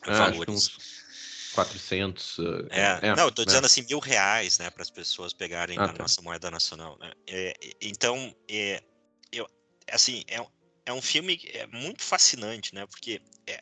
Ah, 0.02 0.30
valores. 0.30 0.72
400. 1.56 2.38
É, 2.70 3.08
é, 3.08 3.16
não, 3.16 3.26
eu 3.26 3.32
tô 3.32 3.42
né? 3.42 3.46
dizendo 3.46 3.66
assim, 3.66 3.84
mil 3.84 4.00
reais, 4.00 4.60
né, 4.60 4.70
para 4.70 4.84
as 4.84 4.90
pessoas 4.90 5.32
pegarem 5.32 5.78
ah, 5.80 5.86
a 5.86 5.88
tá. 5.88 6.04
nossa 6.04 6.22
moeda 6.22 6.52
nacional, 6.52 6.98
né? 7.00 7.12
É, 7.26 7.54
então, 7.82 8.36
é, 8.50 8.84
eu, 9.32 9.48
assim, 9.90 10.24
é, 10.28 10.46
é 10.86 10.94
um 10.94 11.02
filme 11.02 11.40
é 11.54 11.66
muito 11.68 12.04
fascinante, 12.04 12.76
né? 12.76 12.86
Porque 12.86 13.22
é, 13.48 13.60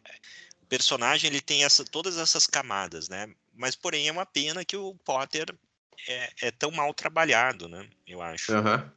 o 0.61 0.65
personagem 0.65 1.29
ele 1.29 1.39
tem 1.39 1.63
essa, 1.63 1.85
todas 1.85 2.17
essas 2.17 2.47
camadas, 2.47 3.07
né? 3.07 3.29
Mas 3.53 3.75
porém 3.75 4.07
é 4.07 4.11
uma 4.11 4.25
pena 4.25 4.65
que 4.65 4.75
o 4.75 4.95
Potter 5.05 5.55
é, 6.07 6.29
é 6.41 6.51
tão 6.51 6.71
mal 6.71 6.91
trabalhado, 6.93 7.69
né? 7.69 7.87
Eu 8.07 8.21
acho. 8.21 8.51
Uhum. 8.51 8.89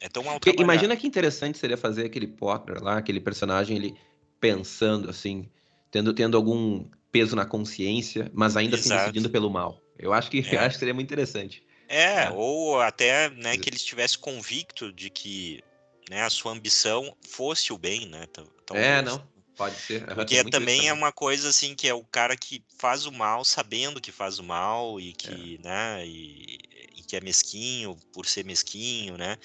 É 0.00 0.08
tão 0.08 0.22
mal 0.22 0.38
trabalhado. 0.38 0.62
Imagina 0.62 0.96
que 0.96 1.06
interessante 1.06 1.58
seria 1.58 1.76
fazer 1.76 2.06
aquele 2.06 2.28
Potter 2.28 2.82
lá, 2.82 2.98
aquele 2.98 3.20
personagem 3.20 3.76
ele 3.76 3.98
pensando 4.38 5.10
assim, 5.10 5.50
tendo 5.90 6.14
tendo 6.14 6.36
algum 6.36 6.88
peso 7.14 7.36
na 7.36 7.46
consciência, 7.46 8.28
mas 8.34 8.56
ainda 8.56 8.74
assim 8.74 8.88
decidindo 8.88 9.30
pelo 9.30 9.48
mal. 9.48 9.80
Eu 9.96 10.12
acho 10.12 10.28
que 10.28 10.40
é. 10.40 10.56
acho 10.58 10.74
que 10.74 10.80
seria 10.80 10.92
muito 10.92 11.06
interessante. 11.06 11.64
É, 11.88 12.24
é. 12.24 12.30
ou 12.30 12.80
até 12.80 13.30
né, 13.30 13.56
que 13.56 13.68
ele 13.68 13.76
estivesse 13.76 14.18
convicto 14.18 14.92
de 14.92 15.10
que 15.10 15.62
né, 16.10 16.22
a 16.22 16.30
sua 16.30 16.50
ambição 16.50 17.16
fosse 17.28 17.72
o 17.72 17.78
bem, 17.78 18.08
né? 18.08 18.26
é, 18.72 19.00
não. 19.00 19.24
Pode 19.56 19.76
ser. 19.76 20.04
Porque 20.12 20.42
também 20.42 20.88
é 20.88 20.92
uma 20.92 21.12
coisa 21.12 21.50
assim 21.50 21.76
que 21.76 21.86
é 21.86 21.94
o 21.94 22.02
cara 22.02 22.36
que 22.36 22.64
faz 22.78 23.06
o 23.06 23.12
mal 23.12 23.44
sabendo 23.44 24.00
que 24.00 24.10
faz 24.10 24.40
o 24.40 24.42
mal 24.42 24.98
e 24.98 25.12
que, 25.12 25.60
é. 25.62 25.68
né, 25.68 26.04
e, 26.04 26.58
e, 26.96 27.02
que 27.06 27.16
é 27.16 27.20
mesquinho 27.20 27.96
por 28.12 28.26
ser 28.26 28.44
mesquinho, 28.44 29.16
né? 29.16 29.36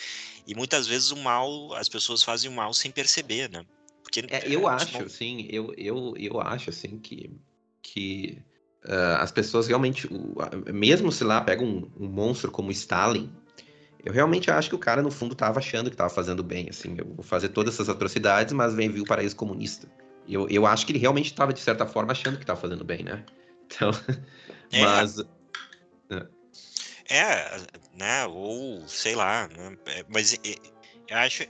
E 0.48 0.56
muitas 0.56 0.88
vezes 0.88 1.12
o 1.12 1.18
mal, 1.18 1.76
as 1.76 1.88
pessoas 1.88 2.24
fazem 2.24 2.50
o 2.50 2.54
mal 2.54 2.74
sem 2.74 2.90
perceber, 2.90 3.48
né? 3.48 3.64
Porque 4.02 4.26
é, 4.28 4.42
eu 4.48 4.68
acho, 4.68 5.00
não... 5.00 5.08
sim, 5.08 5.48
eu, 5.52 5.72
eu, 5.78 6.16
eu 6.18 6.42
acho 6.42 6.72
assim 6.72 6.98
que 6.98 7.30
que 7.82 8.42
uh, 8.86 9.18
as 9.20 9.32
pessoas 9.32 9.68
realmente, 9.68 10.10
mesmo 10.74 11.12
se 11.12 11.24
lá 11.24 11.42
pega 11.42 11.64
um, 11.64 11.90
um 12.00 12.08
monstro 12.08 12.52
como 12.52 12.72
Stalin, 12.72 13.32
eu 14.04 14.14
realmente 14.14 14.50
acho 14.50 14.70
que 14.70 14.76
o 14.76 14.80
cara, 14.80 15.02
no 15.02 15.12
fundo, 15.12 15.34
estava 15.34 15.60
achando 15.60 15.90
que 15.90 15.94
estava 15.94 16.10
fazendo 16.10 16.42
bem, 16.42 16.70
assim, 16.70 16.96
eu 16.98 17.06
vou 17.16 17.24
fazer 17.24 17.50
todas 17.50 17.74
essas 17.74 17.90
atrocidades, 17.90 18.54
mas 18.54 18.74
vem 18.74 18.90
vir 18.90 19.02
o 19.02 19.06
paraíso 19.06 19.36
comunista. 19.36 19.88
Eu, 20.28 20.48
eu 20.48 20.66
acho 20.66 20.86
que 20.86 20.92
ele 20.92 21.00
realmente 21.00 21.26
estava, 21.26 21.52
de 21.52 21.60
certa 21.60 21.86
forma, 21.86 22.12
achando 22.12 22.38
que 22.38 22.44
estava 22.44 22.60
fazendo 22.60 22.84
bem, 22.84 23.04
né? 23.04 23.26
Então, 23.66 23.92
é, 24.72 24.84
mas... 24.84 25.18
É. 27.10 27.58
né, 27.98 28.26
ou, 28.28 28.88
sei 28.88 29.16
lá, 29.16 29.48
né? 29.48 29.78
É, 29.88 30.06
mas 30.08 30.40
eu 31.10 31.18
acho, 31.18 31.44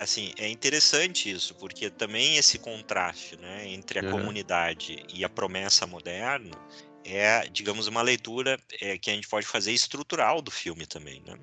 assim, 0.00 0.32
é 0.38 0.48
interessante 0.48 1.30
isso, 1.30 1.54
porque 1.54 1.90
também 1.90 2.36
esse 2.36 2.58
contraste, 2.58 3.36
né, 3.36 3.68
entre 3.68 4.00
a 4.00 4.02
uhum. 4.02 4.10
comunidade 4.10 5.04
e 5.12 5.24
a 5.24 5.28
promessa 5.28 5.86
moderna 5.86 6.56
é, 7.04 7.48
digamos, 7.48 7.86
uma 7.86 8.02
leitura 8.02 8.58
é, 8.80 8.98
que 8.98 9.10
a 9.10 9.14
gente 9.14 9.28
pode 9.28 9.46
fazer 9.46 9.72
estrutural 9.72 10.42
do 10.42 10.50
filme 10.50 10.86
também, 10.86 11.22
né? 11.26 11.38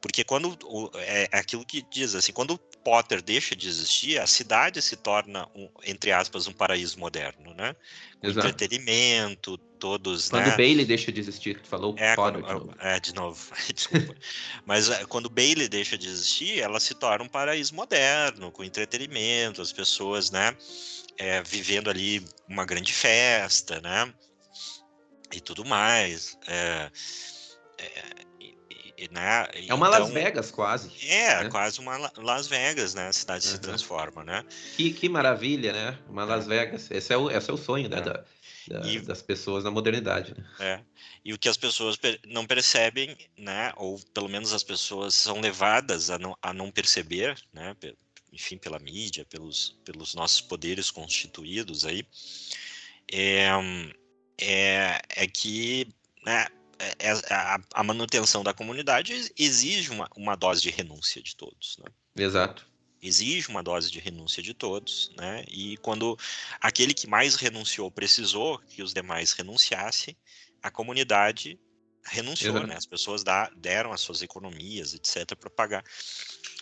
Porque 0.00 0.22
quando 0.22 0.56
é, 0.94 1.28
é 1.32 1.38
aquilo 1.38 1.64
que 1.64 1.82
diz 1.90 2.14
assim, 2.14 2.32
quando 2.32 2.52
o 2.52 2.58
Potter 2.58 3.20
deixa 3.20 3.56
de 3.56 3.68
existir, 3.68 4.18
a 4.18 4.26
cidade 4.26 4.80
se 4.80 4.96
torna 4.96 5.48
um, 5.54 5.68
entre 5.84 6.12
aspas 6.12 6.46
um 6.46 6.52
paraíso 6.52 6.98
moderno, 6.98 7.52
né? 7.54 7.74
Exato. 8.22 8.46
entretenimento, 8.46 9.58
todos, 9.78 10.28
quando 10.28 10.46
né? 10.46 10.54
o 10.54 10.56
Bailey 10.56 10.84
deixa 10.84 11.10
de 11.10 11.20
existir, 11.20 11.60
tu 11.60 11.68
falou 11.68 11.94
é, 11.98 12.14
Potter 12.14 12.42
quando, 12.42 12.60
de 12.60 12.66
novo. 12.66 12.74
É, 12.80 13.00
de 13.00 13.14
novo. 13.14 13.52
Mas 14.64 14.88
é, 14.88 15.04
quando 15.06 15.26
o 15.26 15.30
Bailey 15.30 15.68
deixa 15.68 15.98
de 15.98 16.08
existir, 16.08 16.60
ela 16.60 16.78
se 16.78 16.94
torna 16.94 17.24
um 17.24 17.28
paraíso 17.28 17.74
moderno, 17.74 18.52
com 18.52 18.62
entretenimento, 18.62 19.60
as 19.60 19.72
pessoas, 19.72 20.30
né? 20.30 20.56
É, 21.16 21.42
vivendo 21.42 21.90
ali 21.90 22.24
uma 22.48 22.64
grande 22.64 22.92
festa, 22.92 23.80
né? 23.80 24.12
E 25.32 25.40
tudo 25.40 25.64
mais. 25.64 26.38
É, 26.46 26.90
é, 27.78 28.27
né? 29.10 29.46
É 29.52 29.74
uma 29.74 29.88
então, 29.88 30.00
Las 30.00 30.10
Vegas 30.10 30.50
quase. 30.50 30.90
É, 31.06 31.44
né? 31.44 31.50
quase 31.50 31.78
uma 31.78 32.10
Las 32.16 32.48
Vegas, 32.48 32.94
né? 32.94 33.08
A 33.08 33.12
cidade 33.12 33.46
uhum. 33.46 33.52
se 33.52 33.60
transforma, 33.60 34.24
né? 34.24 34.44
Que, 34.76 34.92
que 34.92 35.08
maravilha, 35.08 35.72
né? 35.72 35.98
Uma 36.08 36.24
Las 36.24 36.46
é. 36.46 36.48
Vegas. 36.48 36.90
Esse 36.90 37.12
é 37.12 37.16
o, 37.16 37.30
esse 37.30 37.48
é 37.50 37.52
o 37.52 37.56
sonho, 37.56 37.88
né? 37.88 37.98
É. 37.98 38.00
Da, 38.00 38.24
da, 38.68 38.88
e, 38.88 38.98
das 39.00 39.22
pessoas 39.22 39.62
na 39.62 39.70
modernidade. 39.70 40.34
Né? 40.36 40.44
É. 40.58 40.80
E 41.24 41.32
o 41.32 41.38
que 41.38 41.48
as 41.48 41.56
pessoas 41.56 41.96
não 42.26 42.46
percebem, 42.46 43.16
né? 43.36 43.72
Ou 43.76 44.00
pelo 44.12 44.28
menos 44.28 44.52
as 44.52 44.64
pessoas 44.64 45.14
são 45.14 45.40
levadas 45.40 46.10
a 46.10 46.18
não, 46.18 46.36
a 46.42 46.52
não 46.52 46.70
perceber, 46.70 47.36
né? 47.52 47.76
Enfim, 48.32 48.58
pela 48.58 48.78
mídia, 48.78 49.24
pelos, 49.24 49.78
pelos 49.84 50.14
nossos 50.14 50.40
poderes 50.40 50.90
constituídos 50.90 51.84
aí, 51.84 52.04
é, 53.10 53.48
é, 54.38 55.00
é 55.08 55.26
que 55.26 55.88
né, 56.24 56.46
a, 57.30 57.58
a, 57.74 57.82
manutenção 57.82 58.42
da 58.42 58.54
comunidade 58.54 59.32
exige 59.36 59.90
uma, 59.90 60.08
uma 60.16 60.36
dose 60.36 60.62
de 60.62 60.70
renúncia 60.70 61.20
de 61.22 61.34
todos. 61.36 61.76
Né? 61.78 62.24
Exato. 62.24 62.66
Exige 63.02 63.48
uma 63.48 63.62
dose 63.62 63.90
de 63.90 63.98
renúncia 63.98 64.42
de 64.42 64.52
todos, 64.52 65.12
né? 65.16 65.44
E 65.48 65.76
quando 65.78 66.18
aquele 66.60 66.92
que 66.92 67.06
mais 67.06 67.36
renunciou 67.36 67.90
precisou 67.90 68.58
que 68.58 68.82
os 68.82 68.92
demais 68.92 69.32
renunciassem, 69.32 70.16
a 70.60 70.68
comunidade 70.68 71.60
renunciou, 72.04 72.56
Exato. 72.56 72.66
né? 72.66 72.74
As 72.76 72.86
pessoas 72.86 73.22
dá, 73.22 73.50
deram 73.56 73.92
as 73.92 74.00
suas 74.00 74.20
economias, 74.20 74.94
etc, 74.94 75.36
para 75.38 75.48
pagar. 75.48 75.84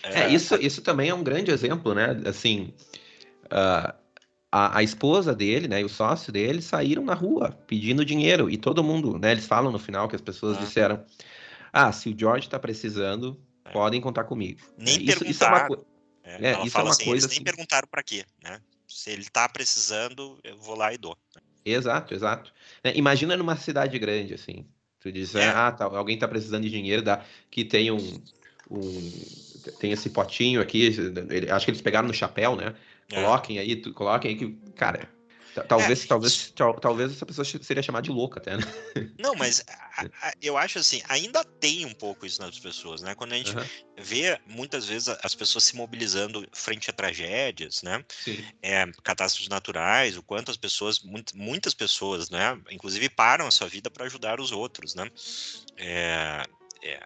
É, 0.03 0.25
é, 0.25 0.29
isso, 0.29 0.55
isso 0.57 0.83
também 0.83 1.09
é 1.09 1.15
um 1.15 1.25
grande 1.25 1.51
exemplo, 1.51 1.95
né? 1.95 2.09
Assim, 2.27 2.75
uh, 3.47 4.06
a, 4.51 4.79
a, 4.79 4.83
esposa 4.83 5.35
dele, 5.35 5.69
né, 5.69 5.81
e 5.81 5.85
o 5.85 5.89
sócio 5.89 6.33
dele 6.33 6.63
saíram 6.63 7.05
na 7.05 7.15
rua 7.15 7.51
pedindo 7.67 8.05
dinheiro 8.05 8.51
e 8.51 8.57
todo 8.57 8.85
mundo, 8.85 9.19
né, 9.19 9.33
eles 9.33 9.47
falam 9.47 9.73
no 9.73 9.79
final 9.79 10.09
que 10.09 10.17
as 10.17 10.23
pessoas 10.23 10.57
ah. 10.57 10.61
disseram: 10.61 11.05
"Ah, 11.73 11.93
se 11.93 12.09
o 12.09 12.19
George 12.19 12.47
está 12.47 12.59
precisando, 12.59 13.41
é. 13.65 13.71
podem 13.71 14.01
contar 14.01 14.25
comigo". 14.25 14.61
Nem 14.79 14.97
é, 14.97 15.03
isso, 15.03 15.25
isso 15.27 15.45
é 15.45 15.49
uma 15.49 15.69
É, 16.25 16.53
ela 16.53 16.71
fala 16.71 16.89
é 16.89 16.93
assim, 16.93 17.11
eles 17.11 17.27
nem 17.27 17.37
assim... 17.37 17.45
perguntaram 17.45 17.89
para 17.89 18.03
quê, 18.03 18.25
né? 18.43 18.61
Se 18.89 19.11
ele 19.11 19.23
está 19.23 19.49
precisando, 19.49 20.39
eu 20.45 20.57
vou 20.57 20.77
lá 20.77 20.93
e 20.93 20.99
dou. 20.99 21.17
Exato, 21.65 22.15
exato. 22.15 22.53
É, 22.85 22.97
imagina 22.97 23.37
numa 23.37 23.57
cidade 23.57 23.99
grande, 23.99 24.35
assim. 24.35 24.65
Tu 25.01 25.13
diz, 25.13 25.35
é. 25.35 25.49
ah, 25.49 25.73
tá, 25.73 25.85
alguém 25.85 26.15
está 26.15 26.27
precisando 26.27 26.63
de 26.63 26.71
dinheiro, 26.71 27.03
dá, 27.03 27.25
que 27.51 27.65
tem 27.65 27.91
um, 27.91 28.23
um, 28.71 29.13
tem 29.79 29.93
esse 29.93 30.11
potinho 30.11 30.61
aqui, 30.61 30.83
ele, 31.31 31.51
acho 31.51 31.65
que 31.65 31.71
eles 31.71 31.83
pegaram 31.83 32.09
no 32.09 32.15
chapéu, 32.15 32.57
né? 32.57 32.75
É. 33.11 33.23
Coloquem 33.23 33.59
aí, 33.59 33.93
coloquem 33.93 34.31
aí 34.33 34.37
que, 34.37 34.53
cara, 34.73 35.09
Talvez, 35.63 36.05
é, 36.05 36.07
talvez, 36.07 36.53
talvez 36.81 37.13
essa 37.13 37.25
pessoa 37.25 37.45
seria 37.45 37.83
chamada 37.83 38.05
de 38.05 38.11
louca 38.11 38.39
até, 38.39 38.57
né? 38.57 38.65
Não, 39.19 39.35
mas 39.35 39.65
a, 39.97 40.29
a, 40.29 40.33
eu 40.43 40.57
acho 40.57 40.79
assim, 40.79 41.01
ainda 41.09 41.43
tem 41.45 41.87
um 41.87 41.95
pouco 41.95 42.27
isso 42.27 42.41
nas 42.41 42.59
pessoas, 42.59 43.01
né? 43.01 43.15
Quando 43.15 43.33
a 43.33 43.37
gente 43.37 43.57
uhum. 43.57 43.65
vê 43.97 44.39
muitas 44.47 44.87
vezes 44.87 45.09
as 45.23 45.35
pessoas 45.35 45.65
se 45.65 45.77
mobilizando 45.77 46.47
frente 46.53 46.91
a 46.91 46.93
tragédias, 46.93 47.83
né? 47.83 48.05
É, 48.63 48.87
catástrofes 49.03 49.49
naturais, 49.49 50.17
o 50.17 50.23
quanto 50.23 50.51
as 50.51 50.57
pessoas, 50.57 51.01
muitas 51.35 51.73
pessoas, 51.73 52.29
né? 52.29 52.61
Inclusive 52.71 53.09
param 53.09 53.47
a 53.47 53.51
sua 53.51 53.69
vida 53.69 53.91
para 53.91 54.05
ajudar 54.05 54.41
os 54.41 54.53
outros, 54.53 54.95
né? 54.95 55.09
É, 55.79 56.43
é, 56.83 57.01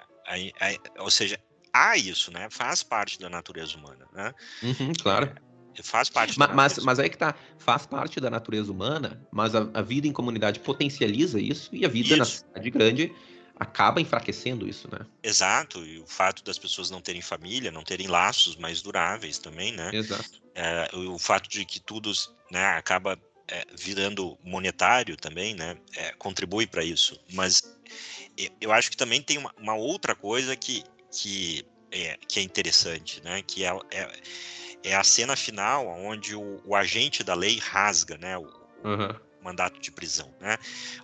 ou 0.99 1.11
seja, 1.11 1.39
há 1.73 1.97
isso, 1.97 2.33
né? 2.33 2.49
Faz 2.51 2.83
parte 2.83 3.19
da 3.19 3.29
natureza 3.29 3.77
humana, 3.77 4.07
né? 4.13 4.35
Uhum, 4.63 4.93
claro. 5.01 5.50
Faz 5.83 6.09
parte. 6.09 6.39
Mas, 6.39 6.55
mas, 6.55 6.79
mas, 6.79 6.99
aí 6.99 7.09
que 7.09 7.17
tá, 7.17 7.35
faz 7.59 7.87
parte 7.87 8.21
da 8.21 8.31
natureza 8.31 8.71
humana, 8.71 9.21
mas 9.31 9.55
a, 9.55 9.69
a 9.75 9.83
vida 9.83 10.07
em 10.07 10.13
comunidade 10.13 10.61
potencializa 10.61 11.41
isso 11.41 11.71
e 11.73 11.85
a 11.85 11.89
vida 11.89 12.09
isso. 12.09 12.19
na 12.19 12.25
cidade 12.25 12.71
grande 12.71 13.15
acaba 13.61 14.01
enfraquecendo 14.01 14.67
isso, 14.67 14.89
né? 14.91 15.07
Exato, 15.23 15.85
e 15.85 15.99
o 15.99 16.07
fato 16.07 16.43
das 16.43 16.59
pessoas 16.59 16.91
não 16.91 17.03
terem 17.03 17.21
família, 17.21 17.71
não 17.71 17.85
terem 17.85 18.07
laços 18.07 18.57
mais 18.57 18.81
duráveis 18.81 19.39
também, 19.39 19.73
né? 19.73 19.91
Exato. 19.93 20.41
É, 20.55 20.91
o 20.95 21.19
fato 21.19 21.49
de 21.49 21.67
que 21.67 21.79
tudo 21.79 22.11
né, 22.51 22.65
acaba 22.69 23.19
é, 23.47 23.67
virando 23.77 24.39
monetário 24.43 25.17
também, 25.17 25.55
né? 25.55 25.77
É, 25.95 26.13
contribui 26.13 26.67
para 26.67 26.83
isso. 26.83 27.21
Mas 27.33 27.79
eu 28.61 28.73
acho 28.73 28.91
que 28.91 28.97
também 28.97 29.21
tem 29.21 29.37
uma, 29.37 29.53
uma 29.59 29.75
outra 29.75 30.15
coisa 30.15 30.57
que, 30.57 30.83
que, 31.13 31.63
é, 31.91 32.17
que 32.27 32.41
é 32.41 32.43
interessante, 32.43 33.23
né? 33.23 33.43
Que 33.43 33.65
é, 33.65 33.79
é 34.83 34.95
a 34.95 35.05
cena 35.05 35.37
final 35.37 35.87
onde 35.87 36.35
o, 36.35 36.61
o 36.65 36.75
agente 36.75 37.23
da 37.23 37.35
lei 37.35 37.59
rasga, 37.59 38.17
né, 38.19 38.37
o, 38.39 38.43
uhum. 38.85 39.15
mandato 39.43 39.81
de 39.81 39.91
prisão, 39.91 40.33
né? 40.41 40.57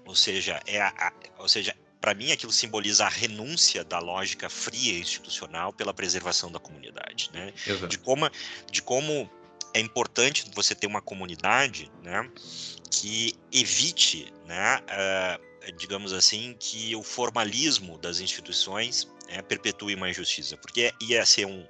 Ou 0.04 0.14
seja, 0.14 0.60
é 0.66 0.80
a, 0.80 0.88
a 0.88 1.12
ou 1.38 1.48
seja, 1.48 1.74
para 2.00 2.14
mim 2.14 2.32
aquilo 2.32 2.52
simboliza 2.52 3.04
a 3.04 3.08
renúncia 3.08 3.84
da 3.84 3.98
lógica 3.98 4.48
fria 4.48 4.98
institucional 4.98 5.72
pela 5.72 5.92
preservação 5.92 6.50
da 6.50 6.58
comunidade, 6.58 7.30
né? 7.32 7.52
De 7.88 7.98
como 7.98 8.30
de 8.70 8.82
como 8.82 9.30
é 9.76 9.80
importante 9.80 10.46
você 10.54 10.74
ter 10.74 10.86
uma 10.86 11.02
comunidade, 11.02 11.90
né, 12.02 12.30
que 12.90 13.34
evite, 13.52 14.32
né, 14.46 14.80
uh, 14.80 15.72
digamos 15.76 16.14
assim, 16.14 16.56
que 16.58 16.96
o 16.96 17.02
formalismo 17.02 17.98
das 17.98 18.20
instituições 18.20 19.06
né, 19.28 19.42
perpetue 19.42 19.94
uma 19.94 20.10
injustiça, 20.10 20.56
porque 20.56 20.92
ia 21.00 21.24
ser 21.26 21.46
um, 21.46 21.66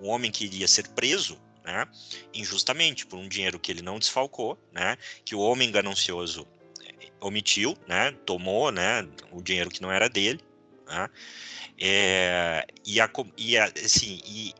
um 0.00 0.08
homem 0.08 0.30
que 0.30 0.44
iria 0.44 0.68
ser 0.68 0.88
preso 0.88 1.40
né, 1.64 1.86
injustamente 2.32 3.06
por 3.06 3.18
um 3.18 3.28
dinheiro 3.28 3.58
que 3.58 3.72
ele 3.72 3.82
não 3.82 3.98
desfalcou, 3.98 4.58
né, 4.72 4.96
que 5.24 5.34
o 5.34 5.40
homem 5.40 5.72
ganancioso 5.72 6.46
eh, 6.84 7.10
omitiu, 7.20 7.76
né, 7.88 8.12
tomou, 8.26 8.70
né, 8.70 9.08
o 9.32 9.42
dinheiro 9.42 9.70
que 9.70 9.80
não 9.80 9.90
era 9.90 10.08
dele, 10.08 10.40
né, 10.86 11.08
é, 11.80 12.66
e, 12.84 13.00
a, 13.00 13.10
e 13.36 13.56
a, 13.56 13.64
assim, 13.82 14.20
e, 14.26 14.52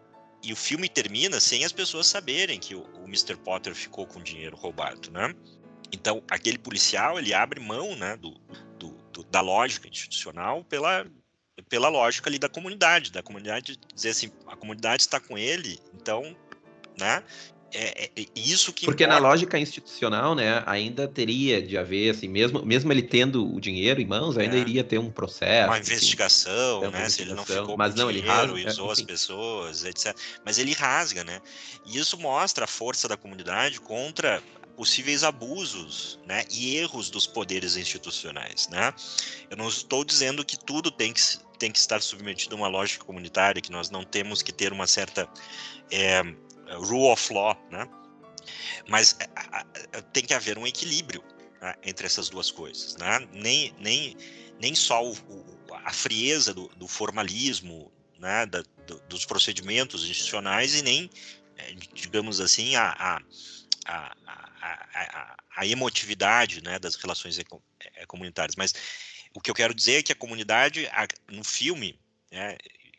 e, 0.43 0.53
o 0.53 0.57
filme 0.57 0.89
termina 0.89 1.39
sem 1.39 1.65
as 1.65 1.73
pessoas 1.73 2.07
saberem 2.07 2.59
que 2.59 2.75
o, 2.75 2.83
o 2.95 3.05
Mr. 3.05 3.37
Potter 3.37 3.75
ficou 3.75 4.07
com 4.07 4.21
dinheiro 4.23 4.57
roubado, 4.57 5.11
né? 5.11 5.33
Então, 5.93 6.25
aquele 6.29 6.59
policial, 6.59 7.19
ele 7.19 7.33
abre 7.33 7.61
mão, 7.61 7.95
né, 7.95 8.17
do, 8.17 8.31
do, 8.79 8.91
do 9.13 9.23
da 9.25 9.41
lógica 9.41 9.89
institucional 9.89 10.65
pela, 10.65 11.07
pela 11.63 11.89
lógica 11.89 12.29
ali 12.29 12.39
da 12.39 12.49
comunidade, 12.49 13.13
da 13.13 13.23
comunidade 13.23 13.79
dizer 13.95 14.11
assim, 14.11 14.31
a 14.47 14.57
comunidade 14.57 15.03
está 15.03 15.21
com 15.21 15.39
ele, 15.39 15.79
então, 15.95 16.37
né? 16.99 17.23
É, 17.77 18.05
é, 18.05 18.11
é 18.23 18.27
isso 18.37 18.73
que 18.73 18.85
porque 18.85 19.03
importa. 19.03 19.21
na 19.21 19.29
lógica 19.29 19.59
institucional, 19.59 20.37
né, 20.37 20.63
ainda 20.65 21.09
teria 21.09 21.61
de 21.61 21.77
haver 21.77 22.11
assim, 22.11 22.29
mesmo 22.29 22.65
mesmo 22.65 22.93
ele 22.93 23.03
tendo 23.03 23.53
o 23.53 23.61
dinheiro 23.61 24.01
em 24.01 24.07
mãos, 24.07 24.39
ainda 24.39 24.57
é. 24.57 24.61
iria 24.61 24.85
ter 24.85 24.99
um 24.99 25.11
processo, 25.11 25.71
uma 25.71 25.79
investigação, 25.79 26.53
assim, 26.53 26.81
né, 26.83 26.89
uma 26.89 26.99
investigação, 26.99 27.11
se 27.11 27.23
ele 27.23 27.35
não 27.35 27.45
ficou 27.45 27.77
mas 27.77 27.95
não, 27.97 28.13
dinheiro, 28.13 28.29
ele 28.29 28.29
rasga, 28.29 28.61
e 28.61 28.67
usou 28.67 28.91
é, 28.91 28.93
as 28.93 29.03
pessoas, 29.03 29.85
etc. 29.85 30.17
Mas 30.45 30.59
ele 30.59 30.73
rasga, 30.73 31.25
né? 31.25 31.41
E 31.85 31.99
isso 31.99 32.17
mostra 32.17 32.65
a 32.65 32.69
força 32.69 33.09
da 33.09 33.17
comunidade 33.17 33.81
contra 33.81 34.41
possíveis 34.77 35.25
abusos 35.25 36.19
né, 36.27 36.45
e 36.51 36.77
erros 36.77 37.11
dos 37.11 37.27
poderes 37.27 37.77
institucionais. 37.77 38.69
Né? 38.69 38.93
Eu 39.51 39.57
não 39.57 39.69
estou 39.69 40.05
dizendo 40.05 40.45
que 40.45 40.59
tudo 40.59 40.91
tem 40.91 41.13
que, 41.13 41.21
tem 41.59 41.71
que 41.71 41.79
estar 41.79 42.01
submetido 42.03 42.55
a 42.55 42.59
uma 42.59 42.69
lógica 42.69 43.05
comunitária, 43.05 43.61
que 43.61 43.71
nós 43.71 43.91
não 43.91 44.05
temos 44.05 44.43
que 44.43 44.53
ter 44.53 44.73
uma 44.73 44.87
certa 44.87 45.29
é, 45.91 46.23
rule 46.77 47.13
of 47.13 47.33
law, 47.33 47.57
né? 47.71 47.89
mas 48.89 49.17
é, 49.93 50.01
tem 50.13 50.25
que 50.25 50.35
haver 50.35 50.59
um 50.59 50.67
equilíbrio 50.67 51.23
né, 51.61 51.75
entre 51.83 52.07
essas 52.07 52.29
duas 52.29 52.51
coisas. 52.51 52.97
Né? 52.97 53.29
Nem, 53.33 53.75
nem, 53.79 54.17
nem 54.61 54.75
só 54.75 55.05
o, 55.05 55.15
a 55.85 55.93
frieza 55.93 56.53
do, 56.53 56.69
do 56.77 56.87
formalismo, 56.87 57.93
né, 58.19 58.47
da, 58.47 58.63
do, 58.87 59.01
dos 59.09 59.25
procedimentos 59.25 60.05
institucionais 60.05 60.75
e 60.75 60.83
nem, 60.83 61.11
é, 61.57 61.73
digamos 61.93 62.41
assim, 62.41 62.77
a, 62.77 62.91
a, 62.91 63.23
a, 63.87 64.17
a, 64.23 65.37
a, 65.57 65.67
emotividade 65.67 66.63
né, 66.63 66.79
das 66.79 66.95
relações 66.95 67.39
é, 67.39 68.07
comunitárias. 68.07 68.57
Mas 68.57 68.75
o 69.35 69.41
que 69.41 69.51
eu 69.51 69.55
quero 69.55 69.75
dizer 69.75 69.99
é 69.99 70.03
que 70.03 70.13
a 70.13 70.17
comunidade, 70.17 70.87
a, 70.87 71.07
no 71.31 71.45
filme, 71.45 71.99
né, 72.31 72.57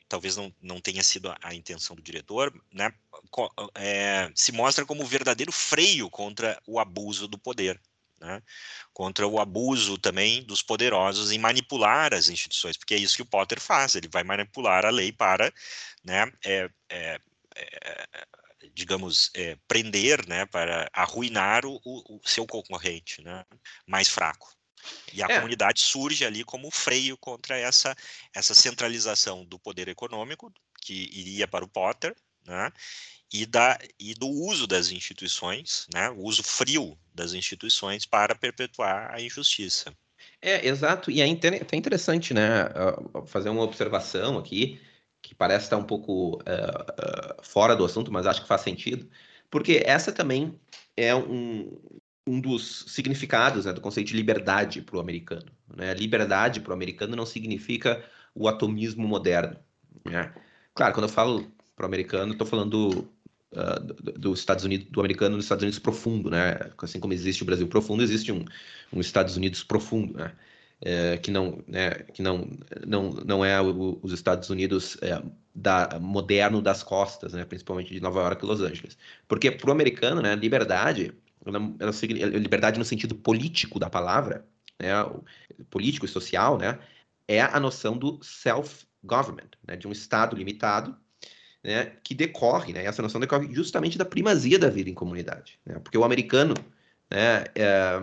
talvez 0.07 0.35
não, 0.35 0.53
não 0.61 0.79
tenha 0.79 1.03
sido 1.03 1.29
a, 1.29 1.37
a 1.41 1.55
intenção 1.55 1.95
do 1.95 2.01
diretor, 2.01 2.53
né, 2.71 2.93
é, 3.75 4.29
se 4.35 4.51
mostra 4.51 4.85
como 4.85 5.03
o 5.03 5.07
verdadeiro 5.07 5.51
freio 5.51 6.09
contra 6.09 6.61
o 6.67 6.79
abuso 6.79 7.27
do 7.27 7.37
poder. 7.37 7.79
Né, 8.17 8.41
contra 8.93 9.27
o 9.27 9.41
abuso 9.41 9.97
também 9.97 10.41
dos 10.41 10.61
poderosos 10.61 11.33
em 11.33 11.37
manipular 11.37 12.13
as 12.13 12.29
instituições, 12.29 12.77
porque 12.77 12.95
é 12.95 12.97
isso 12.97 13.17
que 13.17 13.21
o 13.21 13.25
Potter 13.25 13.59
faz, 13.59 13.93
ele 13.93 14.07
vai 14.07 14.23
manipular 14.23 14.85
a 14.85 14.89
lei 14.89 15.11
para 15.11 15.53
né, 16.01 16.31
é, 16.45 16.69
é, 16.89 17.19
é 17.55 18.25
digamos, 18.73 19.31
é, 19.33 19.57
prender, 19.67 20.27
né, 20.27 20.45
para 20.45 20.89
arruinar 20.93 21.65
o, 21.65 21.79
o, 21.85 22.19
seu 22.25 22.45
concorrente, 22.45 23.21
né, 23.21 23.45
mais 23.87 24.09
fraco. 24.09 24.55
E 25.13 25.23
a 25.23 25.27
é. 25.29 25.35
comunidade 25.35 25.81
surge 25.81 26.25
ali 26.25 26.43
como 26.43 26.71
freio 26.71 27.17
contra 27.17 27.57
essa, 27.57 27.95
essa 28.33 28.53
centralização 28.53 29.45
do 29.45 29.59
poder 29.59 29.87
econômico 29.87 30.51
que 30.81 31.09
iria 31.13 31.47
para 31.47 31.65
o 31.65 31.67
Potter, 31.67 32.15
né, 32.45 32.71
e, 33.33 33.45
da, 33.45 33.77
e 33.99 34.13
do 34.13 34.27
uso 34.27 34.67
das 34.67 34.91
instituições, 34.91 35.87
né, 35.93 36.09
o 36.11 36.23
uso 36.23 36.43
frio 36.43 36.97
das 37.13 37.33
instituições 37.33 38.05
para 38.05 38.35
perpetuar 38.35 39.13
a 39.13 39.21
injustiça. 39.21 39.93
É, 40.41 40.67
exato, 40.67 41.09
e 41.09 41.21
é 41.21 41.31
até 41.31 41.75
interessante, 41.75 42.33
né, 42.33 42.65
fazer 43.27 43.49
uma 43.49 43.63
observação 43.63 44.37
aqui, 44.37 44.79
que 45.21 45.33
parece 45.33 45.65
estar 45.65 45.77
um 45.77 45.83
pouco 45.83 46.35
uh, 46.35 46.39
uh, 46.39 47.43
fora 47.43 47.75
do 47.75 47.83
assunto, 47.83 48.11
mas 48.11 48.27
acho 48.27 48.43
que 48.43 48.47
faz 48.47 48.61
sentido, 48.61 49.09
porque 49.49 49.81
essa 49.83 50.11
também 50.11 50.59
é 50.95 51.15
um, 51.15 51.75
um 52.27 52.41
dos 52.41 52.85
significados 52.87 53.65
né, 53.65 53.73
do 53.73 53.81
conceito 53.81 54.07
de 54.07 54.15
liberdade 54.15 54.81
para 54.81 54.97
o 54.97 54.99
americano. 54.99 55.45
Né? 55.75 55.93
Liberdade 55.93 56.59
para 56.59 56.71
o 56.71 56.73
americano 56.73 57.15
não 57.15 57.25
significa 57.25 58.03
o 58.33 58.47
atomismo 58.47 59.07
moderno. 59.07 59.57
Né? 60.03 60.33
Claro, 60.73 60.93
quando 60.93 61.05
eu 61.05 61.09
falo 61.09 61.51
para 61.75 61.83
o 61.83 61.87
americano, 61.87 62.31
estou 62.31 62.47
falando 62.47 63.07
uh, 63.51 63.79
do, 63.79 64.11
dos 64.13 64.39
Estados 64.39 64.65
Unidos, 64.65 64.87
do 64.89 64.99
americano 64.99 65.35
nos 65.35 65.45
Estados 65.45 65.63
Unidos 65.63 65.79
profundo, 65.79 66.29
né? 66.29 66.71
Assim 66.77 66.99
como 66.99 67.13
existe 67.13 67.43
o 67.43 67.45
Brasil 67.45 67.67
profundo, 67.67 68.01
existe 68.01 68.31
um, 68.31 68.43
um 68.91 68.99
Estados 68.99 69.37
Unidos 69.37 69.63
profundo, 69.63 70.17
né? 70.17 70.33
é, 70.81 71.17
que 71.17 71.31
não, 71.31 71.63
né, 71.67 71.91
que 72.13 72.21
não, 72.21 72.49
não, 72.85 73.09
não 73.11 73.45
é 73.45 73.61
o, 73.61 73.99
os 74.01 74.11
Estados 74.11 74.49
Unidos 74.49 74.97
é, 75.01 75.21
da, 75.53 75.99
moderno 75.99 76.61
das 76.61 76.83
costas, 76.83 77.33
né, 77.33 77.45
principalmente 77.45 77.93
de 77.93 77.99
Nova 77.99 78.21
York 78.21 78.43
e 78.43 78.47
Los 78.47 78.61
Angeles. 78.61 78.97
Porque 79.27 79.51
para 79.51 79.69
o 79.69 79.71
americano, 79.71 80.21
né, 80.21 80.35
liberdade, 80.35 81.13
ela, 81.45 81.75
ela, 81.79 81.91
liberdade 82.37 82.79
no 82.79 82.85
sentido 82.85 83.15
político 83.15 83.79
da 83.79 83.89
palavra, 83.89 84.45
né, 84.79 84.91
político 85.69 86.05
e 86.05 86.09
social, 86.09 86.57
né, 86.57 86.79
é 87.27 87.41
a 87.41 87.59
noção 87.59 87.97
do 87.97 88.19
self-government, 88.23 89.49
né, 89.67 89.75
de 89.75 89.87
um 89.87 89.91
Estado 89.91 90.35
limitado, 90.35 90.97
né, 91.63 91.93
que 92.03 92.13
decorre, 92.13 92.73
né, 92.73 92.85
essa 92.85 93.01
noção 93.01 93.19
decorre 93.19 93.53
justamente 93.53 93.97
da 93.97 94.05
primazia 94.05 94.59
da 94.59 94.69
vida 94.69 94.89
em 94.89 94.93
comunidade. 94.93 95.59
Né, 95.65 95.79
porque 95.79 95.97
o 95.97 96.03
americano, 96.03 96.53
né, 97.09 97.45
é, 97.55 98.01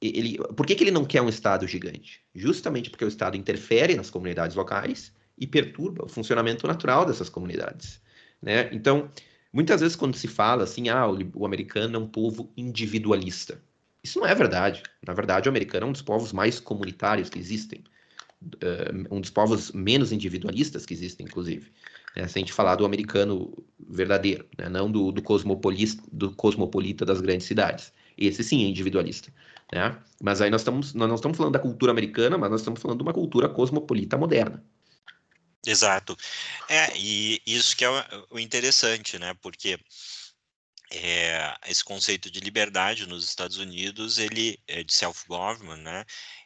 ele, 0.00 0.38
por 0.56 0.66
que, 0.66 0.74
que 0.74 0.84
ele 0.84 0.90
não 0.90 1.04
quer 1.04 1.22
um 1.22 1.28
Estado 1.28 1.66
gigante? 1.66 2.24
Justamente 2.34 2.90
porque 2.90 3.04
o 3.04 3.08
Estado 3.08 3.36
interfere 3.36 3.94
nas 3.94 4.10
comunidades 4.10 4.56
locais 4.56 5.12
e 5.38 5.46
perturba 5.46 6.04
o 6.04 6.08
funcionamento 6.08 6.66
natural 6.66 7.04
dessas 7.04 7.28
comunidades. 7.28 8.00
Né? 8.40 8.68
Então, 8.72 9.10
muitas 9.52 9.80
vezes 9.80 9.96
quando 9.96 10.16
se 10.16 10.28
fala 10.28 10.64
assim, 10.64 10.88
ah, 10.88 11.06
o, 11.06 11.18
o 11.34 11.46
americano 11.46 11.96
é 11.96 11.98
um 11.98 12.06
povo 12.06 12.52
individualista. 12.56 13.60
Isso 14.02 14.18
não 14.18 14.26
é 14.26 14.34
verdade. 14.34 14.82
Na 15.06 15.12
verdade, 15.12 15.48
o 15.48 15.50
americano 15.50 15.86
é 15.86 15.88
um 15.88 15.92
dos 15.92 16.02
povos 16.02 16.32
mais 16.32 16.58
comunitários 16.58 17.30
que 17.30 17.38
existem. 17.38 17.84
Uh, 18.42 19.14
um 19.14 19.20
dos 19.20 19.30
povos 19.30 19.70
menos 19.70 20.10
individualistas 20.10 20.84
que 20.84 20.92
existem, 20.92 21.26
inclusive. 21.26 21.70
É, 22.16 22.26
se 22.26 22.38
a 22.38 22.40
gente 22.40 22.52
falar 22.52 22.74
do 22.74 22.84
americano 22.84 23.52
verdadeiro, 23.88 24.44
né? 24.58 24.68
não 24.68 24.90
do, 24.90 25.12
do, 25.12 25.22
do 26.12 26.32
cosmopolita 26.32 27.04
das 27.04 27.20
grandes 27.20 27.46
cidades. 27.46 27.92
Esse 28.18 28.42
sim 28.42 28.64
é 28.64 28.68
individualista. 28.68 29.32
Né? 29.72 29.96
Mas 30.20 30.40
aí 30.40 30.50
nós 30.50 30.60
estamos, 30.60 30.92
nós 30.92 31.08
não 31.08 31.14
estamos 31.14 31.36
falando 31.36 31.54
da 31.54 31.58
cultura 31.58 31.92
americana, 31.92 32.36
mas 32.36 32.50
nós 32.50 32.60
estamos 32.60 32.82
falando 32.82 32.98
de 32.98 33.02
uma 33.02 33.14
cultura 33.14 33.48
cosmopolita 33.48 34.18
moderna. 34.18 34.62
Exato. 35.66 36.16
É, 36.68 36.96
e 36.96 37.40
isso 37.46 37.76
que 37.76 37.84
é 37.84 37.88
o 38.30 38.38
interessante, 38.38 39.18
né? 39.18 39.34
Porque 39.40 39.78
é, 40.90 41.54
esse 41.66 41.82
conceito 41.82 42.30
de 42.30 42.40
liberdade 42.40 43.06
nos 43.06 43.24
Estados 43.24 43.56
Unidos, 43.56 44.18
ele 44.18 44.58
é 44.66 44.82
de 44.82 44.92
self-government, 44.92 45.78
né? 45.78 46.04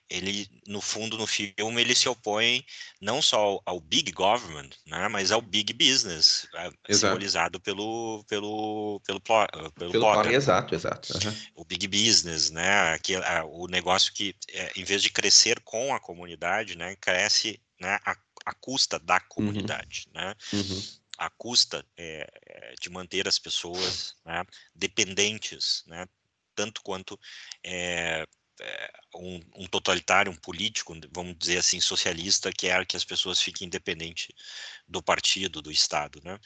Ele, 0.09 0.49
no 0.69 0.81
fundo, 0.81 1.19
no 1.19 1.27
filme, 1.27 1.81
ele 1.81 1.93
se 1.93 2.09
opõe 2.09 2.65
não 3.01 3.21
só 3.21 3.39
ao, 3.39 3.63
ao 3.67 3.81
big 3.81 4.13
government, 4.13 4.71
né? 4.87 5.09
Mas 5.09 5.33
ao 5.33 5.43
big 5.43 5.73
business, 5.73 6.47
simbolizado 6.89 7.59
pelo 7.59 8.23
pelo 8.29 9.01
pelo 9.05 9.21
pelo, 9.21 9.73
pelo 9.73 10.01
Potter. 10.01 10.33
Exato, 10.33 10.77
exato. 10.77 11.13
Uhum. 11.13 11.37
O 11.57 11.65
big 11.65 11.89
business, 11.89 12.51
né? 12.51 12.93
Aquele, 12.93 13.25
o 13.47 13.67
negócio 13.67 14.13
que, 14.13 14.33
é, 14.51 14.73
em 14.77 14.85
vez 14.85 15.03
de 15.03 15.11
crescer 15.11 15.59
com 15.65 15.93
a 15.93 15.99
comunidade, 15.99 16.79
né? 16.79 16.95
Cresce, 17.01 17.61
né? 17.81 17.99
A, 18.05 18.17
a 18.47 18.55
custa 18.55 18.99
da 18.99 19.17
uhum. 19.17 19.21
comunidade, 19.29 20.07
uhum. 20.15 20.21
né? 20.21 20.35
Uhum 20.53 20.83
à 21.19 21.31
custa 21.31 21.85
é, 21.97 22.75
de 22.81 22.91
manter 22.91 23.27
as 23.27 23.39
pessoas 23.39 24.15
né, 24.25 24.45
dependentes, 24.75 25.83
né, 25.87 26.07
tanto 26.55 26.83
quanto 26.83 27.19
é, 27.63 28.27
é, 28.61 28.93
um, 29.15 29.41
um, 29.57 29.67
totalitário, 29.67 30.33
um 30.33 30.37
político, 30.37 30.95
vamos 31.11 31.37
dizer 31.39 31.59
assim, 31.59 31.81
socialista, 31.81 32.53
quer 32.53 32.87
que 32.87 32.97
as 32.97 33.05
pessoas 33.05 33.41
fiquem 33.41 33.67
independentes 33.67 34.29
do 34.89 35.03
partido, 35.03 35.61
do 35.63 35.71
Estado, 35.71 36.21
né? 36.25 36.39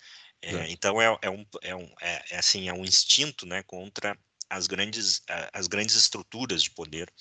É, 0.43 0.71
então 0.71 1.01
é, 1.01 1.19
é, 1.21 1.31
um, 1.31 1.47
é, 1.61 1.77
um, 1.77 1.95
é, 2.01 2.25
é, 2.31 2.39
assim, 2.39 2.69
é 2.69 2.73
um 2.73 2.85
instinto, 2.85 3.45
né, 3.45 3.63
contra 3.63 4.19
as 4.49 4.67
grandes, 4.67 5.23
as 5.53 5.67
grandes 5.67 5.95
estruturas 5.95 6.63
de 6.63 6.71
poder, 6.71 7.13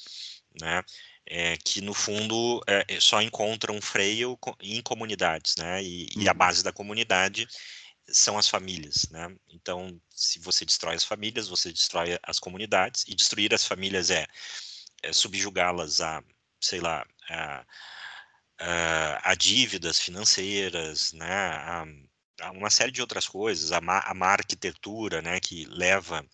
né? 0.61 0.84
é, 1.30 1.55
que 1.57 1.80
no 1.80 1.93
fundo 1.93 2.59
é, 2.67 2.99
só 2.99 3.21
encontram 3.21 3.80
freio 3.80 4.38
em 4.59 4.81
comunidades, 4.81 5.55
né? 5.57 5.81
E, 5.84 6.09
uhum. 6.15 6.23
e, 6.23 6.27
a 6.27 6.31
uhum. 6.31 6.38
base 6.38 6.63
da 6.63 6.73
comunidade 6.73 7.47
são 8.07 8.38
as 8.38 8.49
famílias, 8.49 9.07
né? 9.11 9.34
Então, 9.49 10.01
se 10.09 10.39
você 10.39 10.65
destrói 10.65 10.95
as 10.95 11.03
famílias, 11.03 11.47
você 11.47 11.71
destrói 11.71 12.17
as 12.23 12.39
comunidades 12.39 13.05
e 13.07 13.13
destruir 13.13 13.53
as 13.53 13.63
famílias 13.63 14.09
é, 14.09 14.26
é 15.03 15.13
subjugá-las 15.13 16.01
a, 16.01 16.23
sei 16.59 16.80
lá, 16.80 17.05
a, 17.30 17.65
a, 18.59 19.31
a, 19.31 19.35
dívidas 19.35 19.99
financeiras, 19.99 21.13
né? 21.13 21.31
A, 21.31 21.85
a, 22.41 22.51
uma 22.51 22.71
série 22.71 22.91
de 22.91 23.01
outras 23.01 23.27
coisas, 23.27 23.71
a 23.71 23.80
má, 23.80 23.99
a 23.99 24.13
má 24.15 24.30
arquitetura, 24.30 25.21
né? 25.21 25.39
Que 25.39 25.65
leva 25.65 26.26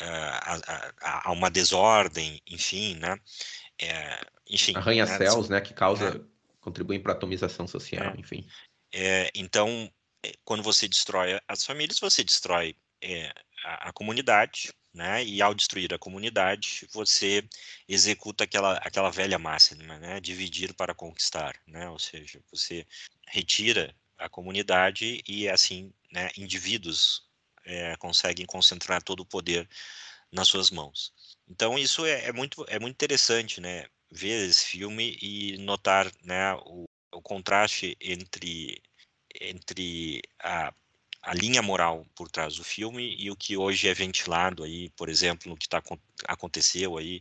a, 0.00 0.54
a, 1.00 1.28
a, 1.28 1.32
uma 1.32 1.50
desordem, 1.50 2.40
enfim, 2.46 2.96
né? 2.96 3.18
É, 3.78 4.20
enfim. 4.48 4.74
Arranha-céus, 4.76 5.48
né? 5.48 5.60
Que 5.60 5.74
causa, 5.74 6.16
é, 6.16 6.20
contribuem 6.60 7.00
para 7.00 7.12
a 7.12 7.16
atomização 7.16 7.66
social, 7.66 8.14
é, 8.14 8.20
enfim. 8.20 8.46
É, 8.92 9.30
então, 9.34 9.90
é, 10.24 10.32
quando 10.44 10.62
você 10.62 10.88
destrói 10.88 11.40
as 11.48 11.64
famílias, 11.64 11.98
você 11.98 12.22
destrói 12.22 12.76
a, 13.64 13.88
a, 13.88 13.92
comunidade, 13.92 14.72
né? 14.92 15.24
E 15.24 15.42
ao 15.42 15.54
destruir 15.54 15.92
a 15.92 15.98
comunidade, 15.98 16.86
você 16.92 17.44
executa 17.88 18.44
aquela, 18.44 18.74
aquela 18.78 19.10
velha 19.10 19.38
máxima, 19.38 19.98
né? 19.98 20.20
Dividir 20.20 20.74
para 20.74 20.94
conquistar, 20.94 21.54
né? 21.66 21.88
Ou 21.90 21.98
seja, 21.98 22.40
você 22.50 22.86
retira 23.26 23.94
a 24.18 24.28
comunidade 24.28 25.22
e 25.28 25.48
assim, 25.48 25.92
né? 26.10 26.30
Indivíduos 26.36 27.25
é, 27.66 27.96
conseguem 27.96 28.46
concentrar 28.46 29.02
todo 29.02 29.20
o 29.20 29.26
poder 29.26 29.68
nas 30.32 30.48
suas 30.48 30.70
mãos. 30.70 31.12
Então 31.48 31.78
isso 31.78 32.04
é, 32.06 32.26
é, 32.26 32.32
muito 32.32 32.64
é 32.68 32.78
muito 32.78 32.94
interessante, 32.94 33.60
né? 33.60 33.86
Ver 34.10 34.48
esse 34.48 34.64
filme 34.64 35.18
e 35.20 35.58
notar, 35.58 36.10
né? 36.22 36.54
O, 36.64 36.84
o 37.12 37.22
contraste 37.22 37.96
entre 38.00 38.80
entre 39.40 40.22
a, 40.40 40.72
a 41.22 41.34
linha 41.34 41.60
moral 41.62 42.06
por 42.14 42.30
trás 42.30 42.56
do 42.56 42.64
filme 42.64 43.14
e 43.18 43.30
o 43.30 43.36
que 43.36 43.56
hoje 43.56 43.88
é 43.88 43.94
ventilado 43.94 44.64
aí, 44.64 44.88
por 44.90 45.08
exemplo, 45.08 45.50
no 45.50 45.56
que 45.56 45.68
tá, 45.68 45.82
aconteceu 46.26 46.96
aí 46.96 47.20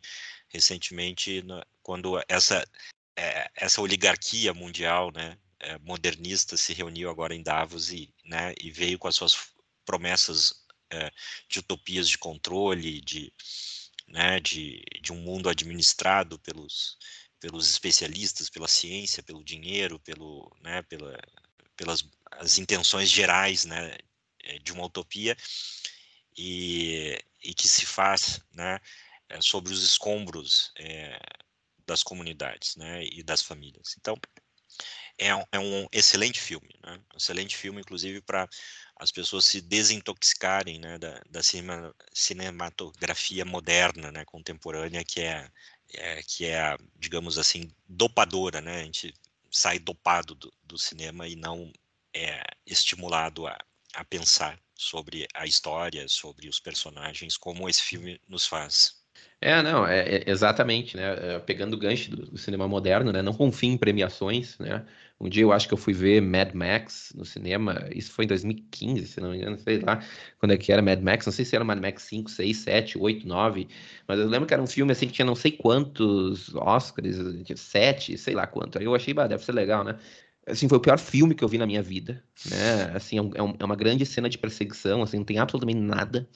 recentemente, 0.50 1.44
quando 1.84 2.22
essa 2.28 2.66
é, 3.18 3.50
essa 3.56 3.82
oligarquia 3.82 4.54
mundial, 4.54 5.12
né, 5.12 5.38
é, 5.60 5.78
modernista 5.80 6.58
se 6.58 6.74
reuniu 6.74 7.10
agora 7.10 7.34
em 7.34 7.42
Davos 7.42 7.92
e, 7.92 8.14
né, 8.26 8.54
e 8.62 8.70
veio 8.70 9.00
com 9.00 9.08
as 9.08 9.16
suas 9.16 9.55
promessas 9.86 10.66
é, 10.92 11.12
de 11.48 11.60
utopias 11.60 12.10
de 12.10 12.18
controle, 12.18 13.02
de, 13.02 13.32
né, 14.08 14.40
de, 14.40 14.84
de 15.02 15.12
um 15.14 15.18
mundo 15.18 15.50
administrado 15.50 16.40
pelos, 16.40 16.98
pelos 17.40 17.70
especialistas, 17.70 18.50
pela 18.50 18.68
ciência, 18.68 19.24
pelo 19.24 19.44
dinheiro, 19.44 20.00
pelo, 20.00 20.56
né, 20.62 20.82
pela, 20.84 21.18
pelas 21.76 22.04
as 22.32 22.58
intenções 22.58 23.10
gerais 23.10 23.66
né, 23.66 23.98
eh, 24.44 24.60
de 24.60 24.72
uma 24.72 24.86
utopia 24.86 25.36
e, 26.38 27.18
e 27.44 27.54
que 27.54 27.68
se 27.68 27.86
faz 27.86 28.40
né, 28.52 28.80
eh, 29.30 29.42
sobre 29.42 29.72
os 29.72 29.84
escombros 29.84 30.72
é, 30.78 31.20
das 31.86 32.04
comunidades 32.04 32.76
né, 32.76 33.06
e 33.06 33.24
das 33.24 33.42
famílias. 33.42 33.96
Então, 33.98 34.18
é 35.18 35.36
um, 35.36 35.44
é 35.52 35.60
um 35.60 35.88
excelente 35.92 36.40
filme, 36.40 36.70
né? 36.84 37.00
um 37.14 37.18
excelente 37.18 37.56
filme, 37.56 37.80
inclusive, 37.80 38.22
para 38.22 38.48
as 38.98 39.12
pessoas 39.12 39.46
se 39.46 39.62
desintoxicarem 39.62 40.80
né, 40.80 40.98
da, 40.98 41.22
da 41.30 41.44
cinema, 41.44 41.94
cinematografia 42.14 43.46
moderna, 43.46 44.12
né, 44.12 44.24
contemporânea, 44.26 45.04
que 45.04 45.22
é, 45.22 45.50
é, 45.94 46.22
que 46.24 46.46
é, 46.46 46.78
digamos 46.98 47.38
assim, 47.38 47.72
dopadora, 47.88 48.62
né? 48.62 48.82
A 48.82 48.84
gente 48.84 49.14
sai 49.52 49.80
dopado 49.80 50.36
do, 50.36 50.52
do 50.64 50.78
cinema 50.78 51.28
e 51.28 51.36
não 51.36 51.72
é 52.14 52.42
estimulado 52.66 53.48
a, 53.48 53.58
a 53.94 54.04
pensar 54.04 54.60
sobre 54.74 55.28
a 55.34 55.46
história, 55.46 56.08
sobre 56.08 56.50
os 56.50 56.60
personagens, 56.60 57.38
como 57.38 57.70
esse 57.70 57.82
filme 57.82 58.20
nos 58.28 58.46
faz. 58.46 59.06
É, 59.40 59.62
não, 59.62 59.86
é, 59.86 60.18
é 60.18 60.30
exatamente, 60.30 60.98
né? 60.98 61.36
É, 61.36 61.40
pegando 61.40 61.76
o 61.76 61.80
gancho 61.80 62.12
do, 62.12 62.26
do, 62.32 62.38
cinema 62.38 62.68
moderno, 62.68 63.12
né? 63.12 63.22
Não 63.22 63.34
confie 63.34 63.70
em 63.70 63.78
premiações, 63.78 64.58
né? 64.58 64.86
Um 65.20 65.30
dia 65.30 65.44
eu 65.44 65.54
acho 65.54 65.68
que 65.68 65.74
eu 65.74 65.78
fui 65.78 65.94
ver 65.94 66.22
Mad 66.22 66.54
Max 66.54 67.14
no 67.16 67.24
cinema, 67.24 67.88
isso 67.94 68.12
foi 68.12 68.26
em 68.26 68.28
2015, 68.28 69.08
se 69.08 69.22
não 69.22 69.32
me 69.32 69.38
engano, 69.38 69.58
sei 69.58 69.80
lá 69.80 70.02
quando 70.40 70.52
é 70.52 70.58
que 70.58 70.72
era 70.72 70.82
Mad 70.82 71.02
Max, 71.02 71.26
não 71.26 71.34
sei 71.34 71.46
se 71.46 71.56
era 71.56 71.64
Mad 71.66 71.80
Max 71.80 72.04
5, 72.04 72.30
6, 72.30 72.58
7, 72.58 72.98
8, 73.00 73.28
9, 73.28 73.68
mas 74.08 74.20
eu 74.20 74.28
lembro 74.28 74.48
que 74.48 74.54
era 74.54 74.62
um 74.62 74.68
filme 74.68 74.92
assim 74.92 75.08
que 75.08 75.14
tinha 75.14 75.26
não 75.26 75.36
sei 75.36 75.52
quantos 75.52 76.54
Oscars, 76.56 77.18
7, 77.56 78.18
sei 78.18 78.36
lá 78.36 78.46
quanto. 78.46 78.78
Aí 78.78 78.86
eu 78.86 78.94
achei, 78.94 79.14
bah, 79.14 79.28
deve 79.28 79.44
ser 79.44 79.54
legal, 79.54 79.84
né? 79.84 79.98
Assim, 80.48 80.70
foi 80.70 80.78
o 80.78 80.82
pior 80.82 81.00
filme 81.00 81.34
que 81.34 81.44
eu 81.44 81.48
vi 81.48 81.58
na 81.58 81.66
minha 81.66 81.82
vida, 81.82 82.24
né? 82.46 82.92
Assim, 82.94 83.18
é, 83.18 83.22
um, 83.22 83.30
é, 83.30 83.56
é 83.60 83.66
uma 83.66 83.76
grande 83.76 84.06
cena 84.06 84.30
de 84.30 84.38
perseguição, 84.38 85.02
assim, 85.02 85.18
não 85.18 85.26
tem 85.26 85.40
absolutamente 85.40 85.80
nada, 85.80 86.30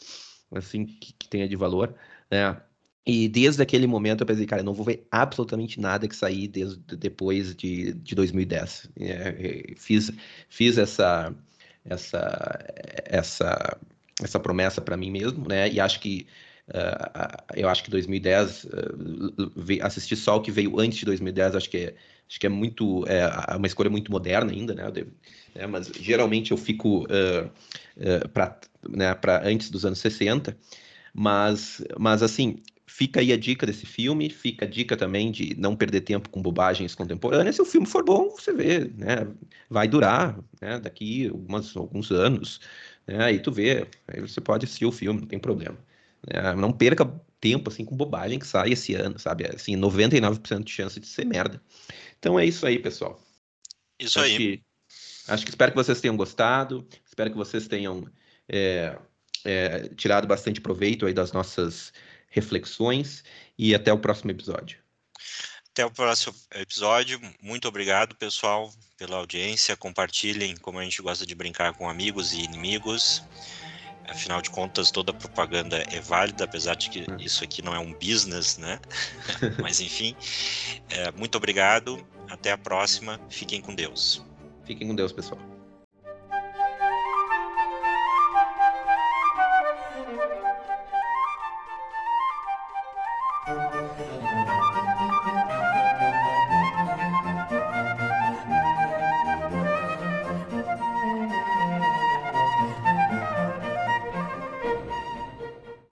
assim, 0.52 0.86
que, 0.86 1.14
que 1.14 1.28
tenha 1.28 1.48
de 1.48 1.56
valor, 1.56 1.94
né? 2.32 2.60
E 3.06 3.28
desde 3.28 3.62
aquele 3.62 3.88
momento 3.88 4.22
eu 4.22 4.28
pensei, 4.28 4.46
cara, 4.46 4.62
eu 4.62 4.66
não 4.66 4.74
vou 4.74 4.86
ver 4.86 5.08
absolutamente 5.10 5.80
nada 5.80 6.08
que 6.08 6.16
sair 6.16 6.48
desde 6.48 6.78
depois 6.98 7.56
de, 7.56 7.94
de 7.94 8.14
2010. 8.14 8.90
É, 9.00 9.74
fiz, 9.78 10.12
fiz 10.50 10.78
essa, 10.78 11.34
essa, 11.86 12.60
essa, 13.06 13.78
essa 14.22 14.40
promessa 14.40 14.82
para 14.82 14.98
mim 14.98 15.12
mesmo, 15.12 15.48
né? 15.48 15.70
E 15.72 15.80
acho 15.80 16.00
que 16.00 16.28
uh, 16.68 17.44
eu 17.56 17.70
acho 17.70 17.84
que 17.84 17.90
2010 17.90 18.66
uh, 18.66 18.70
assistir 19.82 20.16
só 20.16 20.38
o 20.38 20.42
que 20.42 20.52
veio 20.52 20.80
antes 20.80 21.00
de 21.00 21.06
2010, 21.06 21.56
acho 21.56 21.70
que 21.70 21.78
é, 21.78 21.96
acho 22.28 22.40
que 22.40 22.46
é 22.46 22.50
muito 22.50 23.06
é 23.08 23.56
uma 23.56 23.68
escolha 23.68 23.90
muito 23.90 24.12
moderna 24.12 24.52
ainda, 24.52 24.76
né? 24.76 24.92
Devo, 24.92 25.12
né? 25.56 25.66
Mas 25.66 25.88
geralmente 26.00 26.52
eu 26.52 26.58
fico 26.58 27.06
uh, 27.06 27.48
uh, 27.98 28.30
para 28.30 28.60
né, 28.88 29.18
antes 29.44 29.70
dos 29.70 29.86
anos 29.86 30.00
60. 30.00 30.56
Mas, 31.12 31.84
mas 31.98 32.22
assim, 32.22 32.62
Fica 33.00 33.22
aí 33.22 33.32
a 33.32 33.38
dica 33.38 33.66
desse 33.66 33.86
filme, 33.86 34.30
fica 34.30 34.66
a 34.66 34.68
dica 34.68 34.98
também 34.98 35.32
de 35.32 35.56
não 35.58 35.74
perder 35.74 36.02
tempo 36.02 36.30
com 36.30 36.42
bobagens 36.42 36.94
contemporâneas. 36.94 37.56
Se 37.56 37.62
o 37.62 37.66
filme 37.66 37.88
for 37.88 38.04
bom, 38.04 38.30
você 38.30 38.52
vê, 38.52 38.92
né? 38.94 39.26
Vai 39.70 39.88
durar, 39.88 40.38
né? 40.60 40.82
Daqui 40.82 41.30
algumas, 41.30 41.78
alguns 41.78 42.12
anos, 42.12 42.60
né? 43.08 43.24
Aí 43.24 43.40
tu 43.40 43.54
vê, 43.54 43.88
aí 44.06 44.20
você 44.20 44.42
pode 44.42 44.66
assistir 44.66 44.86
o 44.86 44.92
filme, 44.92 45.22
não 45.22 45.28
tem 45.30 45.40
problema. 45.40 45.78
Né? 46.28 46.54
Não 46.56 46.74
perca 46.74 47.06
tempo 47.40 47.70
assim 47.70 47.86
com 47.86 47.96
bobagem 47.96 48.38
que 48.38 48.46
sai 48.46 48.74
esse 48.74 48.96
ano, 48.96 49.18
sabe? 49.18 49.46
Assim, 49.48 49.78
99% 49.78 50.66
de 50.66 50.72
chance 50.74 51.00
de 51.00 51.08
ser 51.08 51.26
merda. 51.26 51.62
Então 52.20 52.38
é 52.38 52.46
isso 52.46 52.68
aí, 52.68 52.80
pessoal. 52.80 53.18
Isso 53.98 54.20
acho 54.20 54.28
aí. 54.28 54.38
Que, 54.38 54.64
Acho 55.30 55.46
que 55.46 55.52
espero 55.52 55.72
que 55.72 55.78
vocês 55.78 56.02
tenham 56.02 56.18
gostado, 56.18 56.86
espero 57.06 57.32
que 57.32 57.38
vocês 57.38 57.66
tenham 57.66 58.06
é, 58.50 58.98
é, 59.46 59.88
tirado 59.96 60.28
bastante 60.28 60.60
proveito 60.60 61.06
aí 61.06 61.14
das 61.14 61.32
nossas 61.32 61.94
reflexões 62.30 63.24
e 63.58 63.74
até 63.74 63.92
o 63.92 64.00
próximo 64.00 64.32
episódio. 64.32 64.78
Até 65.72 65.86
o 65.86 65.92
próximo 65.92 66.36
episódio. 66.56 67.20
Muito 67.42 67.68
obrigado, 67.68 68.16
pessoal, 68.16 68.72
pela 68.98 69.18
audiência. 69.18 69.78
Compartilhem, 69.78 70.56
como 70.58 70.80
a 70.80 70.84
gente 70.84 71.02
gosta 71.02 71.26
de 71.26 71.36
brincar 71.36 71.74
com 71.74 71.90
amigos 71.90 72.34
e 72.34 72.42
inimigos. 72.42 73.24
Afinal 74.08 74.42
de 74.42 74.50
contas, 74.50 74.90
toda 74.90 75.14
propaganda 75.14 75.78
é 75.92 76.00
válida, 76.00 76.44
apesar 76.44 76.76
de 76.76 76.90
que 76.90 77.00
hum. 77.02 77.18
isso 77.20 77.44
aqui 77.44 77.62
não 77.62 77.76
é 77.76 77.80
um 77.80 77.94
business, 77.94 78.58
né? 78.58 78.80
Mas 79.62 79.80
enfim, 79.80 80.16
é, 80.90 81.12
muito 81.12 81.36
obrigado. 81.36 82.06
Até 82.28 82.52
a 82.52 82.58
próxima. 82.58 83.20
Fiquem 83.30 83.62
com 83.62 83.74
Deus. 83.74 84.24
Fiquem 84.66 84.88
com 84.88 84.96
Deus, 84.96 85.12
pessoal. 85.12 85.40